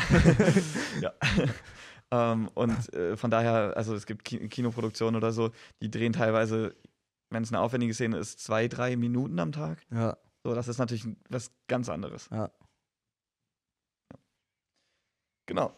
ja. 1.03 1.13
ähm, 2.11 2.49
und 2.55 2.95
äh, 2.95 3.17
von 3.17 3.31
daher, 3.31 3.75
also 3.77 3.95
es 3.95 4.07
gibt 4.07 4.25
Ki 4.25 4.49
Kinoproduktionen 4.49 5.17
oder 5.17 5.33
so, 5.33 5.51
die 5.83 5.91
drehen 5.91 6.13
teilweise, 6.15 6.75
wenn 7.31 7.43
es 7.43 7.51
eine 7.51 7.61
aufwendige 7.61 7.95
Szene 7.95 8.19
ist, 8.19 8.41
zwei, 8.41 8.69
drei 8.69 8.97
Minuten 8.97 9.39
am 9.39 9.53
Tag. 9.53 9.79
ja, 9.91 10.17
So, 10.43 10.55
das 10.55 10.69
ist 10.69 10.79
natürlich 10.79 11.07
was 11.29 11.51
ganz 11.69 11.89
anderes. 11.89 12.29
Ja. 12.31 12.51
Genau. 15.47 15.73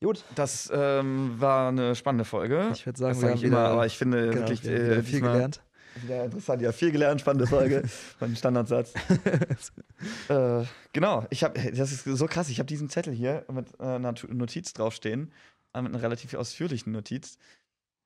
Gut. 0.00 0.24
Das 0.36 0.70
ähm, 0.72 1.34
war 1.40 1.68
eine 1.68 1.94
spannende 1.96 2.24
Folge. 2.24 2.70
ich 2.72 2.86
würde 2.86 2.98
sagen, 2.98 3.10
das 3.10 3.18
wir 3.18 3.20
sage 3.20 3.32
haben 3.32 3.38
ich 3.38 3.44
immer, 3.44 3.58
wieder, 3.58 3.68
aber 3.70 3.86
ich 3.86 3.98
finde 3.98 4.28
genau, 4.28 4.34
wirklich 4.36 4.62
wir 4.62 4.70
haben 4.70 4.80
äh, 4.80 4.90
wieder 4.90 5.02
viel 5.02 5.20
gelernt. 5.20 5.62
Wieder 6.02 6.24
interessant, 6.24 6.62
ja, 6.62 6.70
viel 6.70 6.92
gelernt, 6.92 7.20
spannende 7.20 7.48
Folge. 7.48 7.82
mein 8.20 8.36
Standardsatz. 8.36 8.92
äh, 10.28 10.64
genau, 10.92 11.26
ich 11.30 11.42
habe, 11.42 11.72
das 11.72 11.90
ist 11.90 12.04
so 12.04 12.26
krass, 12.26 12.48
ich 12.48 12.60
habe 12.60 12.68
diesen 12.68 12.88
Zettel 12.88 13.12
hier 13.12 13.44
mit 13.50 13.68
äh, 13.80 13.84
einer 13.84 14.14
Notiz 14.28 14.72
draufstehen, 14.72 15.32
äh, 15.74 15.82
mit 15.82 15.92
einer 15.92 16.02
relativ 16.02 16.34
ausführlichen 16.34 16.92
Notiz. 16.92 17.36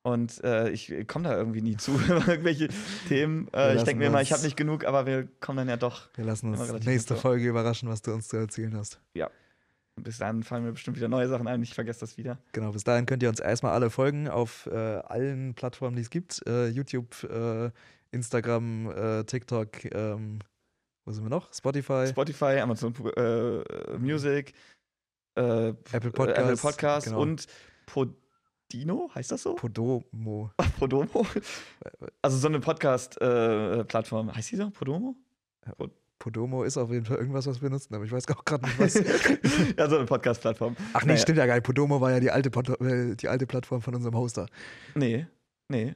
Und 0.05 0.43
äh, 0.43 0.71
ich 0.71 0.93
komme 1.07 1.29
da 1.29 1.37
irgendwie 1.37 1.63
nie 1.63 1.77
zu, 1.77 1.93
irgendwelche 2.09 2.69
Themen. 3.09 3.49
Äh, 3.55 3.77
ich 3.77 3.85
denke 3.85 4.05
mir 4.05 4.11
uns- 4.11 4.23
ich 4.23 4.33
habe 4.33 4.43
nicht 4.43 4.57
genug, 4.57 4.85
aber 4.85 5.07
wir 5.07 5.29
kommen 5.41 5.59
dann 5.59 5.69
ja 5.69 5.77
doch. 5.77 6.09
Wir 6.17 6.25
lassen 6.25 6.53
uns 6.53 6.85
nächste. 6.85 7.15
Folge 7.15 7.47
überraschen, 7.49 7.89
was 7.89 8.03
du 8.03 8.13
uns 8.13 8.29
zu 8.29 8.37
erzählen 8.37 8.77
hast. 8.77 9.01
Bis 10.01 10.19
dahin 10.19 10.43
fallen 10.43 10.65
mir 10.65 10.73
bestimmt 10.73 10.97
wieder 10.97 11.09
neue 11.09 11.29
Sachen 11.29 11.47
ein, 11.47 11.63
ich 11.63 11.75
vergesse 11.75 12.01
das 12.01 12.17
wieder. 12.17 12.39
Genau, 12.53 12.73
bis 12.73 12.83
dahin 12.83 13.05
könnt 13.05 13.23
ihr 13.23 13.29
uns 13.29 13.41
erstmal 13.41 13.73
alle 13.75 13.91
folgen 13.91 14.27
auf 14.27 14.67
äh, 14.67 14.75
allen 14.75 15.55
Plattformen, 15.55 15.97
die 15.97 16.03
es 16.03 16.09
gibt. 16.09 16.45
Äh, 16.47 16.69
YouTube, 16.69 17.23
äh, 17.25 17.71
Instagram, 18.11 18.91
äh, 18.91 19.25
TikTok, 19.25 19.85
ähm, 19.95 20.39
wo 21.05 21.13
sind 21.13 21.25
wir 21.25 21.31
noch? 21.31 21.53
Spotify. 21.53 22.07
Spotify, 22.09 22.59
Amazon 22.61 22.95
äh, 23.17 23.99
Music, 23.99 24.55
äh, 25.35 25.69
Apple 25.69 25.75
Apple 25.93 26.11
Podcasts, 26.11 26.63
Podcasts 26.63 27.09
genau. 27.11 27.21
und 27.21 27.47
Podino, 28.73 29.11
heißt 29.15 29.31
das 29.33 29.43
so? 29.43 29.55
Podomo. 29.55 30.51
Podomo? 30.79 31.27
Also 32.23 32.39
so 32.39 32.49
eine 32.49 32.59
Podcast-Plattform. 32.59 34.35
heißt 34.35 34.51
die 34.51 34.57
so? 34.57 34.71
Podomo? 34.71 35.15
Podomo 36.19 36.63
ist 36.65 36.79
auf 36.79 36.91
jeden 36.91 37.05
Fall 37.05 37.19
irgendwas, 37.19 37.47
was 37.47 37.61
wir 37.61 37.69
nutzen, 37.69 37.95
aber 37.95 38.05
ich 38.05 38.13
weiß 38.13 38.25
auch 38.29 38.45
gerade 38.47 38.65
nicht 38.65 38.79
was. 38.79 38.95
ja, 39.77 39.91
so 39.91 39.97
eine 39.97 40.07
Podcast-Plattform. 40.07 40.75
Ach 40.95 41.03
nee, 41.03 41.09
Naja. 41.09 41.19
stimmt 41.21 41.37
ja 41.39 41.45
gar 41.47 41.55
nicht. 41.55 41.65
Podomo 41.65 42.01
war 42.01 42.13
ja 42.13 42.21
die 42.21 42.31
alte, 42.31 42.51
Pod 42.51 42.71
äh, 42.81 43.15
die 43.15 43.29
alte 43.29 43.47
Plattform 43.47 43.83
von 43.83 43.95
unserem 43.95 44.17
Hoster. 44.17 44.47
Nee, 44.95 45.27
nee. 45.69 45.95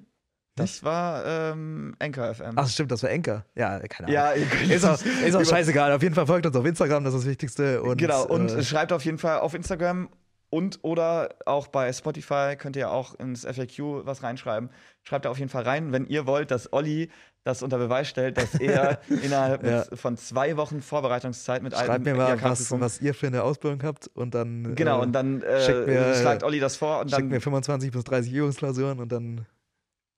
Das 0.55 0.83
war 0.85 1.25
ähm, 1.25 1.95
Anchor 1.99 2.35
FM. 2.35 2.53
Ach 2.57 2.69
stimmt, 2.69 2.91
das 2.91 3.03
war 3.03 3.11
Enker. 3.11 3.47
Ja, 3.55 3.79
keine 3.89 4.09
Ahnung. 4.09 4.13
ja, 4.13 4.75
Ist 4.75 4.85
auch, 4.85 5.03
ist 5.03 5.35
auch 5.35 5.45
scheißegal. 5.49 5.93
Auf 5.93 6.03
jeden 6.03 6.15
Fall 6.15 6.27
folgt 6.27 6.45
uns 6.45 6.57
auf 6.57 6.65
Instagram, 6.67 7.05
das 7.05 7.15
ist 7.15 7.21
das 7.23 7.31
Wichtigste. 7.31 7.83
Und, 7.83 7.97
genau, 7.97 8.27
und 8.27 8.51
äh, 8.51 8.63
schreibt 8.63 8.93
auf 8.93 9.05
jeden 9.05 9.19
Fall 9.19 9.41
auf 9.41 9.55
Instagram 9.55 10.09
und 10.51 10.79
oder 10.83 11.31
auch 11.45 11.67
bei 11.69 11.93
Spotify 11.93 12.55
könnt 12.57 12.77
ihr 12.77 12.91
auch 12.91 13.15
ins 13.15 13.45
FAQ 13.45 14.05
was 14.07 14.23
reinschreiben. 14.23 14.71
Schreibt 15.03 15.25
da 15.25 15.31
auf 15.31 15.39
jeden 15.39 15.51
Fall 15.51 15.63
rein, 15.65 15.93
wenn 15.93 16.07
ihr 16.07 16.27
wollt, 16.27 16.51
dass 16.51 16.73
Olli 16.73 17.11
das 17.45 17.63
unter 17.63 17.79
Beweis 17.79 18.09
stellt, 18.09 18.37
dass 18.39 18.55
er 18.55 18.99
innerhalb 19.23 19.65
Ja. 19.65 19.85
von 19.95 20.17
zwei 20.17 20.57
Wochen 20.57 20.81
Vorbereitungszeit 20.83 21.63
mit 21.63 21.77
schreibt 21.77 22.05
mir 22.05 22.15
mal, 22.15 22.41
was, 22.43 22.71
was 22.81 23.01
ihr 23.01 23.15
für 23.15 23.29
eine 23.29 23.43
Ausbildung 23.45 23.83
habt 23.85 24.09
und 24.15 24.35
dann 24.35 24.75
Genau, 24.75 24.99
äh, 24.99 25.03
und 25.03 25.13
dann 25.13 25.43
schickt 25.65 25.87
äh, 25.89 26.11
mir- 26.11 26.15
schlagt 26.15 26.43
Olli 26.43 26.59
das 26.61 26.77
vor 26.77 27.01
und 27.01 27.11
schickt 27.11 27.23
dann 27.23 27.29
mir 27.29 27.41
25 27.41 27.91
bis 27.93 28.05
30 28.05 28.33
Übungsklausuren 28.33 28.99
und 28.99 29.13
dann 29.13 29.47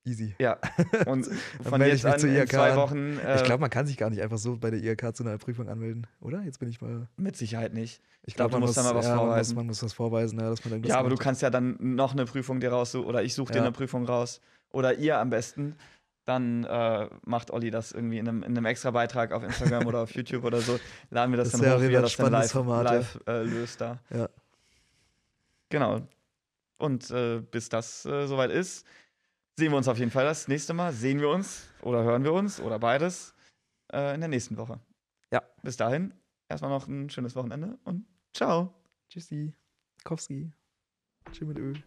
easy. 0.05 0.35
Ja, 0.39 0.59
und 1.07 1.27
von 1.63 1.81
jetzt 1.83 2.05
an 2.07 2.21
in 2.21 2.35
IHK 2.37 2.51
zwei. 2.51 2.77
Wochen 2.77 3.19
äh, 3.19 3.37
ich 3.37 3.45
glaube, 3.45 3.61
man 3.61 3.71
kann 3.71 3.87
sich 3.87 3.97
gar 3.97 4.11
nicht 4.11 4.23
einfach 4.23 4.39
so 4.39 4.57
bei 4.57 4.71
der 4.71 4.83
IHK 4.83 5.15
zu 5.15 5.25
einer 5.25 5.39
Prüfung 5.39 5.69
anmelden, 5.69 6.07
oder? 6.21 6.43
Jetzt 6.43 6.59
bin 6.61 6.69
ich 6.69 6.81
mal. 6.81 7.09
mit 7.17 7.37
Sicherheit 7.37 7.75
nicht. 7.75 8.01
Ich 8.25 8.35
glaub, 8.35 8.51
glaube, 8.51 8.61
du 8.61 8.61
man, 8.61 8.67
musst 8.69 8.77
da 8.79 8.83
mal 8.83 8.95
was 8.95 9.07
ja, 9.07 9.15
muss, 9.15 9.25
vorweisen. 9.25 9.57
man 9.57 9.67
muss 9.67 9.83
was 9.83 9.93
vorweisen, 9.93 10.39
ja, 10.39 10.51
dass 10.51 10.65
man 10.65 10.73
irgendwas 10.73 10.91
Ja, 10.91 10.99
aber 10.99 11.09
du 11.09 11.15
macht. 11.15 11.23
kannst 11.25 11.43
ja 11.43 11.51
dann 11.51 11.77
noch 11.81 12.13
eine 12.13 12.25
Prüfung 12.27 12.61
dir 12.61 12.71
raussuchen 12.71 13.07
oder 13.09 13.23
ich 13.23 13.35
suche 13.35 13.53
dir 13.53 13.59
Ja. 13.59 13.65
eine 13.65 13.73
Prüfung 13.73 14.05
raus 14.05 14.41
oder 14.71 14.95
ihr 14.99 15.19
am 15.19 15.31
besten. 15.31 15.77
Dann 16.27 16.65
äh, 16.65 17.09
macht 17.25 17.51
Olli 17.51 17.71
das 17.71 17.93
irgendwie 17.93 18.19
in 18.19 18.29
einem, 18.29 18.43
in 18.43 18.55
einem 18.55 18.67
extra 18.67 18.91
Beitrag 18.91 19.33
auf 19.33 19.43
Instagram 19.43 19.87
oder 19.87 20.01
auf 20.01 20.11
YouTube 20.15 20.45
oder 20.45 20.61
so. 20.61 20.79
Laden 21.09 21.33
wir 21.33 21.39
das, 21.39 21.53
Das 21.53 21.61
dann 21.63 21.73
hoch, 21.77 21.81
wie 21.81 21.95
er 21.95 22.03
das 22.03 22.17
dann 22.17 22.27
ein 22.27 22.33
live, 22.33 22.51
Format, 22.51 22.85
ja. 22.85 22.93
live 22.93 23.21
äh, 23.27 23.43
löst 23.45 23.81
da. 23.81 23.99
Ja. 24.15 24.29
Genau. 25.71 26.03
Und 26.77 27.11
äh, 27.11 27.41
bis 27.41 27.69
das 27.71 28.05
äh, 28.05 28.27
soweit 28.27 28.51
ist, 28.51 28.87
sehen 29.59 29.73
wir 29.73 29.77
uns 29.77 29.89
auf 29.89 29.99
jeden 29.99 30.13
Fall 30.13 30.25
das 30.25 30.47
nächste 30.47 30.73
Mal. 30.73 30.93
Sehen 30.93 31.21
wir 31.21 31.29
uns 31.29 31.69
oder 31.83 32.05
hören 32.05 32.23
wir 32.23 32.33
uns 32.33 32.61
oder 32.61 32.79
beides 32.79 33.35
äh, 33.93 34.15
in 34.15 34.21
der 34.21 34.29
nächsten 34.29 34.57
Woche. 34.57 34.81
Ja. 35.33 35.43
Bis 35.63 35.77
dahin, 35.77 36.15
erstmal 36.49 36.71
noch 36.71 36.87
ein 36.87 37.11
schönes 37.11 37.35
Wochenende 37.35 37.77
und 37.85 38.07
ciao. 38.33 38.73
Tschüssi. 39.11 39.53
Kowski. 40.05 40.53
Tschüss 41.33 41.49
mit 41.49 41.59
Öl. 41.59 41.83